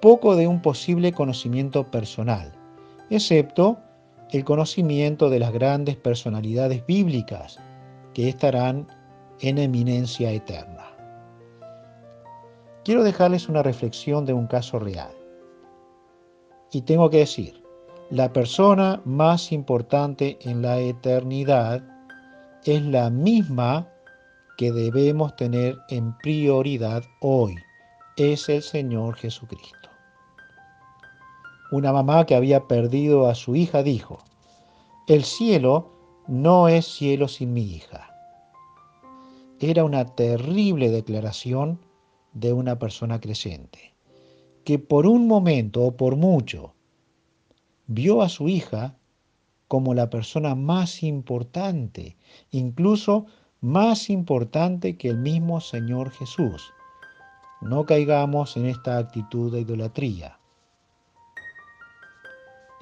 poco 0.00 0.36
de 0.36 0.46
un 0.46 0.60
posible 0.60 1.12
conocimiento 1.12 1.90
personal, 1.90 2.52
excepto 3.10 3.78
el 4.30 4.44
conocimiento 4.44 5.30
de 5.30 5.38
las 5.38 5.52
grandes 5.52 5.96
personalidades 5.96 6.84
bíblicas 6.86 7.58
que 8.12 8.28
estarán 8.28 8.86
en 9.40 9.58
eminencia 9.58 10.30
eterna 10.30 10.88
quiero 12.88 13.04
dejarles 13.04 13.50
una 13.50 13.62
reflexión 13.62 14.24
de 14.24 14.32
un 14.32 14.46
caso 14.46 14.78
real. 14.78 15.17
Y 16.70 16.82
tengo 16.82 17.08
que 17.08 17.18
decir, 17.18 17.62
la 18.10 18.32
persona 18.32 19.00
más 19.04 19.52
importante 19.52 20.38
en 20.42 20.62
la 20.62 20.78
eternidad 20.80 21.82
es 22.64 22.82
la 22.82 23.10
misma 23.10 23.88
que 24.56 24.72
debemos 24.72 25.36
tener 25.36 25.78
en 25.88 26.16
prioridad 26.18 27.04
hoy. 27.20 27.54
Es 28.16 28.48
el 28.48 28.62
Señor 28.62 29.16
Jesucristo. 29.16 29.88
Una 31.70 31.92
mamá 31.92 32.26
que 32.26 32.34
había 32.34 32.66
perdido 32.66 33.28
a 33.28 33.34
su 33.34 33.54
hija 33.54 33.82
dijo, 33.82 34.18
el 35.06 35.24
cielo 35.24 35.92
no 36.26 36.68
es 36.68 36.86
cielo 36.86 37.28
sin 37.28 37.52
mi 37.52 37.62
hija. 37.62 38.10
Era 39.60 39.84
una 39.84 40.04
terrible 40.04 40.90
declaración 40.90 41.80
de 42.32 42.52
una 42.52 42.78
persona 42.78 43.20
creyente, 43.20 43.94
que 44.68 44.78
por 44.78 45.06
un 45.06 45.26
momento 45.26 45.82
o 45.82 45.96
por 45.96 46.16
mucho 46.16 46.74
vio 47.86 48.20
a 48.20 48.28
su 48.28 48.50
hija 48.50 48.98
como 49.66 49.94
la 49.94 50.10
persona 50.10 50.54
más 50.54 51.02
importante, 51.02 52.18
incluso 52.50 53.24
más 53.62 54.10
importante 54.10 54.98
que 54.98 55.08
el 55.08 55.16
mismo 55.16 55.62
Señor 55.62 56.10
Jesús. 56.10 56.70
No 57.62 57.86
caigamos 57.86 58.58
en 58.58 58.66
esta 58.66 58.98
actitud 58.98 59.50
de 59.50 59.60
idolatría. 59.60 60.38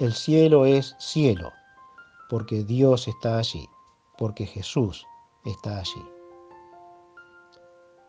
El 0.00 0.12
cielo 0.12 0.66
es 0.66 0.96
cielo, 0.98 1.52
porque 2.28 2.64
Dios 2.64 3.06
está 3.06 3.38
allí, 3.38 3.64
porque 4.18 4.44
Jesús 4.44 5.06
está 5.44 5.78
allí. 5.78 6.04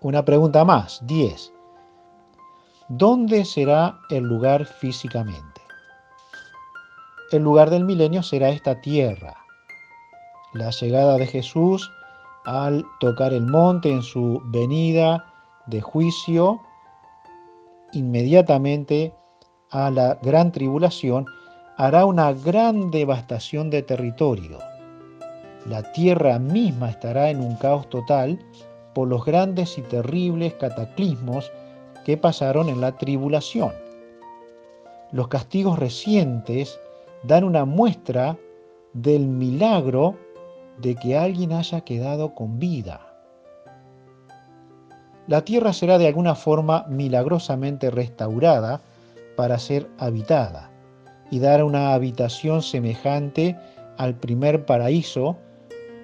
Una 0.01 0.25
pregunta 0.25 0.65
más, 0.65 0.99
10. 1.05 1.53
¿Dónde 2.89 3.43
será 3.43 3.99
el 4.09 4.23
lugar 4.23 4.63
físicamente? 4.63 5.61
El 7.33 7.43
lugar 7.43 7.69
del 7.69 7.83
milenio 7.83 8.23
será 8.23 8.47
esta 8.47 8.79
tierra. 8.79 9.35
La 10.53 10.69
llegada 10.69 11.17
de 11.17 11.27
Jesús 11.27 11.91
al 12.45 12.85
tocar 13.01 13.33
el 13.33 13.45
monte 13.45 13.91
en 13.91 14.01
su 14.01 14.41
venida 14.45 15.25
de 15.65 15.81
juicio, 15.81 16.61
inmediatamente 17.91 19.13
a 19.69 19.91
la 19.91 20.17
gran 20.21 20.53
tribulación, 20.53 21.25
hará 21.75 22.05
una 22.05 22.31
gran 22.31 22.89
devastación 22.89 23.69
de 23.69 23.81
territorio. 23.81 24.59
La 25.65 25.91
tierra 25.91 26.39
misma 26.39 26.91
estará 26.91 27.31
en 27.31 27.41
un 27.41 27.57
caos 27.57 27.89
total 27.89 28.39
por 28.95 29.09
los 29.09 29.25
grandes 29.25 29.77
y 29.77 29.81
terribles 29.81 30.53
cataclismos 30.53 31.51
que 32.07 32.15
pasaron 32.15 32.69
en 32.69 32.79
la 32.79 32.93
tribulación. 32.93 33.73
Los 35.11 35.27
castigos 35.27 35.77
recientes 35.77 36.79
dan 37.23 37.43
una 37.43 37.65
muestra 37.65 38.37
del 38.93 39.27
milagro 39.27 40.15
de 40.77 40.95
que 40.95 41.17
alguien 41.17 41.51
haya 41.51 41.81
quedado 41.81 42.33
con 42.33 42.59
vida. 42.59 43.01
La 45.27 45.43
tierra 45.43 45.73
será 45.73 45.97
de 45.97 46.07
alguna 46.07 46.33
forma 46.33 46.85
milagrosamente 46.87 47.91
restaurada 47.91 48.79
para 49.35 49.59
ser 49.59 49.89
habitada 49.97 50.71
y 51.29 51.39
dar 51.39 51.61
una 51.61 51.93
habitación 51.93 52.61
semejante 52.61 53.57
al 53.97 54.15
primer 54.15 54.65
paraíso 54.65 55.35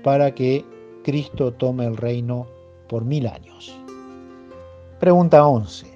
para 0.03 0.35
que 0.35 0.65
Cristo 1.05 1.53
tome 1.53 1.85
el 1.85 1.95
reino 1.95 2.45
por 2.89 3.05
mil 3.05 3.25
años. 3.25 3.73
Pregunta 4.99 5.47
11. 5.47 5.92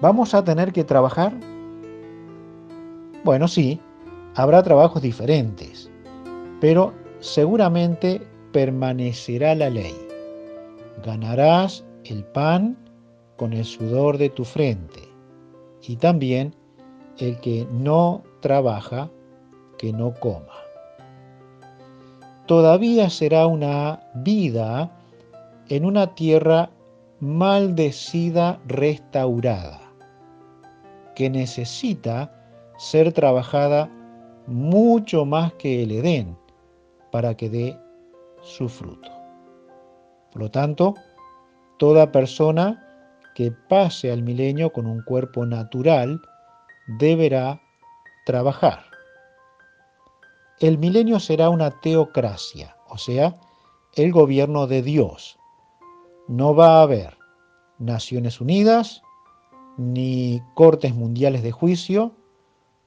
¿Vamos 0.00 0.34
a 0.34 0.42
tener 0.42 0.72
que 0.72 0.82
trabajar? 0.82 1.34
Bueno, 3.22 3.46
sí, 3.48 3.78
habrá 4.34 4.62
trabajos 4.62 5.02
diferentes, 5.02 5.90
pero 6.58 6.94
seguramente 7.18 8.26
permanecerá 8.52 9.54
la 9.54 9.68
ley. 9.68 9.94
Ganarás 11.04 11.84
el 12.04 12.24
pan 12.24 12.78
con 13.36 13.52
el 13.52 13.64
sudor 13.64 14.16
de 14.16 14.30
tu 14.30 14.44
frente, 14.44 15.02
y 15.82 15.96
también 15.96 16.54
el 17.18 17.38
que 17.40 17.66
no 17.70 18.22
trabaja, 18.40 19.10
que 19.76 19.92
no 19.92 20.14
coma. 20.14 20.46
Todavía 22.46 23.10
será 23.10 23.46
una 23.46 24.00
vida 24.14 24.90
en 25.68 25.84
una 25.84 26.14
tierra 26.14 26.70
maldecida 27.20 28.58
restaurada, 28.66 29.89
que 31.20 31.28
necesita 31.28 32.32
ser 32.78 33.12
trabajada 33.12 33.90
mucho 34.46 35.26
más 35.26 35.52
que 35.52 35.82
el 35.82 35.92
Edén 35.92 36.34
para 37.12 37.36
que 37.36 37.50
dé 37.50 37.78
su 38.40 38.70
fruto. 38.70 39.10
Por 40.32 40.40
lo 40.40 40.50
tanto, 40.50 40.94
toda 41.78 42.10
persona 42.10 42.82
que 43.34 43.52
pase 43.52 44.10
al 44.10 44.22
milenio 44.22 44.72
con 44.72 44.86
un 44.86 45.02
cuerpo 45.02 45.44
natural 45.44 46.18
deberá 46.98 47.60
trabajar. 48.24 48.82
El 50.58 50.78
milenio 50.78 51.20
será 51.20 51.50
una 51.50 51.70
teocracia, 51.82 52.74
o 52.88 52.96
sea, 52.96 53.38
el 53.94 54.10
gobierno 54.10 54.66
de 54.66 54.80
Dios. 54.80 55.38
No 56.28 56.54
va 56.54 56.78
a 56.78 56.82
haber 56.84 57.18
Naciones 57.78 58.40
Unidas 58.40 59.02
ni 59.80 60.42
cortes 60.54 60.94
mundiales 60.94 61.42
de 61.42 61.52
juicio. 61.52 62.14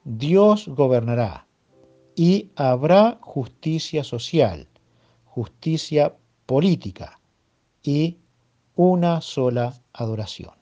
Dios 0.04 0.68
gobernará 0.68 1.48
y 2.14 2.52
habrá 2.54 3.18
justicia 3.20 4.04
social, 4.04 4.68
justicia 5.24 6.14
política 6.46 7.18
y 7.82 8.18
una 8.76 9.20
sola 9.20 9.74
adoración. 9.92 10.54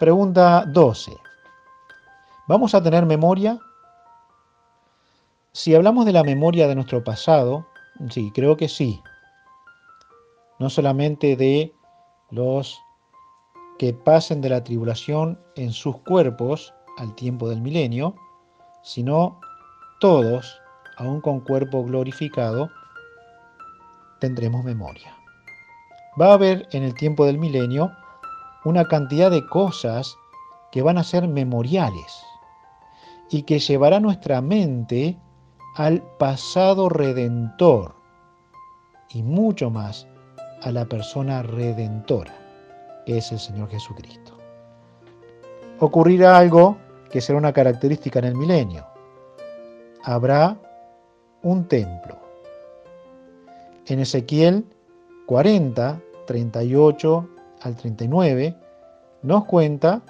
Pregunta 0.00 0.64
12. 0.66 1.12
¿Vamos 2.48 2.74
a 2.74 2.82
tener 2.82 3.06
memoria? 3.06 3.60
Si 5.52 5.76
hablamos 5.76 6.06
de 6.06 6.12
la 6.12 6.24
memoria 6.24 6.66
de 6.66 6.74
nuestro 6.74 7.04
pasado, 7.04 7.68
sí, 8.10 8.32
creo 8.34 8.56
que 8.56 8.68
sí. 8.68 9.00
No 10.58 10.70
solamente 10.70 11.36
de 11.36 11.72
los 12.30 12.80
que 13.78 13.92
pasen 13.92 14.40
de 14.40 14.48
la 14.48 14.64
tribulación 14.64 15.38
en 15.56 15.72
sus 15.72 15.96
cuerpos 15.98 16.74
al 16.98 17.14
tiempo 17.14 17.48
del 17.48 17.60
milenio, 17.60 18.14
sino 18.82 19.40
todos, 20.00 20.60
aun 20.96 21.20
con 21.20 21.40
cuerpo 21.40 21.84
glorificado, 21.84 22.70
tendremos 24.20 24.64
memoria. 24.64 25.14
Va 26.20 26.30
a 26.30 26.34
haber 26.34 26.68
en 26.72 26.82
el 26.82 26.94
tiempo 26.94 27.24
del 27.24 27.38
milenio 27.38 27.92
una 28.64 28.86
cantidad 28.88 29.30
de 29.30 29.46
cosas 29.46 30.16
que 30.72 30.82
van 30.82 30.98
a 30.98 31.04
ser 31.04 31.28
memoriales 31.28 32.22
y 33.30 33.42
que 33.42 33.58
llevará 33.58 34.00
nuestra 34.00 34.40
mente 34.40 35.16
al 35.76 36.02
pasado 36.18 36.88
redentor 36.88 37.94
y 39.10 39.22
mucho 39.22 39.70
más 39.70 40.06
a 40.62 40.72
la 40.72 40.86
persona 40.86 41.42
redentora, 41.42 42.34
que 43.08 43.16
es 43.16 43.32
el 43.32 43.38
Señor 43.38 43.70
Jesucristo. 43.70 44.36
Ocurrirá 45.80 46.36
algo 46.36 46.76
que 47.10 47.22
será 47.22 47.38
una 47.38 47.54
característica 47.54 48.18
en 48.18 48.26
el 48.26 48.34
milenio. 48.34 48.86
Habrá 50.04 50.58
un 51.42 51.66
templo. 51.68 52.18
En 53.86 54.00
Ezequiel 54.00 54.62
40, 55.24 55.98
38 56.26 57.28
al 57.62 57.76
39, 57.76 58.54
nos 59.22 59.46
cuenta 59.46 60.02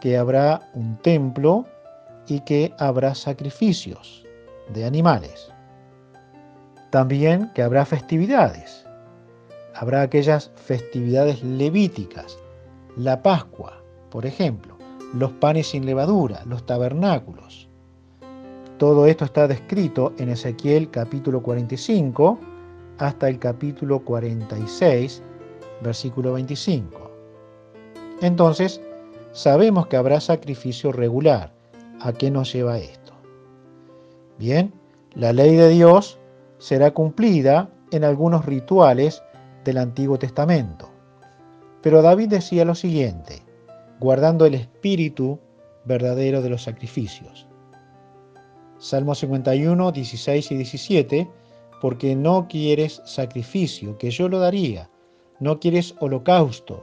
que 0.00 0.16
habrá 0.16 0.70
un 0.74 0.96
templo 0.98 1.66
y 2.28 2.38
que 2.42 2.72
habrá 2.78 3.16
sacrificios 3.16 4.24
de 4.72 4.84
animales. 4.84 5.52
También 6.90 7.50
que 7.52 7.64
habrá 7.64 7.84
festividades. 7.84 8.87
Habrá 9.78 10.02
aquellas 10.02 10.50
festividades 10.56 11.42
levíticas, 11.42 12.38
la 12.96 13.22
Pascua, 13.22 13.82
por 14.10 14.26
ejemplo 14.26 14.78
los 15.14 15.32
panes 15.32 15.68
sin 15.68 15.86
levadura, 15.86 16.42
los 16.46 16.66
tabernáculos. 16.66 17.68
Todo 18.76 19.06
esto 19.06 19.24
está 19.24 19.48
descrito 19.48 20.12
en 20.18 20.28
Ezequiel 20.28 20.90
capítulo 20.90 21.42
45 21.42 22.38
hasta 22.98 23.28
el 23.28 23.38
capítulo 23.38 24.00
46, 24.00 25.22
versículo 25.82 26.34
25. 26.34 27.10
Entonces, 28.20 28.80
sabemos 29.32 29.86
que 29.86 29.96
habrá 29.96 30.20
sacrificio 30.20 30.92
regular. 30.92 31.52
¿A 32.00 32.12
qué 32.12 32.30
nos 32.30 32.52
lleva 32.52 32.78
esto? 32.78 33.12
Bien, 34.38 34.72
la 35.14 35.32
ley 35.32 35.56
de 35.56 35.68
Dios 35.68 36.18
será 36.58 36.92
cumplida 36.92 37.70
en 37.90 38.04
algunos 38.04 38.44
rituales 38.44 39.22
del 39.68 39.76
Antiguo 39.76 40.18
Testamento. 40.18 40.88
Pero 41.82 42.00
David 42.00 42.28
decía 42.28 42.64
lo 42.64 42.74
siguiente, 42.74 43.42
guardando 44.00 44.46
el 44.46 44.54
espíritu 44.54 45.38
verdadero 45.84 46.40
de 46.40 46.48
los 46.48 46.62
sacrificios. 46.62 47.46
Salmo 48.78 49.14
51, 49.14 49.92
16 49.92 50.52
y 50.52 50.54
17, 50.56 51.30
porque 51.82 52.16
no 52.16 52.48
quieres 52.48 53.02
sacrificio, 53.04 53.98
que 53.98 54.10
yo 54.10 54.30
lo 54.30 54.38
daría, 54.38 54.88
no 55.38 55.60
quieres 55.60 55.94
holocausto. 56.00 56.82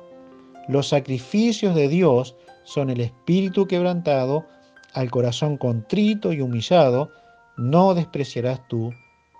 Los 0.67 0.89
sacrificios 0.89 1.73
de 1.73 1.87
Dios 1.87 2.35
son 2.65 2.91
el 2.91 3.01
espíritu 3.01 3.65
quebrantado, 3.65 4.45
al 4.93 5.09
corazón 5.09 5.57
contrito 5.57 6.33
y 6.33 6.41
humillado, 6.41 7.09
no 7.57 7.95
despreciarás 7.95 8.67
tú, 8.67 8.93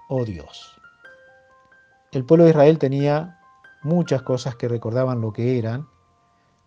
oh 0.09 0.25
Dios. 0.25 0.75
El 2.11 2.23
pueblo 2.23 2.45
de 2.45 2.51
Israel 2.51 2.79
tenía 2.79 3.34
muchas 3.85 4.23
cosas 4.23 4.55
que 4.55 4.67
recordaban 4.67 5.21
lo 5.21 5.31
que 5.31 5.57
eran, 5.59 5.87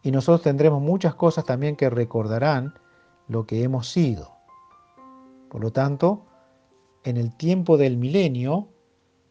y 0.03 0.13
nosotros 0.13 0.43
tendremos 0.43 0.81
muchas 0.81 1.15
cosas 1.17 1.45
también 1.45 1.77
que 1.77 1.91
recordarán 1.91 2.75
lo 3.27 3.45
que 3.45 3.65
hemos 3.65 3.89
sido. 3.89 4.33
Por 5.51 5.61
lo 5.61 5.73
tanto, 5.73 6.25
en 7.05 7.17
el 7.17 7.37
tiempo 7.37 7.77
del 7.77 7.97
milenio 7.97 8.69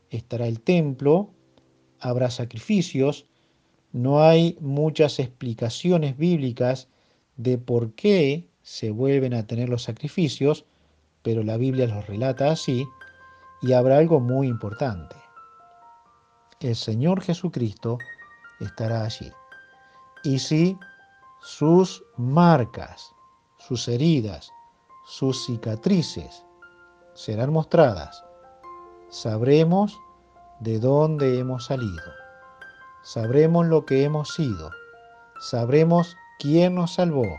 estará 0.09 0.47
el 0.47 0.61
templo, 0.61 1.29
habrá 1.99 2.29
sacrificios, 2.29 3.25
no 3.93 4.21
hay 4.21 4.57
muchas 4.59 5.19
explicaciones 5.19 6.17
bíblicas 6.17 6.89
de 7.37 7.57
por 7.57 7.93
qué 7.93 8.49
se 8.63 8.91
vuelven 8.91 9.33
a 9.33 9.47
tener 9.47 9.69
los 9.69 9.83
sacrificios, 9.83 10.65
pero 11.21 11.41
la 11.41 11.55
Biblia 11.55 11.87
los 11.87 12.05
relata 12.05 12.51
así, 12.51 12.85
y 13.61 13.71
habrá 13.71 13.97
algo 13.97 14.19
muy 14.19 14.47
importante. 14.47 15.15
El 16.59 16.75
Señor 16.75 17.21
Jesucristo 17.21 17.99
estará 18.59 19.03
allí 19.03 19.31
y 20.23 20.39
si 20.39 20.75
sus 21.39 22.03
marcas, 22.17 23.13
sus 23.59 23.87
heridas, 23.87 24.51
sus 25.05 25.45
cicatrices 25.45 26.43
serán 27.13 27.53
mostradas, 27.53 28.25
sabremos 29.09 29.99
de 30.59 30.79
dónde 30.79 31.37
hemos 31.37 31.65
salido, 31.65 32.01
sabremos 33.03 33.67
lo 33.67 33.85
que 33.85 34.03
hemos 34.03 34.33
sido, 34.33 34.71
sabremos 35.39 36.17
quién 36.39 36.73
nos 36.73 36.95
salvó, 36.95 37.37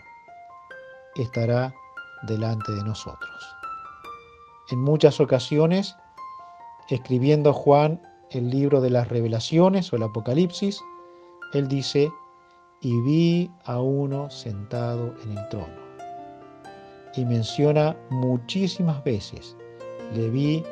estará 1.17 1.75
delante 2.23 2.71
de 2.71 2.85
nosotros. 2.85 3.57
En 4.71 4.79
muchas 4.79 5.21
ocasiones, 5.21 5.97
escribiendo 6.89 7.53
Juan 7.53 8.01
el 8.31 8.51
libro 8.51 8.81
de 8.81 8.91
las 8.91 9.09
revelaciones 9.09 9.93
o 9.93 9.97
el 9.97 10.03
Apocalipsis, 10.03 10.81
él 11.55 11.69
dice, 11.69 12.11
y 12.81 13.01
vi 13.03 13.51
a 13.65 13.81
uno 13.81 14.31
sentado 14.31 15.15
en 15.25 15.39
el 15.39 15.49
trono. 15.49 15.89
Y 17.17 17.25
menciona 17.25 17.97
muchísimas 18.11 19.03
veces, 19.03 19.57
le 20.15 20.29
vi 20.31 20.65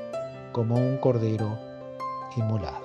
como 0.53 0.77
un 0.77 0.99
cordero 0.99 1.59
inmolado. 2.37 2.85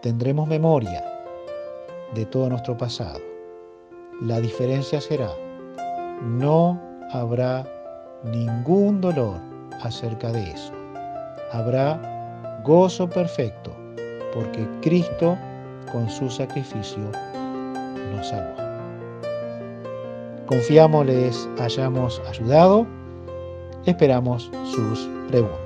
Tendremos 0.00 0.46
memoria 0.48 1.04
de 2.14 2.24
todo 2.26 2.48
nuestro 2.48 2.76
pasado. 2.76 3.20
La 4.22 4.40
diferencia 4.40 5.00
será, 5.00 5.30
no 6.22 6.80
habrá 7.10 7.66
ningún 8.22 9.00
dolor 9.00 9.40
acerca 9.82 10.30
de 10.30 10.50
eso. 10.50 10.72
Habrá 11.52 12.13
gozo 12.64 13.08
perfecto, 13.08 13.70
porque 14.32 14.66
Cristo 14.80 15.36
con 15.92 16.08
su 16.08 16.30
sacrificio 16.30 17.12
nos 18.10 18.26
salvó. 18.26 18.54
Confiamos 20.46 21.06
les 21.06 21.48
hayamos 21.60 22.20
ayudado. 22.28 22.86
Esperamos 23.84 24.50
sus 24.64 25.08
preguntas. 25.28 25.63